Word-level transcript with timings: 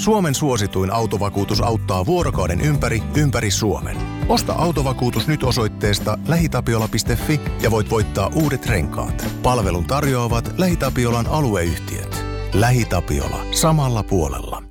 Suomen 0.00 0.34
suosituin 0.34 0.92
autovakuutus 0.92 1.60
auttaa 1.60 2.06
vuorokauden 2.06 2.60
ympäri, 2.60 3.02
ympäri 3.16 3.50
Suomen. 3.50 3.96
Osta 4.28 4.52
autovakuutus 4.52 5.28
nyt 5.28 5.42
osoitteesta 5.42 6.18
lähitapiola.fi 6.28 7.40
ja 7.62 7.70
voit 7.70 7.90
voittaa 7.90 8.30
uudet 8.34 8.66
renkaat. 8.66 9.26
Palvelun 9.42 9.84
tarjoavat 9.84 10.54
LähiTapiolan 10.58 11.26
alueyhtiöt. 11.26 12.24
LähiTapiola. 12.52 13.46
Samalla 13.50 14.02
puolella. 14.02 14.62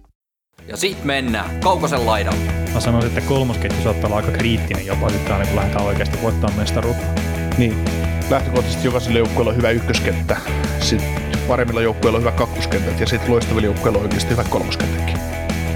Ja 0.68 0.78
sit 0.78 1.04
mennään 1.04 1.60
Kaukosen 1.60 2.06
laidalle. 2.06 2.52
Mä 2.74 2.80
sanoisin, 2.80 3.18
että 3.18 3.30
kolmosketju 3.30 3.84
saattaa 3.84 4.08
olla 4.08 4.18
aika 4.18 4.32
kriittinen 4.32 4.86
jopa 4.86 5.10
sitten 5.10 5.34
aina, 5.34 5.46
kun 5.46 5.56
lähdetään 5.56 5.86
oikeasti 5.86 6.22
voittaa 6.22 6.52
mestaruutta. 6.58 7.22
Niin, 7.58 7.86
lähtökohtaisesti 8.30 8.88
jokaisella 8.88 9.18
joukkueella 9.18 9.52
on 9.52 9.58
hyvä 9.58 9.70
ykköskenttä. 9.70 10.38
Sitten 10.80 11.30
paremmilla 11.48 11.82
joukkueilla 11.82 12.18
on 12.18 12.22
hyvä 12.22 12.32
kakkoskenttä 12.32 12.92
ja 13.00 13.08
sitten 13.08 13.32
loistavilla 13.32 13.66
joukkueilla 13.66 14.00
on 14.00 14.06
oikeasti 14.06 14.32
hyvä 14.32 14.44
kolmoskenttäkin. 14.44 15.19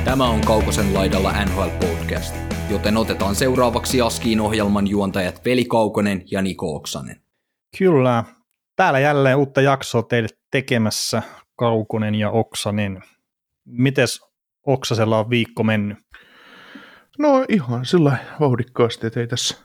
Tämä 0.05 0.29
on 0.29 0.41
Kaukosen 0.41 0.93
laidalla 0.93 1.45
NHL 1.45 1.87
Podcast, 1.87 2.35
joten 2.69 2.97
otetaan 2.97 3.35
seuraavaksi 3.35 4.01
Askiin 4.01 4.41
ohjelman 4.41 4.87
juontajat 4.87 5.45
Veli 5.45 5.65
Kaukonen 5.65 6.23
ja 6.31 6.41
Niko 6.41 6.75
Oksanen. 6.75 7.21
Kyllä. 7.77 8.23
Täällä 8.75 8.99
jälleen 8.99 9.37
uutta 9.37 9.61
jaksoa 9.61 10.03
teille 10.03 10.29
tekemässä 10.51 11.21
Kaukonen 11.55 12.15
ja 12.15 12.31
Oksanen. 12.31 13.03
Mites 13.65 14.21
Oksasella 14.67 15.19
on 15.19 15.29
viikko 15.29 15.63
mennyt? 15.63 15.97
No 17.19 17.45
ihan 17.49 17.85
sillä 17.85 18.17
vauhdikkaasti, 18.39 19.07
että 19.07 19.19
ei 19.19 19.27
tässä 19.27 19.57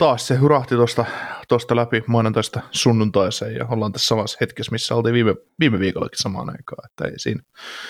taas 0.00 0.26
se 0.26 0.36
hurahti 0.36 0.74
tuosta 0.74 1.04
tosta 1.48 1.76
läpi 1.76 2.02
maanantaista 2.06 2.60
sunnuntaiseen 2.70 3.54
ja 3.54 3.66
ollaan 3.70 3.92
tässä 3.92 4.06
samassa 4.06 4.38
hetkessä, 4.40 4.72
missä 4.72 4.94
oltiin 4.94 5.12
viime, 5.14 5.34
viime 5.60 5.78
viikollakin 5.78 6.18
samaan 6.18 6.50
aikaan. 6.50 6.90
Että 6.90 7.04
ei 7.04 7.18
siinä. 7.18 7.42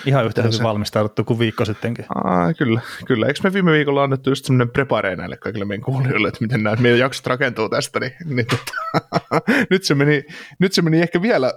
Ihan 0.06 0.27
yhtä 0.27 0.42
hyvin 0.42 0.56
se... 0.56 0.62
valmistauduttu 0.62 1.24
kuin 1.24 1.38
viikko 1.38 1.64
sittenkin. 1.64 2.05
Aa, 2.14 2.55
kyllä, 2.55 2.80
kyllä. 3.06 3.27
Eikö 3.27 3.41
me 3.45 3.52
viime 3.52 3.73
viikolla 3.73 4.02
annettu 4.02 4.30
just 4.30 4.45
semmoinen 4.45 4.70
prepare 4.70 5.16
näille 5.16 5.36
kaikille 5.36 5.64
meidän 5.64 5.84
kuulijoille, 5.84 6.28
että 6.28 6.41
miten 6.41 6.62
nämä 6.62 6.77
meidän 6.77 6.98
jaksot 6.98 7.27
rakentuu 7.27 7.69
tästä, 7.69 8.00
niin, 8.00 8.12
niin 8.25 8.47
tota, 8.47 8.72
nyt, 9.70 9.84
se 9.84 9.94
meni, 9.94 10.25
nyt 10.58 10.72
se 10.72 10.83
meni 10.83 11.00
ehkä 11.00 11.22
vielä, 11.22 11.53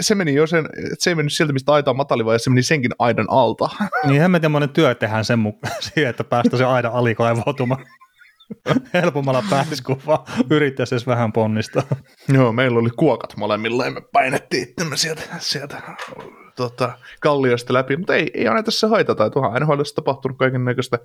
se 0.00 0.14
meni 0.14 0.34
jo 0.34 0.46
sen, 0.46 0.66
että 0.76 0.96
se 0.98 1.10
ei 1.10 1.14
mennyt 1.14 1.32
sieltä, 1.32 1.52
mistä 1.52 1.72
aita 1.72 1.90
on 1.90 1.96
matali, 1.96 2.24
vaan 2.24 2.40
se 2.40 2.50
meni 2.50 2.62
senkin 2.62 2.92
aidan 2.98 3.26
alta. 3.30 3.68
niin 4.06 4.20
hemmetin 4.20 4.50
monen 4.50 4.68
työ 4.68 4.94
tehdään 4.94 5.24
sen 5.24 5.38
mukaan 5.38 5.82
siihen, 5.94 6.10
että 6.10 6.24
päästä 6.24 6.56
se 6.56 6.64
aidan 6.64 6.92
alikoivautumaan. 6.92 7.86
helpommalla 8.94 9.44
pääsisi, 9.50 9.82
kun 9.82 10.00
vaan 10.06 10.26
yrittäisi 10.50 10.94
edes 10.94 11.06
vähän 11.06 11.32
ponnistaa. 11.32 11.82
Joo, 12.28 12.52
meillä 12.52 12.78
oli 12.78 12.90
kuokat 12.90 13.36
molemmilla 13.36 13.84
ja 13.84 13.90
me 13.90 14.00
painettiin 14.12 14.68
itsemme 14.68 14.96
sieltä, 14.96 15.22
sieltä 15.38 15.82
tota, 16.56 16.98
kalliosta 17.20 17.72
läpi, 17.72 17.96
mutta 17.96 18.14
ei, 18.14 18.30
ei 18.34 18.48
aina 18.48 18.62
tässä 18.62 18.88
haitata, 18.88 19.26
että 19.26 19.38
onhan 19.38 19.62
NHL 19.62 19.82
tapahtunut 19.94 20.38
kaiken 20.38 20.64
näköistä 20.64 20.98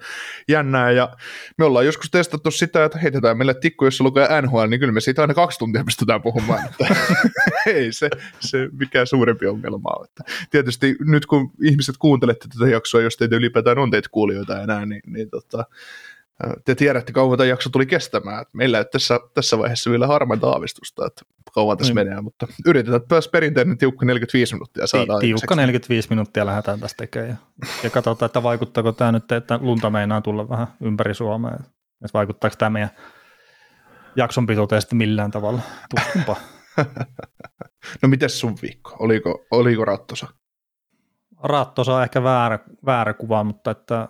jännää, 0.48 0.92
ja 0.92 1.16
me 1.58 1.66
ollaan 1.66 1.86
joskus 1.86 2.12
testattu 2.12 2.52
sitä, 2.52 2.86
että 2.86 3.00
heitetään 3.00 3.38
meille 3.38 3.54
tikku, 3.54 3.86
jos 3.86 4.02
lukee 4.02 4.42
NHL, 4.42 4.68
niin 4.70 4.80
kyllä 4.80 4.94
me 4.94 5.02
siitä 5.02 5.22
aina 5.22 5.34
kaksi 5.34 5.60
tuntia 5.60 5.84
pystytään 5.84 6.22
puhumaan, 6.22 6.66
että 6.66 6.96
ei 7.66 7.94
se, 7.94 8.10
se 8.40 8.70
mikään 8.80 9.08
suurempi 9.08 9.48
ongelma 9.48 9.90
ole. 9.98 10.06
Että 10.06 10.24
tietysti 10.52 10.96
nyt 11.00 11.26
kun 11.26 11.52
ihmiset 11.64 11.96
kuuntelette 11.98 12.48
tätä 12.48 12.72
jaksoa, 12.72 13.02
jos 13.02 13.18
teitä 13.18 13.36
ylipäätään 13.36 13.78
on 13.78 13.92
teitä 13.92 14.10
kuulijoita 14.12 14.62
enää, 14.62 14.86
niin, 14.86 15.02
niin 15.06 15.30
tota, 15.30 15.66
te 16.66 16.76
tiedätte, 16.76 17.12
kauan 17.12 17.38
tämä 17.38 17.48
jakso 17.48 17.70
tuli 17.70 17.86
kestämään. 17.86 18.46
Meillä 18.54 18.78
ei 18.78 18.86
tässä, 18.86 19.20
tässä 19.34 19.58
vaiheessa 19.58 19.92
vielä 19.92 20.08
harmainta 20.08 20.50
aavistusta, 20.50 21.06
että 21.06 21.22
kauan 21.54 21.78
tässä 21.78 21.94
mm. 21.94 21.96
menee, 21.96 22.22
mutta 22.22 22.48
yritetään 22.66 23.02
päästä 23.10 23.32
perinteinen 23.32 23.78
tiukka 23.78 24.06
45 24.06 24.56
minuuttia 24.56 24.88
saada 24.88 25.20
Tiukka 25.20 25.56
45 25.56 26.10
minuuttia 26.10 26.46
lähdetään 26.46 26.80
tästä 26.80 26.98
tekemään. 26.98 27.30
Ja, 27.30 27.68
ja 27.84 27.90
katsotaan, 27.90 28.28
että 28.28 28.44
vaikuttaako 28.44 28.92
tämä 28.92 29.12
nyt, 29.12 29.32
että 29.32 29.60
lunta 29.62 29.90
meinaa 29.90 30.22
tulla 30.22 30.50
vähän 30.50 30.68
ympäri 30.82 31.14
Suomea. 31.14 31.54
Että 32.06 32.14
vaikuttaako 32.14 32.56
tämä 32.56 32.70
meidän 32.70 32.90
jakson 34.16 34.46
pituuteen 34.46 34.82
sitten 34.82 34.98
millään 34.98 35.32
tavalla. 35.32 35.62
Tuskunpa. 35.90 36.36
no 38.02 38.10
miten 38.10 38.30
sun 38.30 38.58
viikko? 38.62 38.96
Oliko, 39.00 39.46
oliko 39.52 39.86
rattosa? 39.86 40.28
Rattosa 41.44 41.96
on 41.96 42.04
ehkä 42.04 42.24
väärä, 42.24 42.60
väärä 42.86 43.14
kuva, 43.14 43.44
mutta 43.44 43.72
että 43.72 44.08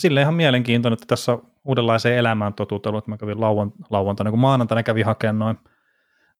sille 0.00 0.20
ihan 0.20 0.34
mielenkiintoinen, 0.34 0.94
että 0.94 1.06
tässä 1.06 1.38
uudenlaiseen 1.64 2.18
elämään 2.18 2.54
totutellut, 2.54 2.98
että 2.98 3.10
mä 3.10 3.16
kävin 3.16 3.40
lauan, 3.40 3.72
lauantaina, 3.90 4.30
kun 4.30 4.40
maanantaina 4.40 4.82
kävin 4.82 5.06
hakemaan 5.06 5.38
noin 5.38 5.58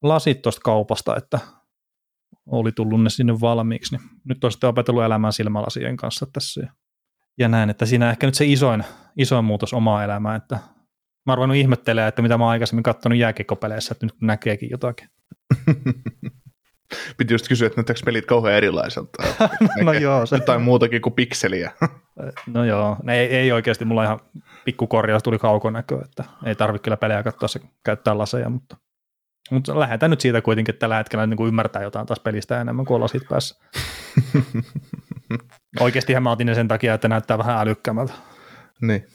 lasit 0.02 0.42
tuosta 0.42 0.60
kaupasta, 0.64 1.16
että 1.16 1.38
oli 2.46 2.72
tullut 2.72 3.02
ne 3.02 3.10
sinne 3.10 3.40
valmiiksi, 3.40 3.96
niin 3.96 4.08
nyt 4.24 4.44
on 4.44 4.52
sitten 4.52 4.70
opetellut 4.70 5.02
elämään 5.02 5.32
silmälasien 5.32 5.96
kanssa 5.96 6.26
tässä 6.32 6.60
ja, 6.60 6.72
ja 7.38 7.48
näin, 7.48 7.70
että 7.70 7.86
siinä 7.86 8.10
ehkä 8.10 8.26
nyt 8.26 8.34
se 8.34 8.44
isoin, 8.46 8.84
isoin 9.16 9.44
muutos 9.44 9.74
omaa 9.74 10.04
elämään, 10.04 10.36
että 10.36 10.58
mä 11.26 11.34
oon 11.34 11.54
ihmettelemään, 11.54 12.08
että 12.08 12.22
mitä 12.22 12.38
mä 12.38 12.44
oon 12.44 12.50
aikaisemmin 12.50 12.82
katsonut 12.82 13.18
jääkiekkopeleissä, 13.18 13.92
että 13.92 14.06
nyt 14.06 14.14
näkeekin 14.20 14.70
jotakin. 14.70 15.08
Piti 17.16 17.34
just 17.34 17.48
kysyä, 17.48 17.66
että 17.66 17.78
näyttääkö 17.78 18.00
pelit 18.04 18.26
kauhean 18.26 18.56
erilaiselta. 18.56 19.22
no 19.84 19.92
joo. 19.92 20.26
Se... 20.26 20.36
Jotain 20.36 20.62
muutakin 20.62 21.02
kuin 21.02 21.12
pikseliä. 21.12 21.72
no 22.46 22.64
joo, 22.64 22.96
ne 23.02 23.20
ei, 23.20 23.26
ei 23.26 23.52
oikeasti, 23.52 23.84
mulla 23.84 24.04
ihan 24.04 24.20
pikku 24.64 24.86
korjaus 24.86 25.22
tuli 25.22 25.38
kaukonäkö, 25.38 25.98
että 26.04 26.24
ei 26.44 26.54
tarvitse 26.54 26.84
kyllä 26.84 26.96
pelejä 26.96 27.22
katsoa 27.22 27.48
se 27.48 27.60
käyttää 27.84 28.18
laseja, 28.18 28.48
mutta, 28.48 28.76
mutta 29.50 29.80
lähdetään 29.80 30.10
nyt 30.10 30.20
siitä 30.20 30.42
kuitenkin, 30.42 30.72
että 30.72 30.80
tällä 30.80 30.96
hetkellä 30.96 31.26
niin 31.26 31.36
kuin 31.36 31.48
ymmärtää 31.48 31.82
jotain 31.82 32.06
taas 32.06 32.20
pelistä 32.20 32.60
enemmän 32.60 32.84
kuin 32.84 33.00
lasit 33.00 33.22
päässä. 33.28 33.64
Oikeastihan 35.80 36.22
mä 36.22 36.30
otin 36.30 36.46
ne 36.46 36.54
sen 36.54 36.68
takia, 36.68 36.94
että 36.94 37.08
näyttää 37.08 37.38
vähän 37.38 37.58
älykkäämältä. 37.58 38.12
Niin. 38.80 39.06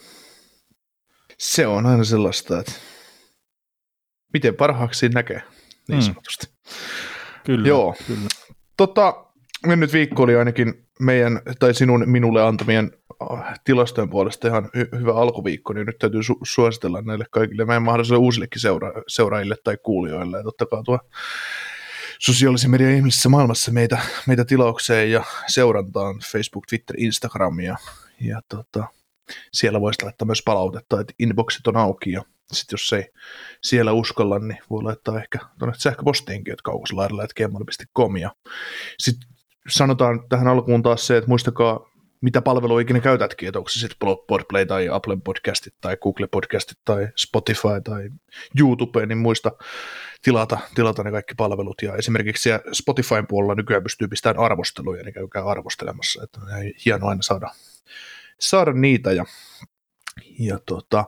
Se 1.37 1.67
on 1.67 1.85
aina 1.85 2.03
sellaista, 2.03 2.59
että 2.59 2.71
miten 4.33 4.55
parhaaksi 4.55 5.09
näkee, 5.09 5.43
niin 5.87 5.99
mm. 5.99 6.01
sanotusti. 6.01 6.47
Kyllä, 7.43 7.67
Joo. 7.67 7.95
kyllä. 8.07 8.27
Tota, 8.77 9.25
mennyt 9.67 9.93
viikko 9.93 10.23
oli 10.23 10.35
ainakin 10.35 10.82
meidän 10.99 11.41
tai 11.59 11.73
sinun 11.73 12.03
minulle 12.05 12.43
antamien 12.43 12.91
äh, 13.31 13.59
tilastojen 13.63 14.09
puolesta 14.09 14.47
ihan 14.47 14.65
hy- 14.65 14.99
hyvä 14.99 15.13
alkuviikko, 15.13 15.73
niin 15.73 15.85
nyt 15.85 15.97
täytyy 15.97 16.21
su- 16.21 16.39
suositella 16.43 17.01
näille 17.01 17.25
kaikille 17.31 17.65
meidän 17.65 17.83
mahdollisille 17.83 18.17
uusillekin 18.17 18.61
seura- 18.61 19.03
seuraajille 19.07 19.55
tai 19.63 19.77
kuulijoille. 19.83 20.37
Ja 20.37 20.43
totta 20.43 20.65
kai 20.65 20.83
tuo 20.83 20.99
sosiaalisen 22.19 22.71
median 22.71 22.91
ihmisissä 22.91 23.29
maailmassa 23.29 23.71
meitä, 23.71 23.97
meitä 24.27 24.45
tilaukseen 24.45 25.11
ja 25.11 25.23
seurantaan 25.47 26.19
Facebook, 26.31 26.65
Twitter, 26.69 26.95
Instagram 26.99 27.59
ja, 27.59 27.77
ja 28.21 28.41
tota, 28.49 28.87
siellä 29.53 29.81
voisi 29.81 30.03
laittaa 30.03 30.25
myös 30.25 30.41
palautetta, 30.45 30.99
että 30.99 31.13
inboxit 31.19 31.67
on 31.67 31.77
auki 31.77 32.11
ja 32.11 32.21
sitten 32.51 32.73
jos 32.73 32.93
ei 32.93 33.09
siellä 33.63 33.91
uskalla, 33.91 34.39
niin 34.39 34.57
voi 34.69 34.83
laittaa 34.83 35.19
ehkä 35.19 35.39
tuonne 35.59 35.75
sähköpostiinkin, 35.77 36.51
että 36.51 36.63
kaukoslaidalla.gmail.com. 36.63 38.17
Ja 38.17 38.35
sitten 38.99 39.29
sanotaan 39.69 40.29
tähän 40.29 40.47
alkuun 40.47 40.83
taas 40.83 41.07
se, 41.07 41.17
että 41.17 41.27
muistakaa, 41.27 41.89
mitä 42.21 42.41
palvelua 42.41 42.81
ikinä 42.81 42.99
käytätkin, 42.99 43.47
että 43.47 43.59
onko 43.59 43.69
se 43.69 43.79
sitten 43.79 43.97
Podplay 44.27 44.65
tai 44.65 44.89
Apple 44.89 45.17
Podcastit 45.23 45.73
tai 45.81 45.97
Google 45.97 46.27
Podcastit 46.27 46.77
tai 46.85 47.07
Spotify 47.15 47.81
tai 47.83 48.09
YouTube, 48.59 49.05
niin 49.05 49.17
muista 49.17 49.51
tilata, 50.21 50.57
tilata 50.75 51.03
ne 51.03 51.11
kaikki 51.11 51.35
palvelut. 51.35 51.81
Ja 51.81 51.95
esimerkiksi 51.95 52.43
siellä 52.43 52.63
Spotifyn 52.73 53.27
puolella 53.27 53.55
nykyään 53.55 53.83
pystyy 53.83 54.07
pistämään 54.07 54.45
arvosteluja, 54.45 55.03
niin 55.03 55.13
käykää 55.13 55.45
arvostelemassa. 55.45 56.23
Että 56.23 56.39
hienoa 56.85 57.09
aina 57.09 57.21
saada, 57.21 57.49
saada 58.39 58.73
niitä 58.73 59.11
ja 59.11 59.25
ja 60.39 60.59
tota, 60.65 61.05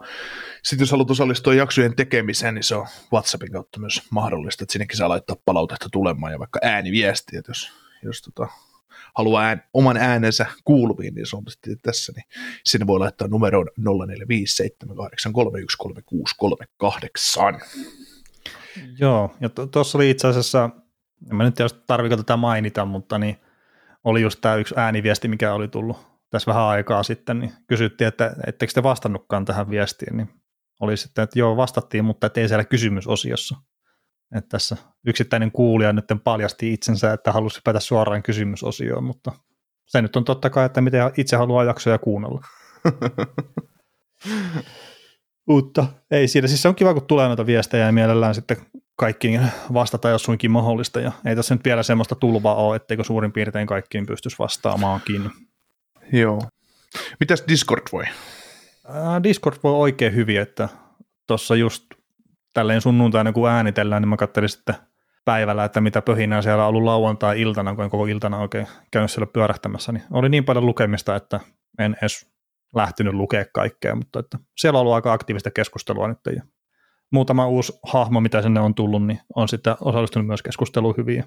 sitten 0.63 0.83
jos 0.83 0.91
haluat 0.91 1.11
osallistua 1.11 1.53
jaksojen 1.53 1.95
tekemiseen, 1.95 2.55
niin 2.55 2.63
se 2.63 2.75
on 2.75 2.87
WhatsAppin 3.13 3.51
kautta 3.51 3.79
myös 3.79 4.01
mahdollista, 4.09 4.63
että 4.63 4.73
sinnekin 4.73 4.97
saa 4.97 5.09
laittaa 5.09 5.35
palautetta 5.45 5.89
tulemaan 5.91 6.31
ja 6.31 6.39
vaikka 6.39 6.59
ääniviestiä, 6.61 7.39
että 7.39 7.49
jos, 7.49 7.72
jos 8.05 8.21
tota, 8.21 8.47
haluaa 9.16 9.43
ään, 9.43 9.63
oman 9.73 9.97
äänensä 9.97 10.45
kuuluviin, 10.63 11.16
niin 11.16 11.25
sitten 11.47 11.79
tässä, 11.81 12.13
niin 12.16 12.25
sinne 12.63 12.87
voi 12.87 12.99
laittaa 12.99 13.28
numeroon 13.28 13.67
045783133638. 13.79 13.84
Joo, 18.99 19.35
ja 19.41 19.49
tuossa 19.49 19.97
oli 19.97 20.09
itse 20.09 20.28
asiassa, 20.28 20.69
en 21.31 21.35
mä 21.35 21.43
nyt 21.43 21.55
tiedä, 21.55 21.69
tarviko 21.87 22.17
tätä 22.17 22.37
mainita, 22.37 22.85
mutta 22.85 23.17
niin 23.17 23.37
oli 24.03 24.22
just 24.22 24.41
tämä 24.41 24.55
yksi 24.55 24.75
ääniviesti, 24.78 25.28
mikä 25.28 25.53
oli 25.53 25.67
tullut 25.67 25.97
tässä 26.29 26.49
vähän 26.49 26.63
aikaa 26.63 27.03
sitten, 27.03 27.40
niin 27.40 27.53
kysyttiin, 27.67 28.07
että 28.07 28.35
ettekö 28.47 28.73
te 28.73 28.84
vastannutkaan 28.84 29.46
tähän 29.46 29.69
viestiin, 29.69 30.17
niin 30.17 30.29
oli 30.79 30.97
sitten, 30.97 31.23
että 31.23 31.40
joo, 31.40 31.57
vastattiin, 31.57 32.05
mutta 32.05 32.29
ei 32.35 32.47
siellä 32.47 32.63
kysymysosiossa. 32.63 33.55
Että 34.35 34.49
tässä 34.49 34.77
yksittäinen 35.07 35.51
kuulija 35.51 35.93
nyt 35.93 36.05
paljasti 36.23 36.73
itsensä, 36.73 37.13
että 37.13 37.31
halusi 37.31 37.61
päätä 37.63 37.79
suoraan 37.79 38.23
kysymysosioon, 38.23 39.03
mutta 39.03 39.31
se 39.85 40.01
nyt 40.01 40.16
on 40.16 40.25
totta 40.25 40.49
kai, 40.49 40.66
että 40.66 40.81
miten 40.81 41.01
itse 41.17 41.35
haluaa 41.35 41.63
jaksoja 41.63 41.97
kuunnella. 41.97 42.41
Mutta 45.47 45.85
ei 46.11 46.27
siinä, 46.27 46.47
siis 46.47 46.61
se 46.61 46.67
on 46.67 46.75
kiva, 46.75 46.93
kun 46.93 47.05
tulee 47.05 47.27
noita 47.27 47.45
viestejä 47.45 47.85
ja 47.85 47.91
mielellään 47.91 48.35
sitten 48.35 48.57
kaikkiin 48.95 49.41
vastata, 49.73 50.09
jos 50.09 50.23
suinkin 50.23 50.51
mahdollista. 50.51 50.99
Ja 50.99 51.11
ei 51.25 51.35
tässä 51.35 51.55
nyt 51.55 51.66
vielä 51.66 51.83
semmoista 51.83 52.16
tulvaa 52.16 52.55
ole, 52.55 52.75
etteikö 52.75 53.03
suurin 53.03 53.31
piirtein 53.31 53.67
kaikkiin 53.67 54.05
pystyisi 54.05 54.39
vastaamaankin. 54.39 55.31
Joo. 56.13 56.41
Mitäs 57.19 57.43
Discord 57.47 57.81
voi? 57.91 58.03
Ää, 58.87 59.23
Discord 59.23 59.57
voi 59.63 59.73
oikein 59.73 60.16
hyvin, 60.16 60.41
että 60.41 60.69
tuossa 61.28 61.55
just 61.55 61.85
tälleen 62.55 62.81
sunnuntaina 62.81 63.31
kun 63.31 63.49
äänitellään, 63.49 64.02
niin 64.02 64.09
mä 64.09 64.17
katselin 64.17 64.49
sitten 64.49 64.75
päivällä, 65.25 65.66
että 65.66 65.81
mitä 65.81 66.02
pöhinää 66.02 66.41
siellä 66.41 66.63
on 66.63 66.69
ollut 66.69 66.84
lauantai-iltana, 66.84 67.75
kun 67.75 67.84
en 67.84 67.90
koko 67.90 68.05
iltana 68.05 68.37
oikein 68.37 68.67
käynyt 68.91 69.11
siellä 69.11 69.28
pyörähtämässä, 69.34 69.91
niin 69.91 70.03
oli 70.11 70.29
niin 70.29 70.46
paljon 70.46 70.66
lukemista, 70.66 71.16
että 71.16 71.40
en 71.79 71.96
edes 72.02 72.35
lähtenyt 72.75 73.13
lukea 73.13 73.46
kaikkea, 73.53 73.96
mutta 73.96 74.19
että 74.19 74.40
siellä 74.57 74.78
on 74.78 74.81
ollut 74.81 74.93
aika 74.93 75.13
aktiivista 75.13 75.52
keskustelua 75.52 76.07
nyt 76.07 76.19
ja 76.35 76.43
muutama 77.11 77.47
uusi 77.47 77.79
hahmo, 77.84 78.22
mitä 78.22 78.41
sinne 78.41 78.59
on 78.59 78.75
tullut, 78.75 79.05
niin 79.05 79.19
on 79.35 79.47
sitten 79.47 79.75
osallistunut 79.81 80.28
myös 80.28 80.43
keskusteluun 80.43 80.97
hyvin. 80.97 81.23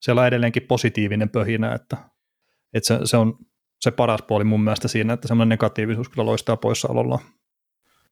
Siellä 0.00 0.20
on 0.20 0.26
edelleenkin 0.26 0.62
positiivinen 0.62 1.30
pöhinä, 1.30 1.74
että, 1.74 1.96
että 2.74 2.86
se, 2.86 2.98
se, 3.04 3.16
on 3.16 3.38
se 3.80 3.90
paras 3.90 4.22
puoli 4.22 4.44
mun 4.44 4.64
mielestä 4.64 4.88
siinä, 4.88 5.12
että 5.12 5.28
semmoinen 5.28 5.48
negatiivisuus 5.48 6.08
kyllä 6.08 6.26
loistaa 6.26 6.56
poissaolollaan. 6.56 7.20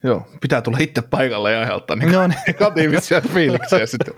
Joo, 0.05 0.27
pitää 0.41 0.62
tulla 0.62 0.79
itse 0.81 1.03
paikalle 1.03 1.53
ja 1.53 1.61
aiheuttaa 1.61 1.97
niin 1.97 2.12
no, 2.12 2.27
niin. 2.27 2.39
negatiivisia 2.47 3.21
fiiliksiä 3.21 3.87
sitten. 3.87 4.15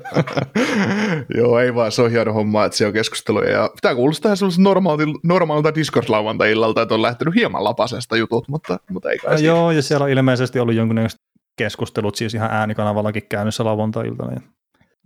Joo, 1.38 1.58
ei 1.58 1.74
vaan, 1.74 1.92
se 1.92 2.02
on 2.02 2.10
hieno 2.10 2.32
homma, 2.32 2.64
että 2.64 2.78
se 2.78 2.86
on 2.86 2.92
keskusteluja. 2.92 3.50
Ja 3.50 3.70
pitää 3.74 3.94
kuulostaa 3.94 4.36
sellaisen 4.36 4.64
normaalilta, 4.64 5.18
normaalilta 5.22 5.74
Discord-lauantai-illalta, 5.74 6.82
että 6.82 6.94
on 6.94 7.02
lähtenyt 7.02 7.34
hieman 7.34 7.64
lapasesta 7.64 8.16
jutut, 8.16 8.48
mutta, 8.48 8.78
mutta 8.90 9.10
ei 9.10 9.18
kai 9.18 9.34
no, 9.34 9.40
Joo, 9.40 9.70
ja 9.70 9.82
siellä 9.82 10.04
on 10.04 10.10
ilmeisesti 10.10 10.58
ollut 10.58 10.74
jonkunnäköiset 10.74 11.20
keskustelut 11.56 12.14
siis 12.14 12.34
ihan 12.34 12.50
äänikanavallakin 12.50 13.22
käynnissä 13.28 13.64
lauantai-iltana 13.64 14.32
ja, 14.32 14.40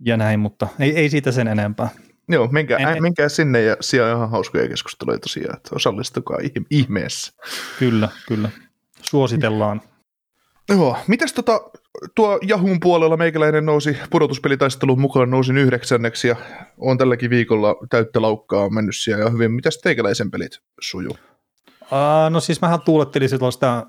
ja 0.05 0.17
näin, 0.17 0.39
mutta 0.39 0.67
ei, 0.79 0.95
ei 0.95 1.09
siitä 1.09 1.31
sen 1.31 1.47
enempää. 1.47 1.89
Joo, 2.29 2.47
menkää, 2.51 2.77
en, 2.77 3.01
menkää 3.01 3.29
sinne 3.29 3.61
ja 3.61 3.77
siellä 3.81 4.11
on 4.11 4.17
ihan 4.17 4.29
hauskoja 4.29 4.67
keskusteluja 4.67 5.19
tosiaan, 5.19 5.57
että 5.57 5.69
osallistukaa 5.73 6.37
ihmeessä. 6.69 7.33
Kyllä, 7.79 8.09
kyllä. 8.27 8.49
Suositellaan. 9.01 9.81
Joo, 10.69 10.97
mitäs 11.07 11.33
tota, 11.33 11.61
tuo 12.15 12.39
Jahun 12.41 12.79
puolella 12.79 13.17
meikäläinen 13.17 13.65
nousi 13.65 13.97
pudotuspelitaisteluun 14.09 15.01
mukaan, 15.01 15.29
nousin 15.29 15.57
yhdeksänneksi 15.57 16.27
ja 16.27 16.35
on 16.77 16.97
tälläkin 16.97 17.29
viikolla 17.29 17.75
täyttä 17.89 18.21
laukkaa 18.21 18.69
mennyt 18.69 18.95
siellä 18.95 19.23
ja 19.23 19.29
hyvin. 19.29 19.51
Mitäs 19.51 19.77
teikäläisen 19.77 20.31
pelit 20.31 20.59
sujuu? 20.81 21.15
Uh, 21.81 22.29
no 22.29 22.39
siis 22.39 22.61
mähän 22.61 22.81
tuulettelin 22.81 23.29
sitä 23.29 23.85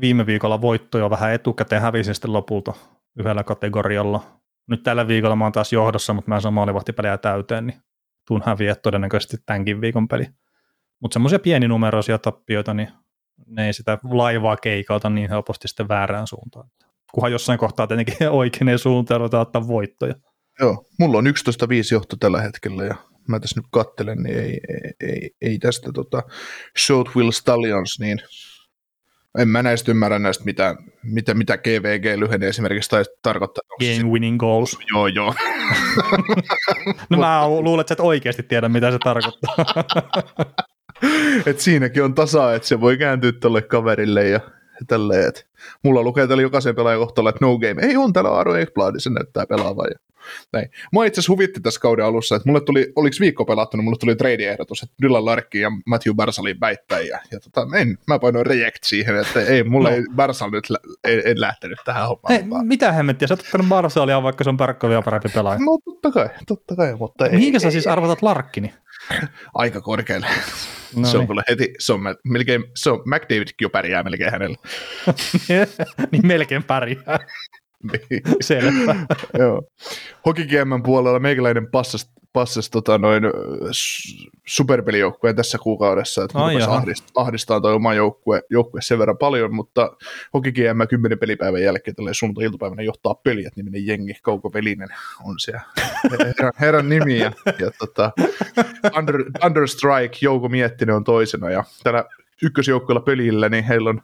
viime 0.00 0.26
viikolla 0.26 0.60
voittoja 0.60 1.10
vähän 1.10 1.32
etukäteen, 1.32 1.82
hävisin 1.82 2.14
sitten 2.14 2.32
lopulta 2.32 2.72
yhdellä 3.18 3.44
kategorialla. 3.44 4.22
Nyt 4.68 4.82
tällä 4.82 5.08
viikolla 5.08 5.36
mä 5.36 5.44
oon 5.44 5.52
taas 5.52 5.72
johdossa, 5.72 6.14
mutta 6.14 6.28
mä 6.28 6.34
en 6.34 6.40
saa 6.40 6.50
maalivahtipelejä 6.50 7.18
täyteen, 7.18 7.66
niin 7.66 7.82
tuun 8.28 8.42
häviä 8.46 8.74
todennäköisesti 8.74 9.36
tämänkin 9.46 9.80
viikon 9.80 10.08
peli. 10.08 10.26
Mutta 11.00 11.14
semmoisia 11.14 11.38
pieninumeroisia 11.38 12.18
tappioita, 12.18 12.74
niin 12.74 12.88
ne 13.46 13.66
ei 13.66 13.72
sitä 13.72 13.98
laivaa 14.04 14.56
keikauta 14.56 15.10
niin 15.10 15.30
helposti 15.30 15.68
sitten 15.68 15.88
väärään 15.88 16.26
suuntaan. 16.26 16.68
Kunhan 17.12 17.32
jossain 17.32 17.58
kohtaa 17.58 17.86
tietenkin 17.86 18.30
oikein 18.40 18.78
suuntaan 18.78 19.22
ottaa 19.22 19.68
voittoja. 19.68 20.14
Joo, 20.60 20.84
mulla 20.98 21.18
on 21.18 21.26
11-5 21.26 21.30
johto 21.92 22.16
tällä 22.16 22.40
hetkellä 22.40 22.84
ja 22.84 22.94
mä 23.28 23.40
tässä 23.40 23.60
nyt 23.60 23.66
kattelen, 23.70 24.22
niin 24.22 24.38
ei, 24.38 24.60
ei, 24.68 24.92
ei, 25.00 25.30
ei 25.40 25.58
tästä 25.58 25.92
tota 25.92 26.22
Short 26.78 27.16
Will 27.16 27.30
Stallions, 27.30 28.00
niin 28.00 28.18
en 29.38 29.48
mä 29.48 29.62
näistä 29.62 29.90
ymmärrä 29.90 30.18
näistä 30.18 30.44
mitä, 30.44 30.74
mitä, 31.02 31.34
mitä 31.34 31.58
GVG-lyhenne 31.58 32.48
esimerkiksi 32.48 32.90
tai 32.90 33.04
tarkoittaa. 33.22 33.62
Game 33.78 34.10
winning 34.10 34.38
goals. 34.38 34.78
Joo, 34.94 35.06
joo. 35.06 35.34
no 37.10 37.18
mä 37.18 37.48
luulen, 37.48 37.80
että 37.80 37.90
sä 37.90 37.94
et 37.94 38.00
oikeasti 38.00 38.42
tiedä, 38.42 38.68
mitä 38.68 38.90
se 38.90 38.98
tarkoittaa. 38.98 39.56
et 41.46 41.60
siinäkin 41.60 42.04
on 42.04 42.14
tasa, 42.14 42.54
että 42.54 42.68
se 42.68 42.80
voi 42.80 42.96
kääntyä 42.96 43.32
tuolle 43.32 43.62
kaverille 43.62 44.28
ja 44.28 44.40
tälleen, 44.86 45.28
että 45.28 45.42
mulla 45.82 46.02
lukee 46.02 46.26
täällä 46.26 46.42
jokaisen 46.42 46.74
pelaajan 46.74 47.00
kohtalla, 47.00 47.30
että 47.30 47.44
no 47.44 47.58
game, 47.58 47.82
ei 47.82 47.96
on 47.96 48.12
täällä 48.12 48.30
Aro 48.30 48.56
Ekblad, 48.56 48.94
se 48.98 49.10
näyttää 49.10 49.46
pelaavan. 49.46 49.86
Ja 49.90 49.98
näin. 50.52 50.70
Mua 50.92 51.04
itse 51.04 51.20
asiassa 51.20 51.32
huvitti 51.32 51.60
tässä 51.60 51.80
kauden 51.80 52.04
alussa, 52.04 52.36
että 52.36 52.48
mulle 52.48 52.60
tuli, 52.60 52.92
oliko 52.96 53.16
viikko 53.20 53.44
pelattu, 53.44 53.76
niin 53.76 53.84
mulle 53.84 53.98
tuli 53.98 54.16
trade-ehdotus, 54.16 54.82
että 54.82 54.94
Dylan 55.02 55.24
Larkki 55.24 55.60
ja 55.60 55.70
Matthew 55.86 56.14
Barsalin 56.14 56.60
väittäjiä. 56.60 57.20
Ja 57.30 57.40
tota, 57.40 57.76
en, 57.76 57.98
mä 58.06 58.18
painoin 58.18 58.46
reject 58.46 58.84
siihen, 58.84 59.16
että 59.16 59.40
ei, 59.40 59.64
mulle 59.64 59.90
no. 59.90 59.96
ei 59.96 60.02
Barsal 60.16 60.50
nyt 60.50 60.70
lä- 60.70 60.78
ei, 61.04 61.22
ei, 61.24 61.40
lähtenyt 61.40 61.78
tähän 61.84 62.08
hommaan. 62.08 62.34
Ei, 62.34 62.42
mitä 62.62 62.92
hemmettiä, 62.92 63.28
sä 63.28 63.34
oot 63.34 63.40
ottanut 63.40 63.68
Barsalia, 63.68 64.22
vaikka 64.22 64.44
se 64.44 64.50
on 64.50 64.56
Parkkovia 64.56 65.02
parempi 65.02 65.28
pelaaja. 65.28 65.58
No 65.58 65.78
totta 65.84 66.10
kai, 66.10 66.28
totta 66.46 66.76
kai, 66.76 66.96
mutta 66.96 67.26
ei. 67.26 67.32
Mihinkä 67.32 67.58
sä 67.58 67.70
siis 67.70 67.86
arvotat 67.86 68.22
Larkkini? 68.22 68.74
Aika 69.54 69.80
korkealle. 69.80 70.26
No 70.96 71.08
se 71.08 71.16
on 71.16 71.20
niin. 71.20 71.28
kyllä 71.28 71.42
heti, 71.48 71.74
se 71.78 71.92
on 71.92 72.00
melkein, 72.24 72.64
se 72.76 72.90
on 72.90 73.02
McDavidkin 73.04 73.64
jo 73.64 73.70
pärjää 73.70 74.02
melkein 74.02 74.32
hänellä. 74.32 74.56
niin 76.12 76.26
melkein 76.26 76.64
pärjää. 76.64 77.18
niin. 78.10 78.22
Selvä. 78.40 79.06
Joo. 79.38 79.62
Puolella 80.82 81.18
meikäläinen 81.18 81.70
passas, 81.70 82.10
passas 82.32 82.70
tota 82.70 82.98
noin 82.98 83.22
superpelijoukkueen 84.46 85.36
tässä 85.36 85.58
kuukaudessa, 85.58 86.24
että 86.24 86.38
Ai 86.38 86.62
ahdist, 86.62 87.04
ahdistaa 87.14 87.60
toi 87.60 87.74
oma 87.74 87.94
joukkue, 87.94 88.42
joukkue 88.50 88.82
sen 88.82 88.98
verran 88.98 89.18
paljon, 89.18 89.54
mutta 89.54 89.96
Hokikiemmä 90.34 90.86
kymmenen 90.86 91.18
pelipäivän 91.18 91.62
jälkeen 91.62 91.94
tälle 91.94 92.14
sunnuntai-iltapäivänä 92.14 92.82
johtaa 92.82 93.14
peliät 93.14 93.56
niminen 93.56 93.86
jengi, 93.86 94.14
Kauko 94.22 94.52
Velinen 94.52 94.88
on 95.24 95.34
siellä 95.40 95.62
herran, 96.26 96.52
herran 96.60 96.88
nimi 96.88 97.18
ja, 97.18 97.32
ja 97.58 97.70
tota, 97.78 98.12
Under, 98.98 99.24
Understrike 99.46 100.18
Jouko 100.20 100.48
Miettinen 100.48 100.94
on 100.94 101.04
toisena 101.04 101.50
ja 101.50 101.64
tällä 101.82 102.04
ykkösjoukkueella 102.42 103.00
pelillä, 103.00 103.48
niin 103.48 103.64
heillä 103.64 103.90
on 103.90 104.02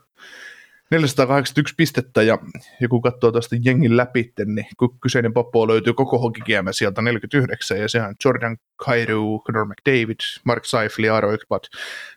481 0.90 1.74
pistettä 1.76 2.22
ja 2.22 2.38
joku 2.80 3.00
katsoo 3.00 3.32
tuosta 3.32 3.56
jengin 3.62 3.96
läpi, 3.96 4.32
niin 4.46 4.66
kyseinen 5.02 5.32
poppo 5.32 5.68
löytyy 5.68 5.92
koko 5.92 6.18
hokikiemä 6.18 6.72
sieltä 6.72 7.02
49 7.02 7.78
ja 7.78 7.88
sehän 7.88 8.14
Jordan 8.24 8.56
Kairu, 8.76 9.42
Conor 9.46 9.66
McDavid, 9.66 10.20
Mark 10.44 10.64
Seifli, 10.64 11.08
Aaro 11.08 11.32
Ekblad, 11.32 11.64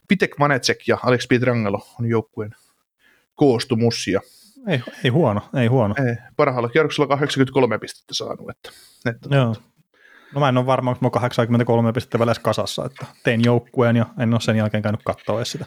Pitek 0.08 0.40
Vanecek 0.40 0.88
ja 0.88 0.98
Alex 1.04 1.28
Pietrangelo 1.28 1.88
on 2.00 2.06
joukkueen 2.06 2.52
koostumus 3.36 4.08
ja 4.08 4.22
ei, 4.68 4.82
ei 5.04 5.10
huono, 5.10 5.42
ei 5.56 5.68
huono. 5.68 5.96
Ei, 6.08 6.16
parhaalla 6.36 6.70
kierroksella 6.70 7.08
83 7.08 7.78
pistettä 7.80 8.14
saanut. 8.14 8.50
Että, 8.50 8.70
että 9.10 9.36
Joo. 9.36 9.56
No 10.34 10.40
mä 10.40 10.50
en 10.50 10.58
ole 10.58 10.66
varma, 10.66 10.96
onko 11.02 11.20
83 11.20 11.94
pistettä 11.94 12.20
välissä 12.20 12.42
kasassa, 12.42 12.86
että 12.86 13.06
tein 13.24 13.44
joukkueen 13.46 13.96
ja 13.96 14.06
en 14.20 14.34
ole 14.34 14.42
sen 14.42 14.58
jälkeen 14.58 14.84
käynyt 14.84 15.02
katsoa 15.04 15.40
edes 15.40 15.52
sitä. 15.52 15.66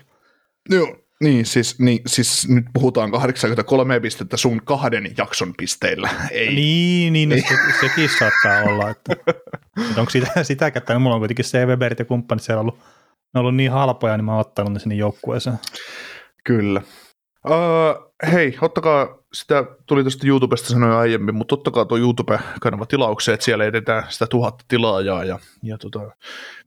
Joo, 0.71 1.04
niin 1.23 1.47
siis, 1.47 1.79
niin, 1.79 2.01
siis 2.07 2.49
nyt 2.49 2.65
puhutaan 2.73 3.11
83 3.11 4.01
pistettä 4.01 4.37
sun 4.37 4.61
kahden 4.65 5.15
jakson 5.19 5.55
pisteillä. 5.59 6.11
Ei. 6.31 6.55
Niin, 6.55 7.13
niin 7.13 7.33
Ei. 7.33 7.41
Se, 7.41 7.57
sekin 7.81 8.09
saattaa 8.19 8.63
olla. 8.63 8.91
Että, 8.91 9.13
että 9.89 10.01
onko 10.01 10.11
sitä, 10.11 10.45
sitä 10.45 10.67
että 10.67 10.99
mulla 10.99 11.15
on 11.17 11.21
kuitenkin 11.21 11.45
CV-berit 11.45 11.99
ja 11.99 12.05
kumppanit 12.05 12.43
siellä 12.43 12.61
ollut, 12.61 12.79
ne 12.79 12.85
on 13.35 13.41
ollut 13.41 13.57
niin 13.57 13.71
halpoja, 13.71 14.17
niin 14.17 14.25
mä 14.25 14.33
oon 14.33 14.41
ottanut 14.41 14.73
ne 14.73 14.79
sinne 14.79 14.95
joukkueeseen. 14.95 15.59
Kyllä. 16.45 16.83
Uh, 17.47 18.13
hei, 18.33 18.59
ottakaa, 18.61 19.19
sitä 19.33 19.65
tuli 19.87 20.03
tuosta 20.03 20.27
YouTubesta 20.27 20.69
sanoa 20.69 20.99
aiemmin, 20.99 21.35
mutta 21.35 21.55
ottakaa 21.55 21.85
tuo 21.85 21.99
YouTube-kanava 21.99 22.87
tilaukseen, 22.87 23.35
että 23.35 23.45
siellä 23.45 23.65
edetään 23.65 24.05
sitä 24.09 24.27
tuhatta 24.27 24.65
tilaajaa. 24.69 25.25
Ja, 25.25 25.39
ja 25.63 25.79
tota, 25.79 26.01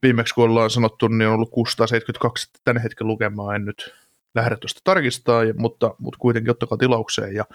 viimeksi 0.02 0.34
kun 0.34 0.44
ollaan 0.44 0.70
sanottu, 0.70 1.08
niin 1.08 1.28
on 1.28 1.34
ollut 1.34 1.52
672 1.52 2.50
tänne 2.64 2.84
hetken 2.84 3.08
lukemaan, 3.08 3.56
en 3.56 3.66
nyt 3.66 3.94
lähde 4.38 4.56
tuosta 4.56 4.82
tarkistaa, 4.84 5.42
mutta, 5.58 5.96
mutta 6.00 6.18
kuitenkin 6.20 6.52
ottakaa 6.52 6.78
tilaukseen. 6.78 7.36
Ja 7.36 7.46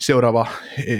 seuraava 0.00 0.46
e, 0.86 0.94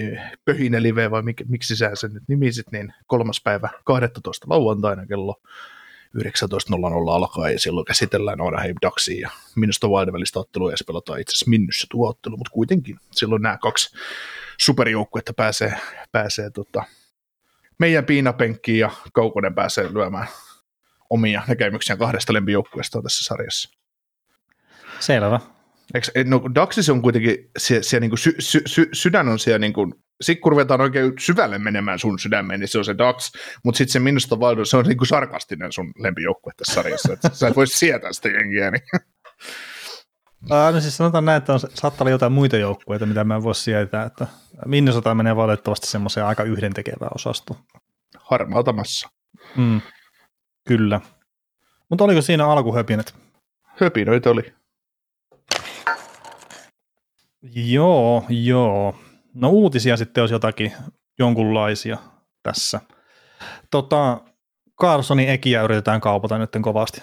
pöhinä 0.45 0.83
live, 0.83 1.11
vai 1.11 1.23
mik, 1.23 1.43
miksi 1.49 1.77
sä 1.77 1.91
sen 1.95 2.13
nyt 2.13 2.23
nimisit, 2.29 2.73
niin 2.73 2.95
kolmas 3.07 3.41
päivä 3.45 3.69
12 3.85 4.47
lauantaina 4.49 5.07
kello 5.07 5.41
19.00 6.19 7.11
alkaa, 7.15 7.51
ja 7.51 7.59
silloin 7.59 7.85
käsitellään 7.85 8.41
Anaheim 8.41 8.77
Ducksia 8.87 9.21
ja 9.21 9.31
minusta 9.57 9.89
Wild 9.89 10.13
välistä 10.13 10.41
ottelua, 10.41 10.71
ja 10.71 10.77
se 10.77 10.85
pelataan 10.85 11.21
itse 11.21 11.33
asiassa 11.33 11.51
Minnyssä 11.51 11.87
tuo 11.91 12.09
ottelu, 12.09 12.37
mutta 12.37 12.53
kuitenkin 12.53 12.97
silloin 13.11 13.43
nämä 13.43 13.59
kaksi 13.59 13.97
superjoukkuetta 14.61 15.33
pääsee, 15.33 15.75
pääsee 16.13 16.51
tota, 16.51 16.85
meidän 17.79 18.05
piinapenkkiin, 18.05 18.79
ja 18.79 18.91
Kaukonen 19.13 19.55
pääsee 19.55 19.93
lyömään 19.93 20.29
omia 21.11 21.43
näkemyksiä 21.49 21.97
kahdesta 21.97 22.33
lempijoukkueesta 22.33 23.03
tässä 23.03 23.25
sarjassa. 23.25 23.80
Selvä. 25.01 25.41
Eikö, 25.95 26.07
no 26.25 26.43
Daxis 26.55 26.91
on 26.91 27.03
kuitenkin, 27.03 27.51
siellä, 27.59 27.83
siellä 27.83 28.01
niin 28.01 28.11
kuin 28.11 28.19
sy, 28.19 28.35
sy, 28.39 28.63
sy, 28.67 28.89
sydän 28.93 29.29
on 29.29 29.39
siellä 29.39 29.59
niin 29.59 29.73
kuin, 29.73 29.95
sit 30.21 30.41
kun 30.41 30.53
ruvetaan 30.53 30.81
oikein 30.81 31.13
syvälle 31.19 31.59
menemään 31.59 31.99
sun 31.99 32.19
sydämeen, 32.19 32.61
niin 32.61 32.69
se 32.69 32.79
on 32.79 32.85
se 32.85 32.99
Dax, 32.99 33.33
mutta 33.65 33.79
sitten 33.79 33.93
se 33.93 34.01
minusta 34.01 34.37
Wild, 34.37 34.65
se 34.65 34.77
on 34.77 34.85
niin 34.85 34.99
kuin 34.99 35.09
sarkastinen 35.09 35.73
sun 35.73 35.93
lempijoukkue 35.99 36.53
tässä 36.57 36.75
sarjassa, 36.75 37.13
että 37.13 37.31
sä 37.33 37.49
et 37.49 37.57
voi 37.57 37.67
sietää 37.67 38.13
sitä 38.13 38.29
jengiä. 38.29 38.71
Niin. 38.71 38.83
No 40.49 40.81
siis 40.81 40.97
sanotaan 40.97 41.25
näin, 41.25 41.39
että 41.39 41.53
on, 41.53 41.61
saattaa 41.61 42.05
olla 42.05 42.11
jotain 42.11 42.33
muita 42.33 42.57
joukkueita, 42.57 43.07
mitä 43.07 43.25
mä 43.25 43.37
en 43.37 43.43
voi 43.43 43.55
sietää, 43.55 44.05
että 44.05 44.27
Minnesota 44.67 45.15
menee 45.15 45.37
valitettavasti 45.37 45.87
semmoiseen 45.87 46.27
aika 46.27 46.43
yhdentekevään 46.43 47.11
osastoon. 47.15 47.61
Harmaalta 48.19 48.73
massa. 48.73 49.09
Mm, 49.57 49.81
kyllä. 50.69 51.01
Mutta 51.89 52.05
oliko 52.05 52.23
siinä 52.23 52.47
alkuhöpinet? 52.47 53.15
Höpinöitä 53.81 54.31
oli. 54.31 54.60
Joo, 57.55 58.25
joo. 58.29 58.95
No 59.35 59.49
uutisia 59.49 59.97
sitten 59.97 60.23
olisi 60.23 60.35
jotakin 60.35 60.73
jonkunlaisia 61.19 61.99
tässä. 62.43 62.81
Tota, 63.71 64.21
Carsonin 64.81 65.29
ekiä 65.29 65.63
yritetään 65.63 66.01
kaupata 66.01 66.39
nyt 66.39 66.51
kovasti. 66.63 67.03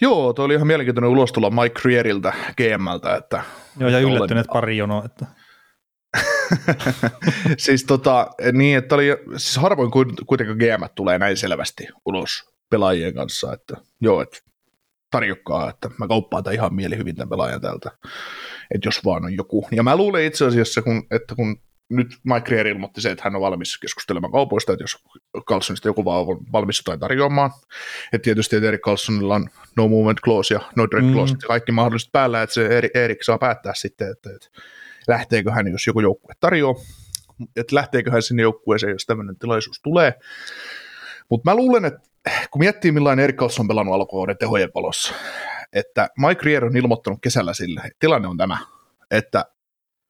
Joo, 0.00 0.32
toi 0.32 0.44
oli 0.44 0.54
ihan 0.54 0.66
mielenkiintoinen 0.66 1.10
ulostulo 1.10 1.50
Mike 1.50 1.80
Creeriltä 1.80 2.32
GMltä. 2.56 3.16
Että, 3.16 3.42
Joo, 3.78 3.90
ja 3.90 3.98
yllättyneet 3.98 4.46
pari 4.52 4.76
jonoa. 4.76 5.04
Että. 5.04 5.26
siis 7.58 7.84
tota, 7.84 8.30
niin, 8.52 8.78
että 8.78 8.94
oli, 8.94 9.06
siis 9.36 9.56
harvoin 9.56 9.90
kuitenkin 10.26 10.56
GM 10.56 10.84
tulee 10.94 11.18
näin 11.18 11.36
selvästi 11.36 11.88
ulos 12.06 12.44
pelaajien 12.70 13.14
kanssa, 13.14 13.52
että 13.52 13.76
joo, 14.00 14.22
että 14.22 14.38
tarjokkaa, 15.14 15.70
että 15.70 15.90
mä 15.98 16.08
kauppaan 16.08 16.44
tämän 16.44 16.54
ihan 16.54 16.74
mielihyvin 16.74 17.16
tämän 17.16 17.28
pelaajan 17.28 17.60
täältä, 17.60 17.90
että 18.74 18.88
jos 18.88 19.04
vaan 19.04 19.24
on 19.24 19.34
joku. 19.34 19.68
Ja 19.72 19.82
mä 19.82 19.96
luulen 19.96 20.24
itse 20.24 20.44
asiassa, 20.44 20.82
kun, 20.82 21.06
että 21.10 21.34
kun 21.34 21.56
nyt 21.88 22.08
Mike 22.24 22.50
Reer 22.50 22.66
ilmoitti 22.66 23.00
se, 23.00 23.10
että 23.10 23.24
hän 23.24 23.34
on 23.34 23.40
valmis 23.40 23.78
keskustelemaan 23.78 24.32
kaupoista, 24.32 24.72
että 24.72 24.82
jos 24.82 25.04
Carlsonista 25.48 25.88
joku 25.88 26.04
vaan 26.04 26.20
on 26.20 26.52
valmis 26.52 26.78
jotain 26.78 27.00
tarjoamaan. 27.00 27.50
Että 28.12 28.24
tietysti 28.24 28.56
että 28.56 28.68
Erik 28.68 28.80
Carlsonilla 28.80 29.34
on 29.34 29.48
no 29.76 29.88
movement 29.88 30.20
clause 30.20 30.54
ja 30.54 30.60
no 30.76 30.86
trade 30.86 31.12
clause 31.12 31.34
mm. 31.34 31.38
ja 31.42 31.48
kaikki 31.48 31.72
mahdolliset 31.72 32.12
päällä, 32.12 32.42
että 32.42 32.54
se 32.54 32.90
Erik 32.94 33.22
saa 33.22 33.38
päättää 33.38 33.72
sitten, 33.76 34.10
että, 34.10 34.30
että 34.34 34.48
lähteekö 35.08 35.50
hän, 35.50 35.68
jos 35.68 35.86
joku 35.86 36.00
joukkue 36.00 36.34
tarjoaa, 36.40 36.74
että 37.56 37.74
lähteekö 37.74 38.10
hän 38.10 38.22
sinne 38.22 38.42
joukkueeseen, 38.42 38.92
jos 38.92 39.06
tämmöinen 39.06 39.38
tilaisuus 39.38 39.80
tulee. 39.82 40.14
Mutta 41.30 41.50
mä 41.50 41.56
luulen, 41.56 41.84
että 41.84 42.13
kun 42.50 42.58
miettii 42.58 42.92
millainen 42.92 43.24
Erik 43.24 43.36
Carlson 43.36 43.64
on 43.64 43.68
pelannut 43.68 43.94
alkuvuoden 43.94 44.38
tehojen 44.38 44.70
valossa, 44.74 45.14
että 45.72 46.08
Mike 46.18 46.40
Rier 46.42 46.64
on 46.64 46.76
ilmoittanut 46.76 47.18
kesällä 47.22 47.54
sille, 47.54 47.80
että 47.80 47.96
tilanne 47.98 48.28
on 48.28 48.36
tämä, 48.36 48.58
että, 49.10 49.44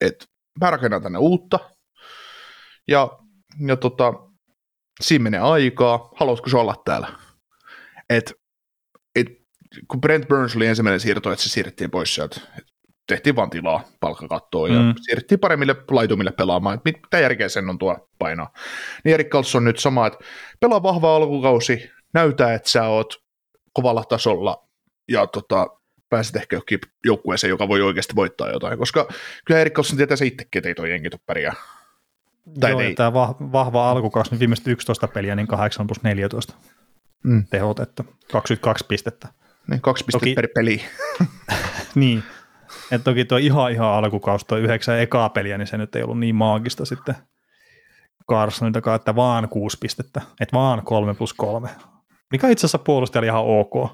että 0.01 0.25
mä 0.61 0.71
rakennan 0.71 1.03
tänne 1.03 1.19
uutta, 1.19 1.59
ja, 2.89 3.19
ja 3.67 3.77
tota, 3.77 4.13
siinä 5.01 5.23
menee 5.23 5.41
aikaa, 5.41 6.11
haluatko 6.17 6.49
se 6.51 6.57
olla 6.57 6.83
täällä? 6.85 7.09
Et, 8.11 8.33
et, 9.17 9.27
kun 9.89 10.01
Brent 10.01 10.29
Burns 10.29 10.57
oli 10.57 10.67
ensimmäinen 10.67 11.01
siirto, 11.01 11.33
että 11.33 11.43
se 11.43 11.49
siirrettiin 11.49 11.91
pois 11.91 12.15
sieltä, 12.15 12.41
tehtiin 13.07 13.37
vaan 13.37 13.51
tilaa 13.51 13.85
palkkakattoon 14.01 14.73
ja 14.73 14.81
mm. 14.81 14.95
siirrettiin 15.01 15.41
paremmille 15.41 15.77
laitumille 15.91 16.33
pelaamaan, 16.33 16.75
että 16.75 16.91
mitä 16.91 17.19
järkeä 17.19 17.49
sen 17.49 17.71
on 17.71 17.79
tuo 17.79 18.09
painaa. 18.19 18.53
Niin 19.05 19.15
Erik 19.15 19.29
Carlson 19.29 19.65
nyt 19.65 19.79
sama, 19.79 20.07
että 20.07 20.19
pelaa 20.61 20.83
vahva 20.83 21.17
alkukausi, 21.17 21.91
näytä, 22.15 22.55
että 22.55 22.71
sä 22.71 22.85
oot 22.85 23.25
kovalla 23.73 24.05
tasolla 24.05 24.69
ja 25.09 25.27
tota, 25.27 25.67
pääset 26.09 26.37
ehkä 26.37 26.57
jokin 26.57 26.79
joukkueeseen, 27.05 27.49
joka 27.49 27.69
voi 27.69 27.83
oikeasti 27.83 28.15
voittaa 28.17 28.51
jotain, 28.51 28.79
koska 28.79 29.09
kyllä 29.45 29.61
Erik 29.61 29.73
Carlson 29.73 29.97
tietää 29.97 30.17
se 30.17 30.27
itsekin, 30.27 30.59
että 30.59 30.69
ei 30.69 30.75
toi 30.75 30.91
jengi 30.91 31.09
pärjää. 31.27 31.55
Tai 32.61 32.71
Joo, 32.71 32.81
ei. 32.81 32.95
tämä 32.95 33.13
vahva 33.53 33.91
alkukausi, 33.91 34.31
niin 34.31 34.41
viimeiset 34.41 34.69
11 34.69 35.09
peliä, 35.09 35.35
niin 35.35 35.47
8 35.47 35.87
plus 35.87 36.03
14 36.03 36.55
mm. 37.25 37.45
tehot, 37.51 37.81
että 37.81 38.05
22 38.33 38.85
pistettä. 38.89 39.29
Niin, 39.71 39.81
kaksi 39.81 40.05
pistettä 40.05 40.25
toki, 40.25 40.35
per 40.35 40.49
peli. 40.55 40.83
niin, 41.95 42.23
että 42.91 43.05
toki 43.05 43.25
tuo 43.25 43.39
ihan 43.39 43.73
ihan 43.73 43.91
alkukausi, 43.91 44.47
tuo 44.47 44.59
yhdeksän 44.59 45.01
ekaa 45.01 45.29
peliä, 45.29 45.59
niin 45.59 45.67
se 45.67 45.77
nyt 45.77 45.97
ei 45.97 46.03
ollut 46.03 46.19
niin 46.19 46.35
maagista 46.35 46.85
sitten 46.85 47.15
Carsoniltakaan, 48.31 48.97
että 48.97 49.17
vaan 49.17 49.49
kuusi 49.49 49.79
pistettä, 49.81 50.21
että 50.41 50.57
vaan 50.57 50.85
kolme 50.85 51.15
plus 51.15 51.35
kolme, 51.35 51.69
mikä 52.35 52.49
itse 52.49 52.61
asiassa 52.67 52.79
puolustaja 52.79 53.25
ihan 53.25 53.45
ok. 53.45 53.91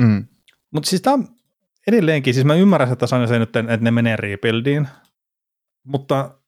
Mm. 0.00 0.26
Mutta 0.72 0.90
siis 0.90 1.02
tämä 1.02 1.24
edelleenkin, 1.86 2.34
siis 2.34 2.46
mä 2.46 2.54
ymmärrän, 2.54 2.92
että 2.92 3.06
sanoin 3.06 3.28
sen 3.28 3.40
nyt, 3.40 3.56
että 3.56 3.76
ne 3.80 3.90
menee 3.90 4.16
rebuildiin, 4.16 4.88
mutta 5.84 6.38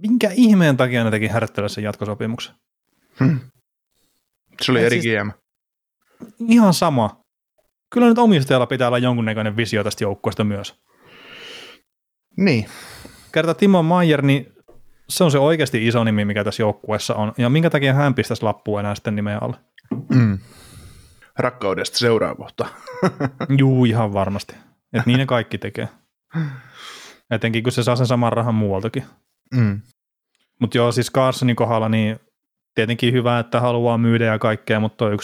minkä 0.00 0.30
ihmeen 0.34 0.76
takia 0.76 1.04
ne 1.04 1.10
teki 1.10 1.28
härttelä 1.28 1.68
sen 1.68 1.84
jatkosopimuksen? 1.84 2.54
Hmm. 3.20 3.40
Se 4.62 4.72
oli 4.72 4.84
eri 4.84 5.02
siis, 5.02 5.14
GM. 5.14 5.30
Ihan 6.48 6.74
sama. 6.74 7.22
Kyllä 7.94 8.08
nyt 8.08 8.18
omistajalla 8.18 8.66
pitää 8.66 8.88
olla 8.88 8.98
jonkunnäköinen 8.98 9.56
visio 9.56 9.84
tästä 9.84 10.04
joukkueesta 10.04 10.44
myös. 10.44 10.74
Niin. 12.36 12.66
Kerta 13.32 13.54
Timo 13.54 13.82
Maier, 13.82 14.22
niin 14.22 14.52
se 15.08 15.24
on 15.24 15.30
se 15.30 15.38
oikeasti 15.38 15.86
iso 15.88 16.04
nimi, 16.04 16.24
mikä 16.24 16.44
tässä 16.44 16.62
joukkueessa 16.62 17.14
on. 17.14 17.32
Ja 17.38 17.48
minkä 17.48 17.70
takia 17.70 17.94
hän 17.94 18.14
pistäisi 18.14 18.42
lappua 18.42 18.80
enää 18.80 18.94
sitten 18.94 19.16
nimeä 19.16 19.38
alle? 19.38 19.56
Mm. 20.08 20.38
Rakkaudesta 21.38 21.98
seuraa 21.98 22.34
kohta. 22.34 22.66
Juu, 23.58 23.84
ihan 23.84 24.12
varmasti. 24.12 24.54
Että 24.92 25.02
niin 25.06 25.18
ne 25.18 25.26
kaikki 25.26 25.58
tekee. 25.58 25.88
Etenkin 27.30 27.62
kun 27.62 27.72
se 27.72 27.82
saa 27.82 27.96
sen 27.96 28.06
saman 28.06 28.32
rahan 28.32 28.54
muualtakin. 28.54 29.04
Mm. 29.54 29.80
Mutta 30.60 30.78
joo, 30.78 30.92
siis 30.92 31.12
Carsonin 31.12 31.56
kohdalla 31.56 31.88
niin 31.88 32.20
tietenkin 32.74 33.12
hyvä, 33.12 33.38
että 33.38 33.60
haluaa 33.60 33.98
myydä 33.98 34.24
ja 34.24 34.38
kaikkea, 34.38 34.80
mutta 34.80 35.10
11,5 35.10 35.16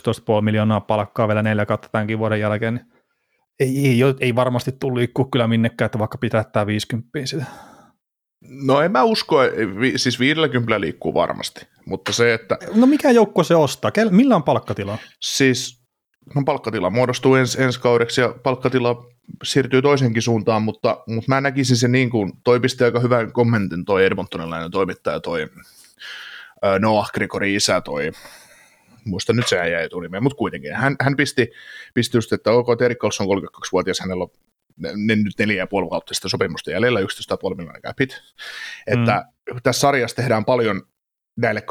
miljoonaa 0.42 0.80
palkkaa 0.80 1.28
vielä 1.28 1.42
neljä 1.42 1.66
kautta 1.66 1.88
tämänkin 1.92 2.18
vuoden 2.18 2.40
jälkeen, 2.40 2.74
niin 2.74 2.86
ei, 3.60 3.88
ei, 3.88 4.14
ei 4.20 4.34
varmasti 4.34 4.72
tullut 4.72 5.30
kyllä 5.30 5.48
minnekään, 5.48 5.86
että 5.86 5.98
vaikka 5.98 6.18
pitää 6.18 6.44
tämä 6.44 6.66
50 6.66 7.08
sitä. 7.24 7.44
No 8.40 8.80
en 8.80 8.92
mä 8.92 9.02
usko, 9.02 9.38
siis 9.96 10.20
50 10.20 10.80
liikkuu 10.80 11.14
varmasti, 11.14 11.66
mutta 11.86 12.12
se, 12.12 12.34
että... 12.34 12.58
No 12.74 12.86
mikä 12.86 13.10
joukko 13.10 13.44
se 13.44 13.54
ostaa? 13.54 13.90
Millä 14.10 14.36
on 14.36 14.42
palkkatila? 14.42 14.98
Siis 15.20 15.77
no 16.34 16.42
palkkatila 16.44 16.90
muodostuu 16.90 17.34
ens, 17.34 17.56
ensi 17.56 17.80
kaudeksi 17.80 18.20
ja 18.20 18.34
palkkatila 18.42 19.06
siirtyy 19.42 19.82
toisenkin 19.82 20.22
suuntaan, 20.22 20.62
mutta, 20.62 21.02
mutta 21.06 21.28
mä 21.28 21.40
näkisin 21.40 21.76
sen 21.76 21.92
niin 21.92 22.10
kuin, 22.10 22.32
toi 22.44 22.60
pisti 22.60 22.84
aika 22.84 23.00
hyvän 23.00 23.32
kommentin 23.32 23.84
toi 23.84 24.04
Edmontonilainen 24.04 24.70
toimittaja, 24.70 25.20
toi 25.20 25.46
Noah 26.78 27.10
Grigori 27.12 27.54
isä, 27.54 27.80
toi 27.80 28.12
muista 29.04 29.32
nyt 29.32 29.48
se 29.48 29.56
jäi 29.56 29.84
etunimeen, 29.84 30.22
mutta 30.22 30.36
kuitenkin. 30.36 30.74
Hän, 30.74 30.96
hän 31.00 31.16
pisti, 31.16 31.50
pisti 31.94 32.16
just, 32.16 32.32
että 32.32 32.50
OK, 32.50 32.82
Erik 32.82 33.04
on 33.04 33.10
32-vuotias, 33.10 34.00
hänellä 34.00 34.24
on 34.24 34.30
ne 35.06 35.16
nyt 35.16 35.38
neljä 35.38 35.56
ja 35.56 35.66
puoli 35.66 35.90
kautta 35.90 36.14
sitä 36.14 36.28
sopimusta 36.28 36.70
jäljellä, 36.70 37.00
11,5 37.00 37.06
miljoonaa 37.56 37.80
capit. 37.80 38.22
Että 38.86 39.24
mm. 39.52 39.60
tässä 39.62 39.80
sarjassa 39.80 40.16
tehdään 40.16 40.44
paljon 40.44 40.82
näille 41.38 41.62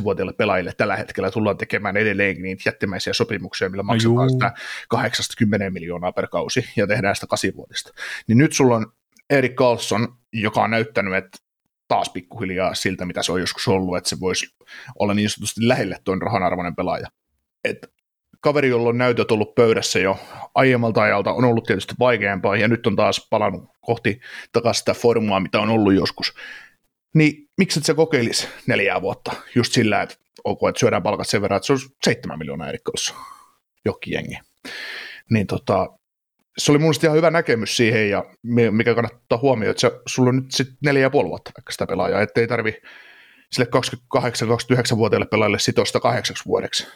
27-28-vuotiaille 0.00 0.32
pelaajille 0.32 0.72
tällä 0.76 0.96
hetkellä 0.96 1.30
tullaan 1.30 1.56
tekemään 1.56 1.96
edelleenkin 1.96 2.42
niitä 2.42 2.62
jättimäisiä 2.66 3.12
sopimuksia, 3.12 3.68
millä 3.68 3.82
no 3.82 3.86
maksetaan 3.86 4.30
sitä 4.30 4.52
80 4.88 5.70
miljoonaa 5.70 6.12
per 6.12 6.28
kausi 6.28 6.64
ja 6.76 6.86
tehdään 6.86 7.14
sitä 7.14 7.26
kasivuotista. 7.26 7.92
Niin 8.28 8.38
nyt 8.38 8.52
sulla 8.52 8.76
on 8.76 8.92
Erik 9.30 9.54
Carlson, 9.54 10.08
joka 10.32 10.62
on 10.62 10.70
näyttänyt, 10.70 11.14
että 11.14 11.38
taas 11.88 12.08
pikkuhiljaa 12.08 12.74
siltä, 12.74 13.06
mitä 13.06 13.22
se 13.22 13.32
on 13.32 13.40
joskus 13.40 13.68
ollut, 13.68 13.96
että 13.96 14.10
se 14.10 14.20
voisi 14.20 14.46
olla 14.98 15.14
niin 15.14 15.30
sanotusti 15.30 15.68
lähelle 15.68 15.98
tuon 16.04 16.22
rahanarvoinen 16.22 16.76
pelaaja. 16.76 17.06
Et 17.64 17.92
kaveri, 18.40 18.68
jolla 18.68 18.88
on 18.88 18.98
näytöt 18.98 19.30
ollut 19.30 19.54
pöydässä 19.54 19.98
jo 19.98 20.18
aiemmalta 20.54 21.02
ajalta, 21.02 21.32
on 21.32 21.44
ollut 21.44 21.64
tietysti 21.64 21.94
vaikeampaa, 21.98 22.56
ja 22.56 22.68
nyt 22.68 22.86
on 22.86 22.96
taas 22.96 23.26
palannut 23.30 23.70
kohti 23.80 24.20
takaisin 24.52 24.78
sitä 24.78 24.94
formaa, 24.94 25.40
mitä 25.40 25.60
on 25.60 25.70
ollut 25.70 25.94
joskus. 25.94 26.34
Niin 27.14 27.48
miksi 27.58 27.78
et 27.78 27.84
sä 27.84 27.94
kokeilisi 27.94 28.48
neljää 28.66 29.02
vuotta 29.02 29.32
just 29.54 29.72
sillä, 29.72 30.02
että 30.02 30.16
ok, 30.44 30.58
että 30.68 30.80
syödään 30.80 31.02
palkat 31.02 31.28
sen 31.28 31.42
verran, 31.42 31.56
että 31.56 31.66
se 31.66 31.72
on 31.72 31.78
seitsemän 32.04 32.38
miljoonaa 32.38 32.68
erikoissa 32.68 33.14
jokin 33.84 34.12
jengi. 34.12 34.38
Niin 35.30 35.46
tota, 35.46 35.86
se 36.58 36.72
oli 36.72 36.78
mun 36.78 36.94
ihan 37.02 37.16
hyvä 37.16 37.30
näkemys 37.30 37.76
siihen, 37.76 38.10
ja 38.10 38.24
mikä 38.70 38.94
kannattaa 38.94 39.38
huomioon, 39.38 39.70
että 39.70 39.80
se, 39.80 39.90
sulla 40.06 40.28
on 40.28 40.36
nyt 40.36 40.50
sitten 40.50 40.76
neljä 40.84 41.02
ja 41.02 41.10
puoli 41.10 41.28
vuotta 41.28 41.50
vaikka 41.56 41.72
sitä 41.72 41.86
pelaajaa, 41.86 42.22
ettei 42.22 42.46
tarvi 42.46 42.74
sille 43.52 43.68
28-29-vuotiaille 44.16 45.26
pelaajalle 45.26 45.58
sitosta 45.58 46.00
kahdeksaksi 46.00 46.44
vuodeksi. 46.46 46.86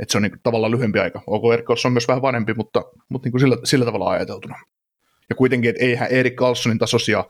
Että 0.00 0.12
se 0.12 0.18
on 0.18 0.22
niin 0.22 0.40
tavallaan 0.42 0.70
lyhyempi 0.70 0.98
aika. 0.98 1.22
OK, 1.26 1.52
Erik 1.52 1.70
on 1.70 1.92
myös 1.92 2.08
vähän 2.08 2.22
vanhempi, 2.22 2.54
mutta, 2.54 2.82
mutta 3.08 3.28
niin 3.28 3.40
sillä, 3.40 3.56
sillä 3.64 3.84
tavalla 3.84 4.10
ajateltuna. 4.10 4.56
Ja 5.30 5.36
kuitenkin, 5.36 5.70
että 5.70 5.84
eihän 5.84 6.08
Erik 6.10 6.34
Carlsonin 6.34 6.78
tasoisia 6.78 7.24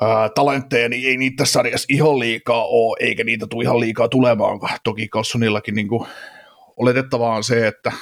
ää, 0.00 0.28
talentteja, 0.34 0.88
niin 0.88 1.08
ei 1.08 1.16
niitä 1.16 1.36
tässä 1.36 1.52
sarjassa 1.52 1.86
ihan 1.90 2.18
liikaa 2.18 2.64
ole, 2.64 2.96
eikä 3.00 3.24
niitä 3.24 3.46
tule 3.46 3.64
ihan 3.64 3.80
liikaa 3.80 4.08
tulemaan. 4.08 4.60
Toki 4.84 5.08
Carlsonillakin 5.08 5.74
niin 5.74 5.88
kuin, 5.88 6.08
oletettavaa 6.76 7.36
on 7.36 7.44
se, 7.44 7.66
että, 7.66 7.92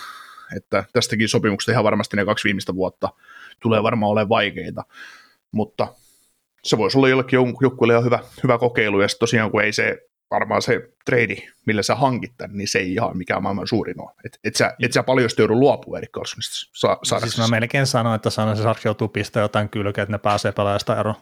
että 0.56 0.84
tästäkin 0.92 1.28
sopimuksesta 1.28 1.72
ihan 1.72 1.84
varmasti 1.84 2.16
ne 2.16 2.24
kaksi 2.24 2.44
viimeistä 2.44 2.74
vuotta 2.74 3.08
tulee 3.62 3.82
varmaan 3.82 4.10
olemaan 4.10 4.28
vaikeita, 4.28 4.82
mutta 5.52 5.94
se 6.64 6.78
voisi 6.78 6.98
olla 6.98 7.08
jollekin 7.08 7.36
joukkueelle 7.36 7.92
ihan 7.92 8.04
hyvä, 8.04 8.18
hyvä 8.42 8.58
kokeilu, 8.58 9.00
ja 9.00 9.08
tosiaan 9.18 9.50
kun 9.50 9.62
ei 9.62 9.72
se 9.72 9.98
varmaan 10.30 10.62
se 10.62 10.80
trade, 11.04 11.36
millä 11.66 11.82
sä 11.82 11.94
hankit 11.94 12.32
tämän, 12.38 12.56
niin 12.56 12.68
se 12.68 12.78
ei 12.78 12.92
ihan 12.92 13.18
mikään 13.18 13.42
maailman 13.42 13.66
suurin 13.68 14.00
ole. 14.00 14.10
Et, 14.24 14.38
et, 14.44 14.56
sä, 14.56 14.74
et 14.82 14.92
sä 14.92 15.02
paljon 15.02 15.30
joudu 15.38 15.60
luopua 15.60 15.98
Erik 15.98 16.10
Carlsonista 16.10 16.70
sa- 17.02 17.20
Siis 17.20 17.38
mä 17.38 17.48
melkein 17.48 17.86
sanoin, 17.86 18.16
että 18.16 18.30
sanon, 18.30 18.52
että 18.58 18.74
se 18.74 18.88
joutuu 18.88 19.08
pistää 19.08 19.42
jotain 19.42 19.68
kylkeä, 19.68 20.02
että 20.02 20.12
ne 20.12 20.18
pääsee 20.18 20.52
pelaajasta 20.52 21.00
eroon. 21.00 21.16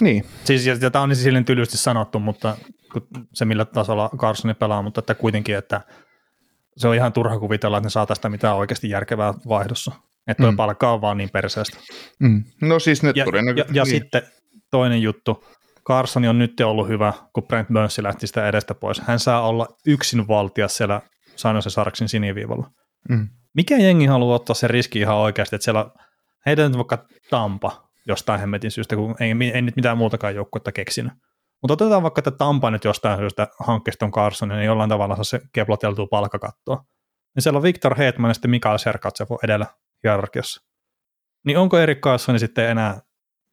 Niin. 0.00 0.24
Siis, 0.44 0.66
ja, 0.66 0.76
ja 0.80 0.90
tämä 0.90 1.02
on 1.02 1.08
niin 1.08 1.16
silleen 1.16 1.44
tylysti 1.44 1.76
sanottu, 1.76 2.18
mutta 2.18 2.56
se 3.34 3.44
millä 3.44 3.64
tasolla 3.64 4.10
Carsoni 4.16 4.54
pelaa, 4.54 4.82
mutta 4.82 4.98
että 4.98 5.14
kuitenkin, 5.14 5.56
että 5.56 5.80
se 6.76 6.88
on 6.88 6.94
ihan 6.94 7.12
turha 7.12 7.38
kuvitella, 7.38 7.76
että 7.76 7.86
ne 7.86 7.90
saa 7.90 8.06
tästä 8.06 8.28
mitään 8.28 8.56
oikeasti 8.56 8.90
järkevää 8.90 9.34
vaihdossa. 9.48 9.92
Että 10.26 10.42
tuo 10.42 10.50
mm. 10.50 10.56
palkka 10.56 10.92
on 10.92 11.00
vaan 11.00 11.18
niin 11.18 11.30
perseestä. 11.30 11.78
Mm. 12.18 12.44
No 12.60 12.78
siis 12.78 13.02
ne 13.02 13.12
ja, 13.14 13.24
ja, 13.56 13.64
ja 13.72 13.84
niin. 13.84 13.90
sitten 13.90 14.22
toinen 14.70 15.02
juttu, 15.02 15.44
Carson 15.86 16.24
on 16.24 16.38
nyt 16.38 16.60
ollut 16.60 16.88
hyvä, 16.88 17.12
kun 17.32 17.42
Brent 17.42 17.68
Burns 17.68 17.98
lähti 17.98 18.26
sitä 18.26 18.48
edestä 18.48 18.74
pois. 18.74 19.00
Hän 19.00 19.18
saa 19.18 19.48
olla 19.48 19.68
yksin 19.86 20.28
valtia 20.28 20.68
siellä 20.68 21.00
Sanoisen 21.36 21.72
Sarksin 21.72 22.08
siniviivalla. 22.08 22.70
Mm. 23.08 23.28
Mikä 23.54 23.76
jengi 23.76 24.06
haluaa 24.06 24.36
ottaa 24.36 24.54
se 24.54 24.68
riski 24.68 24.98
ihan 24.98 25.16
oikeasti, 25.16 25.56
että 25.56 25.64
siellä 25.64 25.90
heidän 26.46 26.72
vaikka 26.72 27.06
Tampa 27.30 27.89
jostain 28.10 28.40
hemmetin 28.40 28.70
syystä, 28.70 28.96
kun 28.96 29.14
ei, 29.20 29.34
ei 29.54 29.62
nyt 29.62 29.76
mitään 29.76 29.98
muutakaan 29.98 30.34
joukkuetta 30.34 30.72
keksinyt. 30.72 31.12
Mutta 31.62 31.72
otetaan 31.72 32.02
vaikka, 32.02 32.20
että 32.20 32.30
Tampa 32.30 32.70
nyt 32.70 32.84
jostain 32.84 33.18
syystä 33.18 33.48
hankkeesta 33.60 34.04
on 34.06 34.12
Carson, 34.12 34.48
niin 34.48 34.64
jollain 34.64 34.90
tavalla 34.90 35.24
se 35.24 35.40
keploteltuu 35.52 36.06
palkkakattoa. 36.06 36.84
Niin 37.34 37.42
siellä 37.42 37.56
on 37.56 37.62
Victor 37.62 37.98
Hetman 37.98 38.30
ja 38.30 38.34
sitten 38.34 38.50
Mikael 38.50 38.78
Serkatsev 38.78 39.26
edellä 39.44 39.66
hierarkiassa. 40.04 40.62
Niin 41.46 41.58
onko 41.58 41.78
Erik 41.78 42.00
Carson 42.00 42.38
sitten 42.38 42.70
enää 42.70 43.00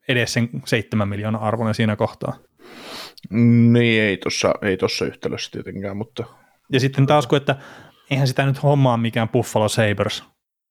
edes 0.07 0.33
sen 0.33 0.49
seitsemän 0.65 1.09
miljoonaa 1.09 1.47
arvoinen 1.47 1.75
siinä 1.75 1.95
kohtaa? 1.95 2.33
Niin, 3.29 4.03
ei 4.03 4.17
tuossa 4.17 4.53
ei 4.61 4.77
tossa 4.77 5.05
yhtälössä 5.05 5.51
tietenkään, 5.51 5.97
mutta... 5.97 6.23
Ja 6.71 6.79
sitten 6.79 7.05
taas 7.05 7.27
kun, 7.27 7.37
että 7.37 7.55
eihän 8.11 8.27
sitä 8.27 8.45
nyt 8.45 8.63
hommaa 8.63 8.97
mikään 8.97 9.29
Buffalo 9.29 9.69
Sabres, 9.69 10.23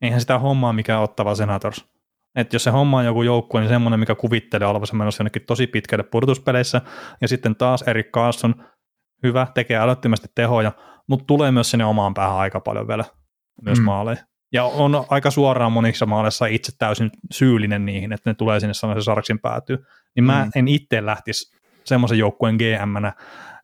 eihän 0.03 0.21
sitä 0.21 0.39
hommaa 0.39 0.73
mikään 0.73 1.03
ottava 1.03 1.35
Senators. 1.35 1.85
Että 2.37 2.55
jos 2.55 2.65
se 2.65 2.71
homma 2.71 2.99
on 2.99 3.05
joku 3.05 3.23
joukkue, 3.23 3.61
niin 3.61 3.69
semmoinen, 3.69 4.01
mikä 4.01 4.15
kuvittelee 4.15 4.69
olevansa 4.69 4.97
menossa 4.97 5.21
jonnekin 5.21 5.47
tosi 5.47 5.67
pitkälle 5.67 6.05
pudotuspeleissä, 6.05 6.81
ja 7.21 7.29
sitten 7.29 7.57
taas 7.57 7.83
Erik 7.83 8.11
Carson, 8.11 8.55
hyvä, 9.23 9.47
tekee 9.55 9.79
älyttömästi 9.79 10.29
tehoja, 10.35 10.73
mutta 11.09 11.25
tulee 11.27 11.51
myös 11.51 11.71
sinne 11.71 11.85
omaan 11.85 12.15
päähän 12.15 12.39
aika 12.39 12.61
paljon 12.61 12.89
vielä 12.89 13.05
myös 13.65 13.79
mm. 13.79 13.85
maaleja. 13.85 14.17
Ja 14.53 14.65
on 14.65 15.05
aika 15.11 15.31
suoraan 15.31 15.73
monissa 15.73 16.07
maaleissa 16.07 16.47
itse 16.47 16.73
täysin 16.79 17.11
syyllinen 17.33 17.87
niihin, 17.87 18.13
että 18.13 18.31
ne 18.31 18.35
tulee 18.35 18.61
sinne 18.61 18.75
sanoa 18.75 18.95
se 18.95 19.03
Sarksin 19.03 19.39
päätyy. 19.39 19.79
Niin 20.17 20.25
mä 20.25 20.45
mm. 20.45 20.51
en 20.55 20.69
itse 20.69 21.07
lähtisi 21.07 21.57
semmoisen 21.85 22.19
joukkueen 22.19 22.57
gm 22.57 23.07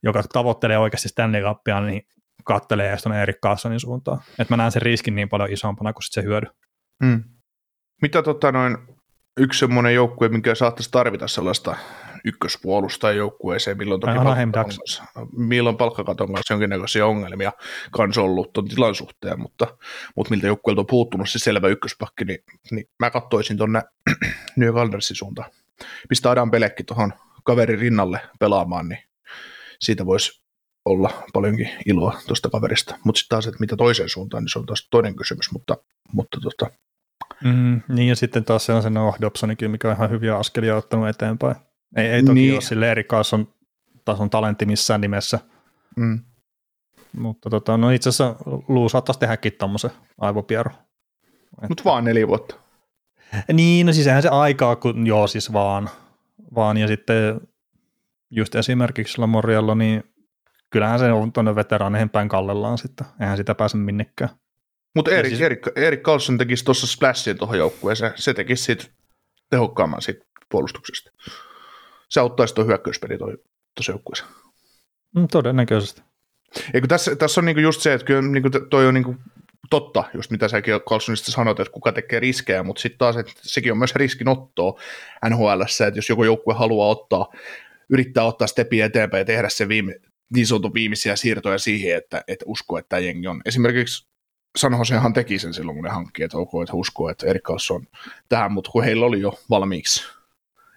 joka 0.02 0.22
tavoittelee 0.32 0.78
oikeasti 0.78 1.08
Stanley 1.08 1.42
Cupia, 1.42 1.80
niin 1.80 2.02
kattelee 2.44 2.88
edes 2.88 3.02
tuonne 3.02 3.22
Erik 3.22 3.36
Carsonin 3.44 3.80
suuntaan. 3.80 4.20
Että 4.38 4.52
mä 4.52 4.56
näen 4.56 4.72
sen 4.72 4.82
riskin 4.82 5.14
niin 5.14 5.28
paljon 5.28 5.52
isompana 5.52 5.92
kuin 5.92 6.02
sit 6.02 6.12
se 6.12 6.22
hyödy. 6.22 6.46
Mm. 7.02 7.24
Mitä 8.02 8.22
tota 8.22 8.52
noin, 8.52 8.78
yksi 9.36 9.58
semmoinen 9.58 9.94
joukkue, 9.94 10.28
minkä 10.28 10.54
saattaisi 10.54 10.90
tarvita 10.90 11.28
sellaista 11.28 11.76
ykköspuolustajan 12.24 13.16
joukkueeseen, 13.16 13.78
milloin 13.78 14.00
toki 14.00 14.14
palkkakaton 14.14 14.52
kanssa, 14.52 15.04
milloin 15.36 15.76
palkkakaton 15.76 16.32
kanssa 16.32 16.54
jonkinnäköisiä 16.54 17.06
ongelmia 17.06 17.52
kanssa 17.90 18.22
ollut 18.22 18.52
tuon 18.52 18.68
tilan 18.68 18.94
suhteen, 18.94 19.40
mutta, 19.40 19.76
mutta 20.16 20.30
miltä 20.30 20.46
joukkueelta 20.46 20.80
on 20.80 20.86
puuttunut 20.86 21.30
se 21.30 21.38
selvä 21.38 21.68
ykköspakki, 21.68 22.24
niin, 22.24 22.38
niin 22.70 22.88
mä 22.98 23.10
katsoisin 23.10 23.56
tuonne 23.56 23.82
New 24.56 24.66
York 24.66 24.78
Andersin 24.78 25.16
suuntaan. 25.16 25.50
Pistää 26.08 26.32
Adam 26.32 26.50
Pelekki 26.50 26.84
tuohon 26.84 27.12
kaverin 27.44 27.78
rinnalle 27.78 28.20
pelaamaan, 28.38 28.88
niin 28.88 29.00
siitä 29.80 30.06
voisi 30.06 30.42
olla 30.84 31.24
paljonkin 31.32 31.70
iloa 31.86 32.20
tuosta 32.26 32.50
kaverista. 32.50 32.98
Mutta 33.04 33.18
sitten 33.18 33.36
taas, 33.36 33.46
että 33.46 33.60
mitä 33.60 33.76
toiseen 33.76 34.08
suuntaan, 34.08 34.42
niin 34.42 34.50
se 34.50 34.58
on 34.58 34.66
taas 34.66 34.88
toinen 34.90 35.16
kysymys, 35.16 35.52
mutta, 35.52 35.76
mutta 36.12 36.38
tota, 36.40 36.70
Mm, 37.44 37.80
niin 37.88 38.08
ja 38.08 38.16
sitten 38.16 38.44
taas 38.44 38.66
sellaisen 38.66 38.94
Noah 38.94 39.16
Dobsonikin, 39.20 39.70
mikä 39.70 39.88
on 39.88 39.94
ihan 39.94 40.10
hyviä 40.10 40.36
askelia 40.36 40.76
ottanut 40.76 41.08
eteenpäin. 41.08 41.56
Ei, 41.96 42.06
ei 42.06 42.22
toki 42.22 42.34
niin. 42.34 42.54
ole 42.54 42.60
sille 42.60 42.90
Erik 42.90 43.06
Carson 43.06 43.48
tason 44.04 44.30
talentti 44.30 44.66
missään 44.66 45.00
nimessä. 45.00 45.38
Mm. 45.96 46.20
Mutta 47.16 47.50
tota, 47.50 47.76
no 47.76 47.90
itse 47.90 48.08
asiassa 48.08 48.36
Luu 48.68 48.88
saattaisi 48.88 49.20
tehdäkin 49.20 49.52
tuommoisen 49.52 49.90
aivopieru. 50.18 50.70
Mutta 51.68 51.84
vaan 51.84 52.04
neljä 52.04 52.28
vuotta. 52.28 52.54
Niin, 53.52 53.86
no 53.86 53.92
siis 53.92 54.06
eihän 54.06 54.22
se 54.22 54.28
aikaa, 54.28 54.76
kun 54.76 55.06
joo 55.06 55.26
siis 55.26 55.52
vaan. 55.52 55.90
vaan 56.54 56.76
ja 56.76 56.88
sitten 56.88 57.40
just 58.30 58.54
esimerkiksi 58.54 59.18
Lamoriello, 59.18 59.74
niin 59.74 60.04
kyllähän 60.70 60.98
se 60.98 61.12
on 61.12 61.32
tuonne 61.32 61.54
veteraaneihin 61.54 62.10
päin 62.10 62.28
kallellaan 62.28 62.78
sitten. 62.78 63.06
Eihän 63.20 63.36
sitä 63.36 63.54
pääse 63.54 63.76
minnekään. 63.76 64.30
Mutta 64.94 65.10
Erik, 65.10 65.30
siis... 65.30 65.40
Erik, 65.40 65.66
Erik 65.76 66.02
Carlson 66.02 66.38
tekisi 66.38 66.64
tuossa 66.64 66.86
splashin 66.86 67.38
tuohon 67.38 67.58
joukkueeseen. 67.58 68.12
Se 68.16 68.34
tekisi 68.34 68.64
siitä 68.64 68.84
tehokkaamman 69.50 70.02
siitä 70.02 70.24
puolustuksesta. 70.50 71.10
Se 72.08 72.20
auttaisi 72.20 72.54
tuon 72.54 72.66
hyökkäyspeli 72.66 73.18
tuossa 73.18 73.92
joukkueessa. 73.92 74.24
Mm, 75.16 75.28
todennäköisesti. 75.28 76.02
Eikö 76.74 76.86
tässä, 76.86 77.16
tässä 77.16 77.40
on 77.40 77.44
niinku 77.44 77.60
just 77.60 77.80
se, 77.80 77.92
että 77.92 78.04
kyllä 78.04 78.22
niinku 78.22 78.50
toi 78.70 78.86
on 78.86 78.94
niinku 78.94 79.16
totta, 79.70 80.04
just 80.14 80.30
mitä 80.30 80.48
säkin 80.48 80.74
Carlsonista 80.88 81.32
sanoit, 81.32 81.60
että 81.60 81.72
kuka 81.72 81.92
tekee 81.92 82.20
riskejä, 82.20 82.62
mutta 82.62 82.82
sitten 82.82 82.98
taas, 82.98 83.16
että 83.16 83.32
sekin 83.36 83.72
on 83.72 83.78
myös 83.78 83.94
riskinottoa 83.94 84.80
NHL, 85.30 85.60
että 85.60 85.98
jos 85.98 86.08
joku 86.08 86.24
joukkue 86.24 86.54
haluaa 86.54 86.88
ottaa, 86.88 87.32
yrittää 87.90 88.24
ottaa 88.24 88.46
stepiä 88.46 88.86
eteenpäin 88.86 89.20
ja 89.20 89.24
tehdä 89.24 89.48
se 89.48 89.68
viime, 89.68 89.94
niin 90.34 90.46
sanotun 90.46 90.74
viimeisiä 90.74 91.16
siirtoja 91.16 91.58
siihen, 91.58 91.96
että, 91.96 92.24
että 92.28 92.44
uskoo, 92.48 92.78
että 92.78 92.88
tämä 92.88 93.00
jengi 93.00 93.26
on. 93.26 93.42
Esimerkiksi 93.44 94.11
San 94.58 94.72
Josehan 94.78 95.12
teki 95.12 95.38
sen 95.38 95.54
silloin, 95.54 95.76
kun 95.76 95.84
ne 95.84 95.90
hankki, 95.90 96.22
että 96.22 96.38
ok, 96.38 96.50
että 96.62 96.76
uskoo, 96.76 97.08
että 97.08 97.26
Erik 97.26 97.50
on 97.50 97.86
tähän, 98.28 98.52
mutta 98.52 98.70
kun 98.70 98.84
heillä 98.84 99.06
oli 99.06 99.20
jo 99.20 99.38
valmiiksi 99.50 100.04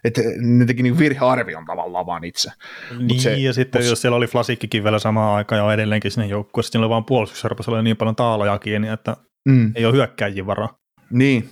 että 0.06 0.20
ne 0.40 0.64
teki 0.64 0.82
niin 0.82 0.98
virhearvion 0.98 1.64
tavallaan 1.64 2.06
vaan 2.06 2.24
itse. 2.24 2.50
Niin, 2.98 3.20
se, 3.20 3.34
ja 3.34 3.52
sitten 3.52 3.82
mut... 3.82 3.90
jos 3.90 4.00
siellä 4.00 4.16
oli 4.16 4.26
Flasikkikin 4.26 4.84
vielä 4.84 4.98
samaan 4.98 5.36
aikaan 5.36 5.58
ja 5.58 5.74
edelleenkin 5.74 6.10
sinne 6.10 6.26
joukkueessa, 6.26 6.70
siinä 6.70 6.84
oli 6.84 6.90
vaan 6.90 7.04
puolustusjärpässä 7.04 7.70
oli 7.70 7.82
niin 7.82 7.96
paljon 7.96 8.16
taaloja 8.16 8.58
kiinni, 8.58 8.88
että 8.88 9.16
mm. 9.48 9.72
ei 9.74 9.86
ole 9.86 9.94
hyökkäjiä 9.94 10.46
varaa. 10.46 10.78
Niin, 11.10 11.48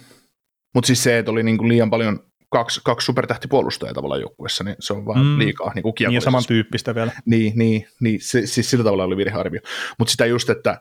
mutta 0.74 0.86
siis 0.86 1.02
se, 1.02 1.18
että 1.18 1.30
oli 1.30 1.42
niin 1.42 1.58
kuin 1.58 1.68
liian 1.68 1.90
paljon 1.90 2.20
kaksi, 2.48 2.80
kaksi 2.84 3.04
supertähtipuolustajaa 3.04 3.94
tavallaan 3.94 4.20
joukkueessa, 4.20 4.64
niin 4.64 4.76
se 4.80 4.92
on 4.92 5.06
vaan 5.06 5.26
mm. 5.26 5.38
liikaa 5.38 5.72
niin 5.74 5.82
kuin 5.82 5.94
Niin 6.08 6.22
samantyyppistä 6.22 6.94
vielä. 6.94 7.12
Niin, 7.26 7.52
niin, 7.56 7.86
niin 8.00 8.20
se, 8.22 8.46
siis 8.46 8.70
sillä 8.70 8.84
tavalla 8.84 9.04
oli 9.04 9.16
virhearvio. 9.16 9.60
Mutta 9.98 10.10
sitä 10.12 10.26
just, 10.26 10.50
että 10.50 10.80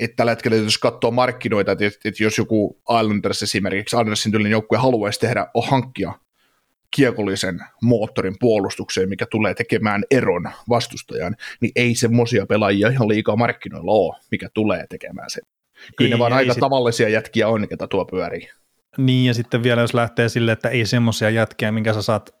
että 0.00 0.16
tällä 0.16 0.32
hetkellä 0.32 0.56
jos 0.56 0.78
katsoo 0.78 1.10
markkinoita, 1.10 1.72
että, 1.72 1.84
että 2.04 2.22
jos 2.22 2.38
joku 2.38 2.82
Islanders 3.00 3.42
esimerkiksi, 3.42 3.96
Islandersin 3.96 4.32
tyylinen 4.32 4.52
joukkue 4.52 4.78
haluaisi 4.78 5.20
tehdä, 5.20 5.46
oh, 5.54 5.68
hankkia 5.68 6.12
kiekollisen 6.96 7.60
moottorin 7.82 8.36
puolustukseen, 8.40 9.08
mikä 9.08 9.26
tulee 9.30 9.54
tekemään 9.54 10.04
eron 10.10 10.50
vastustajan, 10.68 11.36
niin 11.60 11.72
ei 11.76 11.94
semmoisia 11.94 12.46
pelaajia 12.46 12.88
ihan 12.88 13.08
liikaa 13.08 13.36
markkinoilla 13.36 13.92
ole, 13.92 14.16
mikä 14.30 14.48
tulee 14.54 14.86
tekemään 14.90 15.30
sen. 15.30 15.42
Kyllä 15.96 16.08
ei, 16.08 16.14
ne 16.14 16.18
vaan 16.18 16.32
aika 16.32 16.52
sit... 16.52 16.60
tavallisia 16.60 17.08
jätkiä 17.08 17.48
on, 17.48 17.68
ketä 17.68 17.86
tuo 17.86 18.04
pyörii. 18.04 18.48
Niin, 18.98 19.26
ja 19.26 19.34
sitten 19.34 19.62
vielä 19.62 19.80
jos 19.80 19.94
lähtee 19.94 20.28
sille, 20.28 20.52
että 20.52 20.68
ei 20.68 20.86
semmoisia 20.86 21.30
jätkiä, 21.30 21.72
minkä 21.72 21.92
sä 21.92 22.02
saat 22.02 22.34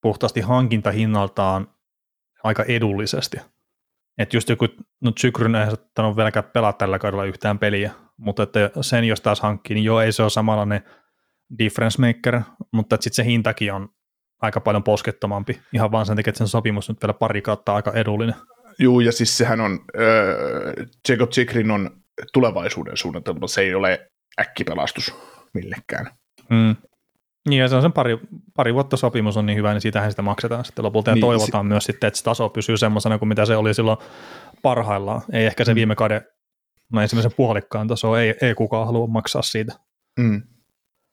puhtaasti 0.00 0.40
hankintahinnaltaan 0.40 1.68
aika 2.44 2.64
edullisesti. 2.64 3.36
Että 4.18 4.36
just 4.36 4.48
joku, 4.48 4.66
no 5.00 5.12
Zykryn 5.20 5.54
ei 5.54 5.66
saattanut 5.66 6.16
vieläkään 6.16 6.50
pelaa 6.52 6.72
tällä 6.72 6.98
kaudella 6.98 7.24
yhtään 7.24 7.58
peliä, 7.58 7.92
mutta 8.16 8.42
että 8.42 8.70
sen 8.80 9.04
jos 9.04 9.20
taas 9.20 9.40
hankkii, 9.40 9.74
niin 9.74 9.84
joo, 9.84 10.00
ei 10.00 10.12
se 10.12 10.22
ole 10.22 10.30
samanlainen 10.30 10.82
difference 11.58 12.06
maker, 12.06 12.40
mutta 12.72 12.96
sitten 12.96 13.14
se 13.14 13.24
hintakin 13.24 13.72
on 13.72 13.88
aika 14.42 14.60
paljon 14.60 14.82
poskettomampi, 14.82 15.60
ihan 15.72 15.92
vaan 15.92 16.06
sen 16.06 16.16
takia, 16.16 16.30
että 16.30 16.38
sen 16.38 16.48
sopimus 16.48 16.88
nyt 16.88 17.02
vielä 17.02 17.14
pari 17.14 17.42
kautta 17.42 17.74
aika 17.74 17.92
edullinen. 17.92 18.34
Joo, 18.78 19.00
ja 19.00 19.12
siis 19.12 19.38
sehän 19.38 19.60
on, 19.60 19.72
äh, 19.72 20.86
Jacob 21.08 21.30
Chikrin 21.30 21.70
on 21.70 21.90
tulevaisuuden 22.32 22.96
suunnitelma, 22.96 23.46
se 23.46 23.60
ei 23.60 23.74
ole 23.74 24.10
äkkipelastus 24.40 25.14
millekään. 25.54 26.10
Mm. 26.50 26.76
Niin, 27.48 27.60
ja 27.60 27.68
se 27.68 27.76
on 27.76 27.82
sen 27.82 27.92
pari, 27.92 28.18
pari 28.56 28.74
vuotta 28.74 28.96
sopimus 28.96 29.36
on 29.36 29.46
niin 29.46 29.58
hyvä, 29.58 29.72
niin 29.72 29.80
siitähän 29.80 30.10
sitä 30.10 30.22
maksetaan 30.22 30.64
sitten 30.64 30.84
lopulta. 30.84 31.10
Ja 31.10 31.14
niin, 31.14 31.20
toivotaan 31.20 31.64
si- 31.64 31.68
myös 31.68 31.84
sitten, 31.84 32.08
että 32.08 32.18
se 32.18 32.24
taso 32.24 32.48
pysyy 32.48 32.76
semmoisena 32.76 33.18
kuin 33.18 33.28
mitä 33.28 33.44
se 33.44 33.56
oli 33.56 33.74
silloin 33.74 33.98
parhaillaan. 34.62 35.22
Ei 35.32 35.46
ehkä 35.46 35.64
se 35.64 35.72
mm. 35.72 35.76
viime 35.76 35.94
kauden, 35.94 36.20
no 36.92 37.00
ensimmäisen 37.00 37.32
puolikkaan 37.36 37.88
taso, 37.88 38.16
ei, 38.16 38.34
ei 38.42 38.54
kukaan 38.54 38.86
halua 38.86 39.06
maksaa 39.06 39.42
siitä. 39.42 39.72
Mm. 40.18 40.42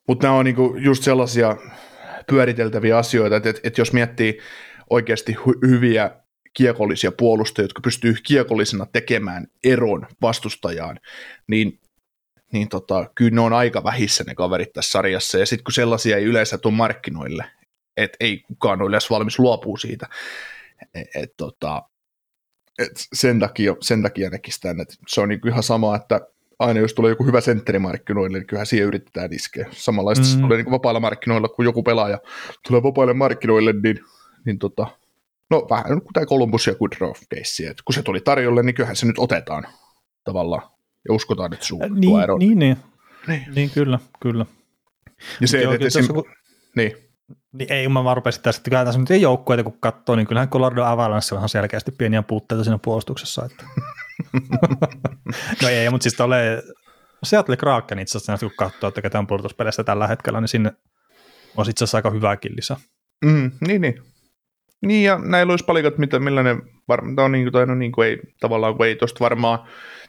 Mutta 0.08 0.28
nämä 0.28 0.38
on 0.38 0.46
niinku 0.46 0.76
just 0.78 1.04
sellaisia 1.04 1.58
pyöriteltäviä 2.28 2.98
asioita, 2.98 3.36
että, 3.36 3.50
että 3.50 3.82
jos 3.82 3.94
miettii 3.94 4.40
oikeasti 4.90 5.34
hy- 5.34 5.68
hyviä 5.68 6.12
kiekollisia 6.54 7.12
puolustajia, 7.12 7.66
jotka 7.66 7.82
pystyy 7.82 8.16
kiekollisena 8.24 8.86
tekemään 8.86 9.48
eron 9.64 10.08
vastustajaan, 10.22 11.00
niin 11.48 11.80
niin 12.54 12.70
tota, 12.70 13.10
kyllä 13.16 13.36
ne 13.36 13.42
on 13.42 13.54
aika 13.54 13.84
vähissä 13.84 14.24
ne 14.28 14.36
kaverit 14.36 14.74
tässä 14.74 14.92
sarjassa, 14.92 15.38
ja 15.38 15.46
sitten 15.46 15.64
kun 15.64 15.74
sellaisia 15.74 16.18
ei 16.18 16.24
yleensä 16.24 16.58
tule 16.58 16.74
markkinoille, 16.74 17.46
että 17.98 18.18
ei 18.20 18.40
kukaan 18.40 18.82
ole 18.82 18.88
yleensä 18.88 19.08
valmis 19.10 19.40
luopua 19.40 19.78
siitä, 19.78 20.08
et, 20.94 21.08
et, 21.16 21.34
tota, 21.38 21.84
et 22.80 22.92
sen, 23.14 23.40
takia, 23.40 23.76
sen 23.82 24.02
takia 24.02 24.30
näkisi 24.30 24.62
tämän, 24.62 24.82
että 24.82 24.96
se 25.08 25.22
on 25.22 25.30
niinku 25.30 25.48
ihan 25.48 25.64
sama, 25.64 25.96
että 25.96 26.22
aina 26.60 26.80
jos 26.80 26.94
tulee 26.94 27.10
joku 27.10 27.26
hyvä 27.26 27.42
sentteri 27.42 27.80
markkinoille, 27.80 28.38
niin 28.38 28.48
kyllähän 28.48 28.66
siihen 28.66 28.88
yritetään 28.88 29.34
iskeä. 29.34 29.68
Samanlaista 29.72 30.36
mm. 30.36 30.42
tulee 30.42 30.58
niin 30.58 30.72
vapailla 30.72 31.00
markkinoilla, 31.00 31.48
kun 31.48 31.66
joku 31.66 31.84
pelaaja 31.84 32.20
tulee 32.68 32.84
vapaille 32.84 33.14
markkinoille, 33.14 33.74
niin, 33.84 34.00
niin 34.46 34.60
tota, 34.60 34.88
no 35.50 35.68
vähän 35.70 36.02
kuin 36.02 36.14
tämä 36.14 36.26
Columbus 36.26 36.68
ja 36.68 36.76
Goodrow 36.76 37.12
case, 37.36 37.68
että 37.68 37.84
kun 37.86 37.94
se 37.94 38.04
tuli 38.04 38.22
tarjolle, 38.22 38.64
niin 38.64 38.76
kyllähän 38.76 38.96
se 38.96 39.06
nyt 39.06 39.20
otetaan 39.20 39.68
tavallaan 40.24 40.73
ja 41.08 41.14
uskotaan, 41.14 41.54
että 41.54 41.66
suu 41.66 41.80
niin, 41.96 42.22
eron. 42.22 42.40
Niin, 42.40 42.60
niin. 42.60 42.78
Niin. 43.28 43.44
Niin 43.56 43.70
kyllä, 43.70 44.00
kyllä. 44.20 44.46
Ja 45.42 45.48
se, 45.48 45.62
Joo, 45.62 45.74
että 45.74 45.88
esim... 45.88 46.08
kun- 46.08 46.26
niin. 46.76 46.92
Niin 47.54 47.74
ei, 47.74 47.88
mä 47.88 48.04
vaan 48.04 48.18
rupesin 48.18 48.42
tässä, 48.42 48.60
että 48.60 48.70
kyllä 48.70 48.86
tässä 48.86 49.00
nyt 49.00 49.12
ei 49.12 49.22
joukkueita 49.22 49.64
kun 49.64 49.80
katsoo, 49.80 50.16
niin 50.16 50.28
kyllähän 50.28 50.50
Colorado 50.50 50.84
Avalanche 50.84 51.36
on 51.36 51.40
ihan 51.40 51.50
selkeästi 51.50 51.92
pieniä 51.92 52.24
puutteita 52.24 52.64
siinä 52.64 52.80
puolustuksessa. 52.82 53.46
Että. 53.46 53.66
no 55.62 55.70
ei, 55.70 55.90
mutta 55.90 56.04
siis 56.04 56.14
tulee 56.14 56.64
Seattle 57.24 57.58
Kraken 57.58 58.00
itse 58.00 58.18
asiassa, 58.18 58.46
kun 58.46 58.56
katsoo, 58.58 58.88
että 58.88 59.02
ketään 59.02 59.28
puolustuspeleistä 59.28 59.84
tällä 59.84 60.08
hetkellä, 60.08 60.42
niin 60.42 60.48
sinne 60.48 60.72
on 61.58 61.70
itse 61.70 61.84
asiassa 61.84 61.98
aika 61.98 62.10
hyväkin 62.10 62.56
lisä. 62.56 62.78
Mm, 63.26 63.52
niin, 63.68 63.82
niin. 63.82 64.02
Niin, 64.82 65.04
ja 65.04 65.20
näillä 65.20 65.52
olisi 65.52 65.66
palikat, 65.66 65.98
mitä, 65.98 66.20
millä 66.20 66.44
ne 66.44 66.58
varmaan, 66.88 67.20
on 67.20 67.32
niin 67.32 67.46
kuin, 67.46 67.54
tai 67.54 67.66
no 67.66 67.76
niin 67.76 67.92
kuin 67.92 68.08
ei, 68.08 68.20
tavallaan 68.40 68.78
kun 68.78 68.86
ei 68.86 68.96
tuosta 68.96 69.20
varmaan 69.20 69.60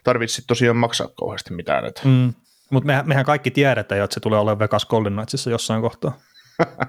tarvitse 0.04 0.42
tosiaan 0.46 0.76
maksaa 0.76 1.08
kauheasti 1.08 1.54
mitään. 1.54 1.84
Että. 1.84 2.00
Mm. 2.04 2.34
Mutta 2.70 2.86
mehän, 2.86 3.08
mehän, 3.08 3.24
kaikki 3.24 3.50
tiedetään 3.50 3.98
jo, 3.98 4.04
että 4.04 4.14
se 4.14 4.20
tulee 4.20 4.38
olemaan 4.38 4.58
Vegas 4.58 4.86
Golden 4.86 5.12
Knightsissa 5.12 5.50
jossain 5.50 5.82
kohtaa. 5.82 6.18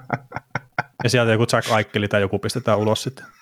ja 1.04 1.10
sieltä 1.10 1.32
joku 1.32 1.46
Jack 1.54 1.72
Aikeli 1.72 2.08
tai 2.08 2.22
joku 2.22 2.40
pistetään 2.40 2.78
ulos 2.80 3.04
sitten. 3.04 3.26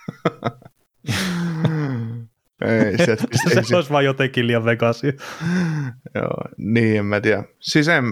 Ei, 2.64 2.98
se, 2.98 3.06
se, 3.16 3.60
ei, 3.60 3.64
se, 3.66 3.76
olisi 3.76 3.90
vaan 3.90 4.06
jotenkin 4.06 4.48
liian 4.48 4.66
Vegasia. 4.66 5.14
joo, 6.16 6.44
niin, 6.58 6.98
en 6.98 7.06
mä 7.06 7.22
tiedä. 7.22 7.44
Siis 7.60 7.88
en, 7.88 8.06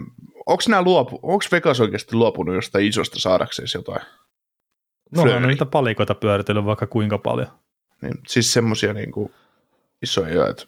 onko 0.45 0.63
nämä 0.67 0.82
luopu, 0.82 1.19
onko 1.24 1.45
Vegas 1.52 1.82
oikeasti 1.82 2.15
luopunut 2.15 2.56
jostain 2.56 2.86
isosta 2.86 3.19
saadakseen 3.19 3.67
jotain? 3.74 4.02
No 5.15 5.21
Fleury. 5.21 5.43
on 5.43 5.47
niitä 5.47 5.65
palikoita 5.65 6.15
pyöritellyt 6.15 6.65
vaikka 6.65 6.88
kuinka 6.88 7.17
paljon. 7.17 7.47
Niin, 8.02 8.13
siis 8.28 8.54
semmoisia 8.54 8.93
niin 8.93 9.12
kuin, 9.12 9.34
isoja, 10.02 10.47
että, 10.47 10.63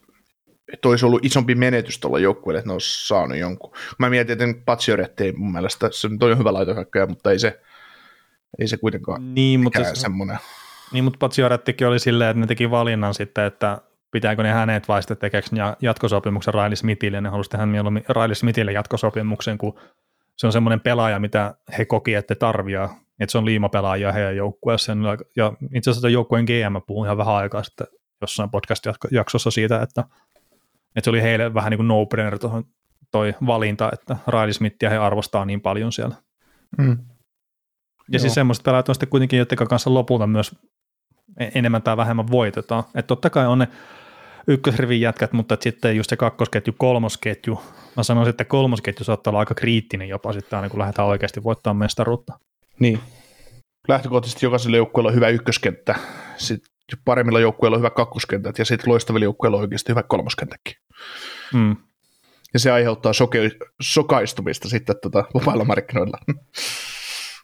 että 0.74 0.90
olisi 0.90 1.06
ollut 1.06 1.26
isompi 1.26 1.56
menetys 1.56 2.00
tuolla 2.00 2.20
joukkueelle, 2.20 2.60
että 2.60 2.70
ne 2.70 2.74
olisi 2.74 3.08
saanut 3.08 3.38
jonkun. 3.38 3.74
Mä 4.00 4.10
mietin, 4.10 4.42
että 4.42 4.62
Patsioretti 4.66 5.24
ei 5.24 5.32
mun 5.32 5.52
mielestä, 5.52 5.90
se 5.92 6.08
on 6.08 6.38
hyvä 6.38 6.54
laitohakkaja, 6.54 7.08
mutta 7.08 7.32
ei 7.32 7.40
se, 7.40 7.62
ei 8.60 8.68
se 8.68 8.78
kuitenkaan 8.78 9.34
Niin, 9.36 9.60
mutta, 9.60 9.84
se, 9.84 9.96
semmoinen. 9.96 10.38
niin, 10.92 11.04
mutta 11.04 11.18
Paziorettikin 11.18 11.88
oli 11.88 12.00
silleen, 12.00 12.30
että 12.30 12.40
ne 12.40 12.48
teki 12.48 12.72
valinnan 12.72 13.14
sitten, 13.14 13.46
että 13.46 13.78
pitääkö 14.12 14.44
ne 14.44 14.52
hänet 14.52 14.88
vai 14.88 15.02
sitten 15.02 15.18
tekeekö 15.18 15.48
ne 15.52 15.60
ja- 15.60 15.78
jatkosopimuksen 15.82 16.54
Riley 16.54 16.76
Smithille, 16.76 17.22
ne 17.22 17.30
halusi 17.30 17.50
tehdä 17.50 17.66
mieluummin 17.66 18.04
Riley 18.10 18.36
Smithille 18.36 18.72
jatkosopimuksen, 18.72 19.58
kun 19.58 19.80
se 20.38 20.48
on 20.48 20.54
semmoinen 20.54 20.80
pelaaja, 20.80 21.20
mitä 21.20 21.56
he 21.78 21.86
koki, 21.86 22.14
että 22.14 22.36
tarviaa, 22.36 23.00
että 23.20 23.32
se 23.32 23.38
on 23.38 23.46
liimapelaaja 23.46 24.12
heidän 24.12 24.36
joukkueessa. 24.36 24.94
Ja 25.36 25.54
itse 25.76 25.90
asiassa 25.90 26.10
joukkueen 26.10 26.46
GM 26.46 26.82
puhui 26.88 27.08
ihan 27.08 27.18
vähän 27.18 27.36
aikaa 27.36 27.64
sitten 27.64 27.88
jossain 28.22 28.50
podcast-jaksossa 28.50 29.52
siitä, 29.52 29.82
että, 29.82 30.04
että 30.96 31.04
se 31.04 31.10
oli 31.10 31.22
heille 31.22 31.54
vähän 31.54 31.70
niin 31.72 31.78
kuin 31.78 31.88
no-brainer 31.88 32.40
tuohon 32.40 32.64
toi 33.12 33.36
valinta, 33.46 33.90
että 33.94 34.18
Riley 34.28 34.54
Smithia 34.54 34.90
he 34.90 34.98
arvostaa 34.98 35.46
niin 35.46 35.62
paljon 35.62 35.92
siellä. 35.92 36.16
Mm. 36.78 36.98
Ja 38.12 38.20
siis 38.20 38.34
semmoiset 38.34 38.64
pelaajat 38.64 38.90
on 38.90 38.96
sitten 38.96 39.10
kuitenkin, 39.10 39.38
joiden 39.38 39.68
kanssa 39.68 39.94
lopulta 39.94 40.28
myös 40.28 40.56
e- 41.40 41.52
enemmän 41.56 41.82
tai 41.82 41.98
vähemmän 41.98 42.32
voitetaan. 42.32 42.84
Että 42.84 43.08
totta 43.08 43.30
kai 43.30 43.48
on 43.48 43.60
ne 43.60 43.68
ykkösrivin 44.48 45.02
jätkät, 45.02 45.34
mutta 45.34 45.58
sitten 45.62 45.98
just 45.98 46.10
se 46.10 46.18
kakkosketju, 46.18 46.74
kolmosketju. 46.78 47.62
Mä 47.98 48.04
sanoisin, 48.04 48.30
että 48.30 48.46
kolmosketju 48.46 49.06
saattaa 49.06 49.32
olla 49.32 49.40
aika 49.40 49.56
kriittinen 49.56 50.10
jopa 50.10 50.34
sitten 50.34 50.58
aina, 50.60 50.70
kun 50.70 50.80
lähdetään 50.80 51.08
oikeasti 51.08 51.44
voittamaan 51.44 51.78
mestaruutta. 51.78 52.40
Niin. 52.80 53.00
Lähtökohtaisesti 53.88 54.46
jokaisella 54.46 54.78
joukkueella 54.78 55.10
on 55.10 55.16
hyvä 55.16 55.30
ykköskenttä, 55.30 55.96
sitten 56.38 56.73
paremmilla 57.06 57.40
joukkueilla 57.40 57.76
on 57.76 57.82
hyvä 57.82 57.90
kakkoskentät 57.90 58.60
ja 58.60 58.66
sitten 58.66 58.90
loistavilla 58.90 59.24
joukkueilla 59.24 59.58
on 59.58 59.62
oikeasti 59.62 59.90
hyvä 59.90 60.04
kolmoskenttäkin. 60.04 60.76
Mm. 61.54 61.76
Ja 62.54 62.60
se 62.60 62.72
aiheuttaa 62.72 63.12
soke- 63.12 63.68
sokaistumista 63.82 64.70
sitten 64.70 64.96
tota, 65.02 65.24
vapailla 65.34 65.66
markkinoilla. 65.66 66.18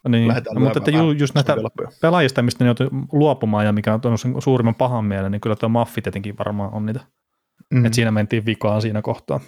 Niin. 0.10 0.28
Lähdetään 0.28 0.56
No, 0.56 0.62
mutta 0.62 0.80
että 0.80 0.92
ju, 0.92 1.12
just 1.12 1.34
sokelappuja. 1.38 1.90
pelaajista, 2.02 2.42
mistä 2.42 2.64
ne 2.64 2.68
joutuu 2.68 2.88
luopumaan 3.12 3.66
ja 3.66 3.72
mikä 3.72 3.94
on 3.94 4.02
tuonut 4.02 4.22
sen 4.22 4.42
suurimman 4.42 4.76
pahan 4.76 5.06
mielen, 5.06 5.32
niin 5.32 5.42
kyllä 5.42 5.56
tuo 5.56 5.70
Maffi 5.70 6.02
tietenkin 6.02 6.38
varmaan 6.38 6.74
on 6.74 6.86
niitä. 6.86 7.00
Mm. 7.74 7.86
Että 7.86 7.96
siinä 7.96 8.12
mentiin 8.12 8.46
vikaan 8.46 8.82
siinä 8.82 9.02
kohtaa. 9.02 9.40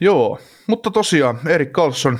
Joo, 0.00 0.38
mutta 0.66 0.90
tosiaan 0.90 1.38
Erik 1.48 1.72
Karlsson, 1.72 2.18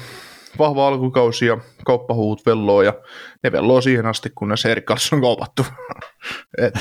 vahva 0.59 0.89
alkukausi 0.89 1.47
ja 1.47 1.59
kauppahuut 1.85 2.47
velloo 2.47 2.83
ja 2.83 2.95
ne 3.43 3.53
velloo 3.53 3.81
siihen 3.81 4.07
asti, 4.07 4.31
kunnes 4.35 4.65
Erik 4.65 4.85
Karlsson 4.85 5.17
on 5.17 5.23
kaupattu. 5.23 5.67
Et, 6.67 6.75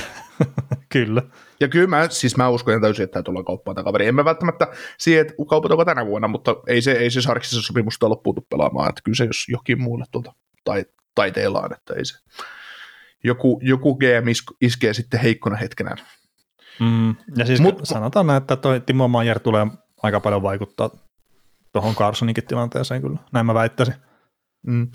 Kyllä. 0.94 1.22
ja 1.60 1.68
kyllä 1.68 1.88
mä, 1.88 2.10
siis 2.10 2.38
mä 2.38 2.50
uskon 2.50 2.72
ihan 2.72 2.82
täysin, 2.82 3.04
että 3.04 3.14
tämä 3.14 3.24
tullaan 3.24 3.46
kauppaan 3.46 3.76
tämä 3.76 3.84
kaveri. 3.84 4.08
En 4.08 4.16
mä 4.16 4.26
välttämättä 4.26 4.68
siihen, 4.98 5.22
että 5.22 5.34
kaupataanko 5.50 5.86
tänä 5.86 6.06
vuonna, 6.06 6.28
mutta 6.28 6.56
ei 6.68 6.82
se, 6.82 6.92
ei 6.92 7.10
se 7.10 7.22
Sarksisen 7.22 7.62
sopimusta 7.64 8.08
ole 8.08 8.18
puutu 8.24 8.48
pelaamaan, 8.50 8.90
että 8.90 9.02
kyllä 9.04 9.16
se 9.16 9.26
jos 9.26 9.46
jokin 9.48 9.82
muulle 9.82 10.06
tuolta 10.12 10.34
tai, 10.64 10.86
taiteillaan, 11.16 11.74
että 11.74 11.94
ei 11.94 12.06
se. 12.06 12.18
Joku, 13.24 13.60
joku 13.64 13.96
GM 13.96 14.28
is- 14.28 14.44
iskee 14.62 14.94
sitten 14.94 15.20
heikkona 15.20 15.56
hetkenä. 15.56 15.96
Mm. 16.80 17.16
Ja 17.36 17.46
siis 17.46 17.62
Mut, 17.62 17.80
sanotaan 17.84 18.28
näin, 18.28 18.42
että 18.42 18.56
toi 18.56 18.82
Timo 18.82 19.08
Maier 19.08 19.40
tulee 19.40 19.68
aika 20.04 20.20
paljon 20.20 20.42
vaikuttaa 20.42 20.90
tuohon 21.74 21.96
Carsoninkin 21.96 22.48
tilanteeseen 22.48 23.02
kyllä. 23.02 23.20
Näin 23.32 23.46
mä 23.46 23.54
väittäisin. 23.54 23.96
Mm. 24.68 24.88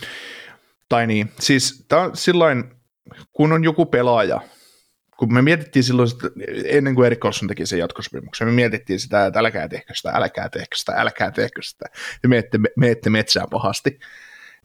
Tai 0.88 1.06
niin, 1.06 1.32
siis 1.40 1.84
tämä 1.88 2.02
on 2.02 2.16
sillain, 2.16 2.64
kun 3.32 3.52
on 3.52 3.64
joku 3.64 3.86
pelaaja, 3.86 4.40
kun 5.18 5.34
me 5.34 5.42
mietittiin 5.42 5.84
silloin, 5.84 6.10
että 6.12 6.28
ennen 6.64 6.94
kuin 6.94 7.06
Erik 7.06 7.20
Karlsson 7.20 7.48
teki 7.48 7.66
sen 7.66 7.78
jatkosopimuksen, 7.78 8.48
me 8.48 8.52
mietittiin 8.52 9.00
sitä, 9.00 9.26
että 9.26 9.38
älkää 9.38 9.68
tehkö 9.68 9.94
sitä, 9.94 10.10
älkää 10.10 10.48
tehkö 10.48 10.76
sitä, 10.76 10.92
älkää 10.92 11.30
tehkö 11.30 11.62
sitä, 11.62 11.84
ja 12.22 12.28
meette, 12.28 12.58
meette 12.76 13.10
metsään 13.10 13.48
pahasti. 13.50 13.98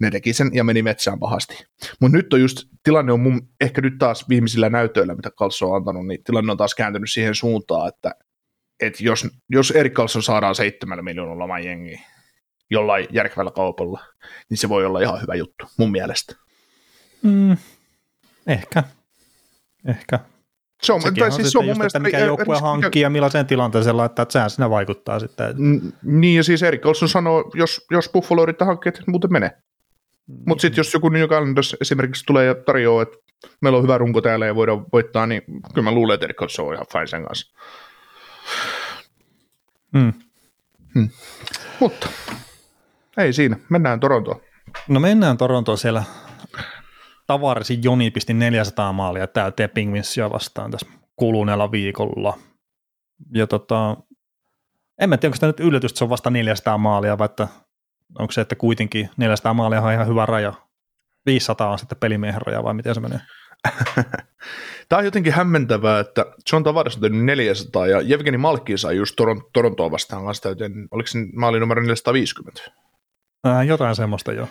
Ne 0.01 0.11
teki 0.11 0.33
sen 0.33 0.49
ja 0.53 0.63
meni 0.63 0.83
metsään 0.83 1.19
pahasti. 1.19 1.65
Mutta 2.01 2.17
nyt 2.17 2.33
on 2.33 2.41
just, 2.41 2.67
tilanne 2.83 3.11
on 3.11 3.19
mun, 3.19 3.49
ehkä 3.61 3.81
nyt 3.81 3.93
taas 3.99 4.29
viimeisillä 4.29 4.69
näytöillä, 4.69 5.15
mitä 5.15 5.31
Karlsson 5.31 5.69
on 5.69 5.75
antanut, 5.75 6.07
niin 6.07 6.23
tilanne 6.23 6.51
on 6.51 6.57
taas 6.57 6.75
kääntynyt 6.75 7.11
siihen 7.11 7.35
suuntaan, 7.35 7.87
että, 7.87 8.11
että 8.81 9.03
jos, 9.03 9.27
jos 9.49 9.71
Erik 9.71 9.93
Karlsson 9.93 10.23
saadaan 10.23 10.55
seitsemällä 10.55 11.03
miljoonalla 11.03 11.43
oman 11.43 11.63
jengiin, 11.63 12.01
jollain 12.69 13.07
järkevällä 13.11 13.51
kaupalla, 13.51 13.99
niin 14.49 14.57
se 14.57 14.69
voi 14.69 14.85
olla 14.85 15.01
ihan 15.01 15.21
hyvä 15.21 15.35
juttu, 15.35 15.65
mun 15.77 15.91
mielestä. 15.91 16.35
Mm. 17.23 17.57
Ehkä. 18.47 18.83
Ehkä. 19.87 20.19
Se 20.81 20.93
on, 20.93 21.01
Sekin 21.01 21.19
tai 21.19 21.27
on 21.29 21.35
siis 21.35 21.51
se 21.51 21.57
on 21.57 21.65
mun 21.65 21.69
just, 21.69 21.77
mielestä... 21.77 21.97
että 21.97 22.07
mikä 22.07 22.19
joukkue 22.19 22.59
hankkii 22.59 23.01
ja 23.01 23.09
millaiseen 23.09 23.47
tilanteeseen 23.47 23.97
laittaa, 23.97 24.23
että 24.23 24.33
sehän 24.33 24.49
siinä 24.49 24.69
vaikuttaa 24.69 25.19
sitten. 25.19 25.55
N- 25.57 25.93
Niin, 26.03 26.37
ja 26.37 26.43
siis 26.43 26.63
Erik 26.63 26.85
Olsson 26.85 27.09
sanoo, 27.09 27.51
jos, 27.53 27.85
jos 27.91 28.09
Buffalo 28.13 28.43
yrittää 28.43 28.65
hankkia, 28.65 28.89
että 28.89 29.03
muuten 29.07 29.33
menee. 29.33 29.51
Mutta 30.45 30.61
sitten 30.61 30.79
jos 30.79 30.93
joku 30.93 31.09
New 31.09 31.19
York 31.19 31.31
Islanders 31.31 31.77
esimerkiksi 31.81 32.25
tulee 32.25 32.45
ja 32.45 32.55
tarjoaa, 32.55 33.03
että 33.03 33.17
meillä 33.61 33.77
on 33.77 33.83
hyvä 33.83 33.97
runko 33.97 34.21
täällä 34.21 34.45
ja 34.45 34.55
voidaan 34.55 34.85
voittaa, 34.93 35.27
niin 35.27 35.41
kyllä 35.73 35.89
mä 35.89 35.95
luulen, 35.95 36.13
että 36.13 36.25
Erik 36.25 36.41
Olsson 36.41 36.67
on 36.67 36.73
ihan 36.73 36.85
fine 36.91 37.07
sen 37.07 37.25
kanssa. 37.25 37.57
Mm. 39.91 40.13
Mutta 41.79 42.07
ei 43.17 43.33
siinä, 43.33 43.57
mennään 43.69 43.99
Torontoon. 43.99 44.41
No 44.87 44.99
mennään 44.99 45.37
Torontoon 45.37 45.77
siellä. 45.77 46.03
Tavarisi 47.27 47.79
Joni 47.83 48.11
pisti 48.11 48.33
400 48.33 48.93
maalia 48.93 49.27
täyteen 49.27 49.69
Pingvinsia 49.69 50.29
vastaan 50.29 50.71
tässä 50.71 50.87
kuluneella 51.15 51.71
viikolla. 51.71 52.37
Ja 53.33 53.47
tota, 53.47 53.97
en 54.99 55.09
mä 55.09 55.17
tiedä, 55.17 55.29
onko 55.29 55.37
tämä 55.39 55.49
nyt 55.49 55.59
yllätys, 55.59 55.91
että 55.91 55.97
se 55.97 56.03
on 56.03 56.09
vasta 56.09 56.29
400 56.29 56.77
maalia, 56.77 57.17
vai 57.17 57.25
että 57.25 57.47
onko 58.19 58.31
se, 58.31 58.41
että 58.41 58.55
kuitenkin 58.55 59.09
400 59.17 59.53
maalia 59.53 59.81
on 59.81 59.93
ihan 59.93 60.07
hyvä 60.07 60.25
raja. 60.25 60.53
500 61.25 61.71
on 61.71 61.79
sitten 61.79 61.97
pelimiehen 61.97 62.41
raja, 62.41 62.63
vai 62.63 62.73
miten 62.73 62.95
se 62.95 63.01
menee? 63.01 63.19
Tämä 64.89 64.97
on 64.97 65.05
jotenkin 65.05 65.33
hämmentävää, 65.33 65.99
että 65.99 66.25
John 66.51 66.63
Tavares 66.63 66.95
on 66.95 67.01
tehnyt 67.01 67.25
400 67.25 67.87
ja 67.87 68.01
Jevgeni 68.01 68.37
Malkki 68.37 68.77
sai 68.77 68.97
just 68.97 69.15
Toron- 69.21 69.49
Torontoa 69.53 69.91
vastaan 69.91 70.25
kanssa 70.25 70.43
täyteen, 70.43 70.87
oliko 70.91 71.07
se 71.07 71.19
maali 71.35 71.59
numero 71.59 71.81
450? 71.81 72.61
Ää, 73.43 73.63
jotain 73.63 73.95
semmoista 73.95 74.33
jo. 74.33 74.47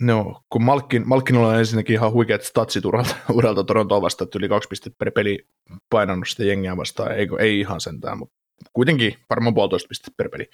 No, 0.00 0.42
kun 0.50 0.64
Malkkin, 0.64 1.08
Malkkinilla 1.08 1.48
on 1.48 1.58
ensinnäkin 1.58 1.94
ihan 1.94 2.12
huikeat 2.12 2.42
statsit 2.42 2.84
uralta, 2.84 3.14
uralta 3.32 3.64
Torontoa 3.64 4.02
vastaan, 4.02 4.26
että 4.26 4.38
yli 4.38 4.48
kaksi 4.48 4.68
pistettä 4.68 4.98
per 4.98 5.10
peli 5.10 5.46
painanut 5.90 6.28
sitä 6.28 6.44
jengiä 6.44 6.76
vastaan, 6.76 7.12
ei, 7.12 7.28
ei 7.38 7.60
ihan 7.60 7.80
sentään, 7.80 8.18
mutta 8.18 8.34
kuitenkin 8.72 9.14
varmaan 9.30 9.54
puolitoista 9.54 9.88
pistettä 9.88 10.16
per 10.16 10.28
peli. 10.28 10.50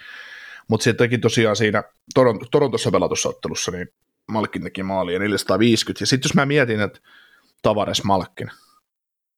Mutta 0.68 0.84
se 0.84 0.92
teki 0.92 1.18
tosiaan 1.18 1.56
siinä 1.56 1.82
Toron- 2.18 2.48
Torontossa 2.50 2.90
pelatussa 2.90 3.28
ottelussa, 3.28 3.70
niin 3.70 3.88
Malkkin 4.28 4.62
teki 4.62 4.82
maali 4.82 5.12
ja 5.12 5.18
450. 5.18 6.02
Ja 6.02 6.06
sitten 6.06 6.28
jos 6.28 6.34
mä 6.34 6.46
mietin, 6.46 6.80
että 6.80 7.00
Tavares 7.66 8.04
Malkkin, 8.04 8.50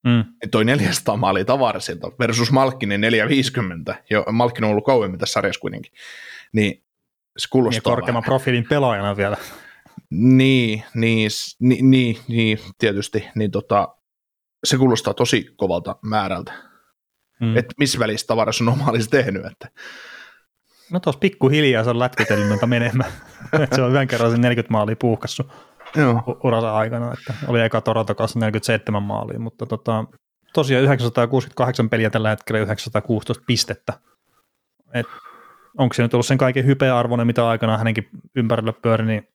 Mm. 0.04 0.24
niin 0.42 0.50
toi 0.50 0.64
400 0.64 1.16
maalia 1.16 1.44
Tavaresilta 1.44 2.10
versus 2.18 2.52
Malkkinen 2.52 3.00
450, 3.00 4.02
jo 4.10 4.24
Malkkin 4.32 4.64
on 4.64 4.70
ollut 4.70 4.84
kauemmin 4.84 5.18
tässä 5.20 5.32
sarjassa 5.32 5.60
kuitenkin, 5.60 5.92
niin 6.52 6.72
se 7.38 7.46
Ja 7.46 7.48
kuulostaa 7.50 7.80
korkeamman 7.82 8.22
vähän. 8.22 8.24
profiilin 8.30 8.66
pelaajana 8.68 9.16
vielä. 9.16 9.36
Niin, 10.10 10.82
niin, 10.94 11.30
s- 11.30 11.56
ni, 11.60 11.78
niin, 11.82 12.18
niin, 12.28 12.58
tietysti, 12.78 13.28
niin 13.34 13.50
tota, 13.50 13.88
se 14.64 14.76
kuulostaa 14.76 15.14
tosi 15.14 15.50
kovalta 15.56 15.96
määrältä. 16.02 16.52
Mm. 17.40 17.56
Että 17.56 17.74
missä 17.78 17.98
välissä 17.98 18.26
Tavares 18.26 18.60
on 18.60 18.64
normaalisesti 18.66 19.16
tehnyt, 19.16 19.46
että 19.46 19.68
No 20.90 21.00
tuossa 21.00 21.18
pikkuhiljaa 21.18 21.84
se 21.84 21.90
on 21.90 21.98
lätkätellyt 21.98 22.60
menemään. 22.66 23.12
Se 23.74 23.82
on 23.82 23.90
yhden 23.90 24.08
kerran 24.08 24.30
sen 24.30 24.40
40 24.40 24.72
maalia 24.72 24.96
puuhkassut 24.96 25.52
Joo. 25.96 26.22
uransa 26.44 26.77
aikana. 26.77 27.12
Että 27.12 27.35
oli 27.46 27.61
eka 27.61 27.81
Toronto 27.81 28.14
kanssa 28.14 28.38
47 28.38 29.03
maalia, 29.03 29.38
mutta 29.38 29.66
tota, 29.66 30.05
tosiaan 30.53 30.85
968 30.85 31.88
peliä 31.88 32.11
tällä 32.11 32.31
hetkellä 32.31 32.61
916 32.61 33.44
pistettä. 33.46 33.92
Et 34.94 35.07
onko 35.79 35.94
se 35.94 36.03
nyt 36.03 36.14
ollut 36.14 36.27
sen 36.27 36.38
kaiken 36.38 36.66
hypearvoinen, 36.66 37.27
mitä 37.27 37.48
aikana 37.48 37.79
hänenkin 37.79 38.09
ympärillä 38.37 38.72
pyöri, 38.72 39.07
niin 39.07 39.29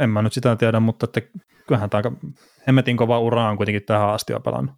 en 0.00 0.10
mä 0.10 0.22
nyt 0.22 0.32
sitä 0.32 0.56
tiedä, 0.56 0.80
mutta 0.80 1.04
että 1.04 1.20
kyllähän 1.66 1.90
tämä 1.90 1.98
aika 1.98 2.12
hemmetin 2.66 2.96
kova 2.96 3.18
ura 3.18 3.50
on 3.50 3.56
kuitenkin 3.56 3.82
tähän 3.82 4.08
asti 4.08 4.32
jo 4.32 4.40
pelannut. 4.40 4.74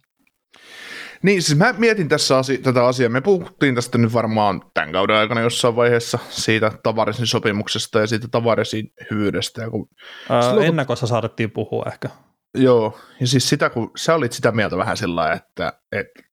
Niin, 1.23 1.41
siis 1.41 1.57
mä 1.57 1.73
mietin 1.77 2.09
tässä 2.09 2.37
asi- 2.37 2.57
tätä 2.57 2.85
asiaa. 2.85 3.09
Me 3.09 3.21
puhuttiin 3.21 3.75
tästä 3.75 3.97
nyt 3.97 4.13
varmaan 4.13 4.61
tämän 4.73 4.91
kauden 4.91 5.15
aikana 5.15 5.41
jossain 5.41 5.75
vaiheessa 5.75 6.19
siitä 6.29 6.71
Tavaresin 6.83 7.27
sopimuksesta 7.27 7.99
ja 7.99 8.07
siitä 8.07 8.27
Tavaresin 8.31 8.93
hyvyydestä. 9.11 9.61
Ja 9.61 9.69
kun, 9.69 9.89
Ää, 10.29 10.41
Silloin 10.41 10.57
kun- 10.59 10.65
ennakossa 10.67 11.07
saatettiin 11.07 11.51
puhua 11.51 11.83
ehkä. 11.87 12.09
joo, 12.55 12.99
ja 13.19 13.27
siis 13.27 13.49
sitä, 13.49 13.69
kun 13.69 13.91
sä 13.95 14.15
olit 14.15 14.31
sitä 14.31 14.51
mieltä 14.51 14.77
vähän 14.77 14.97
sillä 14.97 15.15
lailla, 15.15 15.35
että, 15.35 15.73
että, 15.91 16.23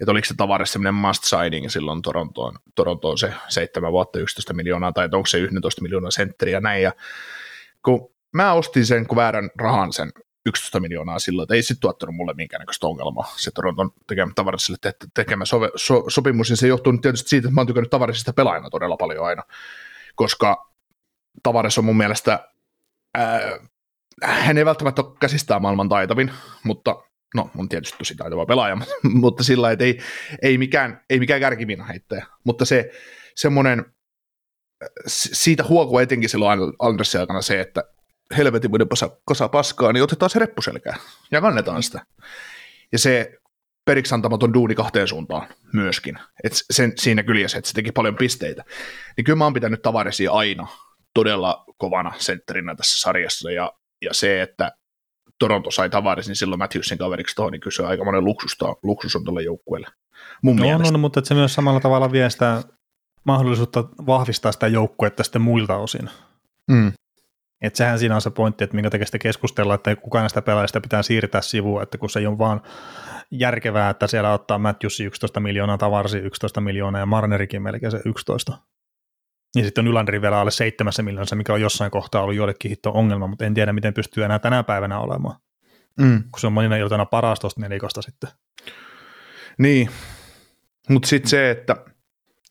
että 0.00 0.10
oliko 0.12 0.24
se 0.24 0.34
Tavares 0.36 0.72
semmoinen 0.72 0.94
must 0.94 1.24
signing 1.24 1.68
silloin 1.68 2.02
Torontoon, 2.02 2.54
Torontoon 2.74 3.18
se 3.18 3.32
7 3.48 3.92
vuotta 3.92 4.18
11 4.18 4.54
miljoonaa, 4.54 4.92
tai 4.92 5.04
onko 5.12 5.26
se 5.26 5.38
11 5.38 5.82
miljoonaa 5.82 6.10
sentteriä 6.10 6.60
näin. 6.60 6.82
Ja 6.82 6.92
kun 7.84 8.10
mä 8.34 8.52
ostin 8.52 8.86
sen, 8.86 9.06
kun 9.06 9.16
väärän 9.16 9.50
rahan 9.58 9.92
sen 9.92 10.10
11 10.46 10.80
miljoonaa 10.80 11.18
silloin, 11.18 11.44
että 11.44 11.54
ei 11.54 11.62
sitten 11.62 11.80
tuottanut 11.80 12.14
mulle 12.14 12.34
minkäännäköistä 12.34 12.86
ongelmaa. 12.86 13.32
Se 13.36 13.50
Toronton 13.50 13.90
tekemä 14.06 14.32
Tavaresille 14.34 14.78
te- 14.80 14.94
tekemä 15.14 15.44
sove- 15.44 15.72
so- 15.76 16.04
sopimus, 16.08 16.50
ja 16.50 16.56
se 16.56 16.68
johtuu 16.68 16.98
tietysti 16.98 17.28
siitä, 17.28 17.48
että 17.48 17.54
mä 17.54 17.60
oon 17.60 17.66
tykännyt 17.66 17.90
Tavaresista 17.90 18.32
pelaajana 18.32 18.70
todella 18.70 18.96
paljon 18.96 19.26
aina, 19.26 19.42
koska 20.14 20.70
Tavares 21.42 21.78
on 21.78 21.84
mun 21.84 21.96
mielestä, 21.96 22.48
ää, 23.14 23.40
hän 24.22 24.58
ei 24.58 24.64
välttämättä 24.64 25.02
ole 25.02 25.16
käsistään 25.20 25.62
maailman 25.62 25.88
taitavin, 25.88 26.32
mutta 26.64 27.02
no 27.34 27.50
on 27.58 27.68
tietysti 27.68 27.98
tosi 27.98 28.14
taitava 28.14 28.46
pelaaja, 28.46 28.76
mutta 29.22 29.42
sillä 29.44 29.70
että 29.70 29.84
ei, 29.84 29.98
ei 30.42 30.58
mikään, 30.58 31.04
ei 31.10 31.18
mikään 31.18 31.40
kärkimina 31.40 31.84
heittäjä, 31.84 32.26
mutta 32.44 32.64
se 32.64 32.90
semmoinen, 33.36 33.84
s- 35.08 35.30
siitä 35.32 35.64
huokuu 35.64 35.98
etenkin 35.98 36.28
silloin 36.28 36.60
Andressin 36.78 37.20
aikana 37.20 37.42
se, 37.42 37.60
että 37.60 37.84
helvetin 38.36 38.70
muiden 38.70 38.88
kasa 39.24 39.48
paskaa, 39.48 39.92
niin 39.92 40.02
otetaan 40.02 40.30
se 40.30 40.38
reppuselkää 40.38 40.96
ja 41.30 41.40
kannetaan 41.40 41.82
sitä. 41.82 42.06
Ja 42.92 42.98
se 42.98 43.32
periksi 43.84 44.14
antamaton 44.14 44.54
duuni 44.54 44.74
kahteen 44.74 45.08
suuntaan 45.08 45.48
myöskin. 45.72 46.18
Et 46.44 46.52
sen, 46.70 46.92
siinä 46.96 47.22
kyljessä, 47.22 47.58
että 47.58 47.68
se 47.68 47.74
teki 47.74 47.92
paljon 47.92 48.16
pisteitä. 48.16 48.64
Niin 49.16 49.24
kyllä 49.24 49.36
mä 49.36 49.44
oon 49.44 49.52
pitänyt 49.54 49.82
Tavaresia 49.82 50.32
aina 50.32 50.66
todella 51.14 51.64
kovana 51.76 52.12
sentterinä 52.18 52.74
tässä 52.74 53.00
sarjassa. 53.00 53.50
Ja, 53.50 53.72
ja 54.02 54.14
se, 54.14 54.42
että 54.42 54.72
Toronto 55.38 55.70
sai 55.70 55.90
Tavares, 55.90 56.26
niin 56.28 56.36
silloin 56.36 56.58
Matthewsin 56.58 56.98
kaveriksi 56.98 57.34
tuohon, 57.36 57.52
niin 57.52 57.60
kyllä 57.60 57.74
se 57.76 57.84
aika 57.84 58.04
monen 58.04 58.24
luksusta, 58.24 58.74
luksus 58.82 59.16
on 59.16 59.24
tuolle 59.24 59.42
joukkueelle. 59.42 59.86
Mun 60.42 60.56
No, 60.56 60.62
mielestä. 60.62 60.92
no, 60.92 60.98
mutta 60.98 61.20
että 61.20 61.28
se 61.28 61.34
myös 61.34 61.54
samalla 61.54 61.80
tavalla 61.80 62.12
vie 62.12 62.30
sitä 62.30 62.62
mahdollisuutta 63.24 63.84
vahvistaa 64.06 64.52
sitä 64.52 64.66
joukkuetta 64.66 65.22
sitten 65.24 65.42
muilta 65.42 65.76
osin. 65.76 66.10
Mm. 66.70 66.92
Et 67.62 67.76
sehän 67.76 67.98
siinä 67.98 68.14
on 68.14 68.20
se 68.20 68.30
pointti, 68.30 68.64
että 68.64 68.74
minkä 68.76 68.90
takia 68.90 69.06
sitä 69.06 69.18
keskustellaan, 69.18 69.74
että 69.74 69.96
kukaan 69.96 70.22
näistä 70.22 70.42
pelaajista 70.42 70.80
pitää 70.80 71.02
siirtää 71.02 71.40
sivuun, 71.40 71.82
että 71.82 71.98
kun 71.98 72.10
se 72.10 72.18
ei 72.20 72.26
ole 72.26 72.38
vaan 72.38 72.60
järkevää, 73.30 73.90
että 73.90 74.06
siellä 74.06 74.32
ottaa 74.32 74.58
Matthews 74.58 75.00
11 75.00 75.40
miljoonaa, 75.40 75.78
Tavarsi 75.78 76.18
11 76.18 76.60
miljoonaa 76.60 77.00
ja 77.00 77.06
Marnerikin 77.06 77.62
melkein 77.62 77.90
se 77.90 78.00
11. 78.04 78.58
Ja 79.56 79.64
sitten 79.64 79.82
on 79.82 79.88
Ylanderi 79.88 80.22
vielä 80.22 80.40
alle 80.40 80.50
seitsemässä 80.50 81.02
miljoonassa, 81.02 81.36
mikä 81.36 81.52
on 81.52 81.60
jossain 81.60 81.90
kohtaa 81.90 82.22
ollut 82.22 82.36
joillekin 82.36 82.68
hitto 82.68 82.90
ongelma, 82.94 83.26
mutta 83.26 83.44
en 83.44 83.54
tiedä, 83.54 83.72
miten 83.72 83.94
pystyy 83.94 84.24
enää 84.24 84.38
tänä 84.38 84.62
päivänä 84.62 84.98
olemaan, 85.00 85.36
Mm. 86.00 86.22
kun 86.30 86.40
se 86.40 86.46
on 86.46 86.52
monina 86.52 86.76
iltana 86.76 87.06
paras 87.06 87.40
tuosta 87.40 87.60
nelikosta 87.60 88.02
sitten. 88.02 88.30
Niin, 89.58 89.90
mutta 90.88 91.08
sitten 91.08 91.30
se, 91.30 91.50
että 91.50 91.76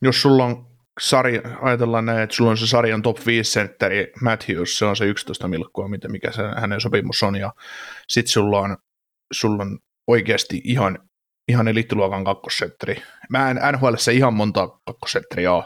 jos 0.02 0.22
sulla 0.22 0.44
on 0.44 0.69
sarja, 1.00 1.40
ajatellaan 1.62 2.06
näin, 2.06 2.20
että 2.20 2.36
sulla 2.36 2.50
on 2.50 2.58
se 2.58 2.66
sarjan 2.66 3.02
top 3.02 3.26
5 3.26 3.52
sentteri 3.52 4.12
Matthews, 4.22 4.78
se 4.78 4.84
on 4.84 4.96
se 4.96 5.04
11 5.04 5.48
milkkoa, 5.48 5.88
mitä, 5.88 6.08
mikä 6.08 6.32
se 6.32 6.42
hänen 6.56 6.80
sopimus 6.80 7.22
on, 7.22 7.36
ja 7.36 7.54
sitten 8.08 8.32
sulla 8.32 8.60
on, 8.60 8.76
sulla 9.32 9.62
on 9.62 9.78
oikeasti 10.06 10.60
ihan, 10.64 10.98
ihan 11.48 11.68
elittiluokan 11.68 12.24
kakkosentteri. 12.24 13.02
Mä 13.28 13.50
en 13.50 13.60
NHL 13.72 13.94
ihan 14.12 14.34
monta 14.34 14.68
kakkosentteriä 14.86 15.52
ole, 15.52 15.64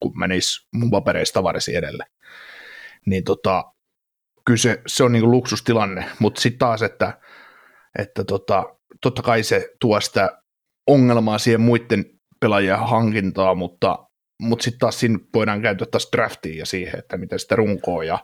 kun 0.00 0.18
menis 0.18 0.68
mun 0.74 0.90
papereista 0.90 1.34
tavarisi 1.34 1.76
edelle. 1.76 2.04
Niin 3.06 3.24
tota, 3.24 3.64
kyllä 4.46 4.58
se, 4.58 4.82
se 4.86 5.04
on 5.04 5.12
niinku 5.12 5.30
luksustilanne, 5.30 6.04
mutta 6.18 6.40
sitten 6.40 6.58
taas, 6.58 6.82
että, 6.82 7.20
että 7.98 8.24
tota, 8.24 8.64
totta 9.00 9.22
kai 9.22 9.42
se 9.42 9.68
tuo 9.80 10.00
sitä 10.00 10.42
ongelmaa 10.86 11.38
siihen 11.38 11.60
muiden 11.60 12.04
pelaajien 12.40 12.78
hankintaa, 12.78 13.54
mutta, 13.54 14.07
mutta 14.38 14.62
sitten 14.62 14.78
taas 14.78 15.00
siinä 15.00 15.18
voidaan 15.34 15.62
käyttää 15.62 15.86
taas 15.90 16.08
draftiin 16.12 16.58
ja 16.58 16.66
siihen, 16.66 16.98
että 16.98 17.16
miten 17.16 17.38
sitä 17.38 17.56
runkoa 17.56 18.04
ja 18.04 18.18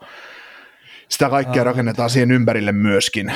sitä 1.08 1.30
kaikkea 1.30 1.62
Aa. 1.62 1.64
rakennetaan 1.64 2.10
siihen 2.10 2.30
ympärille 2.30 2.72
myöskin. 2.72 3.32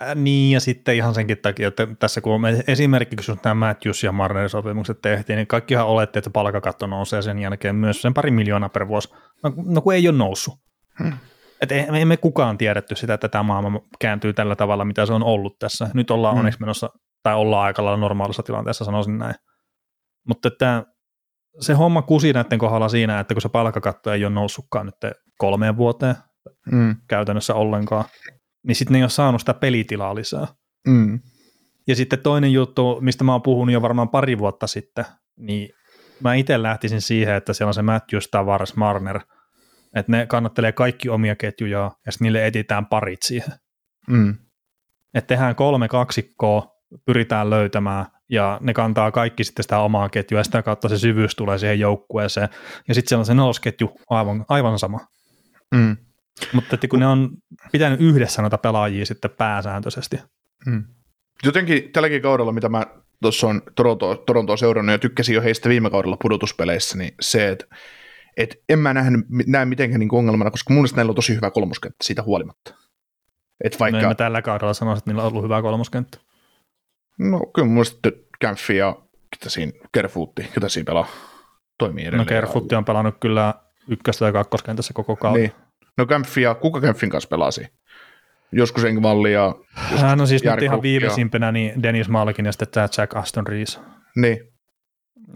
Ää, 0.00 0.14
Niin, 0.14 0.52
ja 0.52 0.60
sitten 0.60 0.96
ihan 0.96 1.14
senkin 1.14 1.38
takia, 1.38 1.68
että 1.68 1.86
tässä 1.98 2.20
kun 2.20 2.40
me 2.40 2.64
esimerkiksi 2.66 3.32
kun 3.32 3.40
nämä 3.44 3.54
Matthews 3.54 4.04
ja 4.04 4.12
Marnerin 4.12 4.48
sopimukset 4.48 5.00
tehtiin, 5.02 5.36
niin 5.36 5.46
kaikkihan 5.46 5.86
oletti, 5.86 6.18
että 6.18 6.30
palkkakatto 6.30 6.86
nousee 6.86 7.22
sen 7.22 7.38
jälkeen 7.38 7.76
myös 7.76 8.02
sen 8.02 8.14
pari 8.14 8.30
miljoonaa 8.30 8.68
per 8.68 8.88
vuosi. 8.88 9.08
No, 9.42 9.52
no 9.64 9.80
kun 9.80 9.94
ei 9.94 10.08
ole 10.08 10.16
noussut. 10.18 10.54
Hmm. 11.02 11.12
Et 11.60 11.72
ei, 11.72 11.90
me 11.90 12.02
emme 12.02 12.16
kukaan 12.16 12.58
tiedetty 12.58 12.94
sitä, 12.94 13.14
että 13.14 13.28
tämä 13.28 13.42
maailma 13.42 13.80
kääntyy 14.00 14.32
tällä 14.32 14.56
tavalla, 14.56 14.84
mitä 14.84 15.06
se 15.06 15.12
on 15.12 15.22
ollut 15.22 15.58
tässä. 15.58 15.90
Nyt 15.94 16.10
ollaan 16.10 16.34
Hmm. 16.34 16.38
onneksi 16.38 16.60
menossa, 16.60 16.90
tai 17.22 17.34
ollaan 17.34 17.66
aika 17.66 17.84
lailla 17.84 18.00
normaalissa 18.00 18.42
tilanteessa, 18.42 18.84
sanoisin 18.84 19.18
näin. 19.18 19.34
Mutta 20.28 20.48
että 20.48 20.84
se 21.60 21.74
homma 21.74 22.02
kusi 22.02 22.32
näiden 22.32 22.58
kohdalla 22.58 22.88
siinä, 22.88 23.20
että 23.20 23.34
kun 23.34 23.42
se 23.42 23.48
palkkakatto 23.48 24.12
ei 24.12 24.24
ole 24.24 24.34
noussutkaan 24.34 24.86
nyt 24.86 24.94
kolmeen 25.38 25.76
vuoteen 25.76 26.14
Mm, 26.72 26.96
käytännössä 27.08 27.54
ollenkaan, 27.54 28.04
niin 28.66 28.74
sitten 28.74 28.92
ne 28.92 28.98
ei 28.98 29.02
ole 29.02 29.10
saanut 29.10 29.40
sitä 29.40 29.54
pelitilaa 29.54 30.14
lisää. 30.14 30.46
mm, 30.88 31.20
Ja 31.86 31.96
sitten 31.96 32.18
toinen 32.18 32.52
juttu, 32.52 32.98
mistä 33.00 33.24
mä 33.24 33.32
oon 33.32 33.42
puhunut 33.42 33.72
jo 33.72 33.82
varmaan 33.82 34.08
pari 34.08 34.38
vuotta 34.38 34.66
sitten, 34.66 35.04
niin 35.36 35.70
mä 36.20 36.34
itse 36.34 36.62
lähtisin 36.62 37.00
siihen, 37.00 37.34
että 37.34 37.52
siellä 37.52 37.68
on 37.68 37.74
se 37.74 37.82
Matthews, 37.82 38.28
Tavares, 38.30 38.76
Marner, 38.76 39.20
että 39.94 40.12
ne 40.12 40.26
kannattelee 40.26 40.72
kaikki 40.72 41.08
omia 41.08 41.36
ketjuja 41.36 41.90
ja 42.06 42.12
sitten 42.12 42.24
niille 42.24 42.46
etitään 42.46 42.86
parit 42.86 43.22
siihen. 43.22 43.52
mm, 44.08 44.34
Että 45.14 45.28
tehdään 45.28 45.54
kolme 45.54 45.88
kaksikkoa, 45.88 46.70
pyritään 47.06 47.50
löytämään 47.50 48.06
ja 48.28 48.58
ne 48.62 48.74
kantaa 48.74 49.10
kaikki 49.10 49.44
sitten 49.44 49.62
sitä 49.62 49.78
omaa 49.78 50.08
ketjua 50.08 50.40
ja 50.40 50.44
sitä 50.44 50.62
kautta 50.62 50.88
se 50.88 50.98
syvyys 50.98 51.36
tulee 51.36 51.58
siihen 51.58 51.80
joukkueeseen. 51.80 52.48
Ja 52.88 52.94
sitten 52.94 53.08
siellä 53.08 53.20
on 53.20 53.26
se 53.26 53.34
nelosketju 53.34 53.90
aivan, 54.10 54.44
aivan 54.48 54.78
sama. 54.78 55.00
mm, 55.74 55.96
Mutta 56.52 56.74
että 56.74 56.88
kun 56.88 56.98
ne 57.00 57.06
on 57.06 57.30
pitänyt 57.72 58.00
yhdessä 58.00 58.42
noita 58.42 58.58
pelaajia 58.58 59.06
sitten 59.06 59.30
pääsääntöisesti. 59.30 60.18
mm. 60.66 60.84
Jotenkin 61.44 61.92
tälläkin 61.92 62.22
kaudella, 62.22 62.52
mitä 62.52 62.68
mä 62.68 62.86
tuossa 63.22 63.46
on 63.46 63.62
Torontoa, 63.74 64.16
Torontoa 64.16 64.56
seurannut 64.56 64.92
ja 64.92 64.98
tykkäsin 64.98 65.34
jo 65.34 65.42
heistä 65.42 65.68
viime 65.68 65.90
kaudella 65.90 66.16
pudotuspeleissä, 66.22 66.98
niin 66.98 67.14
se, 67.20 67.48
että 67.48 67.66
et 68.36 68.56
en 68.68 68.78
mä 68.78 68.94
nähnyt, 68.94 69.20
näe 69.46 69.64
mitenkään 69.64 70.00
niin 70.00 70.14
ongelmana, 70.14 70.50
koska 70.50 70.74
mun 70.74 70.80
mielestä 70.80 70.96
näillä 70.96 71.10
on 71.10 71.16
tosi 71.16 71.34
hyvä 71.34 71.50
kolmoskenttä 71.50 72.04
siitä 72.04 72.22
huolimatta. 72.22 72.74
Et 73.64 73.80
Vaikka... 73.80 73.96
vaikka, 73.96 74.08
Me 74.08 74.14
tällä 74.14 74.42
kaudella 74.42 74.74
sanoisin, 74.74 74.98
että 75.00 75.10
niillä 75.10 75.22
on 75.22 75.28
ollut 75.28 75.44
hyvä 75.44 75.62
kolmoskenttä. 75.62 76.18
No 77.18 77.40
kyllä 77.54 77.66
mun 77.66 77.74
mielestä 77.74 78.12
Kämpfi 78.40 78.76
ja 78.76 78.96
ketä 79.30 79.50
siinä, 79.50 79.72
Kerfuutti, 79.92 80.50
ketä 80.54 80.68
siinä 80.68 80.84
pelaa, 80.84 81.06
toimii 81.78 82.04
No 82.04 82.08
edelleen. 82.08 82.28
Kerfutti 82.28 82.74
on 82.74 82.84
pelannut 82.84 83.14
kyllä 83.20 83.54
ykköstä 83.88 84.26
ja 84.26 84.32
kakkoskentässä 84.32 84.94
koko 84.94 85.16
kauden. 85.16 85.42
Niin. 85.42 85.52
No 85.96 86.06
Kämpfi 86.06 86.42
ja 86.42 86.54
kuka 86.54 86.80
Kämpfin 86.80 87.10
kanssa 87.10 87.28
pelasi? 87.28 87.66
Joskus 88.52 88.84
Engvalli 88.84 89.32
ja... 89.32 89.54
Joskus 89.76 90.00
Hän 90.00 90.20
on 90.20 90.28
siis 90.28 90.44
nyt 90.44 90.62
ihan 90.62 90.82
viimeisimpänä 90.82 91.52
niin 91.52 91.82
Dennis 91.82 92.08
Malkin 92.08 92.46
ja 92.46 92.52
sitten 92.52 92.68
tämä 92.68 92.88
Jack 92.98 93.16
Aston 93.16 93.46
Rees. 93.46 93.80
Niin, 94.16 94.52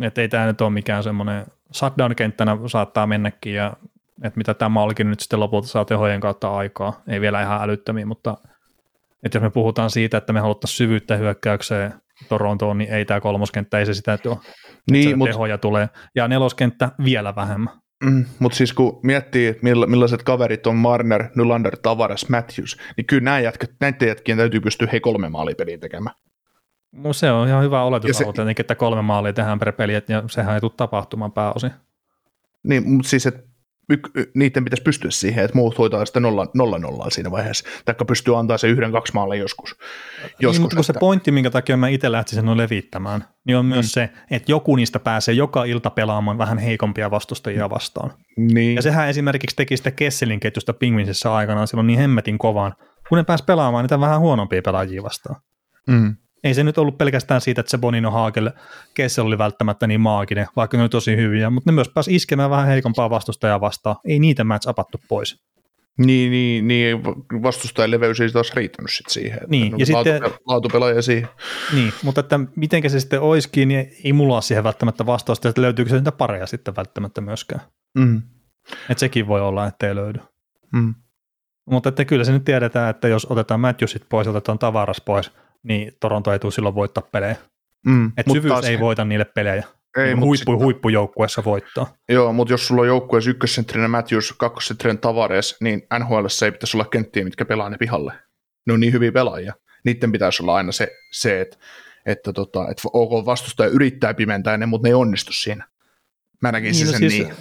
Että 0.00 0.20
ei 0.20 0.28
tämä 0.28 0.46
nyt 0.46 0.60
ole 0.60 0.70
mikään 0.70 1.02
semmoinen 1.02 1.46
shutdown-kenttänä 1.74 2.58
saattaa 2.66 3.06
mennäkin 3.06 3.54
ja 3.54 3.72
että 4.24 4.38
mitä 4.38 4.54
tämä 4.54 4.68
Malkin 4.68 5.10
nyt 5.10 5.20
sitten 5.20 5.40
lopulta 5.40 5.68
saa 5.68 5.84
tehojen 5.84 6.20
kautta 6.20 6.56
aikaa. 6.56 7.02
Ei 7.08 7.20
vielä 7.20 7.42
ihan 7.42 7.62
älyttömiä, 7.62 8.06
mutta 8.06 8.36
että 9.22 9.36
jos 9.38 9.42
me 9.42 9.50
puhutaan 9.50 9.90
siitä, 9.90 10.16
että 10.16 10.32
me 10.32 10.40
haluttaisiin 10.40 10.76
syvyyttä 10.76 11.16
hyökkäykseen 11.16 11.94
Torontoon, 12.28 12.78
niin 12.78 12.90
ei 12.90 13.04
tämä 13.04 13.20
kolmoskenttä, 13.20 13.78
ei 13.78 13.86
se 13.86 13.94
sitä 13.94 14.18
tuo. 14.18 14.40
niin 14.90 15.18
mutta 15.18 15.32
tehoja 15.32 15.58
tulee. 15.58 15.88
Ja 16.14 16.28
neloskenttä 16.28 16.90
vielä 17.04 17.34
vähemmän. 17.36 17.82
Mm, 18.04 18.24
mutta 18.38 18.56
siis 18.56 18.72
kun 18.72 19.00
miettii, 19.02 19.58
milla, 19.62 19.86
millaiset 19.86 20.22
kaverit 20.22 20.66
on 20.66 20.76
Marner, 20.76 21.24
Nylander, 21.36 21.76
Tavares, 21.82 22.28
Matthews, 22.28 22.76
niin 22.96 23.06
kyllä 23.06 23.24
nämä 23.24 23.40
jätkät, 23.40 23.70
näiden 23.80 24.08
jätkien 24.08 24.38
täytyy 24.38 24.60
pystyä 24.60 24.88
hei 24.92 25.00
kolme 25.00 25.28
maalipeliä 25.28 25.78
tekemään. 25.78 26.16
No 26.92 27.12
se 27.12 27.30
on 27.30 27.48
ihan 27.48 27.64
hyvä 27.64 27.82
oletus 27.82 28.18
se- 28.18 28.24
tietenkin, 28.32 28.62
että 28.62 28.74
kolme 28.74 29.02
maalia 29.02 29.32
tehdään 29.32 29.58
per 29.58 29.72
peli, 29.72 29.92
ja 29.92 30.22
sehän 30.30 30.54
ei 30.54 30.60
tule 30.60 30.72
tapahtumaan 30.76 31.32
pääosin. 31.32 31.70
Niin, 32.62 32.90
mutta 32.90 33.08
siis, 33.08 33.26
että 33.26 33.51
niiden 34.34 34.64
pitäisi 34.64 34.82
pystyä 34.82 35.10
siihen, 35.10 35.44
että 35.44 35.56
muut 35.56 35.78
hoitaa 35.78 36.06
sitä 36.06 36.20
nolla, 36.20 36.46
nolla 36.54 36.78
nollaa 36.78 37.10
siinä 37.10 37.30
vaiheessa, 37.30 37.68
taikka 37.84 38.04
pystyy 38.04 38.38
antaa 38.38 38.58
se 38.58 38.68
yhden 38.68 38.92
kaksi 38.92 39.12
maalle 39.14 39.36
joskus. 39.36 39.76
joskus 40.40 40.56
niin, 40.56 40.62
mutta 40.62 40.76
kun 40.76 40.84
se 40.84 40.92
pointti, 41.00 41.30
minkä 41.30 41.50
takia 41.50 41.76
mä 41.76 41.88
itse 41.88 42.12
lähtisin 42.12 42.44
sen 42.44 42.56
levittämään, 42.56 43.24
niin 43.44 43.56
on 43.56 43.66
myös 43.66 43.86
mm. 43.86 43.90
se, 43.90 44.10
että 44.30 44.52
joku 44.52 44.76
niistä 44.76 44.98
pääsee 44.98 45.34
joka 45.34 45.64
ilta 45.64 45.90
pelaamaan 45.90 46.38
vähän 46.38 46.58
heikompia 46.58 47.10
vastustajia 47.10 47.70
vastaan. 47.70 48.12
Niin. 48.36 48.76
Ja 48.76 48.82
sehän 48.82 49.08
esimerkiksi 49.08 49.56
teki 49.56 49.76
sitä 49.76 49.90
Kesselin 49.90 50.40
ketjusta 50.40 50.72
Pingvinsissä 50.72 51.34
aikanaan 51.34 51.68
silloin 51.68 51.86
niin 51.86 51.98
hemmetin 51.98 52.38
kovaan, 52.38 52.74
kun 53.08 53.18
ne 53.18 53.24
pääsi 53.24 53.44
pelaamaan 53.44 53.84
niitä 53.84 54.00
vähän 54.00 54.20
huonompia 54.20 54.62
pelaajia 54.62 55.02
vastaan. 55.02 55.36
Mm 55.86 56.16
ei 56.44 56.54
se 56.54 56.64
nyt 56.64 56.78
ollut 56.78 56.98
pelkästään 56.98 57.40
siitä, 57.40 57.60
että 57.60 57.70
se 57.70 57.78
Bonino 57.78 58.10
Haagel 58.10 58.50
Kessel 58.94 59.26
oli 59.26 59.38
välttämättä 59.38 59.86
niin 59.86 60.00
maaginen, 60.00 60.46
vaikka 60.56 60.76
ne 60.76 60.82
oli 60.82 60.88
tosi 60.88 61.16
hyviä, 61.16 61.50
mutta 61.50 61.70
ne 61.70 61.74
myös 61.74 61.88
pääsi 61.88 62.14
iskemään 62.14 62.50
vähän 62.50 62.66
heikompaa 62.66 63.10
vastustajaa 63.10 63.60
vastaan. 63.60 63.96
Ei 64.04 64.18
niitä 64.18 64.44
match 64.44 64.68
apattu 64.68 65.00
pois. 65.08 65.42
Niin, 65.98 66.30
niin, 66.30 66.68
niin 66.68 67.04
vastustajan 67.42 67.90
leveys 67.90 68.20
ei 68.20 68.30
taas 68.30 68.54
riittänyt 68.54 68.90
sit 68.90 69.08
siihen. 69.08 69.38
Niin, 69.48 69.78
ja 69.78 69.86
laatu, 69.92 70.10
sitten, 70.10 70.30
laatupelaaja 70.46 71.02
siihen. 71.02 71.28
Niin, 71.74 71.92
mutta 72.02 72.20
että 72.20 72.40
miten 72.56 72.90
se 72.90 73.00
sitten 73.00 73.20
olisikin, 73.20 73.68
niin 73.68 73.92
ei 74.04 74.12
mulla 74.12 74.34
ole 74.34 74.42
siihen 74.42 74.64
välttämättä 74.64 75.06
vastausta, 75.06 75.48
että 75.48 75.62
löytyykö 75.62 75.90
se 75.90 75.96
niitä 75.96 76.12
pareja 76.12 76.46
sitten 76.46 76.76
välttämättä 76.76 77.20
myöskään. 77.20 77.60
Mm. 77.98 78.22
Että 78.90 79.00
sekin 79.00 79.26
voi 79.26 79.40
olla, 79.40 79.66
että 79.66 79.88
ei 79.88 79.94
löydy. 79.94 80.20
Mm. 80.72 80.94
Mutta 81.70 81.88
että 81.88 82.04
kyllä 82.04 82.24
se 82.24 82.32
nyt 82.32 82.44
tiedetään, 82.44 82.90
että 82.90 83.08
jos 83.08 83.26
otetaan 83.30 83.60
Matthewsit 83.60 84.02
pois, 84.08 84.28
otetaan 84.28 84.58
tavaras 84.58 85.00
pois, 85.00 85.30
niin 85.62 85.92
Toronto 86.00 86.32
ei 86.32 86.38
tule 86.38 86.52
silloin 86.52 86.74
voittaa 86.74 87.08
pelejä. 87.12 87.36
Mm, 87.86 88.12
Et 88.16 88.26
syvyys 88.32 88.52
taas... 88.52 88.64
ei 88.64 88.80
voita 88.80 89.04
niille 89.04 89.24
pelejä. 89.24 89.64
Ei, 89.96 90.04
niin 90.04 90.20
huippu, 90.20 90.36
sitten... 90.36 90.58
huippujoukkueessa 90.58 91.44
voittaa. 91.44 91.94
Joo, 92.08 92.32
mutta 92.32 92.52
jos 92.52 92.66
sulla 92.66 92.82
on 92.82 92.88
joukkueessa 92.88 93.30
ykkössentterinä 93.30 93.88
Matthews, 93.88 94.34
kakkosentterinä 94.38 94.98
Tavares, 94.98 95.56
niin 95.60 95.82
NHL 95.98 96.26
ei 96.44 96.52
pitäisi 96.52 96.76
olla 96.76 96.84
kenttiä, 96.84 97.24
mitkä 97.24 97.44
pelaa 97.44 97.70
ne 97.70 97.76
pihalle. 97.78 98.12
Ne 98.66 98.72
on 98.72 98.80
niin 98.80 98.92
hyviä 98.92 99.12
pelaajia. 99.12 99.54
Niiden 99.84 100.12
pitäisi 100.12 100.42
olla 100.42 100.54
aina 100.54 100.72
se, 100.72 100.88
se 101.12 101.40
että, 101.40 101.56
että, 102.06 102.32
tota, 102.32 102.68
että 102.70 102.82
OK 102.92 103.26
vastustaja 103.26 103.70
yrittää 103.70 104.14
pimentää 104.14 104.56
ne, 104.56 104.66
mutta 104.66 104.86
ne 104.86 104.90
ei 104.90 104.94
onnistu 104.94 105.32
siinä. 105.32 105.68
Mä 106.42 106.52
näkisin 106.52 106.86
niin, 106.86 106.92
no 106.92 106.98
sen 106.98 107.10
siis, 107.10 107.22
niin. 107.22 107.36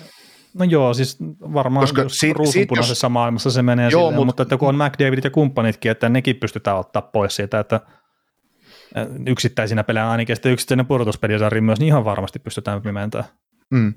No 0.54 0.66
joo, 0.66 0.94
siis 0.94 1.18
varmaan 1.54 1.84
Koska 1.84 2.04
si- 2.08 2.34
ruusunpunaisessa 2.34 3.06
jos... 3.06 3.12
maailmassa 3.12 3.52
se 3.52 3.62
menee 3.62 3.90
joo, 3.90 4.02
silleen, 4.02 4.16
mutta, 4.16 4.26
mutta 4.26 4.44
että 4.44 4.58
kun 4.58 4.70
on 4.70 4.76
McDavidit 4.76 5.24
ja 5.24 5.30
kumppanitkin, 5.30 5.92
että 5.92 6.10
nekin 6.10 6.36
pystytään 6.36 6.78
ottaa 6.78 7.02
pois 7.02 7.36
siitä, 7.36 7.60
että 7.60 7.80
yksittäisinä 9.28 9.84
pelejä 9.84 10.10
ainakin, 10.10 10.36
sitten 10.36 10.52
yksittäinen 10.52 10.86
pudotuspelisarja 10.86 11.62
myös, 11.62 11.80
niin 11.80 11.88
ihan 11.88 12.06
varmasti 12.06 12.40
pystytään 12.40 12.82
pimentämään. 12.82 13.30
Mm. 13.70 13.94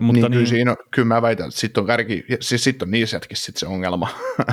Mutta 0.00 0.12
niin, 0.12 0.22
niin, 0.22 0.32
kyllä, 0.32 0.46
siinä 0.46 0.70
on, 0.70 0.76
kyllä 0.90 1.08
mä 1.08 1.22
väitän, 1.22 1.48
että 1.48 1.60
sitten 1.60 1.80
on, 1.80 1.86
kärki, 1.86 2.24
siis 2.40 2.64
sit 2.64 2.82
on 2.82 2.90
niissä 2.90 3.16
jätkissä 3.16 3.44
sit 3.44 3.56
se 3.56 3.66
ongelma. 3.66 4.08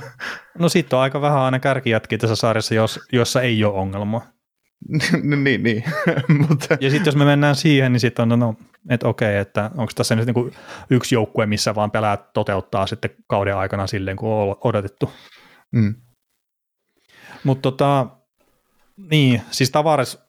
no 0.59 0.69
sitten 0.69 0.97
on 0.97 1.03
aika 1.03 1.21
vähän 1.21 1.39
aina 1.39 1.59
kärkijätkiä 1.59 2.17
tässä 2.17 2.35
sarjassa, 2.35 2.75
jos, 2.75 2.99
jossa 3.11 3.41
ei 3.41 3.63
ole 3.63 3.73
ongelma. 3.73 4.21
no, 5.23 5.35
niin, 5.35 5.63
niin. 5.63 5.83
Mutta... 6.49 6.77
Ja 6.79 6.89
sitten 6.89 7.05
jos 7.05 7.15
me 7.15 7.25
mennään 7.25 7.55
siihen, 7.55 7.91
niin 7.91 7.99
sitten 7.99 8.31
on, 8.31 8.39
no, 8.39 8.55
että 8.89 9.07
okei, 9.07 9.37
että 9.37 9.71
onko 9.77 9.91
tässä 9.95 10.15
nyt 10.15 10.25
niinku 10.25 10.51
yksi 10.89 11.15
joukkue, 11.15 11.45
missä 11.45 11.75
vaan 11.75 11.91
pelaat 11.91 12.33
toteuttaa 12.33 12.87
sitten 12.87 13.11
kauden 13.27 13.57
aikana 13.57 13.87
silleen, 13.87 14.17
kuin 14.17 14.31
on 14.31 14.55
odotettu. 14.63 15.11
Mm. 15.71 15.95
Mutta 17.43 17.61
tota, 17.61 18.07
niin, 18.97 19.41
siis 19.51 19.71
Tavares 19.71 20.25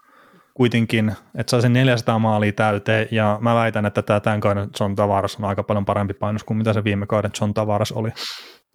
kuitenkin, 0.55 1.13
että 1.35 1.51
sai 1.51 1.63
sen 1.63 1.73
400 1.73 2.19
maalia 2.19 2.53
täyteen, 2.53 3.09
ja 3.11 3.39
mä 3.41 3.55
väitän, 3.55 3.87
että 3.87 4.03
tämä 4.03 4.21
tämän 4.21 4.41
kauden 4.41 4.69
John 4.81 4.95
Tavares 4.95 5.37
on 5.37 5.45
aika 5.45 5.63
paljon 5.63 5.85
parempi 5.85 6.15
painos 6.15 6.45
kuin 6.45 6.59
mitä 6.59 6.73
se 6.73 6.85
viime 6.85 7.07
kauden 7.07 7.31
John 7.41 7.55
Tavares 7.55 7.93
oli. 7.93 8.11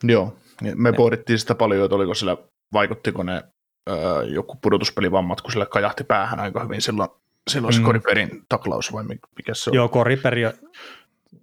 Joo, 0.03 0.35
me 0.75 0.93
pohdittiin 0.93 1.39
sitä 1.39 1.55
paljon, 1.55 1.85
että 1.85 1.95
oliko 1.95 2.13
sillä, 2.13 2.37
vaikuttiko 2.73 3.23
ne 3.23 3.43
öö, 3.89 4.23
joku 4.23 4.57
pudotuspelivammat, 4.61 5.41
kun 5.41 5.51
sille 5.51 5.65
kajahti 5.65 6.03
päähän 6.03 6.39
aika 6.39 6.63
hyvin 6.63 6.81
silloin, 6.81 7.09
silloin 7.49 7.73
se 7.73 7.79
mm. 7.79 7.85
Koriperin 7.85 8.41
taklaus, 8.49 8.93
vai 8.93 9.03
mikä 9.03 9.53
se 9.53 9.69
on? 9.69 9.75
Joo, 9.75 9.89
Koriperi 9.89 10.41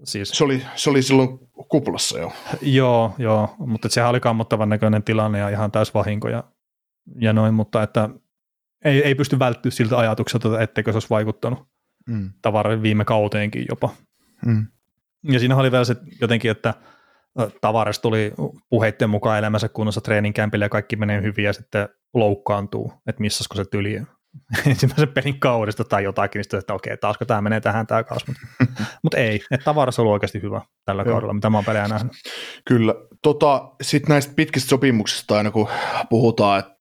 Siis... 0.05 0.29
Se, 0.29 0.45
oli, 0.45 0.63
se 0.75 0.91
oli 0.91 1.03
silloin 1.03 1.39
kuplassa 1.69 2.19
jo. 2.19 2.33
joo, 2.63 3.15
joo, 3.19 3.55
mutta 3.59 3.89
sehän 3.89 4.11
oli 4.11 4.21
kammottavan 4.21 4.69
näköinen 4.69 5.03
tilanne 5.03 5.39
ja 5.39 5.49
ihan 5.49 5.73
täys 5.73 5.95
vahinko 5.95 6.29
ja, 6.29 6.45
ja 7.21 7.33
noin, 7.33 7.55
mutta 7.55 7.83
että 7.83 8.09
ei, 8.85 9.03
ei 9.05 9.15
pysty 9.15 9.39
välttyä 9.39 9.71
siltä 9.71 9.99
ajatukselta, 9.99 10.61
etteikö 10.61 10.93
se 10.93 10.97
olisi 10.97 11.11
vaikuttanut 11.11 11.69
mm. 12.09 12.33
tavaran 12.43 12.83
viime 12.83 13.05
kauteenkin 13.05 13.67
jopa. 13.69 13.91
Mm. 14.47 14.67
Ja 15.23 15.39
siinä 15.39 15.57
oli 15.57 15.73
vielä 15.73 15.85
se 15.85 15.97
jotenkin, 16.21 16.51
että 16.51 16.75
Tavares 17.61 17.99
tuli 17.99 18.33
puheitten 18.69 19.11
mukaan 19.11 19.39
elämänsä 19.39 19.69
kunnossa 19.69 20.01
treeninkämpille 20.01 20.65
ja 20.65 20.69
kaikki 20.69 20.97
menee 20.97 21.23
hyvin 21.23 21.45
ja 21.45 21.53
sitten 21.53 21.89
loukkaantuu, 22.15 22.93
että 23.07 23.21
missasko 23.21 23.55
se 23.55 23.65
tyli 23.65 24.03
ensimmäisen 24.67 25.09
pelin 25.09 25.41
kaudesta 25.41 25.85
tai 25.85 26.05
jotakin, 26.05 26.43
niin 26.53 26.59
että 26.59 26.75
okei, 26.75 26.97
taasko 26.97 27.25
tämä 27.25 27.41
menee 27.41 27.61
tähän 27.61 27.87
tämä 27.87 28.05
kausi, 28.05 28.25
mutta, 28.27 28.85
mutta 29.03 29.17
ei, 29.17 29.41
että 29.51 29.65
Tavares 29.65 29.99
on 29.99 30.03
ollut 30.03 30.13
oikeasti 30.13 30.43
hyvä 30.43 30.61
tällä 30.85 31.03
Joo. 31.03 31.13
kaudella, 31.13 31.35
mitä 31.35 31.51
mä 31.51 31.59
oon 31.59 31.65
pelejä 31.65 31.89
nähnyt. 31.89 32.13
Kyllä, 32.65 32.95
tota, 33.23 33.71
sitten 33.83 34.09
näistä 34.09 34.33
pitkistä 34.37 34.69
sopimuksista 34.69 35.37
aina 35.37 35.51
kun 35.51 35.69
puhutaan, 36.11 36.59
että 36.59 36.79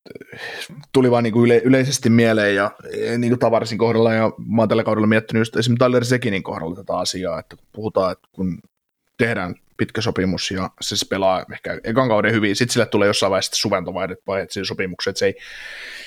tuli 0.94 1.12
vaan 1.12 1.24
niinku 1.24 1.46
yle, 1.46 1.58
yleisesti 1.58 2.10
mieleen 2.10 2.56
ja 2.56 2.72
niin 3.18 3.32
kuin 3.32 3.40
Tavarisin 3.40 3.78
kohdalla 3.78 4.14
ja 4.14 4.32
mä 4.48 4.62
oon 4.62 4.70
tällä 4.70 4.84
kaudella 4.84 5.08
miettinyt 5.08 5.42
just 5.42 5.56
esimerkiksi 5.56 5.86
Tyler 5.86 6.06
Sekinin 6.06 6.44
kohdalla 6.44 6.76
tätä 6.76 6.98
asiaa, 6.98 7.40
että 7.40 7.56
kun 7.56 7.66
puhutaan, 7.72 8.12
että 8.12 8.28
kun 8.32 8.60
tehdään 9.18 9.56
pitkä 9.78 10.02
sopimus 10.02 10.52
ja 10.52 10.70
se 10.82 10.88
siis 10.88 11.10
pelaa 11.10 11.46
ehkä 11.54 11.80
ekan 11.84 12.08
kauden 12.08 12.34
hyvin, 12.34 12.56
sitten 12.56 12.74
sille 12.74 12.86
tulee 12.86 13.08
jossain 13.08 13.30
vaiheessa 13.30 13.56
suventovaiheet 13.56 14.20
vaiheet 14.28 14.52
siinä 14.52 14.66
sopimuksessa, 14.66 15.10
että 15.10 15.20
se 15.20 15.26
ei, 15.26 15.36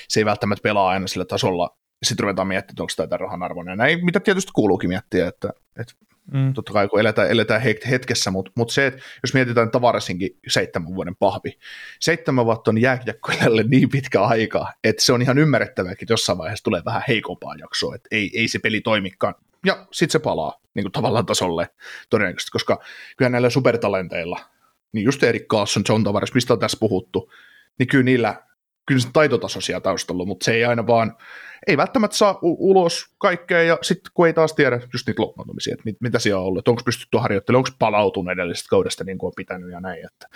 se 0.07 0.19
ei 0.19 0.25
välttämättä 0.25 0.63
pelaa 0.63 0.89
aina 0.89 1.07
sillä 1.07 1.25
tasolla, 1.25 1.77
sitten 2.03 2.23
ruvetaan 2.23 2.47
miettimään, 2.47 2.73
että 2.73 3.03
onko 3.03 3.09
tämä 3.09 3.17
rahan 3.17 3.43
arvoinen. 3.43 3.77
Näin, 3.77 4.05
mitä 4.05 4.19
tietysti 4.19 4.51
kuuluukin 4.55 4.89
miettiä, 4.89 5.27
että, 5.27 5.49
että 5.79 5.93
Mm. 6.33 6.53
Totta 6.53 6.73
kai 6.73 6.87
kun 6.87 6.99
eletään, 6.99 7.31
eletään 7.31 7.61
hetkessä, 7.89 8.31
mutta, 8.31 8.51
mutta 8.55 8.73
se, 8.73 8.87
että 8.87 9.01
jos 9.23 9.33
mietitään 9.33 9.71
Tavarasinkin 9.71 10.37
seitsemän 10.47 10.95
vuoden 10.95 11.15
pahvi, 11.15 11.57
seitsemän 11.99 12.45
vuotta 12.45 12.71
on 12.71 12.77
jääkiekkoilijalle 12.77 13.63
niin 13.63 13.89
pitkä 13.89 14.21
aika, 14.21 14.73
että 14.83 15.03
se 15.03 15.13
on 15.13 15.21
ihan 15.21 15.37
ymmärrettävää, 15.37 15.91
että 15.91 16.05
jossain 16.09 16.37
vaiheessa 16.37 16.63
tulee 16.63 16.81
vähän 16.85 17.03
heikompaa 17.07 17.55
jaksoa, 17.55 17.95
että 17.95 18.07
ei, 18.11 18.31
ei 18.33 18.47
se 18.47 18.59
peli 18.59 18.81
toimikaan. 18.81 19.35
Ja 19.65 19.87
sitten 19.91 20.11
se 20.11 20.19
palaa 20.19 20.61
niin 20.73 20.83
kuin 20.83 20.91
tavallaan 20.91 21.25
tasolle 21.25 21.69
todennäköisesti, 22.09 22.51
koska 22.51 22.79
kyllä 23.17 23.29
näillä 23.29 23.49
supertalenteilla, 23.49 24.39
niin 24.91 25.05
just 25.05 25.23
Erik 25.23 25.47
Carlson, 25.47 25.83
John 25.89 26.03
Tavares, 26.03 26.33
mistä 26.33 26.53
on 26.53 26.59
tässä 26.59 26.77
puhuttu, 26.79 27.31
niin 27.79 27.87
kyllä 27.87 28.03
niillä 28.03 28.43
kyllä 28.85 29.01
se 29.01 29.09
taitotaso 29.13 29.61
siellä 29.61 29.81
taustalla, 29.81 30.25
mutta 30.25 30.43
se 30.43 30.53
ei 30.53 30.65
aina 30.65 30.87
vaan, 30.87 31.17
ei 31.67 31.77
välttämättä 31.77 32.17
saa 32.17 32.39
u- 32.41 32.71
ulos 32.71 33.05
kaikkea, 33.17 33.63
ja 33.63 33.77
sitten 33.81 34.11
kun 34.13 34.27
ei 34.27 34.33
taas 34.33 34.53
tiedä 34.53 34.81
just 34.93 35.07
niitä 35.07 35.21
loukkaantumisia, 35.21 35.73
että 35.73 35.83
mit, 35.85 35.95
mitä 36.01 36.19
siellä 36.19 36.41
on 36.41 36.47
ollut, 36.47 36.67
onko 36.67 36.81
pystytty 36.85 37.17
harjoittelemaan, 37.17 37.59
onko 37.59 37.75
palautunut 37.79 38.31
edellisestä 38.31 38.69
kaudesta 38.69 39.03
niin 39.03 39.17
kuin 39.17 39.27
on 39.27 39.33
pitänyt 39.35 39.71
ja 39.71 39.79
näin. 39.79 40.05
Että, 40.05 40.27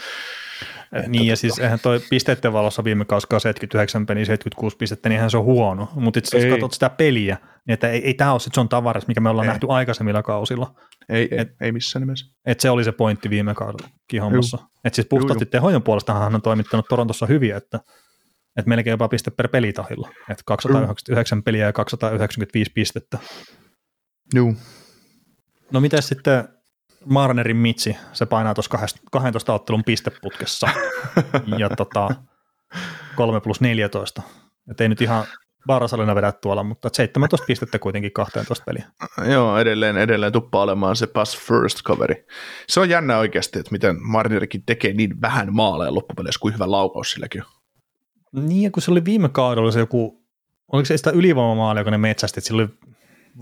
että 0.93 1.11
niin, 1.11 1.27
ja 1.27 1.35
siis 1.35 1.59
eihän 1.59 1.79
toi 1.79 1.99
pisteiden 2.09 2.53
valossa 2.53 2.83
viime 2.83 3.05
kausi 3.05 3.27
79 3.29 4.05
peli, 4.05 4.25
76 4.25 4.77
pistettä, 4.77 5.09
niin 5.09 5.15
eihän 5.15 5.31
se 5.31 5.37
on 5.37 5.43
huono, 5.43 5.89
mutta 5.95 6.19
itse 6.19 6.37
jos 6.37 6.51
katsot 6.51 6.73
sitä 6.73 6.89
peliä, 6.89 7.37
niin 7.67 7.73
että 7.73 7.89
ei, 7.89 8.05
ei 8.05 8.13
tämä 8.13 8.31
ole 8.31 8.39
se 8.39 8.49
John 8.57 8.69
Tavares, 8.69 9.07
mikä 9.07 9.21
me 9.21 9.29
ollaan 9.29 9.45
ei. 9.45 9.49
nähty 9.49 9.67
aikaisemmilla 9.69 10.23
kausilla. 10.23 10.75
Ei, 11.09 11.27
ei, 11.31 11.39
et, 11.39 11.49
ei 11.61 11.71
missään 11.71 12.01
nimessä. 12.01 12.35
Et 12.45 12.59
se 12.59 12.69
oli 12.69 12.83
se 12.83 12.91
pointti 12.91 13.29
viime 13.29 13.53
kaudella 13.53 13.89
hommassa. 14.21 14.57
Että 14.83 14.95
siis 14.95 15.07
puhtaasti 15.07 15.45
tehojen 15.45 15.81
puolesta 15.81 16.13
hän 16.13 16.35
on 16.35 16.41
toimittanut 16.41 16.85
Torontossa 16.89 17.25
hyvin, 17.25 17.55
että 17.55 17.79
että 18.57 18.69
melkein 18.69 18.91
jopa 18.91 19.07
piste 19.07 19.31
per 19.31 19.47
pelitahilla. 19.47 20.09
Että 20.29 20.43
299 20.45 21.43
peliä 21.43 21.65
ja 21.65 21.73
295 21.73 22.71
pistettä. 22.73 23.17
Joo. 24.33 24.53
No 25.71 25.79
miten 25.79 26.01
sitten 26.01 26.47
Marnerin 27.05 27.57
Mitsi, 27.57 27.97
se 28.13 28.25
painaa 28.25 28.53
tuossa 28.53 28.77
12 29.11 29.53
ottelun 29.53 29.83
pisteputkessa 29.83 30.67
ja 31.57 31.69
tota, 31.69 32.09
3 33.15 33.41
plus 33.41 33.61
14. 33.61 34.21
Et 34.71 34.81
ei 34.81 34.89
nyt 34.89 35.01
ihan 35.01 35.25
Varasalina 35.67 36.15
vedä 36.15 36.31
tuolla, 36.31 36.63
mutta 36.63 36.89
17 36.93 37.45
pistettä 37.45 37.79
kuitenkin 37.79 38.11
12 38.11 38.63
peliä. 38.65 38.85
Joo, 39.31 39.57
edelleen, 39.57 39.97
edelleen 39.97 40.33
tuppaa 40.33 40.61
olemaan 40.61 40.95
se 40.95 41.07
pass 41.07 41.37
first 41.37 41.83
coveri. 41.83 42.25
Se 42.67 42.79
on 42.79 42.89
jännä 42.89 43.17
oikeasti, 43.17 43.59
että 43.59 43.71
miten 43.71 43.95
Marnerikin 44.01 44.63
tekee 44.65 44.93
niin 44.93 45.21
vähän 45.21 45.53
maaleja 45.53 45.93
loppupeleissä 45.93 46.39
kuin 46.39 46.53
hyvä 46.53 46.71
laukaus 46.71 47.11
silläkin. 47.11 47.43
Niin, 48.31 48.71
kun 48.71 48.83
se 48.83 48.91
oli 48.91 49.05
viime 49.05 49.29
kaudella 49.29 49.71
se 49.71 49.79
joku, 49.79 50.25
oliko 50.71 50.85
se 50.85 50.97
sitä 50.97 51.09
ylivoimamaalia, 51.09 51.83
kun 51.83 51.91
ne 51.91 51.97
metsästi, 51.97 52.39
että 52.39 52.47
sillä 52.47 52.61
oli 52.61 52.69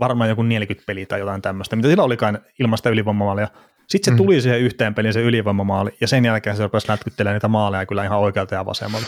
varmaan 0.00 0.30
joku 0.30 0.42
40 0.42 0.86
peliä 0.86 1.06
tai 1.06 1.20
jotain 1.20 1.42
tämmöistä, 1.42 1.76
mitä 1.76 1.88
sillä 1.88 2.02
olikaan 2.02 2.38
ilmasta 2.60 2.90
ylivoimamaalia. 2.90 3.48
Sitten 3.88 4.04
se 4.04 4.10
mm. 4.10 4.16
tuli 4.16 4.40
siihen 4.40 4.60
yhteen 4.60 4.94
peliin 4.94 5.14
se 5.14 5.22
ylivoimamaali, 5.22 5.90
ja 6.00 6.08
sen 6.08 6.24
jälkeen 6.24 6.56
se 6.56 6.62
rupesi 6.62 6.88
lätkyttelemään 6.88 7.34
niitä 7.34 7.48
maaleja 7.48 7.86
kyllä 7.86 8.04
ihan 8.04 8.18
oikealta 8.18 8.54
ja 8.54 8.66
vasemmalta. 8.66 9.06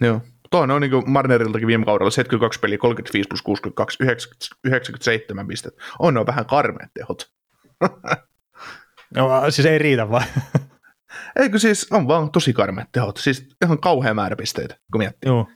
Joo. 0.00 0.20
Tuo 0.50 0.60
on 0.60 0.80
niin 0.80 0.90
kuin 0.90 1.10
Marneriltakin 1.10 1.66
viime 1.66 1.84
kaudella 1.84 2.10
72 2.10 2.60
peliä, 2.60 2.78
35 2.78 3.28
plus 3.28 3.42
62, 3.42 3.98
97 4.64 5.46
pistettä. 5.46 5.82
On 5.98 6.14
ne 6.14 6.20
on 6.20 6.26
vähän 6.26 6.46
karmeet 6.46 6.90
tehot. 6.94 7.30
No, 9.16 9.50
siis 9.50 9.66
ei 9.66 9.78
riitä 9.78 10.10
vai? 10.10 10.22
Eikö 11.36 11.58
siis, 11.58 11.86
on 11.90 12.08
vaan 12.08 12.30
tosi 12.30 12.52
karmeet 12.52 12.88
tehot. 12.92 13.16
Siis 13.16 13.48
ihan 13.64 13.80
kauhean 13.80 14.16
määrä 14.16 14.36
pisteitä, 14.36 14.76
kun 14.92 14.98
miettii. 14.98 15.28
Joo. 15.28 15.46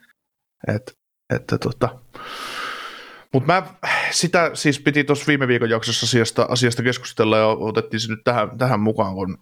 Et, 0.68 0.98
että 1.34 1.58
tota. 1.58 1.98
Mutta 3.34 3.52
mä 3.52 3.62
sitä 4.10 4.50
siis 4.54 4.80
piti 4.80 5.04
tuossa 5.04 5.26
viime 5.26 5.48
viikon 5.48 5.70
jaksossa 5.70 6.06
asiasta, 6.06 6.46
asiasta 6.50 6.82
keskustella 6.82 7.38
ja 7.38 7.46
otettiin 7.46 8.00
se 8.00 8.10
nyt 8.10 8.24
tähän, 8.24 8.58
tähän 8.58 8.80
mukaan, 8.80 9.14
kun 9.14 9.38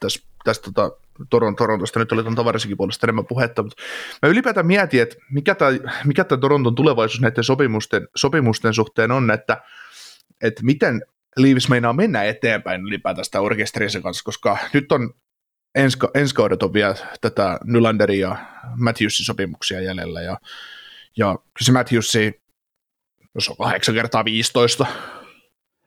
tässä, 0.00 0.62
tota, 0.62 0.90
Toron, 1.30 1.56
Torontosta 1.56 1.98
nyt 1.98 2.12
oli 2.12 2.22
tuon 2.22 2.34
tavarisikin 2.34 2.76
puolesta 2.76 3.06
enemmän 3.06 3.26
puhetta, 3.26 3.62
mutta 3.62 3.82
mä 4.22 4.28
ylipäätään 4.28 4.66
mietin, 4.66 5.02
että 5.02 5.16
mikä 5.30 5.54
tämä 5.54 5.70
mikä 6.04 6.24
tää 6.24 6.38
Toronton 6.38 6.74
tulevaisuus 6.74 7.20
näiden 7.20 7.44
sopimusten, 7.44 8.08
sopimusten 8.16 8.74
suhteen 8.74 9.10
on, 9.10 9.30
että, 9.30 9.62
että 10.42 10.64
miten 10.64 11.02
Leaves 11.36 11.68
meinaa 11.68 11.92
mennä 11.92 12.24
eteenpäin 12.24 12.80
ylipäätään 12.80 13.24
sitä 13.24 13.40
orkesterinsa 13.40 14.00
kanssa, 14.00 14.24
koska 14.24 14.58
nyt 14.72 14.92
on 14.92 15.14
ensi, 16.14 16.34
kaudet 16.34 16.62
on 16.62 16.72
vielä 16.72 16.94
tätä 17.20 17.58
Nylanderin 17.64 18.20
ja 18.20 18.36
Matthewsin 18.76 19.26
sopimuksia 19.26 19.80
jäljellä, 19.80 20.22
ja, 20.22 20.38
ja 21.16 21.38
se 21.60 21.72
Matthewsi, 21.72 22.39
jos 23.34 23.48
on 23.48 23.56
8 23.56 23.94
kertaa 23.94 24.24
15, 24.24 24.86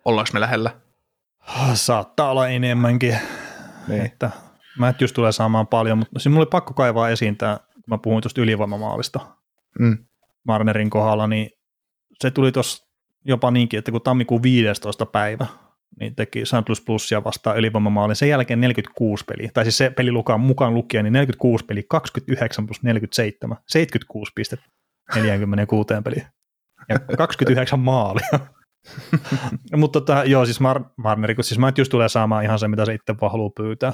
ollaanko 0.06 0.30
me 0.34 0.40
lähellä? 0.40 0.76
Saattaa 1.74 2.32
olla 2.32 2.48
enemmänkin. 2.48 3.18
Niin. 3.88 4.06
Että 4.06 4.32
Matthews 4.78 5.14
tulee 5.14 5.32
saamaan 5.32 5.68
paljon, 5.68 5.98
mutta 5.98 6.20
siinä 6.20 6.34
mulla 6.34 6.44
oli 6.44 6.50
pakko 6.50 6.74
kaivaa 6.74 7.10
esiin 7.10 7.38
tämä, 7.38 7.60
kun 7.74 7.84
mä 7.88 7.98
puhuin 7.98 8.22
tuosta 8.22 8.42
ylivoimamaalista 8.42 9.20
mm. 9.80 9.98
Marnerin 10.44 10.90
kohdalla, 10.90 11.28
niin 11.28 11.50
se 12.22 12.32
tuli 12.32 12.52
tuossa 12.52 12.88
jopa 13.26 13.52
niinkin, 13.52 13.78
että 13.78 13.92
kun 13.92 14.02
tammikuun 14.02 14.44
15. 14.44 15.06
päivä, 15.06 15.46
niin 16.00 16.16
teki. 16.16 16.44
Louis 16.68 16.82
Plusia 16.82 17.24
vastaan 17.24 17.58
ylivoimamaalin, 17.58 18.16
sen 18.16 18.30
jälkeen 18.30 18.62
46 18.62 19.26
peliä, 19.26 19.50
tai 19.54 19.66
siis 19.66 19.78
se 19.78 19.90
peli 19.90 20.12
lukaan 20.12 20.40
mukaan 20.40 20.74
lukien, 20.74 21.04
niin 21.04 21.14
46 21.14 21.66
peli, 21.66 21.84
29 21.90 22.68
plus 22.68 22.84
47, 22.84 23.58
76 23.68 24.32
pistettä 24.36 24.66
46 25.16 25.88
peliä 26.04 26.32
ja 26.90 27.00
29 27.18 27.80
maalia. 27.80 28.40
Mutta 29.78 30.00
tota, 30.00 30.24
joo, 30.24 30.46
siis 30.46 30.62
Mar- 30.62 30.90
Marneri, 30.98 31.36
kun 31.36 31.44
siis 31.44 31.60
Matthews 31.60 31.90
tulee 31.90 32.10
saamaan 32.10 32.44
ihan 32.44 32.60
se, 32.60 32.68
mitä 32.68 32.86
se 32.86 32.94
itse 32.94 33.16
vaan 33.22 33.32
haluaa 33.32 33.52
pyytää. 33.58 33.94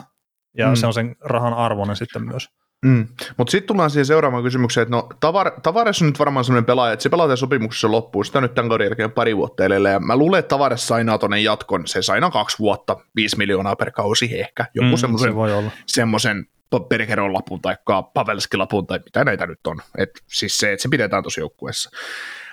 Ja 0.57 0.67
mm. 0.67 0.75
se 0.75 0.87
on 0.87 0.93
sen 0.93 1.15
rahan 1.19 1.53
arvoinen 1.53 1.95
sitten 1.95 2.25
myös. 2.25 2.49
Mm. 2.85 3.07
Mutta 3.37 3.51
sitten 3.51 3.67
tullaan 3.67 3.89
siihen 3.89 4.05
seuraavaan 4.05 4.43
kysymykseen, 4.43 4.81
että 4.81 4.95
no 4.95 5.09
Tavar- 5.25 5.61
Tavares 5.61 6.01
on 6.01 6.07
nyt 6.07 6.19
varmaan 6.19 6.45
sellainen 6.45 6.65
pelaaja, 6.65 6.93
että 6.93 7.03
se 7.03 7.09
pelaa 7.09 7.35
sopimuksessa 7.35 7.91
loppuun, 7.91 8.25
sitä 8.25 8.41
nyt 8.41 8.53
tämän 8.53 8.69
kauden 8.69 8.85
jälkeen 8.85 9.11
pari 9.11 9.37
vuotta 9.37 9.65
edelleen, 9.65 9.93
ja 9.93 9.99
mä 9.99 10.15
luulen, 10.15 10.39
että 10.39 10.49
Tavares 10.49 10.87
sainaa 10.87 11.17
tuonne 11.17 11.41
jatkon, 11.41 11.87
se 11.87 12.01
sainaa 12.01 12.31
kaksi 12.31 12.59
vuotta, 12.59 12.97
viisi 13.15 13.37
miljoonaa 13.37 13.75
per 13.75 13.91
kausi 13.91 14.39
ehkä, 14.39 14.65
joku 14.73 14.89
mm, 14.89 14.97
semmoisen, 14.97 15.33
se 15.33 15.71
semmoisen 15.85 16.45
Bergeron 16.89 17.33
lapun 17.33 17.61
tai 17.61 17.75
Pavelskin 18.13 18.59
lapun 18.59 18.87
tai 18.87 18.99
mitä 19.05 19.23
näitä 19.23 19.47
nyt 19.47 19.67
on, 19.67 19.77
et 19.97 20.09
siis 20.27 20.57
se, 20.57 20.73
että 20.73 20.83
se 20.83 20.89
pidetään 20.89 21.23
tuossa 21.23 21.41
joukkueessa. 21.41 21.89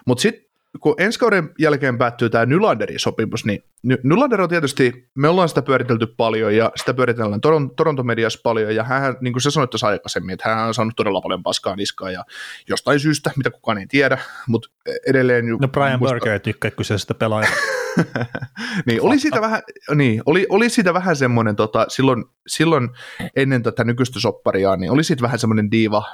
Mutta 0.07 0.23
sitten 0.23 0.47
kun 0.81 0.95
ensi 0.99 1.19
kauden 1.19 1.51
jälkeen 1.59 1.99
päättyy 1.99 2.31
tämä 2.31 2.47
Nylanderin 2.47 2.99
sopimus, 2.99 3.45
niin 3.45 3.65
Nylander 4.03 4.41
on 4.41 4.49
tietysti, 4.49 5.09
me 5.15 5.29
ollaan 5.29 5.49
sitä 5.49 5.63
pyöritelty 5.63 6.07
paljon 6.07 6.57
ja 6.57 6.73
sitä 6.77 6.95
pyöritellään 6.95 7.41
Toron, 7.41 7.71
Toronto-mediassa 7.77 8.41
paljon 8.43 8.75
ja 8.75 8.85
hän, 8.85 9.17
niin 9.21 9.33
kuin 9.33 9.43
sä 9.43 9.51
sanoit 9.51 9.71
tuossa 9.71 9.87
aikaisemmin, 9.87 10.33
että 10.33 10.55
hän 10.55 10.69
on 10.69 10.75
saanut 10.75 10.97
todella 10.97 11.21
paljon 11.21 11.43
paskaa 11.43 11.77
niskaa 11.77 12.11
ja 12.11 12.25
jostain 12.69 13.01
syystä, 13.01 13.31
mitä 13.37 13.51
kukaan 13.51 13.79
ei 13.79 13.87
tiedä, 13.87 14.19
mutta 14.49 14.69
edelleen... 15.07 15.47
No 15.61 15.69
Brian 15.69 15.99
musta... 15.99 16.15
Burger 16.15 16.41
tykkää 16.41 16.71
kyseisestä 16.71 17.15
pelaajasta. 17.15 17.57
niin, 18.87 19.03
oli 19.03 19.19
siitä 19.19 19.41
vähän, 19.41 19.63
niin, 19.95 20.23
oli, 20.27 20.47
oli 20.49 20.69
siitä 20.69 20.95
vähän 20.95 21.17
semmoinen, 21.17 21.57
tota, 21.57 21.87
silloin, 21.89 22.25
silloin 22.47 22.89
ennen 23.37 23.63
tätä 23.63 23.85
nykyistä 23.85 24.21
sopparia, 24.21 24.77
niin 24.77 24.91
oli 24.91 25.05
siitä 25.05 25.23
vähän 25.23 25.39
semmoinen 25.39 25.71
diiva, 25.71 26.05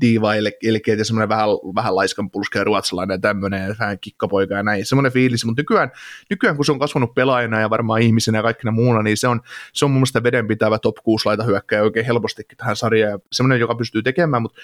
diiva, 0.00 0.34
eli, 0.34 0.52
eli 0.62 0.82
semmoinen 1.02 1.28
vähän, 1.28 1.48
vähän 1.74 1.96
laiskan 1.96 2.30
pulska 2.30 2.58
ja 2.58 2.64
ruotsalainen 2.64 3.14
ja 3.14 3.18
tämmöinen, 3.18 3.68
ja 3.68 3.74
vähän 3.78 3.98
kikkapoika 3.98 4.54
ja 4.54 4.62
näin, 4.62 4.86
semmoinen 4.86 5.12
fiilis, 5.12 5.44
mutta 5.44 5.60
nykyään, 5.60 5.90
nykyään 6.30 6.56
kun 6.56 6.64
se 6.64 6.72
on 6.72 6.78
kasvanut 6.78 7.14
pelaajana 7.14 7.60
ja 7.60 7.70
varmaan 7.70 8.02
ihmisenä 8.02 8.38
ja 8.38 8.42
kaikkina 8.42 8.70
muuna, 8.70 9.02
niin 9.02 9.16
se 9.16 9.28
on, 9.28 9.40
se 9.72 9.84
on 9.84 9.90
mun 9.90 9.98
mielestä 9.98 10.22
vedenpitävä 10.22 10.78
top 10.78 10.96
6 11.04 11.26
laita 11.26 11.44
hyökkäjä 11.44 11.82
oikein 11.82 12.06
helpostikin 12.06 12.58
tähän 12.58 12.76
sarjaan, 12.76 13.12
ja 13.12 13.18
semmoinen, 13.32 13.60
joka 13.60 13.74
pystyy 13.74 14.02
tekemään, 14.02 14.42
mutta 14.42 14.60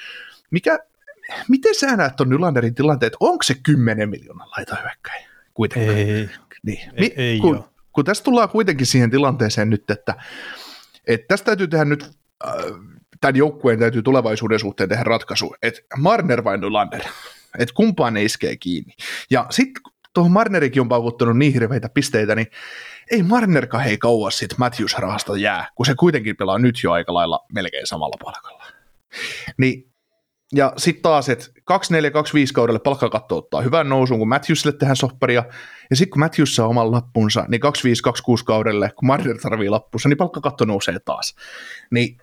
mikä, 0.51 0.79
miten 1.49 1.75
sä 1.75 1.97
näet 1.97 2.17
tuon 2.17 2.29
Nylanderin 2.29 2.75
tilanteen, 2.75 3.07
että 3.07 3.17
onko 3.21 3.43
se 3.43 3.55
10 3.63 4.09
miljoonaa 4.09 4.51
laita 4.57 4.77
hyökkäjä? 4.83 5.29
Kuitenkin? 5.55 5.97
Ei, 5.97 6.31
niin. 6.63 6.81
ei, 6.95 7.15
ei 7.17 7.41
kun, 7.41 7.65
kun 7.93 8.05
tässä 8.05 8.25
tullaan 8.25 8.49
kuitenkin 8.49 8.87
siihen 8.87 9.11
tilanteeseen 9.11 9.71
nyt, 9.71 9.91
että, 9.91 10.15
että 11.07 11.25
tästä 11.29 11.45
täytyy 11.45 11.69
tehdä 11.69 11.85
nyt 11.85 12.11
äh, 12.47 12.55
tämän 13.21 13.37
joukkueen 13.37 13.79
täytyy 13.79 14.03
tulevaisuuden 14.03 14.59
suhteen 14.59 14.89
tehdä 14.89 15.05
ratkaisu, 15.05 15.57
että 15.63 15.81
Marner 15.99 16.45
vai 16.45 16.59
Nylander, 16.59 17.03
että 17.59 17.75
kumpaan 17.75 18.15
ne 18.15 18.23
iskee 18.23 18.57
kiinni. 18.57 18.93
Ja 19.31 19.47
sitten 19.51 19.83
tuohon 20.15 20.33
Marnerikin 20.33 20.81
on 20.81 20.89
paukuttanut 20.89 21.39
niin 21.39 21.53
hirveitä 21.53 21.89
pisteitä, 21.89 22.35
niin 22.35 22.47
ei 23.11 23.23
Marnerka 23.23 23.79
hei 23.79 23.99
kauas 23.99 24.39
siitä 24.39 24.55
Matthews-rahasta 24.59 25.37
jää, 25.37 25.69
kun 25.75 25.87
se 25.87 25.95
kuitenkin 25.95 26.37
pelaa 26.37 26.59
nyt 26.59 26.81
jo 26.85 26.93
aika 26.93 27.15
lailla 27.15 27.45
melkein 27.53 27.87
samalla 27.87 28.17
palkalla. 28.25 28.65
Niin, 29.59 29.91
ja 30.55 30.73
sitten 30.77 31.03
taas, 31.03 31.29
että 31.29 31.47
2-4-2-5 31.47 31.57
kaudelle 32.55 32.79
palkkakatto 32.79 33.37
ottaa 33.37 33.61
hyvän 33.61 33.89
nousun, 33.89 34.19
kun 34.19 34.29
Matthewsille 34.29 34.73
tehdään 34.73 34.97
sopparia, 34.97 35.45
ja 35.91 35.97
sitten 35.97 36.11
kun 36.11 36.21
Matthews 36.21 36.57
saa 36.57 36.67
oman 36.67 36.93
lappunsa, 36.93 37.45
niin 37.49 37.61
2-5-2-6 38.41 38.45
kaudelle, 38.45 38.93
kun 38.97 39.07
Marner 39.07 39.39
tarvii 39.39 39.69
lappunsa, 39.69 40.09
niin 40.09 40.17
palkkakatto 40.17 40.65
nousee 40.65 40.99
taas. 40.99 41.35
Niin 41.91 42.19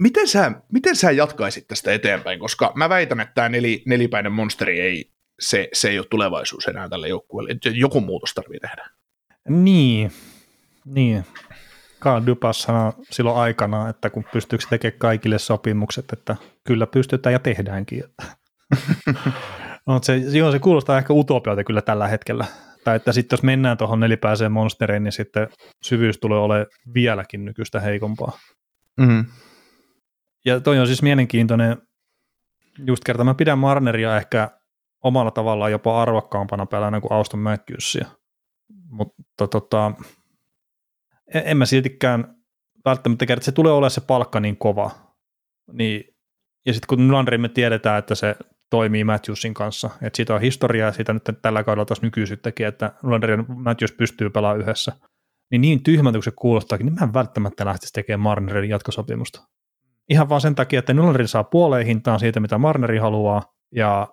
Miten 0.00 0.28
sä, 0.28 0.52
miten 0.72 0.96
sä 0.96 1.10
jatkaisit 1.10 1.68
tästä 1.68 1.92
eteenpäin, 1.92 2.38
koska 2.38 2.72
mä 2.74 2.88
väitän, 2.88 3.20
että 3.20 3.34
tämä 3.34 3.48
nel, 3.48 3.64
nelipäinen 3.86 4.32
monsteri 4.32 4.80
ei, 4.80 5.10
se, 5.40 5.68
se 5.72 5.88
ei 5.90 5.98
ole 5.98 6.06
tulevaisuus 6.10 6.68
enää 6.68 6.88
tälle 6.88 7.08
joukkueelle. 7.08 7.56
Joku 7.74 8.00
muutos 8.00 8.34
tarvii 8.34 8.60
tehdä. 8.60 8.88
Niin, 9.48 10.12
niin. 10.84 11.24
Carl 12.00 12.26
Dupas 12.26 12.62
sanoi 12.62 12.92
silloin 13.10 13.36
aikana, 13.36 13.88
että 13.88 14.10
kun 14.10 14.24
pystyykö 14.32 14.64
tekemään 14.70 14.98
kaikille 14.98 15.38
sopimukset, 15.38 16.04
että 16.12 16.36
kyllä 16.64 16.86
pystytään 16.86 17.32
ja 17.32 17.38
tehdäänkin. 17.38 18.04
no, 19.86 20.00
se, 20.02 20.16
joo, 20.16 20.52
se 20.52 20.58
kuulostaa 20.58 20.98
ehkä 20.98 21.12
utopialta 21.12 21.64
kyllä 21.64 21.82
tällä 21.82 22.08
hetkellä. 22.08 22.44
Tai 22.84 22.96
että 22.96 23.12
sitten 23.12 23.36
jos 23.36 23.42
mennään 23.42 23.78
tuohon 23.78 24.00
nelipäiseen 24.00 24.52
monsteriin, 24.52 25.04
niin 25.04 25.12
sitten 25.12 25.48
syvyys 25.82 26.18
tulee 26.18 26.38
olemaan 26.38 26.66
vieläkin 26.94 27.44
nykyistä 27.44 27.80
heikompaa. 27.80 28.38
Mm. 29.00 29.24
Ja 30.44 30.60
toi 30.60 30.78
on 30.78 30.86
siis 30.86 31.02
mielenkiintoinen, 31.02 31.76
just 32.78 33.04
kerta 33.04 33.24
mä 33.24 33.34
pidän 33.34 33.58
Marneria 33.58 34.16
ehkä 34.16 34.50
omalla 35.02 35.30
tavallaan 35.30 35.72
jopa 35.72 36.02
arvokkaampana 36.02 36.66
pelaajana 36.66 37.00
kuin 37.00 37.12
Auston 37.12 37.40
Matthewsia. 37.40 38.06
Mutta 38.90 39.46
tota, 39.48 39.92
en, 41.34 41.42
en 41.44 41.56
mä 41.56 41.66
siltikään 41.66 42.34
välttämättä 42.84 43.26
kerta, 43.26 43.38
että 43.38 43.44
se 43.44 43.52
tulee 43.52 43.72
olemaan 43.72 43.90
se 43.90 44.00
palkka 44.00 44.40
niin 44.40 44.56
kova. 44.56 44.90
Niin, 45.72 46.04
ja 46.66 46.72
sitten 46.72 46.86
kun 46.88 47.08
Nylanderin 47.08 47.40
me 47.40 47.48
tiedetään, 47.48 47.98
että 47.98 48.14
se 48.14 48.36
toimii 48.70 49.04
Matthewsin 49.04 49.54
kanssa, 49.54 49.90
että 50.02 50.16
siitä 50.16 50.34
on 50.34 50.40
historiaa 50.40 50.88
ja 50.88 50.92
siitä 50.92 51.12
nyt 51.12 51.22
tällä 51.42 51.64
kaudella 51.64 51.84
taas 51.84 52.02
nykyisyyttäkin, 52.02 52.66
että 52.66 52.92
Nylander 53.02 53.30
ja 53.30 53.44
Matthews 53.48 53.92
pystyy 53.92 54.30
pelaamaan 54.30 54.60
yhdessä. 54.60 54.92
Niin 55.50 55.60
niin 55.60 55.82
tyhmältä 55.82 56.16
kuin 56.16 56.24
se 56.24 56.32
kuulostaakin, 56.36 56.86
niin 56.86 56.94
mä 56.94 57.06
en 57.06 57.14
välttämättä 57.14 57.64
lähtisi 57.64 57.92
tekemään 57.92 58.20
Marnerin 58.20 58.70
jatkosopimusta 58.70 59.48
ihan 60.08 60.28
vaan 60.28 60.40
sen 60.40 60.54
takia, 60.54 60.78
että 60.78 60.94
Nylander 60.94 61.28
saa 61.28 61.44
puoleen 61.44 61.86
hintaan 61.86 62.20
siitä, 62.20 62.40
mitä 62.40 62.58
Marneri 62.58 62.98
haluaa, 62.98 63.42
ja 63.74 64.08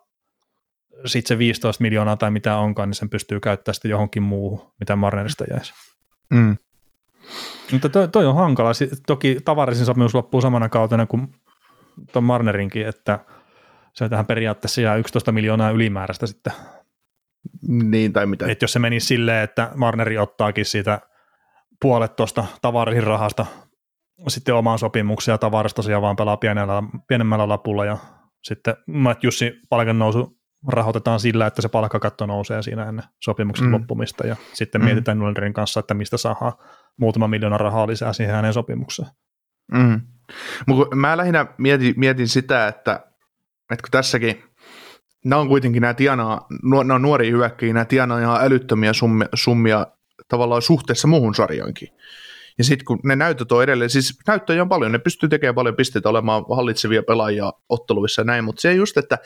sitten 1.06 1.28
se 1.28 1.38
15 1.38 1.82
miljoonaa 1.82 2.18
tai 2.18 2.32
mitä 2.32 2.58
onkaan, 2.58 2.90
niin 2.90 2.96
sen 2.96 3.10
pystyy 3.10 3.40
käyttämään 3.40 3.74
sitten 3.74 3.92
johonkin 3.92 4.24
muuhun, 4.24 4.74
mitä 4.80 4.96
Marnerista 4.96 5.46
jäisi. 5.50 5.74
Mm. 6.30 6.58
Mutta 7.72 7.90
toi, 7.90 8.08
toi 8.08 8.26
on 8.26 8.36
hankala. 8.36 8.72
Toki 9.08 9.38
tavarisin 9.46 9.86
sopimus 9.86 10.16
loppuu 10.16 10.42
samana 10.42 10.70
kautena 10.70 11.06
kuin 11.06 11.36
tuon 12.12 12.24
Marnerinkin, 12.24 12.88
että 12.88 13.20
se 13.94 14.10
tähän 14.10 14.26
periaatteessa 14.26 14.82
jää 14.82 14.96
11 14.96 15.32
miljoonaa 15.32 15.72
ylimääräistä 15.72 16.28
sitten. 16.28 16.54
Niin, 17.68 18.14
tai 18.14 18.26
mitä. 18.26 18.46
Et 18.48 18.62
jos 18.62 18.74
se 18.74 18.80
menisi 18.80 19.08
silleen, 19.08 19.44
että 19.44 19.72
Marneri 19.76 20.18
ottaakin 20.18 20.66
siitä 20.66 21.00
puolet 21.82 22.16
tuosta 22.16 22.46
tavarisin 22.62 23.04
rahasta 23.04 23.46
sitten 24.28 24.56
omaan 24.56 24.80
sopimukseen 24.80 25.34
ja 25.34 25.38
tavarasta 25.38 25.76
tosiaan 25.76 26.02
vaan 26.02 26.16
pelaa 26.16 26.38
pienellä, 26.38 26.84
pienemmällä 27.08 27.50
lapulla 27.50 27.86
ja 27.86 27.98
sitten 28.44 28.76
Matt 28.88 29.24
Jussi 29.24 29.54
palkan 29.70 30.00
nousu 30.00 30.40
rahoitetaan 30.68 31.20
sillä, 31.20 31.48
että 31.48 31.62
se 31.62 31.70
palkkakatto 31.70 32.26
nousee 32.26 32.62
siinä 32.62 32.90
ennen 32.90 33.06
sopimuksen 33.24 33.68
mm. 33.68 33.74
loppumista 33.74 34.28
ja 34.28 34.36
sitten 34.54 34.82
mm. 34.82 34.86
mietitään 34.86 35.20
Nullerin 35.20 35.54
kanssa, 35.54 35.80
että 35.80 35.94
mistä 35.94 36.18
saa 36.18 36.58
muutama 36.98 37.28
miljoona 37.28 37.58
rahaa 37.58 37.88
lisää 37.88 38.14
siihen 38.14 38.36
hänen 38.36 38.54
sopimukseen. 38.54 39.10
Mm. 39.72 40.02
Mä 40.96 41.18
lähinnä 41.18 41.46
mietin, 41.58 41.94
mietin 41.98 42.28
sitä, 42.28 42.68
että, 42.68 42.94
että 43.72 43.84
kun 43.84 43.92
tässäkin 43.92 44.44
nämä 45.26 45.42
on 45.42 45.48
kuitenkin 45.48 45.82
nämä 45.82 45.94
tienaa, 45.94 46.48
nämä 46.64 46.96
on 46.96 47.02
nuoria 47.02 47.32
hyökkäjiä, 47.32 47.74
nämä 47.74 47.86
tienaa 47.86 48.20
ihan 48.20 48.44
älyttömiä 48.44 48.94
summia, 48.94 49.28
summia 49.34 49.88
tavallaan 50.28 50.62
suhteessa 50.62 51.08
muuhun 51.08 51.36
sarjankin. 51.36 51.88
Ja 52.60 52.64
sitten 52.64 52.86
kun 52.86 52.99
ne 53.03 53.16
näytöt 53.16 53.51
on 53.51 53.64
edelleen, 53.64 53.89
siis 53.89 54.20
näyttöjä 54.28 54.62
on 54.62 54.70
paljon, 54.70 54.91
ne 54.91 54.99
pystyy 54.99 55.30
tekemään 55.30 55.55
paljon 55.55 55.76
pisteitä 55.76 56.10
olemaan 56.10 56.45
hallitsevia 56.55 57.03
pelaajia 57.03 57.53
otteluissa 57.70 58.22
ja 58.22 58.26
näin, 58.26 58.43
mutta 58.43 58.62
se 58.62 58.74
just, 58.74 58.97
että 58.97 59.18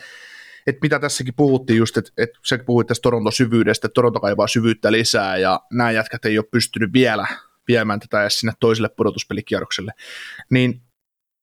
että 0.66 0.78
mitä 0.82 0.98
tässäkin 0.98 1.34
puhuttiin 1.36 1.76
just, 1.76 1.96
että, 1.96 2.10
että 2.18 2.38
sä 2.42 2.58
puhuit 2.58 2.86
tästä 2.86 3.02
Toronto 3.02 3.30
syvyydestä, 3.30 3.86
että 3.86 3.94
Toronto 3.94 4.20
kaivaa 4.20 4.46
syvyyttä 4.46 4.92
lisää 4.92 5.36
ja 5.36 5.60
nämä 5.72 5.90
jätkät 5.90 6.24
ei 6.24 6.38
ole 6.38 6.46
pystynyt 6.50 6.92
vielä 6.92 7.26
viemään 7.68 8.00
tätä 8.00 8.22
edes 8.22 8.40
sinne 8.40 8.52
toiselle 8.60 8.88
pudotuspelikierrokselle, 8.88 9.92
niin 10.50 10.82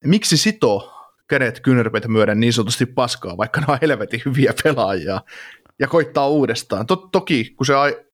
miksi 0.06 0.38
sitoo 0.38 1.02
kädet 1.28 1.60
kyynärpeitä 1.60 2.08
myöden 2.08 2.40
niin 2.40 2.54
sanotusti 2.54 2.86
paskaa, 2.86 3.38
vaikka 3.38 3.62
ne 3.62 3.66
on 3.70 3.78
helvetin 3.82 4.22
hyviä 4.26 4.54
pelaajia, 4.64 5.22
ja 5.82 5.88
koittaa 5.88 6.28
uudestaan. 6.28 6.86
Tot, 6.86 7.12
toki, 7.12 7.54
kun 7.58 7.66
se 7.66 7.74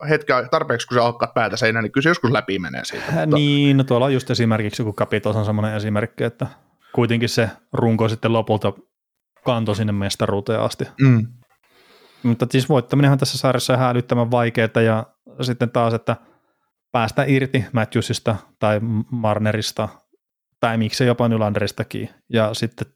hetkä, 0.09 0.47
tarpeeksi 0.51 0.87
kun 0.87 0.97
se 0.97 1.01
hakkaat 1.01 1.33
päätä 1.33 1.57
seinään, 1.57 1.83
niin 1.83 1.91
kyllä 1.91 2.03
se 2.03 2.09
joskus 2.09 2.31
läpi 2.31 2.59
menee 2.59 2.85
siitä. 2.85 3.05
Mutta... 3.11 3.35
Niin, 3.35 3.77
no 3.77 3.83
tuolla 3.83 4.05
on 4.05 4.13
just 4.13 4.29
esimerkiksi 4.29 4.81
joku 4.81 4.93
Capitals 4.93 5.35
on 5.35 5.45
semmoinen 5.45 5.75
esimerkki, 5.75 6.23
että 6.23 6.47
kuitenkin 6.95 7.29
se 7.29 7.49
runko 7.73 8.09
sitten 8.09 8.33
lopulta 8.33 8.73
kantoi 9.45 9.75
sinne 9.75 9.93
mestaruuteen 9.93 10.59
asti. 10.59 10.85
Mm. 11.01 11.27
Mutta 12.23 12.47
siis 12.51 12.69
voittaminenhan 12.69 13.17
tässä 13.19 13.37
sarjassa 13.37 13.73
on 13.73 13.79
hälyttävän 13.79 14.31
vaikeaa 14.31 14.81
ja 14.85 15.05
sitten 15.41 15.69
taas, 15.69 15.93
että 15.93 16.15
päästä 16.91 17.23
irti 17.27 17.65
Matthewsista 17.73 18.35
tai 18.59 18.79
Marnerista 19.11 19.89
tai 20.59 20.77
miksei 20.77 21.07
jopa 21.07 21.27
Nylanderistakin 21.27 22.09
ja 22.33 22.53
sitten, 22.53 22.87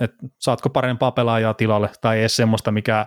että 0.00 0.16
saatko 0.38 0.70
parempaa 0.70 1.12
pelaajaa 1.12 1.54
tilalle 1.54 1.90
tai 2.00 2.20
edes 2.20 2.36
semmoista, 2.36 2.72
mikä 2.72 3.06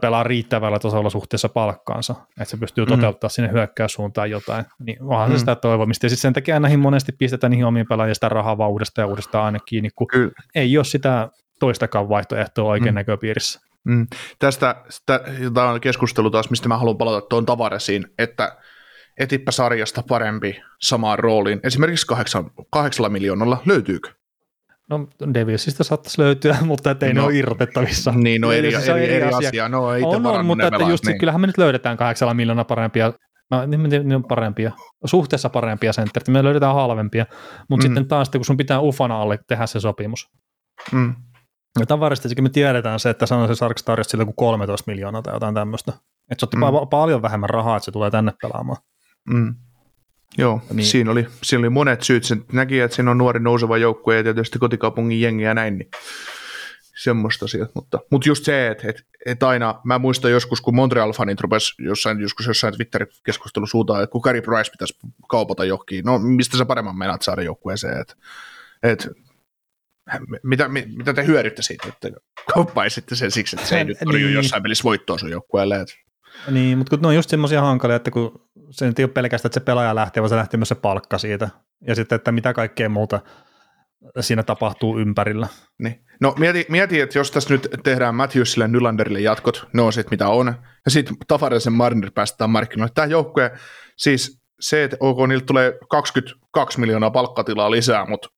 pelaa 0.00 0.22
riittävällä 0.22 0.78
tasolla 0.78 1.10
suhteessa 1.10 1.48
palkkaansa, 1.48 2.14
että 2.28 2.44
se 2.44 2.56
pystyy 2.56 2.84
mm. 2.84 2.88
toteuttamaan 2.88 3.30
sinne 3.30 3.52
hyökkäyssuuntaan 3.52 4.30
jotain, 4.30 4.64
niin 4.78 5.02
onhan 5.02 5.28
mm. 5.28 5.32
se 5.32 5.38
sitä 5.38 5.54
toivomista. 5.54 6.06
Ja 6.06 6.10
sitten 6.10 6.22
sen 6.22 6.32
takia 6.32 6.60
näihin 6.60 6.80
monesti 6.80 7.12
pistetään 7.12 7.50
niihin 7.50 7.66
omiin 7.66 7.86
pelaajien 7.88 8.14
sitä 8.14 8.28
rahaa 8.28 8.58
vaan 8.58 8.70
uudestaan 8.70 9.02
ja 9.02 9.08
uudestaan 9.08 9.44
aina 9.44 9.58
kiinni, 9.58 9.88
kun 9.96 10.06
Kyllä. 10.06 10.32
ei 10.54 10.78
ole 10.78 10.84
sitä 10.84 11.28
toistakaan 11.60 12.08
vaihtoehtoa 12.08 12.70
oikein 12.70 12.94
mm. 12.94 12.98
näköpiirissä. 12.98 13.60
Mm. 13.84 14.06
Tästä 14.38 14.74
tämä 15.54 15.70
on 15.70 15.80
keskustelu 15.80 16.30
taas, 16.30 16.50
mistä 16.50 16.68
mä 16.68 16.78
haluan 16.78 16.98
palata 16.98 17.26
tuon 17.26 17.46
tavaresiin, 17.46 18.06
että 18.18 18.56
etipä 19.18 19.50
sarjasta 19.50 20.02
parempi 20.08 20.60
samaan 20.80 21.18
rooliin, 21.18 21.60
esimerkiksi 21.62 22.06
kahdeksan, 22.06 22.50
kahdeksalla 22.70 23.08
miljoonalla, 23.08 23.62
löytyykö? 23.66 24.17
No 24.90 25.08
Devilsistä 25.34 25.84
saattaisi 25.84 26.22
löytyä, 26.22 26.56
mutta 26.66 26.96
ei 27.00 27.14
no, 27.14 27.20
ne 27.20 27.26
ole 27.26 27.34
irrotettavissa. 27.34 28.12
Niin, 28.12 28.40
no 28.40 28.52
eri, 28.52 28.74
eri, 28.74 28.90
eri, 28.90 29.14
eri 29.14 29.28
asia. 29.28 29.48
asia. 29.48 29.68
No, 29.68 29.94
ei 29.94 30.02
on, 30.02 30.26
on 30.26 30.46
mutta 30.46 30.66
että 30.66 30.84
just, 30.84 31.06
niin. 31.06 31.18
kyllähän 31.18 31.40
me 31.40 31.46
nyt 31.46 31.58
löydetään 31.58 31.96
kahdeksalla 31.96 32.34
miljoonaa 32.34 32.64
parempia 32.64 33.12
No, 33.50 33.58
ne 34.04 34.16
on 34.16 34.24
parempia, 34.24 34.72
suhteessa 35.04 35.50
parempia 35.50 35.92
senttereitä, 35.92 36.30
me 36.30 36.44
löydetään 36.44 36.74
halvempia, 36.74 37.26
mutta 37.70 37.86
mm. 37.86 37.88
sitten 37.88 38.08
taas, 38.08 38.28
kun 38.30 38.44
sun 38.44 38.56
pitää 38.56 38.80
ufana 38.80 39.22
alle 39.22 39.38
tehdä 39.46 39.66
se 39.66 39.80
sopimus. 39.80 40.28
Mm. 40.92 41.14
Ja 41.80 41.86
tavarisesti 41.86 42.42
me 42.42 42.48
tiedetään 42.48 43.00
se, 43.00 43.10
että 43.10 43.26
San 43.26 43.48
se 43.48 43.54
Sarks 43.54 43.82
tarjosi 43.82 44.10
sille 44.10 44.24
kuin 44.24 44.36
13 44.36 44.90
miljoonaa 44.90 45.22
tai 45.22 45.34
jotain 45.34 45.54
tämmöistä. 45.54 45.92
Että 46.30 46.40
se 46.40 46.44
otti 46.46 46.56
mm. 46.56 46.88
paljon 46.90 47.22
vähemmän 47.22 47.50
rahaa, 47.50 47.76
että 47.76 47.84
se 47.84 47.90
tulee 47.90 48.10
tänne 48.10 48.32
pelaamaan. 48.42 48.82
Mm. 49.30 49.54
Joo, 50.38 50.60
niin. 50.72 50.86
siinä, 50.86 51.10
oli, 51.10 51.26
siinä 51.42 51.58
oli 51.58 51.68
monet 51.68 52.02
syyt. 52.02 52.24
Sen 52.24 52.44
näki, 52.52 52.80
että 52.80 52.94
siinä 52.94 53.10
on 53.10 53.18
nuori 53.18 53.40
nouseva 53.40 53.78
joukkue 53.78 54.16
ja 54.16 54.22
tietysti 54.22 54.58
kotikaupungin 54.58 55.20
jengi 55.20 55.42
ja 55.42 55.54
näin, 55.54 55.78
niin 55.78 55.90
semmoista 57.02 57.44
asiat. 57.44 57.70
Mutta, 57.74 57.98
mutta 58.10 58.28
just 58.28 58.44
se, 58.44 58.66
että, 58.66 58.88
että, 58.88 59.02
että 59.26 59.48
aina, 59.48 59.80
mä 59.84 59.98
muistan 59.98 60.30
joskus, 60.30 60.60
kun 60.60 60.74
Montreal-fanit 60.74 61.40
rupesi 61.40 61.74
jossain, 61.78 62.20
joskus 62.20 62.46
jossain 62.46 62.74
Twitter-keskustelussa 62.74 63.70
suutaan, 63.70 64.02
että 64.02 64.12
kun 64.12 64.20
Gary 64.24 64.42
Price 64.42 64.70
pitäisi 64.70 64.98
kaupata 65.28 65.64
johonkin, 65.64 66.04
no 66.04 66.18
mistä 66.18 66.58
sä 66.58 66.64
paremman 66.64 66.98
meinaat 66.98 67.22
saada 67.22 67.42
joukkueeseen, 67.42 68.00
että, 68.00 68.14
että 68.82 69.08
mitä, 70.42 70.68
mitä 70.68 71.14
te 71.14 71.26
hyödytte 71.26 71.62
siitä, 71.62 71.88
että 71.88 72.10
kauppaisitte 72.54 73.14
sen 73.16 73.30
siksi, 73.30 73.56
että 73.56 73.68
se 73.68 73.78
ei 73.78 73.84
nyt 73.84 73.98
niin. 74.12 74.34
jossain 74.34 74.62
pelissä 74.62 74.84
voittoa 74.84 75.18
sun 75.18 75.30
joukkueelle. 75.30 75.80
Että... 75.80 75.94
Niin, 76.50 76.78
mutta 76.78 76.90
kun 76.90 77.02
ne 77.02 77.08
on 77.08 77.14
just 77.14 77.30
semmoisia 77.30 77.60
hankalia, 77.60 77.96
että 77.96 78.10
kun 78.10 78.47
se 78.70 78.84
ei 78.84 79.04
ole 79.04 79.08
pelkästään, 79.08 79.48
että 79.48 79.60
se 79.60 79.64
pelaaja 79.64 79.94
lähtee, 79.94 80.20
vaan 80.20 80.30
se 80.30 80.36
lähtee 80.36 80.58
myös 80.58 80.68
se 80.68 80.74
palkka 80.74 81.18
siitä. 81.18 81.48
Ja 81.86 81.94
sitten, 81.94 82.16
että 82.16 82.32
mitä 82.32 82.52
kaikkea 82.52 82.88
muuta 82.88 83.20
siinä 84.20 84.42
tapahtuu 84.42 84.98
ympärillä. 84.98 85.48
Niin. 85.78 86.04
No 86.20 86.34
mieti, 86.38 86.66
mieti, 86.68 87.00
että 87.00 87.18
jos 87.18 87.30
tässä 87.30 87.54
nyt 87.54 87.68
tehdään 87.84 88.14
Matthewsille 88.14 88.64
ja 88.64 88.68
Nylanderille 88.68 89.20
jatkot, 89.20 89.68
ne 89.72 89.82
on 89.82 89.92
sitten 89.92 90.10
mitä 90.10 90.28
on, 90.28 90.54
ja 90.84 90.90
sitten 90.90 91.16
Tafarisen 91.28 91.72
Marner 91.72 92.10
päästetään 92.14 92.50
markkinoille. 92.50 92.92
Tämä 92.94 93.06
joukkue, 93.06 93.50
siis 93.96 94.40
se, 94.60 94.84
että 94.84 94.96
ok, 95.00 95.28
niillä 95.28 95.44
tulee 95.44 95.78
22 95.90 96.80
miljoonaa 96.80 97.10
palkkatilaa 97.10 97.70
lisää, 97.70 98.06
mutta 98.06 98.28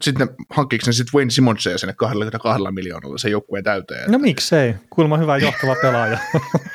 sitten 0.00 0.28
hankkiiko 0.50 0.82
ne 0.86 0.92
sitten 0.92 1.18
Wayne 1.18 1.30
Simonsia 1.30 1.78
sinne 1.78 1.92
22 1.92 2.62
miljoonalla 2.70 3.18
se 3.18 3.28
joukkueen 3.28 3.64
täyteen? 3.64 4.00
Että... 4.00 4.12
No 4.12 4.18
miksei, 4.18 4.74
kuulemma 4.90 5.16
hyvä 5.16 5.36
johtava 5.36 5.76
pelaaja. 5.82 6.18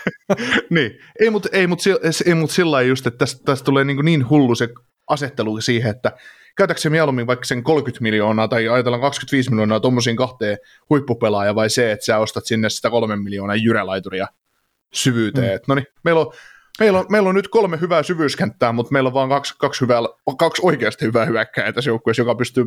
niin, 0.69 0.99
ei 1.19 1.29
mutta 1.29 1.49
ei, 1.51 1.67
mut, 1.67 1.79
ei, 2.25 2.35
mut 2.35 2.51
sillä 2.51 2.71
lailla 2.71 2.89
just, 2.89 3.07
että 3.07 3.17
tästä, 3.17 3.41
tästä 3.45 3.65
tulee 3.65 3.83
niin, 3.83 4.05
niin 4.05 4.29
hullu 4.29 4.55
se 4.55 4.69
asettelu 5.07 5.61
siihen, 5.61 5.91
että 5.91 6.11
käytätkö 6.57 6.89
mieluummin 6.89 7.27
vaikka 7.27 7.45
sen 7.45 7.63
30 7.63 8.03
miljoonaa 8.03 8.47
tai 8.47 8.67
ajatellaan 8.67 9.01
25 9.01 9.49
miljoonaa 9.49 9.79
tuommoisiin 9.79 10.15
kahteen 10.15 10.57
huippupelaaja 10.89 11.55
vai 11.55 11.69
se, 11.69 11.91
että 11.91 12.05
sä 12.05 12.17
ostat 12.17 12.45
sinne 12.45 12.69
sitä 12.69 12.89
kolmen 12.89 13.23
miljoonaa 13.23 13.55
jyrälaituria 13.55 14.27
syvyyteen. 14.93 15.55
Mm. 15.55 15.63
No 15.67 15.75
niin, 15.75 15.87
meillä 16.03 16.21
on 16.21 16.33
Meillä 16.79 16.99
on, 16.99 17.05
meillä 17.09 17.29
on 17.29 17.35
nyt 17.35 17.47
kolme 17.47 17.79
hyvää 17.81 18.03
syvyyskenttää, 18.03 18.71
mutta 18.71 18.91
meillä 18.91 19.07
on 19.07 19.13
vain 19.13 19.29
kaksi, 19.29 19.55
kaksi, 19.57 19.81
hyvää, 19.81 19.99
kaksi 20.37 20.61
oikeasti 20.65 21.05
hyvää 21.05 21.25
hyökkääjää 21.25 21.73
tässä 21.73 21.89
joukkueessa, 21.89 22.21
joka 22.21 22.35
pystyy 22.35 22.65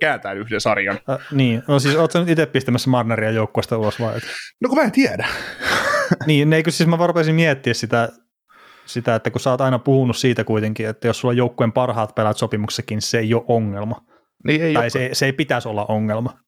kääntämään 0.00 0.38
yhden 0.38 0.60
sarjan. 0.60 0.98
Äh, 1.10 1.18
niin, 1.32 1.62
no 1.68 1.78
siis 1.78 1.96
ootko 1.96 2.18
nyt 2.18 2.28
itse 2.28 2.46
pistämässä 2.46 2.90
Marneria 2.90 3.30
joukkueesta 3.30 3.78
ulos 3.78 4.00
vai? 4.00 4.20
No 4.60 4.68
kun 4.68 4.78
mä 4.78 4.84
en 4.84 4.92
tiedä. 4.92 5.28
niin, 6.26 6.52
eikö 6.52 6.70
siis 6.70 6.88
mä 6.88 6.98
varpaisin 6.98 7.34
miettiä 7.34 7.74
sitä, 7.74 8.08
sitä, 8.86 9.14
että 9.14 9.30
kun 9.30 9.40
sä 9.40 9.50
oot 9.50 9.60
aina 9.60 9.78
puhunut 9.78 10.16
siitä 10.16 10.44
kuitenkin, 10.44 10.88
että 10.88 11.06
jos 11.06 11.20
sulla 11.20 11.32
on 11.32 11.36
joukkueen 11.36 11.72
parhaat 11.72 12.14
pelaat 12.14 12.36
sopimuksessakin, 12.36 13.02
se 13.02 13.18
ei 13.18 13.34
ole 13.34 13.44
ongelma. 13.48 14.04
Niin 14.46 14.62
ei 14.62 14.74
tai 14.74 14.90
se, 14.90 15.10
se 15.12 15.26
ei 15.26 15.32
pitäisi 15.32 15.68
olla 15.68 15.86
ongelma. 15.88 16.38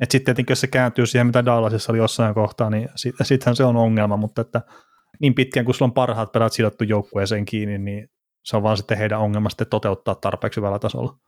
Et 0.00 0.10
sitten 0.10 0.24
tietenkin, 0.24 0.52
jos 0.52 0.60
se 0.60 0.66
kääntyy 0.66 1.06
siihen, 1.06 1.26
mitä 1.26 1.44
Dallasissa 1.44 1.92
oli 1.92 1.98
jossain 1.98 2.34
kohtaa, 2.34 2.70
niin 2.70 2.88
sittenhän 3.22 3.56
se 3.56 3.64
on 3.64 3.76
ongelma, 3.76 4.16
mutta 4.16 4.40
että– 4.40 4.60
niin 5.20 5.34
pitkään, 5.34 5.66
kun 5.66 5.74
sulla 5.74 5.88
on 5.88 5.94
parhaat 5.94 6.32
pelät 6.32 6.52
sidottu 6.52 6.84
joukkueeseen 6.84 7.44
kiinni, 7.44 7.78
niin 7.78 8.10
se 8.44 8.56
on 8.56 8.62
vaan 8.62 8.76
sitten 8.76 8.98
heidän 8.98 9.20
ongelma 9.20 9.50
sitten 9.50 9.66
toteuttaa 9.66 10.14
tarpeeksi 10.14 10.60
hyvällä 10.60 10.78
tasolla. 10.78 11.18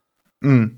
Mm. 0.44 0.70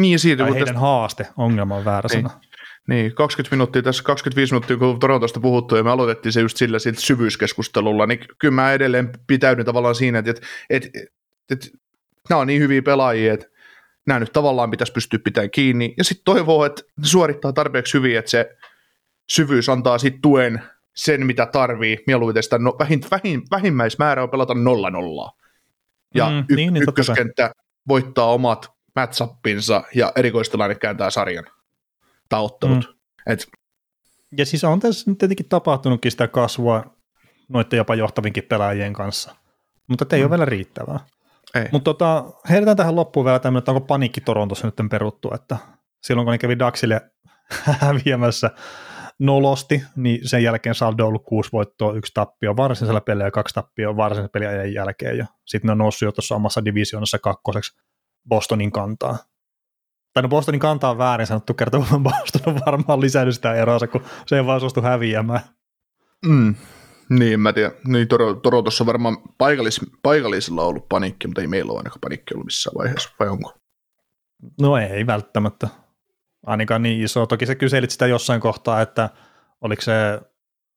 Niin, 0.00 0.18
siitä, 0.18 0.42
tai 0.42 0.52
heidän 0.52 0.66
tästä... 0.66 0.80
haaste, 0.80 1.26
ongelma 1.36 1.76
on 1.76 1.84
väärä 1.84 2.08
niin. 2.12 2.28
sana. 2.28 2.40
Niin, 2.88 3.14
20 3.14 3.56
minuuttia, 3.56 3.82
tässä 3.82 4.02
25 4.02 4.52
minuuttia, 4.52 4.76
kun 4.76 5.00
Torontosta 5.00 5.40
puhuttu, 5.40 5.76
ja 5.76 5.84
me 5.84 5.90
aloitettiin 5.90 6.32
se 6.32 6.40
just 6.40 6.56
sillä 6.56 6.78
siitä 6.78 7.00
syvyyskeskustelulla, 7.00 8.06
niin 8.06 8.20
kyllä 8.38 8.54
mä 8.54 8.72
edelleen 8.72 9.10
pitäydyn 9.26 9.64
tavallaan 9.64 9.94
siinä, 9.94 10.18
että, 10.18 10.30
että, 10.30 10.46
että, 10.70 10.88
että, 10.88 11.10
että 11.50 11.68
nämä 12.28 12.40
on 12.40 12.46
niin 12.46 12.62
hyviä 12.62 12.82
pelaajia, 12.82 13.34
että 13.34 13.46
nämä 14.06 14.20
nyt 14.20 14.32
tavallaan 14.32 14.70
pitäisi 14.70 14.92
pystyä 14.92 15.18
pitämään 15.24 15.50
kiinni, 15.50 15.94
ja 15.98 16.04
sitten 16.04 16.24
toivoo, 16.24 16.64
että 16.64 16.82
ne 16.98 17.06
suorittaa 17.06 17.52
tarpeeksi 17.52 17.94
hyvin, 17.94 18.18
että 18.18 18.30
se 18.30 18.56
syvyys 19.28 19.68
antaa 19.68 19.98
sitten 19.98 20.22
tuen 20.22 20.62
sen, 20.94 21.26
mitä 21.26 21.46
tarvii, 21.46 21.98
mieluiten 22.06 22.42
sitä 22.42 22.58
no, 22.58 22.76
vähin, 22.78 23.00
vähin, 23.10 23.42
vähimmäismäärä 23.50 24.22
on 24.22 24.30
pelata 24.30 24.54
nolla 24.54 24.90
nollaa. 24.90 25.32
Ja 26.14 26.30
mm, 26.30 26.44
y- 26.48 26.56
niin, 26.56 26.74
niin, 26.74 26.88
ykköskenttä 26.88 27.52
voittaa 27.88 28.32
omat 28.32 28.72
matchappinsa 28.96 29.82
ja 29.94 30.12
erikoistilanne 30.16 30.74
kääntää 30.74 31.10
sarjan 31.10 31.44
tai 32.28 32.42
ottelut. 32.42 32.88
Mm. 32.88 33.32
Et, 33.32 33.46
ja 34.38 34.46
siis 34.46 34.64
on 34.64 34.80
tässä 34.80 35.10
nyt 35.10 35.18
tietenkin 35.18 35.48
tapahtunutkin 35.48 36.10
sitä 36.10 36.28
kasvua 36.28 36.84
noiden 37.48 37.76
jopa 37.76 37.94
johtavinkin 37.94 38.44
pelaajien 38.44 38.92
kanssa, 38.92 39.34
mutta 39.88 40.06
ei 40.12 40.20
mm. 40.20 40.24
ole 40.24 40.30
vielä 40.30 40.44
riittävää. 40.44 41.00
Mutta 41.72 41.84
tota, 41.84 42.24
heitetään 42.50 42.76
tähän 42.76 42.96
loppuun 42.96 43.26
vielä 43.26 43.38
tämmöinen, 43.38 43.58
että 43.58 43.70
onko 43.70 43.86
paniikki 43.86 44.20
Torontossa 44.20 44.66
nyt 44.66 44.90
peruttu, 44.90 45.34
että 45.34 45.56
silloin 46.02 46.26
kun 46.26 46.32
ne 46.32 46.38
kävi 46.38 46.58
Daxille 46.58 47.00
häviämässä 47.80 48.50
nolosti, 49.18 49.82
niin 49.96 50.28
sen 50.28 50.42
jälkeen 50.42 50.74
saldo 50.74 51.02
on 51.02 51.08
ollut 51.08 51.24
kuusi 51.24 51.52
voittoa, 51.52 51.92
yksi 51.92 52.12
tappio 52.14 52.56
varsinaisella 52.56 53.00
pelillä 53.00 53.24
ja 53.24 53.30
kaksi 53.30 53.54
tappioa 53.54 53.96
varsinaisen 53.96 54.30
pelin 54.30 54.74
jälkeen. 54.74 55.18
Ja 55.18 55.26
sitten 55.46 55.68
ne 55.68 55.72
on 55.72 55.78
noussut 55.78 56.06
jo 56.06 56.12
tuossa 56.12 56.34
omassa 56.34 56.64
divisioonassa 56.64 57.18
kakkoseksi 57.18 57.80
Bostonin 58.28 58.72
kantaa. 58.72 59.18
Tai 60.12 60.22
no 60.22 60.28
Bostonin 60.28 60.60
kantaa 60.60 60.90
on 60.90 60.98
väärin 60.98 61.26
sanottu 61.26 61.54
kerta, 61.54 61.78
kun 61.90 62.02
Boston 62.02 62.54
on 62.54 62.60
varmaan 62.66 63.00
lisännyt 63.00 63.34
sitä 63.34 63.54
eroa, 63.54 63.78
kun 63.92 64.04
se 64.26 64.36
ei 64.36 64.46
vaan 64.46 64.60
suostu 64.60 64.82
häviämään. 64.82 65.40
Mm. 66.26 66.54
Niin, 67.08 67.40
mä 67.40 67.52
tiedän. 67.52 67.72
Niin, 67.86 68.08
Torontossa 68.42 68.86
varmaan 68.86 69.16
paikallis, 69.38 69.80
paikallisilla 70.02 70.62
on 70.62 70.68
ollut 70.68 70.88
panikki, 70.88 71.26
mutta 71.26 71.40
ei 71.40 71.46
meillä 71.46 71.72
ole 71.72 71.78
ainakaan 71.78 72.00
panikki 72.00 72.34
ollut 72.34 72.44
missään 72.44 72.74
vaiheessa, 72.78 73.10
vai 73.20 73.28
onko? 73.28 73.54
No 74.60 74.76
ei 74.76 75.06
välttämättä 75.06 75.68
ainakaan 76.46 76.82
niin 76.82 77.02
iso. 77.02 77.26
Toki 77.26 77.46
sä 77.46 77.54
kyselit 77.54 77.90
sitä 77.90 78.06
jossain 78.06 78.40
kohtaa, 78.40 78.80
että 78.80 79.10
oliko 79.60 79.82
se 79.82 80.20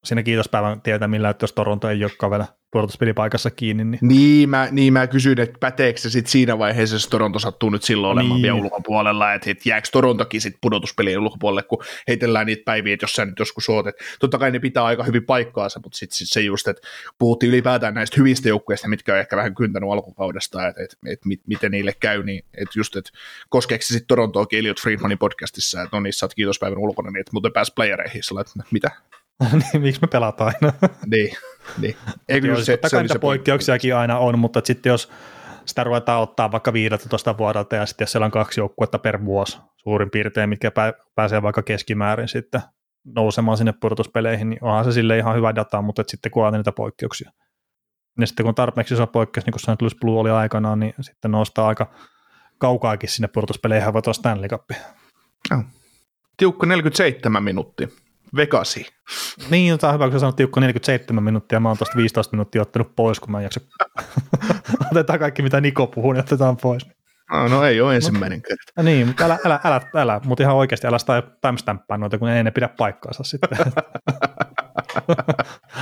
siinä 0.08 0.24
kiitospäivän 0.24 0.82
tietämillä, 0.82 1.30
että 1.30 1.44
jos 1.44 1.54
Toronto 1.54 1.90
ei 1.90 2.04
olekaan 2.04 2.32
vielä 2.32 2.46
pudotuspelipaikassa 2.72 3.52
kiinni. 3.52 3.84
Niin... 3.84 4.00
Niin, 4.02 4.50
mä, 4.50 4.68
niin 4.72 4.94
mä 4.94 5.08
kysyin, 5.08 5.40
että 5.40 5.58
päteekö 5.60 6.00
se 6.00 6.10
sitten 6.10 6.32
siinä 6.32 6.58
vaiheessa, 6.58 6.96
jos 6.96 7.08
Toronto 7.08 7.40
sattuu 7.40 7.70
nyt 7.70 7.84
silloin 7.84 8.12
olemaan 8.12 8.34
niin. 8.34 8.42
vielä 8.42 8.56
ulkopuolella, 8.56 9.34
että, 9.34 9.52
että 9.52 9.70
jääkö 9.70 9.88
Torontokin 9.92 10.42
sitten 10.42 10.60
pudotuspelien 10.62 11.20
ulkopuolelle, 11.20 11.64
kun 11.64 11.84
heitellään 12.08 12.46
niitä 12.46 12.62
päiviä, 12.66 12.94
että 12.94 13.04
jos 13.04 13.14
sä 13.14 13.26
nyt 13.26 13.40
joskus 13.40 13.70
oot. 13.70 13.88
Että 13.88 14.04
totta 14.20 14.38
kai 14.38 14.52
ne 14.52 14.60
pitää 14.60 14.84
aika 14.84 15.04
hyvin 15.04 15.26
paikkaansa, 15.26 15.80
mutta 15.84 15.98
sitten 15.98 16.18
sit 16.18 16.28
se 16.32 16.42
just, 16.42 16.68
että 16.68 16.88
puhuttiin 17.20 17.50
ylipäätään 17.50 17.94
näistä 17.94 18.16
hyvistä 18.18 18.50
joukkueista, 18.50 18.88
mitkä 18.88 19.14
on 19.14 19.20
ehkä 19.20 19.38
vähän 19.38 19.56
kyntänyt 19.56 19.90
alkukaudesta, 19.92 20.68
että, 20.68 20.84
että, 20.84 20.98
että 21.10 21.30
miten 21.48 21.72
niille 21.72 21.94
käy, 22.00 22.24
niin 22.24 22.46
että 22.54 22.80
just, 22.80 22.96
että 22.96 23.12
koskeeko 23.50 23.82
se 23.82 23.88
sitten 23.88 24.08
Torontoakin 24.08 24.60
Elliot 24.60 24.82
Friedmanin 24.82 25.18
podcastissa, 25.18 25.82
että 25.82 25.98
no 25.98 26.02
niissä 26.02 26.20
saat 26.20 26.34
kiitospäivän 26.34 26.78
ulkona, 26.78 27.12
niin 27.12 27.20
että 27.20 27.34
muuten 27.34 27.54
pääs 27.54 27.72
playereihin, 27.76 28.22
että 28.42 28.64
mitä? 28.72 28.92
niin, 29.52 29.82
miksi 29.82 30.02
me 30.02 30.08
pelataan 30.08 30.54
aina? 30.56 30.74
niin, 31.12 31.38
niin. 31.78 31.96
Eikö 32.30 32.56
se, 32.56 32.64
se, 32.64 32.80
se, 32.88 33.08
se 33.08 33.20
poikkeuksiakin 33.20 33.96
aina 33.96 34.18
on, 34.18 34.40
mutta 34.40 34.62
sitten 34.64 34.90
jos 34.90 35.12
sitä 35.66 35.84
ruvetaan 35.84 36.22
ottaa 36.22 36.52
vaikka 36.52 36.74
15 36.74 37.38
vuodelta 37.38 37.76
ja 37.76 37.86
sitten 37.86 38.06
jos 38.06 38.12
siellä 38.12 38.26
on 38.26 38.32
kaksi 38.32 38.60
joukkuetta 38.60 39.00
per 39.00 39.26
vuosi 39.26 39.58
suurin 39.78 40.12
piirtein, 40.12 40.50
mitkä 40.50 40.72
pääsee 41.16 41.42
vaikka 41.42 41.64
keskimäärin 41.64 42.28
sitten 42.28 42.62
nousemaan 43.16 43.58
sinne 43.58 43.74
pudotuspeleihin, 43.82 44.50
niin 44.50 44.64
onhan 44.64 44.86
se 44.86 44.92
sille 44.92 45.18
ihan 45.18 45.36
hyvä 45.36 45.56
data, 45.56 45.82
mutta 45.82 46.04
sitten 46.08 46.32
kun 46.32 46.48
on 46.48 46.54
niitä 46.54 46.72
poikkeuksia. 46.72 47.32
Ja 48.20 48.28
sitten 48.28 48.44
kun 48.46 48.56
tarpeeksi 48.56 48.94
iso 48.94 49.08
poikkeus, 49.08 49.46
niin 49.46 49.52
kuin 49.52 49.60
St. 49.60 49.82
Louis 49.82 49.96
Blue 50.02 50.20
oli 50.20 50.30
aikanaan, 50.30 50.80
niin 50.80 50.94
sitten 51.02 51.32
nostaa 51.32 51.68
aika 51.68 51.92
kaukaakin 52.58 53.10
sinne 53.10 53.28
pudotuspeleihin 53.28 53.94
ja 54.06 54.14
Stanley 54.14 54.50
Cup. 54.50 54.72
Oh. 55.52 55.64
Tiukka 56.38 56.66
47 56.66 57.44
minuuttia. 57.44 57.88
Vegasi. 58.36 58.86
Niin, 59.50 59.80
tämä 59.80 59.92
on 59.92 59.94
hyvä, 59.94 60.06
kun 60.06 60.14
sä 60.14 60.20
sanoit 60.20 60.36
tiukka 60.36 60.60
47 60.60 61.24
minuuttia, 61.24 61.60
mä 61.60 61.70
oon 61.70 61.78
tuosta 61.78 61.98
15 61.98 62.36
minuuttia 62.36 62.62
ottanut 62.62 62.96
pois, 62.96 63.20
kun 63.20 63.32
mä 63.32 63.38
en 63.38 63.44
jaksa. 63.44 63.60
otetaan 64.92 65.20
kaikki, 65.20 65.42
mitä 65.42 65.62
Niko 65.62 65.88
puhuu, 65.88 66.12
niin 66.12 66.24
otetaan 66.24 66.58
pois. 66.58 66.86
No, 67.32 67.48
no 67.48 67.64
ei 67.64 67.82
ole 67.82 67.96
ensimmäinen 67.96 68.42
kerta. 68.42 68.72
No, 68.78 68.84
niin, 68.84 69.08
mutta 69.08 69.26
älä, 69.26 69.40
älä, 69.46 69.60
älä, 69.64 69.82
älä, 69.96 70.22
mutta 70.26 70.44
ihan 70.44 70.56
oikeasti 70.56 70.88
älä 70.88 70.98
sitä 70.98 71.24
timestampaa 71.42 71.98
noita, 71.98 72.18
kun 72.18 72.30
ei 72.30 72.44
ne 72.44 72.52
pidä 72.52 72.68
paikkaansa 72.68 73.24
sitten. 73.24 73.58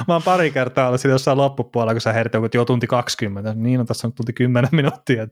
mä 0.07 0.13
oon 0.13 0.23
pari 0.23 0.51
kertaa 0.51 0.87
ollut 0.87 1.03
jossain 1.03 1.37
loppupuolella, 1.37 1.93
kun 1.93 2.01
sä 2.01 2.13
herit 2.13 2.33
joku 2.33 2.47
jo 2.53 2.65
tunti 2.65 2.87
20. 2.87 3.53
Niin 3.53 3.79
on 3.79 3.85
tässä 3.85 4.07
on 4.07 4.13
tunti 4.13 4.33
10 4.33 4.69
minuuttia. 4.75 5.27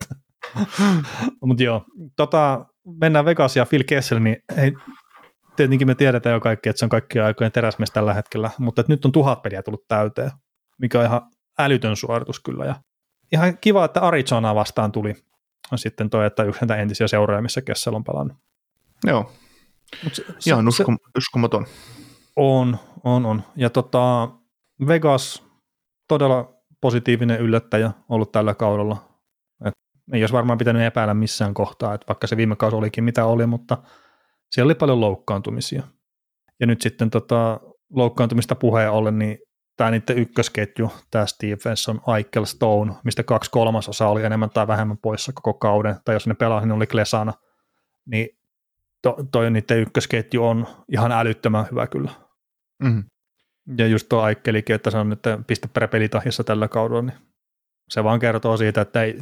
Mutta 1.45 1.63
joo, 1.63 1.85
tota, 2.15 2.65
mennään 3.01 3.25
Vegas 3.25 3.55
ja 3.55 3.65
Phil 3.65 3.83
Kessel, 3.87 4.19
niin 4.19 4.37
ei, 4.57 4.73
tietenkin 5.55 5.87
me 5.87 5.95
tiedetään 5.95 6.33
jo 6.33 6.39
kaikki, 6.39 6.69
että 6.69 6.79
se 6.79 6.85
on 6.85 6.89
kaikkien 6.89 7.25
aikojen 7.25 7.51
teräsmies 7.51 7.91
tällä 7.91 8.13
hetkellä, 8.13 8.49
mutta 8.59 8.81
että 8.81 8.93
nyt 8.93 9.05
on 9.05 9.11
tuhat 9.11 9.41
peliä 9.41 9.63
tullut 9.63 9.87
täyteen, 9.87 10.31
mikä 10.77 10.99
on 10.99 11.05
ihan 11.05 11.21
älytön 11.59 11.95
suoritus 11.95 12.39
kyllä. 12.39 12.65
Ja 12.65 12.75
ihan 13.31 13.57
kiva, 13.57 13.85
että 13.85 14.01
Arizona 14.01 14.55
vastaan 14.55 14.91
tuli 14.91 15.15
on 15.71 15.77
sitten 15.77 16.09
toi, 16.09 16.25
että 16.25 16.43
yksi 16.43 16.61
näitä 16.61 16.81
entisiä 16.81 17.07
seuroja, 17.07 17.41
missä 17.41 17.61
Kessel 17.61 17.93
on 17.93 18.03
pelannut. 18.03 18.37
Joo, 19.03 19.31
Mut 20.03 20.15
se, 20.15 20.25
ihan 20.47 20.67
uskom, 20.67 20.97
uskomaton. 21.17 21.65
On, 22.35 22.77
on, 23.03 23.25
on. 23.25 23.43
Ja 23.55 23.69
tota, 23.69 24.29
Vegas, 24.87 25.43
todella 26.07 26.53
positiivinen 26.81 27.39
yllättäjä 27.39 27.91
ollut 28.09 28.31
tällä 28.31 28.53
kaudella. 28.53 28.97
Et 29.65 29.73
ei 30.13 30.23
olisi 30.23 30.33
varmaan 30.33 30.57
pitänyt 30.57 30.81
epäillä 30.81 31.13
missään 31.13 31.53
kohtaa, 31.53 31.93
että 31.93 32.07
vaikka 32.07 32.27
se 32.27 32.37
viime 32.37 32.55
kausi 32.55 32.75
olikin 32.75 33.03
mitä 33.03 33.25
oli, 33.25 33.45
mutta– 33.45 33.77
siellä 34.53 34.67
oli 34.67 34.75
paljon 34.75 35.01
loukkaantumisia. 35.01 35.83
Ja 36.59 36.67
nyt 36.67 36.81
sitten 36.81 37.09
tota, 37.09 37.59
loukkaantumista 37.89 38.55
puheen 38.55 38.91
ollen, 38.91 39.19
niin 39.19 39.37
tämä 39.77 39.91
niiden 39.91 40.17
ykkösketju, 40.17 40.91
tämä 41.11 41.25
Stevenson, 41.25 42.01
Aikel, 42.05 42.45
Stone, 42.45 42.93
mistä 43.03 43.23
kaksi 43.23 43.51
kolmasosaa 43.51 44.09
oli 44.09 44.23
enemmän 44.23 44.49
tai 44.49 44.67
vähemmän 44.67 44.97
poissa 44.97 45.31
koko 45.35 45.53
kauden, 45.53 45.95
tai 46.05 46.15
jos 46.15 46.27
ne 46.27 46.33
pelasi, 46.33 46.67
niin 46.67 46.75
oli 46.75 46.87
Klesana, 46.87 47.33
niin 48.05 48.29
to, 49.01 49.17
toi 49.31 49.51
niiden 49.51 49.79
ykkösketju 49.79 50.45
on 50.45 50.67
ihan 50.91 51.11
älyttömän 51.11 51.67
hyvä 51.71 51.87
kyllä. 51.87 52.11
Mm-hmm. 52.83 53.03
Ja 53.77 53.87
just 53.87 54.09
tuo 54.09 54.21
Aikkelikin, 54.21 54.75
että 54.75 54.91
se 54.91 54.97
on 54.97 55.09
nyt 55.09 55.19
piste 55.47 55.67
per 55.73 55.87
pelitahjassa 55.87 56.43
tällä 56.43 56.67
kaudella, 56.67 57.01
niin 57.01 57.17
se 57.89 58.03
vaan 58.03 58.19
kertoo 58.19 58.57
siitä, 58.57 58.81
että 58.81 59.03
ei, 59.03 59.19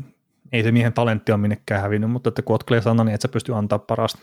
ei 0.51 0.63
se 0.63 0.71
miehen 0.71 0.93
talentti 0.93 1.31
ole 1.31 1.41
minnekään 1.41 1.81
hävinnyt, 1.81 2.11
mutta 2.11 2.27
että 2.27 2.41
kun 2.41 2.53
olet 2.53 2.63
Klesana, 2.63 3.03
niin 3.03 3.15
et 3.15 3.21
sä 3.21 3.27
pysty 3.27 3.55
antaa 3.55 3.79
parasta. 3.79 4.19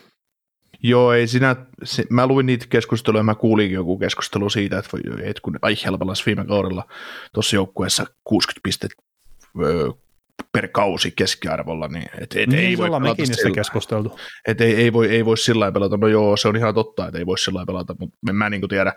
Joo, 0.83 1.13
ei 1.13 1.27
sinä, 1.27 1.55
se, 1.83 2.03
mä 2.09 2.27
luin 2.27 2.45
niitä 2.45 2.65
keskusteluja, 2.69 3.23
mä 3.23 3.35
kuulinkin 3.35 3.75
joku 3.75 3.97
keskustelu 3.97 4.49
siitä, 4.49 4.79
että, 4.79 4.89
että 5.23 5.41
kun 5.41 5.59
Eichel 5.67 5.97
pelasi 5.97 6.25
viime 6.25 6.45
kaudella 6.45 6.87
tuossa 7.33 7.55
joukkueessa 7.55 8.05
60 8.23 8.59
pistettä 8.63 9.03
per 10.51 10.67
kausi 10.67 11.11
keskiarvolla, 11.11 11.87
niin 11.87 12.09
et, 12.21 12.35
et 12.35 12.49
niin, 12.49 12.65
ei 12.65 12.77
voi 12.77 12.89
pelata 12.89 13.25
sillä, 13.25 13.55
keskusteltu. 13.55 14.19
Et 14.47 14.61
ei, 14.61 14.75
ei, 14.75 14.93
voi, 14.93 15.09
ei 15.09 15.25
voi 15.25 15.37
sillä 15.37 15.59
lailla 15.59 15.73
pelata, 15.73 15.97
no 15.97 16.07
joo, 16.07 16.37
se 16.37 16.47
on 16.47 16.55
ihan 16.55 16.73
totta, 16.75 17.07
että 17.07 17.19
ei 17.19 17.25
voi 17.25 17.37
sillä 17.37 17.57
lailla 17.57 17.65
pelata, 17.65 17.95
mutta 17.99 18.17
en 18.29 18.35
mä 18.35 18.49
niin 18.49 18.69
tiedä, 18.69 18.93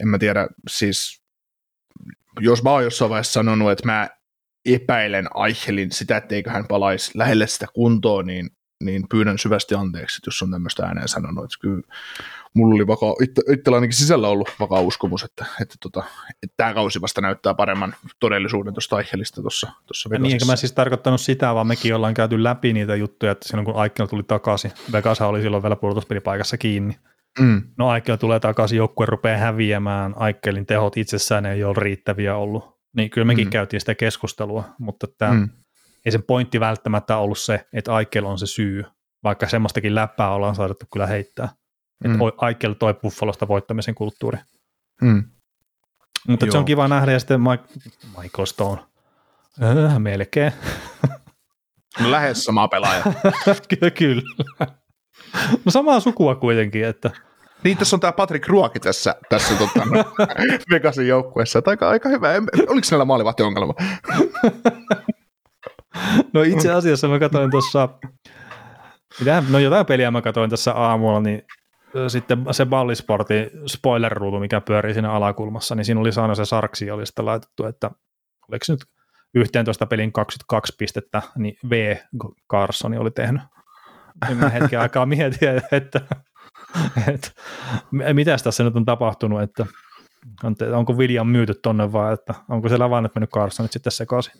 en 0.00 0.08
mä 0.08 0.18
tiedä, 0.18 0.48
siis 0.68 1.22
jos 2.40 2.62
mä 2.62 2.70
oon 2.70 2.84
jossain 2.84 3.08
vaiheessa 3.08 3.32
sanonut, 3.32 3.70
että 3.70 3.86
mä 3.86 4.08
epäilen 4.66 5.28
Eichelin 5.46 5.92
sitä, 5.92 6.16
etteikö 6.16 6.50
hän 6.50 6.66
palaisi 6.68 7.10
lähelle 7.14 7.46
sitä 7.46 7.66
kuntoa, 7.74 8.22
niin 8.22 8.50
niin 8.84 9.08
pyydän 9.08 9.38
syvästi 9.38 9.74
anteeksi, 9.74 10.22
jos 10.26 10.42
on 10.42 10.50
tämmöistä 10.50 10.86
ääneen 10.86 11.08
sanonut. 11.08 11.44
Että 11.44 11.56
kyllä 11.60 11.82
mulla 12.54 12.74
oli 12.74 12.86
vakaa, 12.86 13.14
itse, 13.22 13.42
itsellä 13.52 13.76
ainakin 13.76 13.96
sisällä 13.96 14.28
ollut 14.28 14.50
vakaa 14.60 14.80
uskomus, 14.80 15.22
että, 15.22 15.44
että, 15.60 15.74
tota, 15.82 16.04
että 16.42 16.54
tämä 16.56 16.74
kausi 16.74 17.00
vasta 17.00 17.20
näyttää 17.20 17.54
paremman 17.54 17.94
todellisuuden 18.20 18.74
tuosta 18.74 18.96
Aichelista 18.96 19.42
tuossa, 19.42 19.72
tuossa 19.86 20.08
Niin, 20.08 20.32
eikä 20.32 20.44
mä 20.44 20.56
siis 20.56 20.72
tarkoittanut 20.72 21.20
sitä, 21.20 21.54
vaan 21.54 21.66
mekin 21.66 21.94
ollaan 21.94 22.14
käyty 22.14 22.42
läpi 22.42 22.72
niitä 22.72 22.96
juttuja, 22.96 23.32
että 23.32 23.48
silloin 23.48 23.64
kun 23.64 23.76
Aikel 23.76 24.06
tuli 24.06 24.22
takaisin, 24.22 24.72
Vegas 24.92 25.20
oli 25.20 25.42
silloin 25.42 25.62
vielä 25.62 25.76
puolustuspelipaikassa 25.76 26.58
kiinni. 26.58 26.96
Mm. 27.38 27.62
No 27.78 27.88
Aikel 27.88 28.16
tulee 28.16 28.40
takaisin, 28.40 28.76
joukkue 28.76 29.06
rupeaa 29.06 29.38
häviämään, 29.38 30.14
Aikelin 30.16 30.66
tehot 30.66 30.96
itsessään 30.96 31.46
ei 31.46 31.64
ole 31.64 31.74
riittäviä 31.78 32.36
ollut. 32.36 32.78
Niin 32.96 33.10
kyllä 33.10 33.24
mekin 33.24 33.46
mm. 33.46 33.50
käytiin 33.50 33.80
sitä 33.80 33.94
keskustelua, 33.94 34.64
mutta 34.78 35.06
tämä 35.18 35.32
mm 35.32 35.48
ei 36.04 36.12
sen 36.12 36.22
pointti 36.22 36.60
välttämättä 36.60 37.16
ollut 37.16 37.38
se, 37.38 37.66
että 37.72 37.94
Aikel 37.94 38.24
on 38.24 38.38
se 38.38 38.46
syy, 38.46 38.84
vaikka 39.24 39.48
semmoistakin 39.48 39.94
läppää 39.94 40.30
ollaan 40.30 40.54
saatu 40.54 40.74
kyllä 40.92 41.06
heittää. 41.06 41.48
Mm. 42.04 42.10
Että 42.10 42.34
Aikel 42.36 42.72
toi 42.72 42.94
Buffalosta 42.94 43.48
voittamisen 43.48 43.94
kulttuuri. 43.94 44.38
Mm. 45.02 45.24
Mutta 46.28 46.46
se 46.50 46.58
on 46.58 46.64
kiva 46.64 46.88
nähdä, 46.88 47.12
ja 47.12 47.18
sitten 47.18 47.40
Mike, 47.40 47.64
Michael 48.22 48.46
Stone, 48.46 48.80
äh, 49.62 49.98
melkein. 49.98 50.52
No 52.00 52.10
lähes 52.10 52.44
sama 52.44 52.68
pelaaja. 52.68 53.02
kyllä, 53.78 53.90
kyllä. 53.90 54.22
No 55.64 55.70
samaa 55.70 56.00
sukua 56.00 56.34
kuitenkin, 56.34 56.84
että 56.84 57.10
niin, 57.64 57.78
tässä 57.78 57.96
on 57.96 58.00
tämä 58.00 58.12
Patrick 58.12 58.48
Ruoki 58.48 58.80
tässä, 58.80 59.14
tässä 59.28 59.54
tota, 59.54 59.86
Vegasin 60.70 61.08
joukkueessa. 61.08 61.62
Aika, 61.66 61.88
aika 61.88 62.08
hyvä. 62.08 62.28
Oliko 62.68 62.86
näillä 62.90 63.04
maalivahtiongelma? 63.04 63.74
No 66.32 66.42
itse 66.42 66.72
asiassa 66.72 67.08
mä 67.08 67.18
katsoin 67.18 67.50
tuossa, 67.50 67.88
no 69.50 69.58
jotain 69.58 69.86
peliä 69.86 70.10
mä 70.10 70.22
katsoin 70.22 70.50
tässä 70.50 70.72
aamulla, 70.72 71.20
niin 71.20 71.42
sitten 72.08 72.46
se 72.50 72.66
Ballisportin 72.66 73.50
spoiler-ruutu, 73.66 74.40
mikä 74.40 74.60
pyörii 74.60 74.94
siinä 74.94 75.12
alakulmassa, 75.12 75.74
niin 75.74 75.84
siinä 75.84 76.00
oli 76.00 76.12
saanut 76.12 76.36
se 76.36 76.44
Sarksi 76.44 76.90
oli 76.90 77.06
sitten 77.06 77.26
laitettu, 77.26 77.64
että 77.64 77.90
oliko 78.48 78.64
se 78.64 78.72
nyt 78.72 78.84
11 79.34 79.86
pelin 79.86 80.12
22 80.12 80.74
pistettä, 80.78 81.22
niin 81.36 81.56
V. 81.70 81.96
Carsoni 82.52 82.98
oli 82.98 83.10
tehnyt. 83.10 83.42
Niin 84.28 84.38
mä 84.38 84.48
hetken 84.48 84.80
aikaa 84.80 85.06
mietin, 85.06 85.48
että, 85.48 85.76
että, 85.76 86.00
että 87.08 87.30
mitä 88.12 88.36
tässä 88.44 88.64
nyt 88.64 88.76
on 88.76 88.84
tapahtunut, 88.84 89.42
että 89.42 89.66
onko 90.74 90.92
William 90.92 91.28
myyty 91.28 91.54
tonne 91.54 91.92
vai 91.92 92.14
että 92.14 92.34
onko 92.48 92.68
siellä 92.68 92.90
vaan 92.90 93.02
nyt 93.02 93.14
mennyt 93.14 93.30
Carsonit 93.30 93.72
sitten 93.72 93.92
sekaisin. 93.92 94.32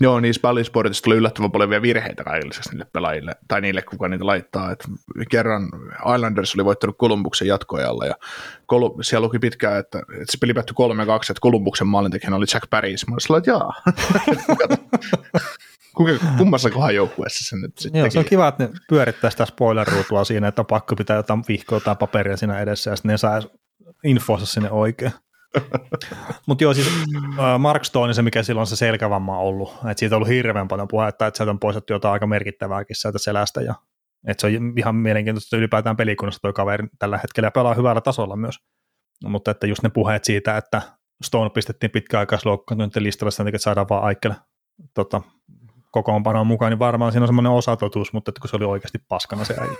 Joo, 0.00 0.20
niin 0.20 0.34
Spallisportissa 0.34 1.02
tuli 1.02 1.16
yllättävän 1.16 1.52
paljon 1.52 1.70
vielä 1.70 1.82
virheitä 1.82 2.24
kaikille 2.24 2.54
niille 2.70 2.86
pelaajille, 2.92 3.34
tai 3.48 3.60
niille, 3.60 3.82
kuka 3.82 4.08
niitä 4.08 4.26
laittaa. 4.26 4.70
Et 4.70 4.84
kerran 5.30 5.68
Islanders 6.14 6.54
oli 6.54 6.64
voittanut 6.64 6.98
Kolumbuksen 6.98 7.48
jatkoajalla, 7.48 8.06
ja 8.06 8.14
Kol- 8.66 9.02
siellä 9.02 9.24
luki 9.24 9.38
pitkään, 9.38 9.80
että, 9.80 9.98
että 9.98 10.32
se 10.32 10.38
peli 10.40 10.54
päättyi 10.54 10.74
3-2, 10.74 10.76
että 11.30 11.40
Kolumbuksen 11.40 11.86
maalintekijänä 11.86 12.36
oli 12.36 12.46
Jack 12.54 12.70
Paris. 12.70 13.06
Mä 13.08 13.16
olin 13.30 13.38
että 13.38 13.50
jaa. 13.50 13.72
Kuka, 15.94 16.10
kummassa 16.38 16.70
kohan 16.70 16.94
joukkueessa 16.94 17.48
se 17.48 17.56
nyt 17.56 17.78
sitten 17.78 17.98
Joo, 17.98 18.10
se 18.10 18.18
on 18.18 18.24
kiva, 18.24 18.48
että 18.48 18.64
ne 18.64 18.70
pyörittää 18.88 19.30
sitä 19.30 19.44
spoiler-ruutua 19.44 20.24
siinä, 20.24 20.48
että 20.48 20.62
on 20.62 20.66
pakko 20.66 20.96
pitää 20.96 21.16
jotain 21.16 21.44
vihkoa 21.48 21.80
tai 21.80 21.96
paperia 21.96 22.36
siinä 22.36 22.60
edessä, 22.60 22.90
ja 22.90 22.96
sitten 22.96 23.10
ne 23.10 23.18
saa 23.18 23.42
infossa 24.04 24.46
sinne 24.46 24.70
oikein. 24.70 25.12
Mutta 26.46 26.64
joo, 26.64 26.74
siis 26.74 26.90
Mark 27.58 27.84
Stone, 27.84 28.14
se 28.14 28.22
mikä 28.22 28.42
silloin 28.42 28.66
se 28.66 28.76
selkävamma 28.76 29.38
ollut, 29.38 29.74
että 29.74 29.98
siitä 29.98 30.14
on 30.14 30.16
ollut 30.16 30.28
hirveän 30.28 30.68
paljon 30.68 30.88
puhetta, 30.88 31.26
että 31.26 31.36
sieltä 31.36 31.50
on 31.50 31.58
poistettu 31.58 31.92
jotain 31.92 32.12
aika 32.12 32.26
merkittävääkin 32.26 32.96
sieltä 32.96 33.18
selästä, 33.18 33.60
ja 33.60 33.74
että 34.26 34.40
se 34.40 34.46
on 34.46 34.72
ihan 34.78 34.94
mielenkiintoista 34.94 35.56
ylipäätään 35.56 35.96
pelikunnassa 35.96 36.42
tuo 36.42 36.52
kaveri 36.52 36.86
tällä 36.98 37.18
hetkellä 37.18 37.46
ja 37.46 37.50
pelaa 37.50 37.74
hyvällä 37.74 38.00
tasolla 38.00 38.36
myös. 38.36 38.58
Mutta 39.24 39.50
että 39.50 39.66
just 39.66 39.82
ne 39.82 39.88
puheet 39.88 40.24
siitä, 40.24 40.56
että 40.56 40.82
Stone 41.24 41.50
pistettiin 41.50 41.90
pitkäaikaisloukkaantuneiden 41.90 43.02
listalle 43.02 43.30
sen 43.30 43.48
että 43.48 43.58
saadaan 43.58 43.86
vaan 43.90 44.04
Aikele 44.04 44.36
tota, 44.94 45.22
kokoonpanoon 45.90 46.46
mukaan, 46.46 46.70
niin 46.72 46.78
varmaan 46.78 47.12
siinä 47.12 47.22
on 47.22 47.28
semmoinen 47.28 47.52
osatotuus, 47.52 48.12
mutta 48.12 48.30
että 48.30 48.40
kun 48.40 48.50
se 48.50 48.56
oli 48.56 48.64
oikeasti 48.64 48.98
paskana 49.08 49.44
se 49.44 49.54
äijä. 49.60 49.76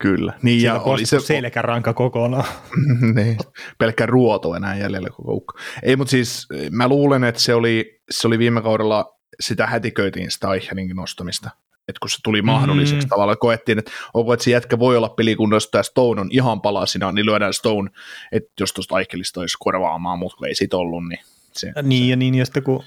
Kyllä. 0.00 0.32
Niin, 0.42 0.60
Siinä 0.60 0.74
ja 0.74 0.80
oli 0.80 1.06
se, 1.06 1.20
selkäranka 1.20 1.94
kokonaan. 1.94 2.44
niin, 3.16 3.38
pelkkä 3.78 4.06
ruoto 4.06 4.54
enää 4.54 4.76
jäljellä 4.76 5.08
koko 5.08 5.32
ukko. 5.32 5.58
Ei, 5.82 5.96
mutta 5.96 6.10
siis 6.10 6.48
mä 6.70 6.88
luulen, 6.88 7.24
että 7.24 7.40
se 7.40 7.54
oli, 7.54 8.00
se 8.10 8.26
oli 8.26 8.38
viime 8.38 8.62
kaudella, 8.62 9.16
sitä 9.40 9.66
hätiköitiin 9.66 10.30
sitä 10.30 10.54
Eichelinkin 10.54 10.96
nostamista. 10.96 11.50
Että 11.88 12.00
kun 12.00 12.10
se 12.10 12.18
tuli 12.24 12.42
mahdolliseksi 12.42 13.06
mm. 13.06 13.08
tavallaan, 13.08 13.38
koettiin, 13.38 13.78
että 13.78 13.90
onko, 14.14 14.32
että 14.32 14.44
se 14.44 14.50
jätkä 14.50 14.78
voi 14.78 14.96
olla 14.96 15.08
pelikunnossa, 15.08 15.78
ja 15.78 15.82
Stone 15.82 16.20
on 16.20 16.28
ihan 16.30 16.60
palasina, 16.60 17.12
niin 17.12 17.26
lyödään 17.26 17.54
Stone, 17.54 17.90
että 18.32 18.50
jos 18.60 18.72
tuosta 18.72 18.98
Eichelistä 18.98 19.40
olisi 19.40 19.56
korvaamaan, 19.60 20.18
mutta 20.18 20.36
kun 20.36 20.46
ei 20.48 20.54
sit 20.54 20.74
ollut, 20.74 21.08
niin 21.08 21.20
se. 21.52 21.72
Niin 21.82 22.04
se. 22.04 22.10
ja 22.10 22.16
niin, 22.16 22.34
ja 22.34 22.44
sitten 22.44 22.62
kun, 22.62 22.84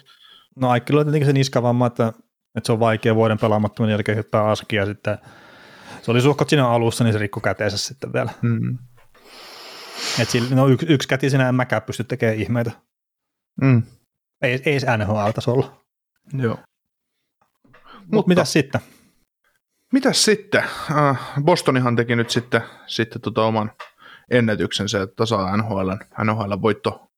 no 0.55 0.69
Aikkelu 0.69 0.99
on 0.99 1.05
tietenkin 1.05 1.27
se 1.27 1.33
niskavamma, 1.33 1.87
että, 1.87 2.07
että 2.55 2.65
se 2.65 2.71
on 2.71 2.79
vaikea 2.79 3.15
vuoden 3.15 3.39
pelaamattoman 3.39 3.91
jälkeen 3.91 4.17
hyppää 4.17 4.43
askia, 4.43 4.85
sitten 4.85 5.17
se 6.03 6.11
oli 6.11 6.21
suhkot 6.21 6.49
siinä 6.49 6.69
alussa, 6.69 7.03
niin 7.03 7.13
se 7.13 7.19
rikko 7.19 7.39
käteensä 7.39 7.77
sitten 7.77 8.13
vielä. 8.13 8.31
Mm. 8.41 8.77
Et 10.19 10.29
sillä, 10.29 10.55
no 10.55 10.67
yksi, 10.67 10.85
yksi 10.89 11.07
kätisenä 11.07 11.49
en 11.49 11.55
mäkään 11.55 11.81
pysty 11.81 12.03
tekemään 12.03 12.37
ihmeitä. 12.37 12.71
Mm. 13.61 13.83
Ei, 14.41 14.51
ei 14.65 14.73
edes 14.73 14.85
NHL-tasolla. 14.97 15.83
Joo. 16.33 16.57
Mutta 18.11 18.27
mitä 18.27 18.45
sitten? 18.45 18.81
Mitäs 19.93 20.25
sitten? 20.25 20.63
Äh, 20.91 21.19
Bostonihan 21.43 21.95
teki 21.95 22.15
nyt 22.15 22.29
sitten, 22.29 22.61
sitten 22.87 23.21
tota 23.21 23.43
oman 23.43 23.71
ennätyksensä, 24.31 25.01
että 25.01 25.15
tasaa 25.15 25.57
NHL, 25.57 25.91
NHL 26.23 26.61
voitto, 26.61 27.11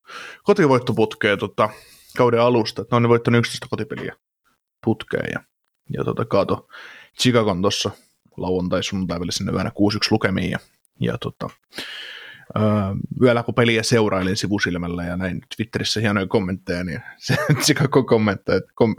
kotivoittoputkeen 0.43 1.39
tota, 1.39 1.69
kauden 2.17 2.41
alusta. 2.41 2.81
Että 2.81 2.93
ne 2.93 2.97
on 2.97 3.03
ne 3.03 3.09
voittanut 3.09 3.39
11 3.39 3.67
kotipeliä 3.69 4.15
putkeen 4.85 5.29
ja, 5.33 5.39
ja 5.93 6.03
tota, 6.03 6.25
kaato 6.25 6.67
Chicagon 7.21 7.61
tuossa 7.61 7.91
lauantai 8.37 8.83
sunnuntai 8.83 9.19
välisenä 9.19 9.51
yönä 9.51 9.69
6-1 9.69 9.73
lukemiin 10.11 10.51
ja, 10.51 10.59
ja 10.99 11.17
tota, 11.17 11.49
öö, 12.57 12.63
yöllä 13.21 13.43
kun 13.43 13.55
peliä 13.55 13.83
seurailin 13.83 14.37
sivusilmällä 14.37 15.03
ja 15.03 15.17
näin 15.17 15.41
Twitterissä 15.55 15.99
hienoja 15.99 16.27
kommentteja, 16.27 16.83
niin 16.83 17.01
se 17.17 17.35
Chicago 17.65 18.03
kommentteja, 18.03 18.61
kom, 18.75 18.95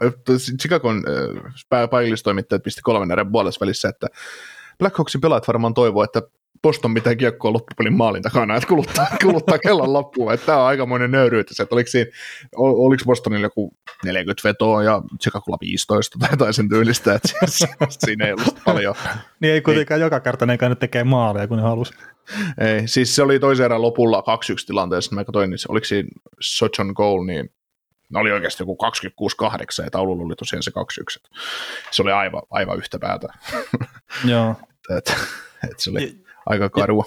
Chicagon 0.60 0.96
äh, 0.96 1.88
paikallistoimittajat 1.90 2.62
pisti 2.62 2.80
kolmen 2.82 3.10
erän 3.10 3.32
puolessa 3.32 3.60
välissä, 3.60 3.88
että 3.88 4.06
Blackhawksin 4.78 5.20
pelaajat 5.20 5.48
varmaan 5.48 5.74
toivoo, 5.74 6.04
että 6.04 6.22
Boston 6.62 6.94
pitää 6.94 7.14
kiekkoa 7.14 7.52
loppupelin 7.52 7.96
maalin 7.96 8.22
takana, 8.22 8.56
että 8.56 8.68
kuluttaa, 8.68 9.06
kuluttaa 9.24 9.58
kellon 9.58 9.92
loppuun. 9.92 10.32
Että 10.32 10.46
tämä 10.46 10.58
on 10.58 10.66
aikamoinen 10.66 11.10
nöyryytys, 11.10 11.60
että 11.60 11.74
oliko, 11.74 11.90
siinä, 11.90 12.10
ol, 12.56 12.74
oliko 12.76 13.04
Bostonilla 13.04 13.46
joku 13.46 13.76
40 14.04 14.48
vetoa 14.48 14.82
ja 14.82 15.02
Chicagolla 15.22 15.58
15 15.60 16.18
tai 16.18 16.28
jotain 16.32 16.54
sen 16.54 16.68
tyylistä, 16.68 17.14
että 17.14 17.28
siinä 18.04 18.26
ei 18.26 18.32
ollut 18.32 18.58
paljon. 18.64 18.94
niin 19.40 19.52
ei 19.52 19.60
kuitenkaan 19.60 20.00
ei. 20.00 20.04
joka 20.04 20.20
kerta 20.20 20.46
ne 20.46 20.58
nyt 20.68 20.78
tekee 20.78 21.04
maaleja, 21.04 21.48
kun 21.48 21.56
ne 21.56 21.62
halusi. 21.62 21.94
Ei, 22.58 22.88
siis 22.88 23.16
se 23.16 23.22
oli 23.22 23.38
toisen 23.38 23.64
erän 23.64 23.82
lopulla 23.82 24.20
2-1 24.20 24.66
tilanteessa, 24.66 25.14
mä 25.14 25.24
katsoin, 25.24 25.50
niin 25.50 25.58
oliko 25.68 25.84
siinä 25.84 26.08
Sochon 26.40 26.92
goal, 26.96 27.24
niin 27.24 27.50
ne 28.10 28.20
oli 28.20 28.32
oikeasti 28.32 28.62
joku 28.62 28.78
26-8 29.82 29.84
ja 29.84 29.90
taululla 29.90 30.24
oli 30.24 30.34
tosiaan 30.36 30.62
se 30.62 30.70
2-1. 30.70 31.36
Se 31.90 32.02
oli 32.02 32.12
aivan, 32.12 32.42
aivan 32.50 32.78
yhtä 32.78 32.98
päätä. 32.98 33.28
Joo. 34.24 34.54
että, 34.98 35.12
että 35.64 35.82
se 35.82 35.90
oli 35.90 36.25
aika 36.46 36.70
karua. 36.70 37.04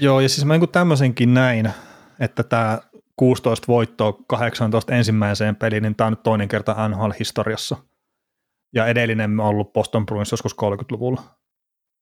Ja, 0.00 0.04
joo, 0.04 0.20
ja 0.20 0.28
siis 0.28 0.44
mä 0.44 0.58
niin 0.58 0.68
tämmöisenkin 0.68 1.34
näin, 1.34 1.72
että 2.20 2.42
tämä 2.42 2.78
16 3.16 3.66
voittoa 3.68 4.12
18 4.28 4.94
ensimmäiseen 4.94 5.56
peliin, 5.56 5.82
niin 5.82 5.96
tämä 5.96 6.06
on 6.06 6.12
nyt 6.12 6.22
toinen 6.22 6.48
kerta 6.48 6.88
NHL-historiassa. 6.88 7.76
Ja 8.74 8.86
edellinen 8.86 9.40
on 9.40 9.46
ollut 9.46 9.72
Boston 9.72 10.06
Bruins 10.06 10.30
joskus 10.30 10.56
30-luvulla. 10.62 11.22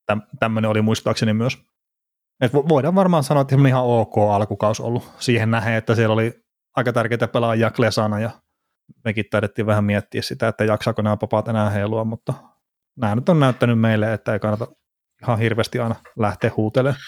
Täm, 0.05 0.21
tämmöinen 0.39 0.71
oli 0.71 0.81
muistaakseni 0.81 1.33
myös. 1.33 1.57
Et 2.41 2.53
voidaan 2.53 2.95
varmaan 2.95 3.23
sanoa, 3.23 3.41
että 3.41 3.55
ihan 3.67 3.83
ok 3.83 4.17
alkukaus 4.17 4.79
ollut 4.79 5.11
siihen 5.19 5.51
nähden, 5.51 5.73
että 5.73 5.95
siellä 5.95 6.13
oli 6.13 6.43
aika 6.75 6.93
tärkeitä 6.93 7.27
pelaajia 7.27 7.71
Klesana 7.71 8.19
ja 8.19 8.31
mekin 9.03 9.25
taidettiin 9.31 9.65
vähän 9.65 9.83
miettiä 9.83 10.21
sitä, 10.21 10.47
että 10.47 10.63
jaksaako 10.63 11.01
nämä 11.01 11.17
papat 11.17 11.47
enää 11.47 11.69
heilua, 11.69 12.03
mutta 12.03 12.33
nämä 12.95 13.15
nyt 13.15 13.29
on 13.29 13.39
näyttänyt 13.39 13.79
meille, 13.79 14.13
että 14.13 14.33
ei 14.33 14.39
kannata 14.39 14.67
ihan 15.23 15.39
hirveästi 15.39 15.79
aina 15.79 15.95
lähteä 16.19 16.51
huutelemaan. 16.57 17.01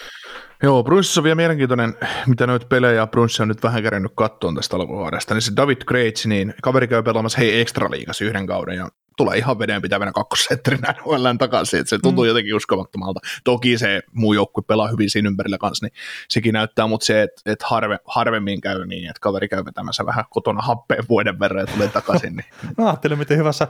Joo, 0.62 0.84
Brunsissa 0.84 1.20
on 1.20 1.24
vielä 1.24 1.34
mielenkiintoinen, 1.34 1.94
mitä 2.26 2.46
noita 2.46 2.66
pelejä 2.66 3.06
Brunsissa 3.06 3.42
on 3.42 3.48
nyt 3.48 3.62
vähän 3.62 3.82
kerennyt 3.82 4.12
kattoon 4.14 4.54
tästä 4.54 4.76
alkuvuodesta, 4.76 5.34
niin 5.34 5.42
se 5.42 5.52
David 5.56 5.84
Kreitz, 5.86 6.26
niin 6.26 6.54
kaveri 6.62 6.88
käy 6.88 7.02
pelaamassa 7.02 7.38
hei 7.38 7.60
ekstra 7.60 7.90
liigas 7.90 8.20
yhden 8.20 8.46
kauden 8.46 8.76
ja 8.76 8.88
tulee 9.16 9.38
ihan 9.38 9.58
vedenpitävänä 9.58 10.12
kakkosetterinä 10.12 10.92
NHLn 10.98 11.38
takaisin, 11.38 11.80
että 11.80 11.90
se 11.90 11.98
tuntuu 12.02 12.24
mm. 12.24 12.28
jotenkin 12.28 12.54
uskomattomalta. 12.54 13.20
Toki 13.44 13.78
se 13.78 14.00
muu 14.12 14.32
joukkue 14.32 14.64
pelaa 14.66 14.88
hyvin 14.88 15.10
siinä 15.10 15.28
ympärillä 15.28 15.58
kanssa, 15.58 15.86
niin 15.86 15.92
sekin 16.28 16.52
näyttää, 16.52 16.86
mutta 16.86 17.06
se, 17.06 17.22
että 17.22 17.42
et 17.46 17.62
harve, 17.62 17.98
harvemmin 18.04 18.60
käy 18.60 18.86
niin, 18.86 19.10
että 19.10 19.20
kaveri 19.20 19.48
käy 19.48 19.64
vetämässä 19.64 20.06
vähän 20.06 20.24
kotona 20.30 20.62
happeen 20.62 21.04
vuoden 21.08 21.38
verran 21.38 21.60
ja 21.60 21.66
tulee 21.66 21.88
takaisin. 21.88 22.36
Niin. 22.36 22.46
no, 22.78 22.86
ajattelin, 22.86 23.18
miten 23.18 23.38
hyvässä 23.38 23.68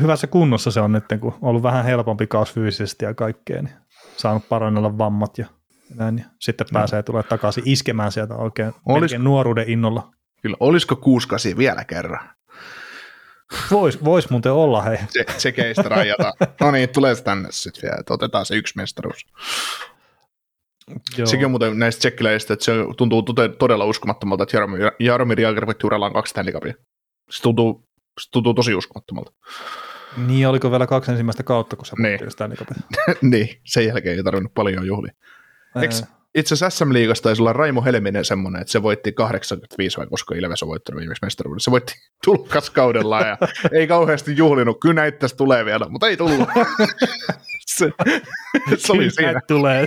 hyvässä 0.00 0.26
kunnossa 0.26 0.70
se 0.70 0.80
on 0.80 0.92
nyt, 0.92 1.04
kun 1.20 1.32
on 1.32 1.48
ollut 1.48 1.62
vähän 1.62 1.84
helpompi 1.84 2.26
kaus 2.26 2.52
fyysisesti 2.52 3.04
ja 3.04 3.14
kaikkea, 3.14 3.62
niin 3.62 3.74
saanut 4.16 4.48
parannella 4.48 4.98
vammat 4.98 5.38
ja 5.38 5.46
näin, 5.94 6.16
niin 6.16 6.26
sitten 6.40 6.66
no. 6.72 6.78
pääsee 6.78 7.02
tulee 7.02 7.22
takaisin 7.22 7.62
iskemään 7.66 8.12
sieltä 8.12 8.34
oikein 8.34 8.72
Olis... 8.86 9.18
nuoruuden 9.18 9.70
innolla. 9.70 10.12
Kyllä, 10.42 10.56
olisiko 10.60 10.96
68 10.96 11.58
vielä 11.58 11.84
kerran? 11.84 12.30
Vois, 13.70 14.04
vois 14.04 14.30
muuten 14.30 14.52
olla, 14.52 14.82
hei. 14.82 14.98
Se, 15.08 15.24
se 15.38 15.52
keistä 15.52 15.82
rajata. 15.82 16.32
no 16.60 16.70
niin, 16.70 16.88
tulee 16.88 17.14
se 17.14 17.24
tänne 17.24 17.48
sitten 17.50 17.82
vielä, 17.82 17.96
että 18.00 18.14
otetaan 18.14 18.46
se 18.46 18.54
yksi 18.54 18.76
mestaruus. 18.76 19.26
Joo. 21.18 21.26
Sekin 21.26 21.44
on 21.44 21.50
muuten 21.50 21.78
näistä 21.78 21.98
tsekkiläisistä, 21.98 22.52
että 22.52 22.64
se 22.64 22.72
tuntuu 22.96 23.22
todella 23.58 23.84
uskomattomalta, 23.84 24.42
että 24.42 24.56
Jaromir, 24.56 24.92
Jaromir 24.98 25.40
Jagr 25.40 25.66
voitti 25.66 25.86
urallaan 25.86 26.12
kaksi 26.12 26.30
Stanley 26.30 26.74
Se 27.30 27.42
tuntuu 27.42 27.87
se 28.18 28.30
tuntuu 28.30 28.54
tosi 28.54 28.74
uskomattomalta. 28.74 29.32
Niin, 30.16 30.48
oliko 30.48 30.70
vielä 30.70 30.86
kaksi 30.86 31.10
ensimmäistä 31.10 31.42
kautta, 31.42 31.76
kun 31.76 31.86
se 31.86 31.92
niin. 31.98 32.30
sitä 32.30 32.48
niin, 32.48 32.58
niin, 33.32 33.60
sen 33.64 33.86
jälkeen 33.86 34.16
ei 34.16 34.22
tarvinnut 34.22 34.54
paljon 34.54 34.86
juhlia. 34.86 35.12
Eikö, 35.82 35.94
itse 36.34 36.54
asiassa 36.54 36.84
SM-liigasta 36.84 37.22
taisi 37.22 37.42
olla 37.42 37.52
Raimo 37.52 37.84
Helminen 37.84 38.24
semmoinen, 38.24 38.60
että 38.60 38.72
se 38.72 38.82
voitti 38.82 39.12
85 39.12 39.96
vai 39.96 40.06
koska 40.06 40.34
Ilves 40.34 40.62
on 40.62 40.68
voittanut 40.68 41.00
viimeksi 41.00 41.24
mestaruuden. 41.24 41.60
Se 41.60 41.70
voitti 41.70 41.94
tulkaskaudella 42.24 43.20
ja 43.20 43.36
ei 43.72 43.86
kauheasti 43.86 44.36
juhlinut. 44.36 44.80
Kyllä 44.80 44.94
näitä 44.94 45.18
tästä 45.18 45.36
tulee 45.36 45.64
vielä, 45.64 45.86
mutta 45.88 46.08
ei 46.08 46.16
tullut. 46.16 46.48
se, 47.76 47.92
se 48.76 48.92
oli 48.92 49.10
siinä. 49.10 49.40
tulee. 49.48 49.86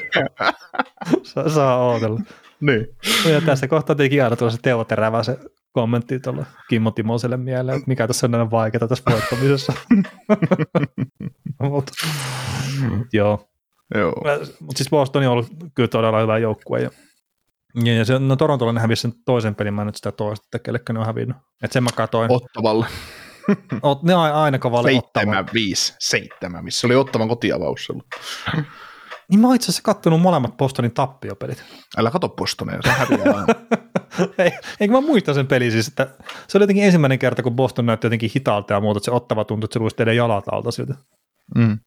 Saa, 1.24 1.50
saa 1.50 1.78
ootella. 1.78 2.20
Niin. 2.62 2.88
Ja 3.32 3.42
tässä 3.42 3.68
kohtaa 3.68 3.96
tietenkin 3.96 4.24
aina 4.24 4.36
tuolla 4.36 4.56
se 4.56 4.62
Teo 4.62 4.84
Terävä 4.84 5.24
se 5.24 5.38
kommentti 5.72 6.20
tuolla 6.20 6.46
Kimmo 6.70 6.92
Timoselle 6.92 7.38
mieleen, 7.38 7.78
että 7.78 7.88
mikä 7.88 8.08
tässä 8.08 8.28
on 8.28 8.32
näin 8.32 8.52
vaikeaa 8.52 8.88
tässä 8.88 9.04
voittamisessa. 9.12 9.74
Mutta 11.70 11.94
joo. 13.14 13.50
joo. 13.96 14.14
Mutta 14.60 14.78
siis 14.78 14.90
Boston 14.90 15.24
on 15.24 15.30
ollut 15.30 15.48
kyllä 15.76 15.88
todella 15.88 16.22
hyvä 16.22 16.38
joukkue. 16.38 16.80
Ja, 16.82 16.90
ja, 17.84 17.94
ja 17.94 18.06
se, 18.06 18.20
no 18.20 18.36
Torontolla 18.36 18.74
ne 18.74 18.80
hävisi 18.80 19.02
sen 19.02 19.14
toisen 19.26 19.56
pelin, 19.56 19.74
mä 19.74 19.86
nyt 19.86 19.96
sitä 19.96 20.12
toista, 20.12 20.46
että 20.48 20.60
kellekään 20.60 20.94
ne 20.94 21.00
on 21.00 21.06
hävinnyt. 21.06 21.38
Että 21.64 21.74
sen 21.74 21.84
mä 21.84 21.90
katoin. 21.96 22.32
Ottavalle. 22.32 22.86
Ot, 23.82 24.04
ne 24.04 24.14
aina 24.14 24.60
kovalle 24.60 24.92
Seitsemän, 24.92 25.46
viisi, 25.54 25.94
seitsemän, 26.00 26.64
missä 26.64 26.88
oli 26.88 26.96
Ottavan 26.96 27.28
kotiavaus 27.28 27.92
niin 29.32 29.40
mä 29.40 29.48
oon 29.48 29.56
itse 29.56 29.66
asiassa 29.66 29.84
kattonut 29.84 30.22
molemmat 30.22 30.58
Bostonin 30.58 30.94
tappiopelit. 30.94 31.64
Älä 31.98 32.12
katso 32.12 32.30
Bostonia, 32.30 32.80
se 32.84 32.90
häviää 32.90 33.46
Ei, 34.38 34.52
eikö 34.80 34.94
mä 34.94 35.02
muista 35.02 35.34
sen 35.34 35.48
pelin 35.48 35.72
siis, 35.72 35.88
että 35.88 36.08
se 36.48 36.58
oli 36.58 36.64
jotenkin 36.64 36.86
ensimmäinen 36.86 37.20
kerta, 37.20 37.44
kun 37.44 37.56
Boston 37.56 37.86
näytti 37.86 38.06
jotenkin 38.06 38.32
hitaalta 38.36 38.74
ja 38.74 38.82
muuta, 38.82 38.98
että 38.98 39.06
se 39.06 39.12
ottava 39.12 39.46
tuntui, 39.46 39.66
että 39.66 39.74
se 39.74 39.80
luisi 39.80 39.96
teidän 39.96 40.16
jalat 40.16 40.46
alta 40.52 40.72
siltä. 40.72 40.96
Mm. 41.56 41.80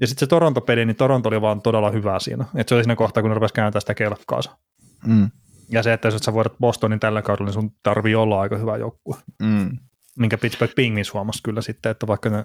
Ja 0.00 0.06
sitten 0.06 0.20
se 0.20 0.26
Toronto-peli, 0.26 0.86
niin 0.86 0.96
Toronto 0.96 1.28
oli 1.28 1.40
vaan 1.40 1.62
todella 1.62 1.90
hyvä 1.90 2.20
siinä. 2.20 2.44
Että 2.54 2.68
se 2.68 2.74
oli 2.74 2.84
siinä 2.84 2.96
kohtaa, 2.96 3.22
kun 3.22 3.30
ne 3.30 3.34
rupesi 3.34 3.54
kääntää 3.54 3.80
sitä 3.80 3.94
kelkkaansa. 3.94 4.56
Mm. 5.06 5.30
Ja 5.70 5.82
se, 5.82 5.92
että 5.92 6.08
jos 6.08 6.16
sä 6.16 6.34
voidat 6.34 6.58
Bostonin 6.60 7.00
tällä 7.00 7.22
kaudella, 7.22 7.46
niin 7.46 7.54
sun 7.54 7.70
tarvii 7.82 8.14
olla 8.14 8.40
aika 8.40 8.56
hyvä 8.56 8.76
joukkue. 8.76 9.16
Mm. 9.42 9.78
Minkä 10.18 10.38
Pittsburgh 10.38 10.74
Penguins 10.74 11.14
huomasi 11.14 11.42
kyllä 11.42 11.62
sitten, 11.62 11.90
että 11.90 12.06
vaikka 12.06 12.28
ne 12.30 12.42
4-1, 12.42 12.44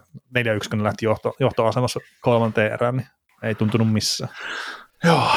kun 0.70 0.78
ne 0.78 0.84
lähti 0.84 1.06
johto, 1.06 1.36
johtoasemassa 1.40 2.00
kolmanteen 2.22 2.74
erään, 2.74 2.98
niin 2.98 3.08
ei 3.44 3.56
tuntunut 3.56 3.94
missään. 3.94 4.32
Joo. 5.04 5.32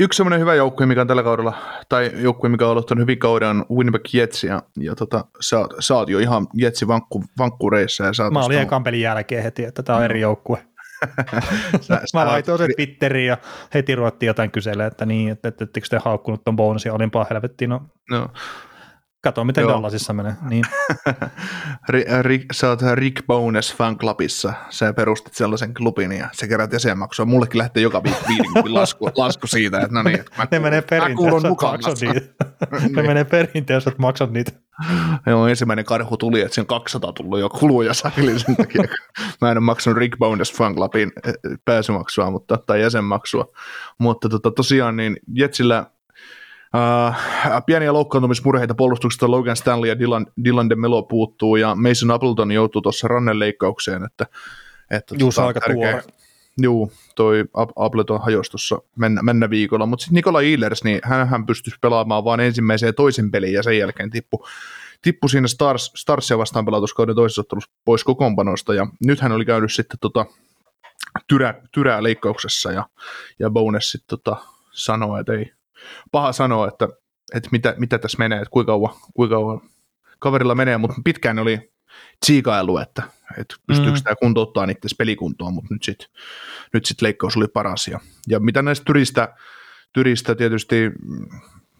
Yksi 0.00 0.16
semmoinen 0.16 0.40
hyvä 0.40 0.54
joukkue, 0.54 0.86
mikä 0.86 1.00
on 1.00 1.06
tällä 1.06 1.22
kaudella, 1.22 1.54
tai 1.88 2.10
joukkue, 2.14 2.50
mikä 2.50 2.64
on 2.64 2.70
aloittanut 2.70 3.02
hyvin 3.02 3.18
kauden, 3.18 3.48
on 3.48 3.66
Winnipeg 3.70 4.02
Jets, 4.12 4.44
ja, 4.44 4.62
ja 4.80 4.94
tota, 4.94 5.24
sä, 5.40 5.56
sä 5.80 5.94
oot 5.94 6.08
jo 6.08 6.18
ihan 6.18 6.46
Jetsi 6.54 6.88
vankku, 6.88 7.24
vankkureissa. 7.38 8.04
Ja 8.04 8.30
Mä 8.30 8.44
olin 8.44 8.58
ekan 8.58 8.84
pelin 8.84 9.00
jälkeen 9.00 9.42
heti, 9.42 9.64
että 9.64 9.82
tämä 9.82 9.96
on 9.96 10.00
no. 10.00 10.04
eri 10.04 10.20
joukkue. 10.20 10.66
sä, 11.80 12.00
mä 12.14 12.26
laitoin 12.26 12.58
sen 12.58 12.70
Twitteriin 12.76 13.26
ja 13.26 13.36
heti 13.74 13.94
ruvettiin 13.94 14.26
jotain 14.26 14.50
kyselemään, 14.50 14.92
että 14.92 15.06
niin, 15.06 15.28
että, 15.28 15.48
että 15.48 15.66
te 15.90 15.98
haukkunut 16.04 16.44
ton 16.44 16.56
bonusin, 16.56 16.92
olimpaa 16.92 17.26
helvettiin, 17.30 17.70
no, 17.70 17.80
no 18.10 18.28
Kato, 19.22 19.44
miten 19.44 19.62
Joo. 19.62 19.72
Dallasissa 19.72 20.12
menee. 20.12 20.34
Niin. 20.48 20.64
Rick, 22.22 22.52
sä 22.52 22.68
oot 22.68 22.80
Rick 22.94 23.26
Bones 23.26 23.74
fanclubissa. 23.74 24.52
Sä 24.70 24.92
perustit 24.92 25.34
sellaisen 25.34 25.74
klubin 25.74 26.12
ja 26.12 26.28
sä 26.32 26.46
kerät 26.46 26.72
jäsenmaksua. 26.72 27.26
Mullekin 27.26 27.58
lähtee 27.58 27.82
joka 27.82 28.02
viikko 28.28 28.62
lasku, 28.74 29.10
lasku 29.16 29.46
siitä, 29.46 29.80
että 29.80 29.94
no 29.94 30.02
niin, 30.02 30.20
että 30.20 30.32
mä, 30.38 30.46
ne 30.50 30.58
menee 30.58 30.82
perinteessä, 30.82 31.48
maksat 31.48 32.00
niitä. 32.00 32.20
niin. 32.80 32.92
Ne 32.92 33.02
menee 33.02 33.24
perinteessä, 33.24 33.90
että 33.90 34.02
maksat 34.02 34.32
niitä. 34.32 34.52
Joo, 35.26 35.46
ensimmäinen 35.46 35.84
karhu 35.84 36.16
tuli, 36.16 36.40
että 36.40 36.54
sen 36.54 36.66
200 36.66 37.12
tullut 37.12 37.40
jo 37.40 37.48
kuluja 37.48 37.94
sakilin 37.94 38.40
sen 38.40 38.56
takia. 38.56 38.82
Mä 39.40 39.50
en 39.50 39.58
ole 39.58 39.64
maksanut 39.64 39.98
Rick 39.98 40.18
Bones 40.18 40.52
fanclubin 40.52 41.12
eh, 41.26 41.34
pääsymaksua 41.64 42.30
mutta, 42.30 42.58
tai 42.66 42.80
jäsenmaksua. 42.80 43.44
Mutta 43.98 44.28
tota, 44.28 44.50
tosiaan 44.50 44.96
niin 44.96 45.16
Jetsillä 45.34 45.86
Uh, 46.74 47.62
pieniä 47.66 47.92
loukkaantumismurheita 47.92 48.74
puolustuksesta 48.74 49.30
Logan 49.30 49.56
Stanley 49.56 49.88
ja 49.88 49.98
Dylan, 49.98 50.26
Dylan 50.44 50.70
de 50.70 50.74
Melo 50.74 51.02
puuttuu 51.02 51.56
ja 51.56 51.74
Mason 51.74 52.10
Appleton 52.10 52.52
joutuu 52.52 52.82
tuossa 52.82 53.08
rannenleikkaukseen, 53.08 54.04
että, 54.04 54.26
että 54.90 55.14
Juu, 55.18 55.30
tota, 55.30 55.46
aika 55.46 55.60
tuore. 55.60 56.02
Juu, 56.62 56.92
toi 57.14 57.44
Appleton 57.76 58.20
hajosi 58.20 58.50
tuossa 58.50 58.82
mennä, 58.96 59.22
mennä 59.22 59.50
viikolla, 59.50 59.86
mutta 59.86 60.02
sitten 60.02 60.14
Nikola 60.14 60.40
Eilers, 60.40 60.84
niin 60.84 61.00
hän, 61.02 61.28
hän 61.28 61.46
pystyisi 61.46 61.78
pelaamaan 61.80 62.24
vain 62.24 62.40
ensimmäisen 62.40 62.86
ja 62.86 62.92
toisen 62.92 63.30
pelin 63.30 63.52
ja 63.52 63.62
sen 63.62 63.78
jälkeen 63.78 64.10
tippu, 64.10 64.46
tippu 65.02 65.28
siinä 65.28 65.48
Stars, 65.48 65.92
Starsia 65.96 66.38
vastaan 66.38 66.64
pelatuskauden 66.64 67.14
toisessa 67.14 67.40
ottelussa 67.40 67.70
pois 67.84 68.04
kokoonpanosta 68.04 68.74
ja 68.74 68.86
nyt 69.06 69.20
hän 69.20 69.32
oli 69.32 69.44
käynyt 69.44 69.72
sitten 69.72 69.98
tota, 70.00 70.26
tyrä, 71.28 71.54
tyrää 71.72 72.02
leikkauksessa 72.02 72.72
ja, 72.72 72.88
ja 73.38 73.50
Bones 73.50 73.90
sitten 73.90 74.18
tota, 74.18 74.36
sanoi, 74.70 75.20
että 75.20 75.32
ei, 75.32 75.52
paha 76.12 76.32
sanoa, 76.32 76.68
että, 76.68 76.88
että 77.34 77.48
mitä, 77.52 77.74
mitä 77.78 77.98
tässä 77.98 78.18
menee, 78.18 78.38
että 78.38 78.50
kuinka 78.50 78.72
kauan, 78.72 78.94
kuinka 79.14 79.36
kauan 79.36 79.60
kaverilla 80.18 80.54
menee, 80.54 80.78
mutta 80.78 80.96
pitkään 81.04 81.38
oli 81.38 81.72
tsiikailu, 82.24 82.78
että, 82.78 83.02
että 83.38 83.54
pystyykö 83.66 83.98
mm. 83.98 84.02
tämä 84.02 84.16
kuntouttaa 84.16 84.66
niiden 84.66 84.90
pelikuntoon, 84.98 85.54
mutta 85.54 85.74
nyt 85.74 85.82
sitten 85.82 86.08
nyt 86.72 86.84
sit 86.84 87.02
leikkaus 87.02 87.36
oli 87.36 87.48
paras. 87.48 87.88
Ja, 87.88 88.00
ja 88.28 88.40
mitä 88.40 88.62
näistä 88.62 88.84
tyristä, 88.84 89.34
tyristä 89.92 90.34
tietysti, 90.34 90.90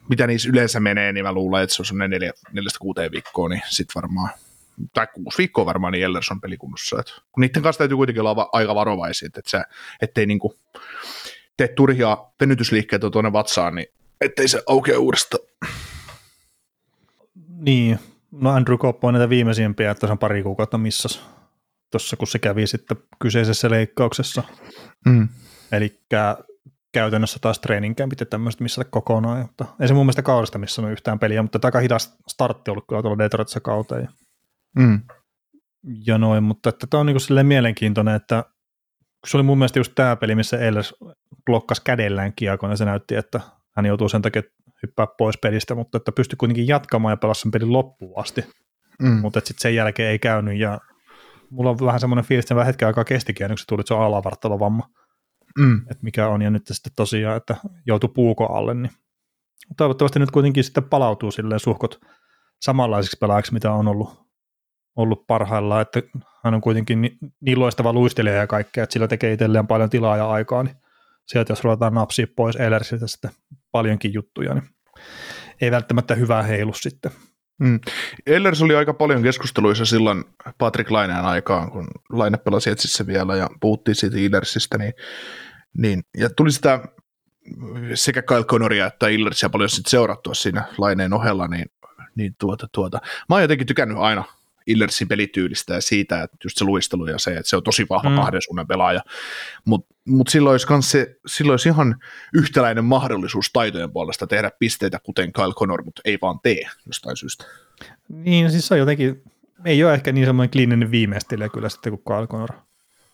mitä 0.08 0.26
niissä 0.26 0.48
yleensä 0.48 0.80
menee, 0.80 1.12
niin 1.12 1.24
mä 1.24 1.32
luulen, 1.32 1.62
että 1.62 1.76
se 1.76 1.82
on 1.82 1.86
semmoinen 1.86 2.10
neljä, 2.10 2.32
neljästä 2.52 2.78
kuuteen 2.78 3.12
viikkoa, 3.12 3.48
niin 3.48 3.62
sitten 3.68 4.02
varmaan, 4.02 4.30
tai 4.94 5.06
kuusi 5.14 5.38
viikkoa 5.38 5.66
varmaan, 5.66 5.92
niin 5.92 6.04
Ellers 6.04 6.30
on 6.30 6.40
pelikunnossa. 6.40 7.00
Et, 7.00 7.06
kun 7.32 7.40
niiden 7.40 7.62
kanssa 7.62 7.78
täytyy 7.78 7.96
kuitenkin 7.96 8.20
olla 8.22 8.48
aika 8.52 8.74
varovaisia, 8.74 9.26
että 9.26 9.40
sä, 9.46 9.64
ettei 10.02 10.26
niinku, 10.26 10.58
tee 11.66 11.74
turhia 11.74 12.18
venytysliikkeitä 12.40 13.10
tuonne 13.10 13.32
vatsaan, 13.32 13.74
niin 13.74 13.86
ettei 14.20 14.48
se 14.48 14.62
aukea 14.66 14.98
uudestaan. 14.98 15.44
Niin, 17.48 17.98
no 18.30 18.50
Andrew 18.50 18.78
Kopp 18.78 19.04
on 19.04 19.14
näitä 19.14 19.28
viimeisimpiä, 19.28 19.90
että 19.90 20.06
se 20.06 20.12
on 20.12 20.18
pari 20.18 20.42
kuukautta 20.42 20.78
missas 20.78 21.22
tuossa, 21.90 22.16
kun 22.16 22.26
se 22.26 22.38
kävi 22.38 22.66
sitten 22.66 22.96
kyseisessä 23.18 23.70
leikkauksessa. 23.70 24.42
Mm. 25.06 25.28
Eli 25.72 26.00
käytännössä 26.92 27.38
taas 27.38 27.58
treeninkämpit 27.58 28.20
ja 28.20 28.26
tämmöistä 28.26 28.62
missä 28.62 28.84
kokonaan. 28.84 29.38
Mutta 29.38 29.64
ei 29.80 29.88
se 29.88 29.94
mun 29.94 30.06
mielestä 30.06 30.22
kaudesta 30.22 30.58
missä 30.58 30.82
on 30.82 30.92
yhtään 30.92 31.18
peliä, 31.18 31.42
mutta 31.42 31.58
aika 31.62 31.80
hidas 31.80 32.16
startti 32.28 32.70
ollut 32.70 32.84
kyllä 32.88 33.02
tuolla 33.02 33.18
Detroitissa 33.18 33.60
kauteen. 33.60 34.08
Mm. 34.76 35.00
Ja 36.06 36.18
noin, 36.18 36.42
mutta 36.42 36.68
että 36.68 36.86
tämä 36.86 37.00
on 37.00 37.06
niin 37.06 37.16
kuin 37.28 37.46
mielenkiintoinen, 37.46 38.14
että 38.14 38.44
se 39.26 39.36
oli 39.36 39.44
mun 39.44 39.58
mielestä 39.58 39.78
just 39.78 39.92
tämä 39.94 40.16
peli, 40.16 40.34
missä 40.34 40.58
Ehlers 40.58 40.94
blokkasi 41.46 41.82
kädellään 41.84 42.32
kiekon 42.36 42.70
ja 42.70 42.76
se 42.76 42.84
näytti, 42.84 43.14
että 43.14 43.40
hän 43.76 43.86
joutuu 43.86 44.08
sen 44.08 44.22
takia 44.22 44.42
hyppää 44.82 45.06
pois 45.18 45.38
pelistä, 45.38 45.74
mutta 45.74 45.96
että 45.96 46.12
pystyi 46.12 46.36
kuitenkin 46.36 46.68
jatkamaan 46.68 47.12
ja 47.12 47.16
pelasi 47.16 47.40
sen 47.40 47.50
pelin 47.50 47.72
loppuun 47.72 48.20
asti. 48.20 48.44
Mm. 49.02 49.20
Mutta 49.20 49.40
sitten 49.40 49.62
sen 49.62 49.74
jälkeen 49.74 50.10
ei 50.10 50.18
käynyt 50.18 50.58
ja 50.58 50.80
mulla 51.50 51.70
on 51.70 51.78
vähän 51.80 52.00
semmoinen 52.00 52.24
fiilis, 52.24 52.50
että 52.50 52.64
hetken 52.64 52.88
aikaa 52.88 53.04
kestikin, 53.04 53.48
kun 53.48 53.58
se 53.58 53.66
tuli, 53.66 53.80
että 53.80 53.88
se 53.88 53.94
on 53.94 54.02
alavartalovamma. 54.02 54.88
Mm. 55.58 55.78
Että 55.78 56.02
mikä 56.04 56.28
on, 56.28 56.42
ja 56.42 56.50
nyt 56.50 56.62
sitten 56.66 56.92
tosiaan, 56.96 57.36
että 57.36 57.56
joutui 57.86 58.10
puuko 58.14 58.46
alle, 58.46 58.74
niin 58.74 58.90
toivottavasti 59.76 60.18
nyt 60.18 60.30
kuitenkin 60.30 60.64
sitten 60.64 60.84
palautuu 60.84 61.30
silleen 61.30 61.60
suhkot 61.60 62.00
samanlaisiksi 62.60 63.16
pelaajaksi, 63.20 63.52
mitä 63.52 63.72
on 63.72 63.88
ollut, 63.88 64.22
ollut 64.96 65.26
parhaillaan, 65.26 65.82
että 65.82 66.02
hän 66.44 66.54
on 66.54 66.60
kuitenkin 66.60 67.00
niin, 67.00 67.18
niin 67.40 67.60
loistava 67.60 67.92
luistelija 67.92 68.36
ja 68.36 68.46
kaikkea, 68.46 68.84
että 68.84 68.92
sillä 68.92 69.08
tekee 69.08 69.32
itselleen 69.32 69.66
paljon 69.66 69.90
tilaa 69.90 70.16
ja 70.16 70.30
aikaa, 70.30 70.62
niin 70.62 70.76
sieltä 71.26 71.52
jos 71.52 71.64
ruvetaan 71.64 71.94
napsia 71.94 72.26
pois 72.36 72.56
Eilersiltä 72.56 73.06
sitten 73.06 73.30
paljonkin 73.72 74.14
juttuja, 74.14 74.54
niin 74.54 74.68
ei 75.60 75.70
välttämättä 75.70 76.14
hyvää 76.14 76.42
heilu 76.42 76.72
sitten. 76.74 77.12
Mm. 77.58 77.80
Ehlers 78.26 78.62
oli 78.62 78.74
aika 78.74 78.94
paljon 78.94 79.22
keskusteluissa 79.22 79.84
silloin 79.84 80.24
Patrick 80.58 80.90
Laineen 80.90 81.24
aikaan, 81.24 81.70
kun 81.70 81.88
Laine 82.12 82.38
pelasi 82.38 82.70
etsissä 82.70 83.06
vielä 83.06 83.36
ja 83.36 83.50
puhuttiin 83.60 83.94
siitä 83.94 84.16
Ehlersistä, 84.18 84.78
niin, 84.78 84.94
niin, 85.78 86.02
ja 86.16 86.30
tuli 86.30 86.52
sitä 86.52 86.80
sekä 87.94 88.22
Kyle 88.22 88.44
Connoria 88.44 88.86
että 88.86 89.08
Illersia 89.08 89.48
paljon 89.48 89.70
sitten 89.70 89.90
seurattua 89.90 90.34
siinä 90.34 90.64
Laineen 90.78 91.12
ohella, 91.12 91.48
niin, 91.48 91.66
niin 92.14 92.34
tuota, 92.38 92.68
tuota. 92.72 93.00
Mä 93.28 93.34
oon 93.34 93.42
jotenkin 93.42 93.66
tykännyt 93.66 93.98
aina 93.98 94.24
Illersin 94.66 95.08
pelityylistä 95.08 95.74
ja 95.74 95.80
siitä, 95.80 96.22
että 96.22 96.36
just 96.44 96.58
se 96.58 96.64
luistelu 96.64 97.06
ja 97.06 97.18
se, 97.18 97.30
että 97.30 97.48
se 97.48 97.56
on 97.56 97.62
tosi 97.62 97.86
vahva 97.90 98.08
mm. 98.08 98.16
kahden 98.16 98.42
suunnan 98.42 98.66
pelaaja. 98.66 99.00
Mutta 99.64 99.94
mut 100.08 100.28
silloin, 100.28 100.52
olisi 100.52 100.90
se, 100.90 101.16
silloin 101.26 101.52
olisi 101.52 101.68
ihan 101.68 101.96
yhtäläinen 102.34 102.84
mahdollisuus 102.84 103.50
taitojen 103.52 103.92
puolesta 103.92 104.26
tehdä 104.26 104.50
pisteitä, 104.58 105.00
kuten 105.02 105.32
Kyle 105.32 105.54
Connor, 105.54 105.84
mutta 105.84 106.02
ei 106.04 106.18
vaan 106.22 106.40
tee 106.42 106.62
jostain 106.86 107.16
syystä. 107.16 107.44
Niin, 108.08 108.50
siis 108.50 108.68
se 108.68 108.74
on 108.74 108.80
jotenkin, 108.80 109.22
ei 109.64 109.84
ole 109.84 109.94
ehkä 109.94 110.12
niin 110.12 110.26
semmoinen 110.26 110.50
kliininen 110.50 110.90
viimeistelijä 110.90 111.48
kyllä 111.48 111.68
sitten 111.68 111.92
kuin 111.92 112.16
Kyle 112.16 112.26
Connor. 112.26 112.50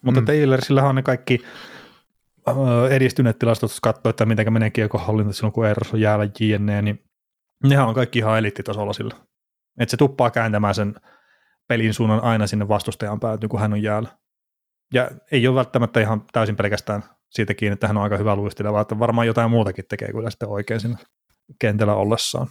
Mutta 0.03 0.20
mm. 0.20 0.26
Taylorsilla 0.26 0.82
on 0.82 0.94
ne 0.94 1.03
kaikki 1.03 1.42
edistyneet 2.90 3.38
tilastot, 3.38 3.70
jos 3.70 3.80
katsoo, 3.80 4.11
että 4.11 4.26
miten 4.26 4.53
menee 4.53 4.70
kiekohallinta 4.70 5.32
silloin, 5.32 5.53
kun 5.53 5.66
Eros 5.66 5.94
on 5.94 6.01
jäällä 6.01 6.28
JNE, 6.40 6.82
niin 6.82 7.05
nehän 7.64 7.88
on 7.88 7.94
kaikki 7.94 8.18
ihan 8.18 8.38
eliittitasolla 8.38 8.92
sillä. 8.92 9.14
Että 9.78 9.90
se 9.90 9.96
tuppaa 9.96 10.30
kääntämään 10.30 10.74
sen 10.74 10.94
pelin 11.68 11.94
suunnan 11.94 12.20
aina 12.20 12.46
sinne 12.46 12.68
vastustajan 12.68 13.20
päätyy, 13.20 13.48
kun 13.48 13.60
hän 13.60 13.72
on 13.72 13.82
jäällä. 13.82 14.08
Ja 14.94 15.10
ei 15.32 15.48
ole 15.48 15.56
välttämättä 15.56 16.00
ihan 16.00 16.24
täysin 16.32 16.56
pelkästään 16.56 17.04
siitä 17.30 17.54
kiinni, 17.54 17.72
että 17.72 17.86
hän 17.86 17.96
on 17.96 18.02
aika 18.02 18.16
hyvä 18.16 18.36
luistelija, 18.36 18.72
vaan 18.72 18.82
että 18.82 18.98
varmaan 18.98 19.26
jotain 19.26 19.50
muutakin 19.50 19.84
tekee 19.88 20.12
kyllä 20.12 20.30
sitten 20.30 20.48
oikein 20.48 20.80
siinä 20.80 20.98
kentällä 21.60 21.94
ollessaan. 21.94 22.46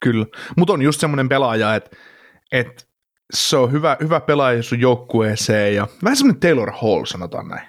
Kyllä, 0.00 0.26
mutta 0.56 0.72
on 0.72 0.82
just 0.82 1.00
semmoinen 1.00 1.28
pelaaja, 1.28 1.74
että, 1.74 1.96
että 2.52 2.84
se 3.32 3.56
on 3.56 3.72
hyvä, 3.72 3.96
hyvä 4.00 4.20
pelaaja 4.20 4.62
sun 4.62 4.80
joukkueeseen 4.80 5.74
ja 5.74 5.86
vähän 6.04 6.16
semmoinen 6.16 6.40
Taylor 6.40 6.72
Hall, 6.72 7.04
sanotaan 7.04 7.48
näin. 7.48 7.68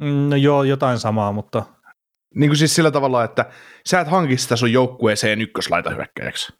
Mm, 0.00 0.30
no 0.30 0.36
joo, 0.36 0.62
jotain 0.62 0.98
samaa, 0.98 1.32
mutta... 1.32 1.62
Niin 2.34 2.50
kuin 2.50 2.56
siis 2.56 2.74
sillä 2.74 2.90
tavalla, 2.90 3.24
että 3.24 3.50
sä 3.86 4.00
et 4.00 4.08
hanki 4.08 4.36
sitä 4.36 4.56
sun 4.56 4.72
joukkueeseen 4.72 5.40
ykköslaita 5.40 5.90
hyökkäjäksi. 5.90 6.52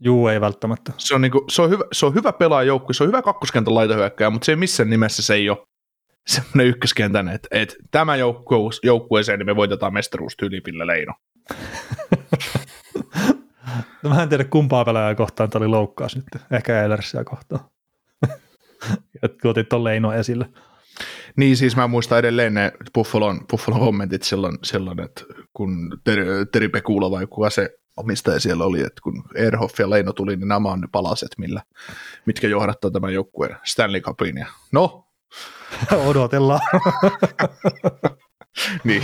Juu, 0.00 0.28
ei 0.28 0.40
välttämättä. 0.40 0.92
Se 0.98 1.14
on, 1.14 1.20
niinku, 1.20 1.44
se 1.48 1.62
on, 1.62 1.70
hyvä, 1.70 1.84
se 1.92 2.06
on 2.06 2.14
hyvä 2.14 2.32
pelaajoukku, 2.32 2.92
se 2.92 3.02
on 3.02 3.08
hyvä 3.08 3.22
kakkoskentän 3.22 3.74
laitahyökkäjä, 3.74 4.30
mutta 4.30 4.46
se 4.46 4.52
ei 4.52 4.56
missään 4.56 4.90
nimessä 4.90 5.22
se 5.22 5.34
ei 5.34 5.50
ole 5.50 5.58
semmoinen 6.26 6.66
ykköskentän, 6.66 7.28
että, 7.28 7.48
että 7.50 7.74
tämä 7.90 8.16
joukkue, 8.16 8.70
joukkueeseen 8.82 9.38
niin 9.38 9.46
me 9.46 9.56
voitetaan 9.56 9.92
mestaruus 9.92 10.36
tyylipillä 10.36 10.86
Leino. 10.86 11.14
no 14.02 14.10
mä 14.10 14.22
en 14.22 14.28
tiedä 14.28 14.44
kumpaa 14.44 14.84
pelaajaa 14.84 15.14
kohtaan 15.14 15.50
tämä 15.50 15.64
oli 15.64 15.70
loukkaus 15.70 16.16
nyt, 16.16 16.26
ehkä 16.50 16.82
Eilersia 16.82 17.24
kohtaan. 17.24 17.60
että 19.22 19.48
otit 19.48 19.68
tuon 19.68 19.84
Leino 19.84 20.12
esille. 20.12 20.48
Niin, 21.36 21.56
siis 21.56 21.76
mä 21.76 21.86
muistan 21.86 22.18
edelleen 22.18 22.54
ne 22.54 22.72
Buffalon, 22.94 23.40
Buffalon 23.50 23.80
kommentit 23.80 24.22
silloin, 24.22 24.58
silloin 24.62 25.00
että 25.00 25.22
kun 25.52 25.98
Teri, 26.04 26.24
Teri 26.52 26.68
Pekula 26.68 27.10
vai 27.10 27.26
kuka 27.26 27.50
se 27.50 27.78
omistaja 27.98 28.40
siellä 28.40 28.64
oli, 28.64 28.80
että 28.80 29.00
kun 29.02 29.24
Erhoff 29.34 29.80
ja 29.80 29.90
Leino 29.90 30.12
tuli, 30.12 30.36
niin 30.36 30.48
nämä 30.48 30.68
on 30.68 30.80
ne 30.80 30.88
palaset, 30.92 31.30
millä, 31.38 31.62
mitkä 32.26 32.48
johdattaa 32.48 32.90
tämän 32.90 33.14
joukkueen 33.14 33.56
Stanley 33.64 34.00
Cupin. 34.00 34.36
Ja 34.36 34.46
no, 34.72 35.08
Odotellaan. 36.06 36.60
niin, 38.84 39.02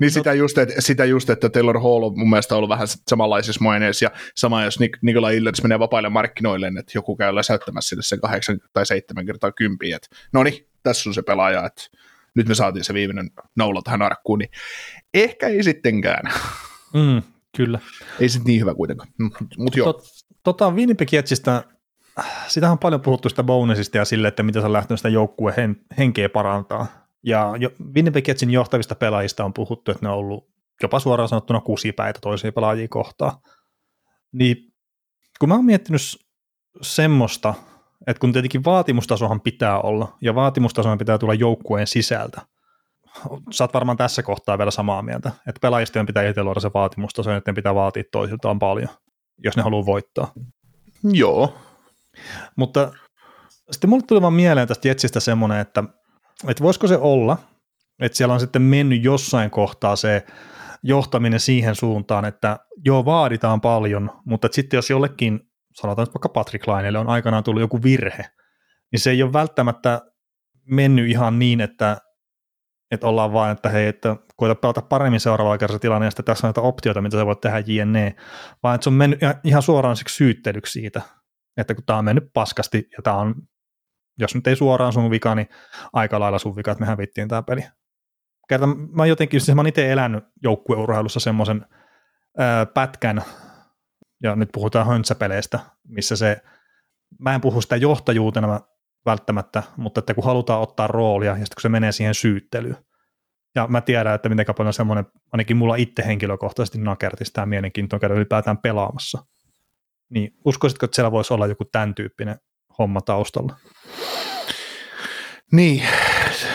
niin 0.00 0.10
sitä, 0.10 0.32
just, 0.32 0.58
että, 0.58 0.80
sitä 0.80 1.04
just, 1.04 1.30
että 1.30 1.48
Taylor 1.48 1.80
Hall 1.80 2.02
on 2.02 2.18
mun 2.18 2.30
mielestä 2.30 2.56
ollut 2.56 2.70
vähän 2.70 2.88
samanlaisissa 3.10 3.64
maineissa, 3.64 4.04
ja 4.04 4.10
sama 4.34 4.64
jos 4.64 4.80
Nik- 4.80 4.98
Nikola 5.02 5.30
Illers 5.30 5.62
menee 5.62 5.78
vapaille 5.78 6.08
markkinoille, 6.08 6.72
että 6.78 6.92
joku 6.94 7.16
käy 7.16 7.34
läsäyttämässä 7.34 7.88
sille 7.88 8.02
sen 8.02 8.20
kahdeksan 8.20 8.58
tai 8.72 8.86
seitsemän 8.86 9.26
kertaa 9.26 9.52
kympiä, 9.52 9.96
että 9.96 10.08
no 10.32 10.42
niin, 10.42 10.66
tässä 10.82 11.10
on 11.10 11.14
se 11.14 11.22
pelaaja, 11.22 11.66
että 11.66 11.82
nyt 12.34 12.48
me 12.48 12.54
saatiin 12.54 12.84
se 12.84 12.94
viimeinen 12.94 13.30
noula 13.56 13.82
tähän 13.84 14.02
arkkuun, 14.02 14.38
niin 14.38 14.50
ehkä 15.14 15.48
ei 15.48 15.62
sittenkään. 15.62 16.32
Mm, 16.94 17.22
Kyllä. 17.58 17.78
Ei 18.20 18.28
se 18.28 18.40
niin 18.44 18.60
hyvä 18.60 18.74
kuitenkaan, 18.74 19.10
mutta 19.58 19.78
joo. 19.78 19.92
Tot, 19.92 20.04
tota, 20.44 20.70
Winnipeg 20.70 21.12
Jetsistä, 21.12 21.64
sitähän 22.48 22.72
on 22.72 22.78
paljon 22.78 23.00
puhuttu 23.00 23.28
sitä 23.28 23.42
bonusista 23.42 23.96
ja 23.96 24.04
sille, 24.04 24.28
että 24.28 24.42
mitä 24.42 24.60
se 24.60 24.66
on 24.66 24.72
lähtenyt 24.72 24.98
sitä 24.98 25.08
joukkueen 25.08 25.56
hen, 25.56 25.76
henkeä 25.98 26.28
parantaa. 26.28 26.86
Ja 27.22 27.54
jo, 27.58 27.70
Winnipeg 27.94 28.28
Jetsin 28.28 28.50
johtavista 28.50 28.94
pelaajista 28.94 29.44
on 29.44 29.54
puhuttu, 29.54 29.90
että 29.90 30.06
ne 30.06 30.10
on 30.10 30.18
ollut 30.18 30.48
jopa 30.82 31.00
suoraan 31.00 31.28
sanottuna 31.28 31.60
kusipäitä 31.60 32.20
toisia 32.22 32.52
pelaajia 32.52 32.88
kohtaan. 32.88 33.32
Niin 34.32 34.56
kun 35.40 35.48
mä 35.48 35.54
oon 35.54 35.64
miettinyt 35.64 36.02
semmoista, 36.82 37.54
että 38.06 38.20
kun 38.20 38.32
tietenkin 38.32 38.64
vaatimustasohan 38.64 39.40
pitää 39.40 39.80
olla, 39.80 40.16
ja 40.20 40.34
vaatimustasohan 40.34 40.98
pitää 40.98 41.18
tulla 41.18 41.34
joukkueen 41.34 41.86
sisältä, 41.86 42.40
sä 43.50 43.64
oot 43.64 43.74
varmaan 43.74 43.96
tässä 43.96 44.22
kohtaa 44.22 44.58
vielä 44.58 44.70
samaa 44.70 45.02
mieltä, 45.02 45.28
että 45.28 45.60
pelaajista 45.60 46.04
pitää 46.04 46.28
itse 46.28 46.42
luoda 46.42 46.60
se 46.60 46.70
vaatimustaso, 46.74 47.32
että 47.32 47.50
ne 47.50 47.54
pitää 47.54 47.74
vaatia 47.74 48.02
toisiltaan 48.12 48.58
paljon, 48.58 48.88
jos 49.44 49.56
ne 49.56 49.62
haluaa 49.62 49.86
voittaa. 49.86 50.32
Joo. 51.12 51.54
Mutta 52.56 52.92
sitten 53.70 53.90
mulle 53.90 54.04
tuli 54.06 54.22
vaan 54.22 54.32
mieleen 54.32 54.68
tästä 54.68 54.88
Jetsistä 54.88 55.20
semmoinen, 55.20 55.58
että, 55.58 55.84
että 56.48 56.64
voisiko 56.64 56.86
se 56.86 56.96
olla, 56.96 57.36
että 58.00 58.16
siellä 58.18 58.34
on 58.34 58.40
sitten 58.40 58.62
mennyt 58.62 59.04
jossain 59.04 59.50
kohtaa 59.50 59.96
se 59.96 60.26
johtaminen 60.82 61.40
siihen 61.40 61.74
suuntaan, 61.74 62.24
että 62.24 62.58
joo, 62.84 63.04
vaaditaan 63.04 63.60
paljon, 63.60 64.10
mutta 64.24 64.48
sitten 64.52 64.78
jos 64.78 64.90
jollekin, 64.90 65.40
sanotaan 65.74 66.04
että 66.04 66.14
vaikka 66.14 66.28
Patrick 66.28 66.66
Lainelle 66.66 66.98
on 66.98 67.08
aikanaan 67.08 67.44
tullut 67.44 67.60
joku 67.60 67.82
virhe, 67.82 68.24
niin 68.92 69.00
se 69.00 69.10
ei 69.10 69.22
ole 69.22 69.32
välttämättä 69.32 70.00
mennyt 70.70 71.10
ihan 71.10 71.38
niin, 71.38 71.60
että, 71.60 71.98
että 72.90 73.06
ollaan 73.06 73.32
vain, 73.32 73.52
että 73.52 73.68
hei, 73.68 73.86
että 73.86 74.16
koita 74.36 74.54
pelata 74.54 74.82
paremmin 74.82 75.20
seuraavalla 75.20 75.58
kerralla 75.58 75.78
tilanne, 75.78 76.06
ja 76.06 76.10
sitten 76.10 76.24
tässä 76.24 76.46
on 76.46 76.48
näitä 76.48 76.60
optioita, 76.60 77.02
mitä 77.02 77.16
sä 77.16 77.26
voit 77.26 77.40
tehdä 77.40 77.62
jne, 77.66 78.16
vaan 78.62 78.74
että 78.74 78.84
se 78.84 78.90
on 78.90 78.94
mennyt 78.94 79.20
ihan 79.44 79.62
suoraan 79.62 79.96
siksi 79.96 80.16
syyttelyksi 80.16 80.72
siitä, 80.72 81.02
että 81.56 81.74
kun 81.74 81.84
tämä 81.84 81.98
on 81.98 82.04
mennyt 82.04 82.30
paskasti, 82.34 82.88
ja 82.96 83.02
tämä 83.02 83.16
on, 83.16 83.34
jos 84.18 84.34
nyt 84.34 84.46
ei 84.46 84.56
suoraan 84.56 84.92
sun 84.92 85.10
vika, 85.10 85.34
niin 85.34 85.48
aika 85.92 86.20
lailla 86.20 86.38
sun 86.38 86.56
vika, 86.56 86.70
että 86.70 86.80
me 86.80 86.86
hävittiin 86.86 87.28
tämä 87.28 87.42
peli. 87.42 87.64
Kerta 88.48 88.66
mä 88.66 89.06
jotenkin, 89.06 89.40
siis 89.40 89.54
mä 89.54 89.60
oon 89.60 89.66
itse 89.66 89.92
elänyt 89.92 90.24
joukkueurheilussa 90.42 91.20
semmoisen 91.20 91.66
pätkän, 92.74 93.22
ja 94.22 94.36
nyt 94.36 94.48
puhutaan 94.52 94.86
höntsäpeleistä, 94.86 95.58
missä 95.88 96.16
se, 96.16 96.42
mä 97.18 97.34
en 97.34 97.40
puhu 97.40 97.60
sitä 97.60 97.76
johtajuutena 97.76 98.60
välttämättä, 99.10 99.62
mutta 99.76 99.98
että 99.98 100.14
kun 100.14 100.24
halutaan 100.24 100.60
ottaa 100.60 100.86
roolia, 100.86 101.30
ja 101.30 101.34
sitten 101.34 101.54
kun 101.54 101.62
se 101.62 101.68
menee 101.68 101.92
siihen 101.92 102.14
syyttelyyn, 102.14 102.76
ja 103.54 103.66
mä 103.66 103.80
tiedän, 103.80 104.14
että 104.14 104.28
miten 104.28 104.54
paljon 104.56 104.72
semmoinen, 104.72 105.06
ainakin 105.32 105.56
mulla 105.56 105.76
itse 105.76 106.06
henkilökohtaisesti 106.06 106.78
nakerti 106.78 107.24
sitä 107.24 107.46
mielenkiintoa 107.46 107.98
käydä 107.98 108.14
ylipäätään 108.14 108.58
pelaamassa. 108.58 109.24
Niin 110.10 110.34
uskoisitko, 110.44 110.84
että 110.84 110.94
siellä 110.94 111.12
voisi 111.12 111.34
olla 111.34 111.46
joku 111.46 111.64
tämän 111.64 111.94
tyyppinen 111.94 112.38
homma 112.78 113.00
taustalla? 113.00 113.56
Niin, 115.52 115.82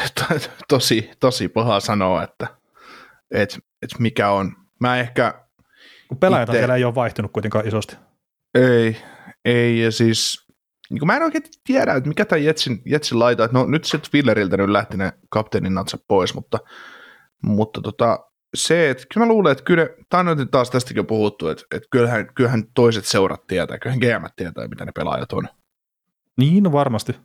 tosi, 0.68 1.12
tosi 1.20 1.48
paha 1.48 1.80
sanoa, 1.80 2.24
että 2.24 2.48
et, 3.32 3.60
et 3.82 4.00
mikä 4.00 4.30
on. 4.30 4.56
Mä 4.80 4.98
ehkä... 4.98 5.46
Kun 6.08 6.18
pelaajat 6.18 6.50
ite... 6.50 6.58
siellä 6.58 6.76
ei 6.76 6.84
ole 6.84 6.96
vaihtunut 6.96 7.32
kuitenkaan 7.32 7.68
isosti. 7.68 7.96
Ei, 8.54 8.98
ei 9.46 9.80
ja 9.80 9.92
siis 9.92 10.43
niin 10.90 11.08
mä 11.08 11.16
en 11.16 11.24
oikein 11.24 11.44
tiedä, 11.64 11.94
että 11.94 12.08
mikä 12.08 12.26
tämä 12.26 12.40
Jetsin, 12.40 12.82
Jetsin 12.86 13.20
laita, 13.20 13.44
että 13.44 13.58
no 13.58 13.66
nyt 13.66 13.86
sitten 13.86 14.10
Willeriltä 14.14 14.58
nyt 14.58 14.70
lähti 14.70 14.98
ne 14.98 15.14
kapteenin 15.30 15.74
natsa 15.74 15.98
pois, 16.08 16.34
mutta, 16.34 16.60
mutta 17.44 17.82
tota, 17.82 18.20
se, 18.56 18.90
että 18.90 19.06
kyllä 19.14 19.26
mä 19.26 19.34
luulen, 19.34 19.52
että 19.52 19.64
kyllä, 19.64 19.90
tämä 20.10 20.32
on 20.32 20.50
taas 20.50 20.70
tästäkin 20.70 20.98
jo 20.98 21.04
puhuttu, 21.04 21.48
että, 21.48 21.64
että 21.72 21.88
kyllähän, 21.92 22.34
kyllähän 22.36 22.64
toiset 22.74 23.06
seurat 23.06 23.48
tietää, 23.48 23.80
kyllähän 23.80 24.00
GM 24.00 24.26
tietää, 24.36 24.68
mitä 24.68 24.86
ne 24.86 24.92
pelaajat 24.96 25.34
on. 25.34 25.48
Niin, 26.38 26.64
no 26.64 26.72
varmasti. 26.72 27.16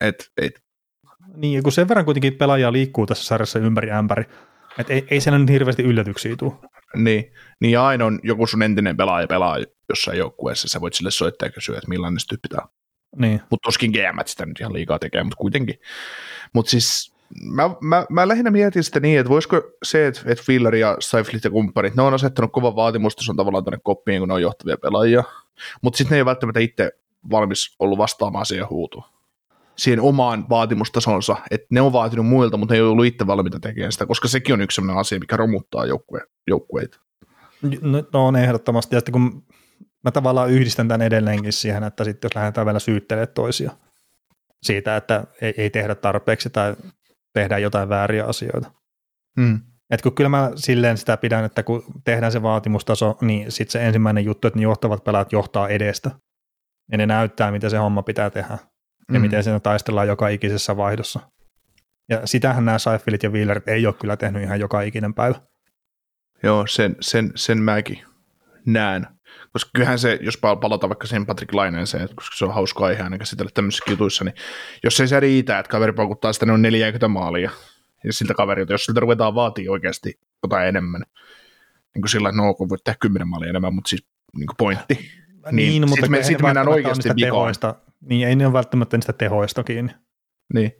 Et, 0.00 0.30
et, 0.36 0.60
niin, 1.36 1.62
kun 1.62 1.72
sen 1.72 1.88
verran 1.88 2.04
kuitenkin 2.04 2.34
pelaajia 2.34 2.72
liikkuu 2.72 3.06
tässä 3.06 3.24
sarjassa 3.24 3.58
ympäri 3.58 3.90
ämpäri, 3.90 4.24
että 4.78 4.92
ei, 4.92 5.06
ei 5.10 5.20
siellä 5.20 5.38
nyt 5.38 5.50
hirveästi 5.50 5.82
yllätyksiä 5.82 6.36
tule. 6.36 6.52
Niin, 6.96 7.32
niin 7.60 7.72
ja 7.72 7.86
aina 7.86 8.04
on 8.04 8.20
joku 8.22 8.46
sun 8.46 8.62
entinen 8.62 8.96
pelaaja 8.96 9.26
pelaa 9.26 9.58
jossain 9.88 10.18
joukkueessa, 10.18 10.68
sä 10.68 10.80
voit 10.80 10.94
sille 10.94 11.10
soittaa 11.10 11.46
ja 11.46 11.52
kysyä, 11.52 11.76
että 11.76 11.88
millainen 11.88 12.20
se 12.20 12.26
tyyppi 12.26 12.48
tämä 12.48 12.68
niin. 13.16 13.40
Mutta 13.50 13.66
tuskin 13.66 13.90
GM 13.90 14.18
sitä 14.26 14.46
nyt 14.46 14.60
ihan 14.60 14.72
liikaa 14.72 14.98
tekee, 14.98 15.22
mutta 15.22 15.36
kuitenkin. 15.36 15.80
Mutta 16.52 16.70
siis 16.70 17.14
mä, 17.42 17.70
mä, 17.80 18.06
mä 18.10 18.28
lähinnä 18.28 18.50
mietin 18.50 18.84
sitä 18.84 19.00
niin, 19.00 19.20
että 19.20 19.30
voisiko 19.30 19.62
se, 19.82 20.06
että, 20.06 20.20
että 20.26 20.44
Filler 20.46 20.74
ja 20.74 20.96
Seiflit 21.00 21.44
ja 21.44 21.50
kumppanit, 21.50 21.94
ne 21.94 22.02
on 22.02 22.14
asettanut 22.14 22.52
kovan 22.52 22.76
vaatimustason 22.76 23.36
tavallaan 23.36 23.64
tuonne 23.64 23.80
koppiin, 23.82 24.20
kun 24.20 24.28
ne 24.28 24.34
on 24.34 24.42
johtavia 24.42 24.76
pelaajia, 24.76 25.24
mutta 25.82 25.96
sitten 25.96 26.10
ne 26.10 26.16
ei 26.16 26.22
ole 26.22 26.26
välttämättä 26.26 26.60
itse 26.60 26.92
valmis 27.30 27.76
ollut 27.78 27.98
vastaamaan 27.98 28.46
siihen 28.46 28.70
huutuun 28.70 29.04
siihen 29.76 30.00
omaan 30.00 30.46
vaatimustasonsa, 30.48 31.36
että 31.50 31.66
ne 31.70 31.80
on 31.80 31.92
vaatinut 31.92 32.26
muilta, 32.26 32.56
mutta 32.56 32.74
ne 32.74 32.78
ei 32.78 32.82
ollut 32.82 33.06
itse 33.06 33.26
valmiita 33.26 33.60
tekemään 33.60 33.92
sitä, 33.92 34.06
koska 34.06 34.28
sekin 34.28 34.52
on 34.52 34.60
yksi 34.60 34.74
sellainen 34.74 35.00
asia, 35.00 35.18
mikä 35.18 35.36
romuttaa 35.36 35.86
joukkue, 35.86 36.20
joukkueita. 36.46 37.00
No, 37.80 38.02
no 38.12 38.26
on 38.26 38.36
ehdottomasti, 38.36 38.96
ja 38.96 39.00
sitten 39.00 39.12
kun 39.12 39.42
mä 40.04 40.10
tavallaan 40.10 40.50
yhdistän 40.50 40.88
tämän 40.88 41.06
edelleenkin 41.06 41.52
siihen, 41.52 41.84
että 41.84 42.04
sitten 42.04 42.28
jos 42.28 42.34
lähdetään 42.34 42.66
vielä 42.66 42.78
syyttelemään 42.78 43.28
toisia 43.34 43.70
siitä, 44.62 44.96
että 44.96 45.24
ei, 45.40 45.54
ei 45.56 45.70
tehdä 45.70 45.94
tarpeeksi 45.94 46.50
tai 46.50 46.76
tehdään 47.32 47.62
jotain 47.62 47.88
vääriä 47.88 48.24
asioita. 48.24 48.72
Hmm. 49.40 49.60
Et 49.90 50.02
kun 50.02 50.14
kyllä 50.14 50.28
mä 50.28 50.50
silleen 50.54 50.98
sitä 50.98 51.16
pidän, 51.16 51.44
että 51.44 51.62
kun 51.62 51.84
tehdään 52.04 52.32
se 52.32 52.42
vaatimustaso, 52.42 53.18
niin 53.20 53.52
sitten 53.52 53.72
se 53.72 53.86
ensimmäinen 53.86 54.24
juttu, 54.24 54.48
että 54.48 54.58
ne 54.58 54.62
johtavat 54.62 55.04
pelaat 55.04 55.32
johtaa 55.32 55.68
edestä. 55.68 56.10
Ja 56.92 56.98
ne 56.98 57.06
näyttää, 57.06 57.50
miten 57.50 57.70
se 57.70 57.76
homma 57.76 58.02
pitää 58.02 58.30
tehdä 58.30 58.58
ja 59.12 59.18
mm. 59.18 59.20
miten 59.20 59.44
siinä 59.44 59.60
taistellaan 59.60 60.08
joka 60.08 60.28
ikisessä 60.28 60.76
vaihdossa. 60.76 61.20
Ja 62.08 62.26
sitähän 62.26 62.64
nämä 62.64 62.78
Seifelit 62.78 63.22
ja 63.22 63.30
Wheelerit 63.30 63.68
ei 63.68 63.86
ole 63.86 63.94
kyllä 63.94 64.16
tehnyt 64.16 64.42
ihan 64.42 64.60
joka 64.60 64.82
ikinen 64.82 65.14
päivä. 65.14 65.34
Joo, 66.42 66.66
sen, 66.66 66.96
sen, 67.00 67.32
sen 67.34 67.58
mäkin 67.58 68.04
näen. 68.66 69.06
Koska 69.54 69.70
kyllähän 69.74 69.98
se, 69.98 70.18
jos 70.22 70.38
palataan 70.60 70.88
vaikka 70.88 71.06
siihen 71.06 71.26
Patrick 71.26 71.54
Laineeseen, 71.54 72.08
koska 72.14 72.36
se 72.36 72.44
on 72.44 72.54
hauska 72.54 72.84
aihe 72.84 73.02
aina 73.02 73.18
käsitellä 73.18 73.50
tämmöisissä 73.54 73.90
jutuissa, 73.90 74.24
niin 74.24 74.34
jos 74.84 75.00
ei 75.00 75.08
se 75.08 75.20
riitä, 75.20 75.58
että 75.58 75.70
kaveri 75.70 75.92
paukuttaa 75.92 76.32
sitä 76.32 76.52
on 76.52 76.62
40 76.62 77.08
maalia, 77.08 77.50
ja 78.04 78.12
siltä 78.12 78.34
kaverilta, 78.34 78.72
jos 78.72 78.84
siltä 78.84 79.00
ruvetaan 79.00 79.34
vaatii 79.34 79.68
oikeasti 79.68 80.18
jotain 80.42 80.68
enemmän, 80.68 81.02
niin 81.94 82.02
kuin 82.02 82.10
sillä, 82.10 82.28
että 82.28 82.42
no, 82.42 82.54
kun 82.54 82.68
voit 82.68 82.84
tehdä 82.84 82.96
10 83.00 83.28
maalia 83.28 83.50
enemmän, 83.50 83.74
mutta 83.74 83.88
siis 83.88 84.06
niin 84.36 84.46
kuin 84.46 84.56
pointti. 84.56 84.94
Niin, 84.94 85.56
niin 85.56 85.82
mutta 85.82 85.94
sitten 85.94 86.10
me, 86.10 86.22
sit 86.22 86.42
mennään 86.42 86.68
oikeasti 86.68 87.08
tehoista, 87.20 87.74
Niin, 88.00 88.28
ei 88.28 88.36
ne 88.36 88.46
ole 88.46 88.52
välttämättä 88.52 88.96
niistä 88.96 89.12
tehoista 89.12 89.64
kiinni. 89.64 89.92
Niin. 90.54 90.72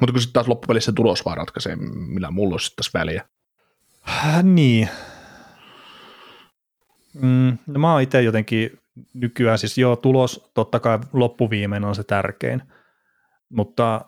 Mutta 0.00 0.12
kun 0.12 0.20
sitten 0.20 0.32
taas 0.32 0.48
loppupelissä 0.48 0.92
tulos 0.92 1.24
vaan 1.24 1.36
ratkaisee, 1.36 1.76
millä 1.76 2.30
mulla 2.30 2.54
olisi 2.54 2.72
tässä 2.76 2.98
väliä. 2.98 3.24
Äh, 4.08 4.42
niin. 4.42 4.88
Mm, 7.14 7.58
no 7.66 7.78
mä 7.78 7.92
oon 7.92 8.02
itse 8.02 8.22
jotenkin 8.22 8.78
nykyään, 9.14 9.58
siis 9.58 9.78
joo, 9.78 9.96
tulos 9.96 10.50
totta 10.54 10.80
kai 10.80 10.98
loppuviimein 11.12 11.84
on 11.84 11.94
se 11.94 12.04
tärkein, 12.04 12.62
mutta 13.48 14.04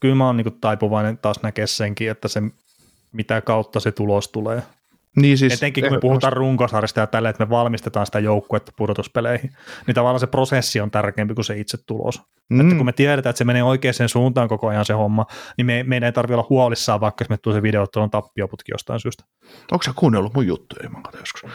kyllä 0.00 0.14
mä 0.14 0.26
oon 0.26 0.36
niin 0.36 0.60
taipuvainen 0.60 1.18
taas 1.18 1.42
näkee 1.42 1.66
senkin, 1.66 2.10
että 2.10 2.28
se 2.28 2.42
mitä 3.12 3.40
kautta 3.40 3.80
se 3.80 3.92
tulos 3.92 4.28
tulee. 4.28 4.62
Niin 5.16 5.38
siis, 5.38 5.52
Etenkin 5.52 5.84
kun 5.84 5.92
me 5.92 6.00
puhutaan 6.00 6.32
runkosarjasta 6.32 7.00
ja 7.00 7.06
tällä, 7.06 7.28
että 7.28 7.44
me 7.44 7.50
valmistetaan 7.50 8.06
sitä 8.06 8.18
joukkuetta 8.18 8.72
pudotuspeleihin, 8.76 9.50
niin 9.86 9.94
tavallaan 9.94 10.20
se 10.20 10.26
prosessi 10.26 10.80
on 10.80 10.90
tärkeämpi 10.90 11.34
kuin 11.34 11.44
se 11.44 11.58
itse 11.58 11.78
tulos. 11.86 12.22
Mm. 12.50 12.60
Että 12.60 12.76
kun 12.76 12.86
me 12.86 12.92
tiedetään, 12.92 13.30
että 13.30 13.38
se 13.38 13.44
menee 13.44 13.62
oikeaan 13.62 14.08
suuntaan 14.08 14.48
koko 14.48 14.68
ajan 14.68 14.84
se 14.84 14.92
homma, 14.92 15.26
niin 15.56 15.66
me, 15.66 15.82
meidän 15.82 16.06
ei 16.06 16.12
tarvitse 16.12 16.34
olla 16.34 16.46
huolissaan, 16.50 17.00
vaikka 17.00 17.22
jos 17.22 17.28
me 17.28 17.36
tulee 17.36 17.58
se 17.58 17.62
videottelun 17.62 18.10
tappioputki 18.10 18.72
jostain 18.72 19.00
syystä. 19.00 19.24
Onko 19.72 19.82
sä 19.82 19.92
kuunnellut 19.96 20.34
mun 20.34 20.46
juttuja, 20.46 20.90
mä 20.90 21.00
joskus? 21.20 21.50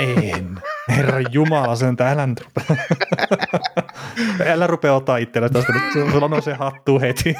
En. 0.00 0.62
Herra 0.88 1.20
Jumala, 1.30 1.76
sen 1.76 1.96
älä 2.00 2.26
nyt 2.26 2.40
rupea. 2.40 2.84
älä 4.52 4.66
rupea 4.66 4.94
ottaa 4.94 5.16
itselle 5.16 5.48
tästä, 5.48 5.72
sulla 5.92 6.36
on 6.36 6.42
se 6.42 6.54
hattu 6.54 7.00
heti. 7.00 7.34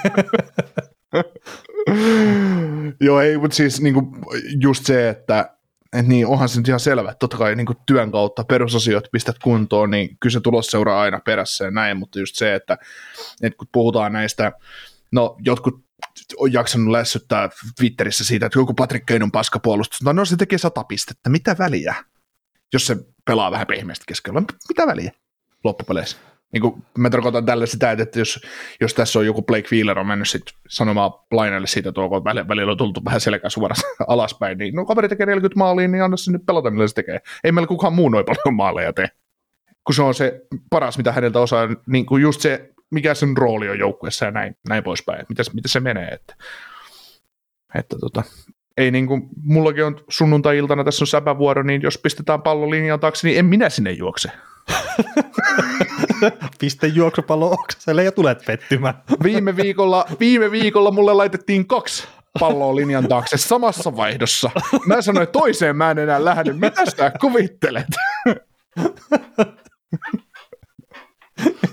Joo, 3.00 3.20
ei, 3.20 3.38
mutta 3.38 3.54
siis 3.54 3.80
niinku, 3.80 4.16
just 4.60 4.86
se, 4.86 5.08
että 5.08 5.56
et 5.92 6.06
niin 6.06 6.26
onhan 6.26 6.48
se 6.48 6.60
nyt 6.60 6.68
ihan 6.68 6.80
selvä, 6.80 7.10
että 7.10 7.18
totta 7.18 7.36
kai 7.36 7.56
niin 7.56 7.66
työn 7.86 8.12
kautta 8.12 8.44
perusasioita 8.44 9.08
pistät 9.12 9.38
kuntoon, 9.38 9.90
niin 9.90 10.16
kyllä 10.20 10.32
se 10.32 10.40
tulos 10.40 10.66
seuraa 10.66 11.00
aina 11.00 11.20
perässä 11.24 11.64
ja 11.64 11.70
näin, 11.70 11.96
mutta 11.96 12.18
just 12.18 12.36
se, 12.36 12.54
että, 12.54 12.78
että 13.42 13.56
kun 13.56 13.68
puhutaan 13.72 14.12
näistä, 14.12 14.52
no 15.12 15.36
jotkut 15.44 15.84
on 16.36 16.52
jaksanut 16.52 16.88
lässyttää 16.88 17.48
Twitterissä 17.76 18.24
siitä, 18.24 18.46
että 18.46 18.58
joku 18.58 18.74
Patrick 18.74 19.06
Kane 19.06 19.24
on 19.24 19.32
paskapuolustus, 19.32 20.02
no, 20.02 20.12
no 20.12 20.24
se 20.24 20.36
tekee 20.36 20.58
sata 20.58 20.84
pistettä, 20.84 21.30
mitä 21.30 21.56
väliä, 21.58 21.94
jos 22.72 22.86
se 22.86 22.96
pelaa 23.24 23.50
vähän 23.50 23.66
pehmeästi 23.66 24.04
keskellä, 24.08 24.42
mitä 24.68 24.86
väliä 24.86 25.12
loppupeleissä? 25.64 26.16
Niin 26.52 26.60
kuin, 26.60 26.84
mä 26.98 27.10
tarkoitan 27.10 27.46
tällä 27.46 27.66
sitä, 27.66 27.90
että 27.90 28.18
jos, 28.18 28.40
jos 28.80 28.94
tässä 28.94 29.18
on 29.18 29.26
joku 29.26 29.42
Blake 29.42 29.68
Wheeler 29.72 29.98
on 29.98 30.06
mennyt 30.06 30.28
sit 30.28 30.42
sanomaan 30.68 31.12
Lainelle 31.30 31.66
siitä, 31.66 31.88
että 31.88 32.00
kun 32.08 32.24
välillä 32.24 32.72
on 32.72 32.78
tultu 32.78 33.04
vähän 33.04 33.20
selkä 33.20 33.48
suorassa 33.48 33.86
alaspäin, 34.08 34.58
niin 34.58 34.74
no 34.74 34.84
kaveri 34.84 35.08
tekee 35.08 35.26
40 35.26 35.58
maalia, 35.58 35.88
niin 35.88 36.02
anna 36.02 36.16
se 36.16 36.32
nyt 36.32 36.46
pelata, 36.46 36.70
millä 36.70 36.88
se 36.88 36.94
tekee. 36.94 37.20
Ei 37.44 37.52
meillä 37.52 37.68
kukaan 37.68 37.92
muu 37.92 38.08
noin 38.08 38.24
paljon 38.24 38.54
maaleja 38.54 38.92
tee. 38.92 39.08
Kun 39.84 39.94
se 39.94 40.02
on 40.02 40.14
se 40.14 40.40
paras, 40.70 40.98
mitä 40.98 41.12
häneltä 41.12 41.40
osaa, 41.40 41.68
niin 41.86 42.06
kuin 42.06 42.22
just 42.22 42.40
se, 42.40 42.70
mikä 42.90 43.14
sen 43.14 43.36
rooli 43.36 43.68
on 43.68 43.78
joukkueessa 43.78 44.24
ja 44.24 44.30
näin, 44.30 44.56
näin 44.68 44.84
poispäin, 44.84 45.26
miten, 45.28 45.44
miten 45.54 45.68
se 45.70 45.80
menee. 45.80 46.08
Että. 46.08 46.34
Että 47.74 47.96
tota, 48.00 48.22
ei 48.76 48.90
niin 48.90 49.06
kuin, 49.06 49.28
mullakin 49.42 49.84
on 49.84 50.00
sunnuntai-iltana, 50.08 50.84
tässä 50.84 51.02
on 51.02 51.06
säpävuoro, 51.06 51.62
niin 51.62 51.82
jos 51.82 51.98
pistetään 51.98 52.42
pallo 52.42 52.70
linjan 52.70 53.00
taakse, 53.00 53.28
niin 53.28 53.38
en 53.38 53.44
minä 53.44 53.68
sinne 53.68 53.90
juokse. 53.90 54.30
Piste 56.60 56.86
juoksupallo 56.86 57.52
oksaselle 57.52 58.04
ja 58.04 58.12
tulet 58.12 58.42
pettymään. 58.46 58.94
Viime 59.22 59.56
viikolla, 59.56 60.06
viime 60.20 60.50
viikolla 60.50 60.90
mulle 60.90 61.14
laitettiin 61.14 61.66
kaksi 61.66 62.04
palloa 62.38 62.76
linjan 62.76 63.08
taakse 63.08 63.36
samassa 63.36 63.96
vaihdossa. 63.96 64.50
Mä 64.86 65.02
sanoin, 65.02 65.22
että 65.22 65.38
toiseen 65.38 65.76
mä 65.76 65.90
en 65.90 65.98
enää 65.98 66.24
lähde. 66.24 66.52
Mitä 66.52 66.86
sä 66.96 67.12
kuvittelet? 67.20 67.86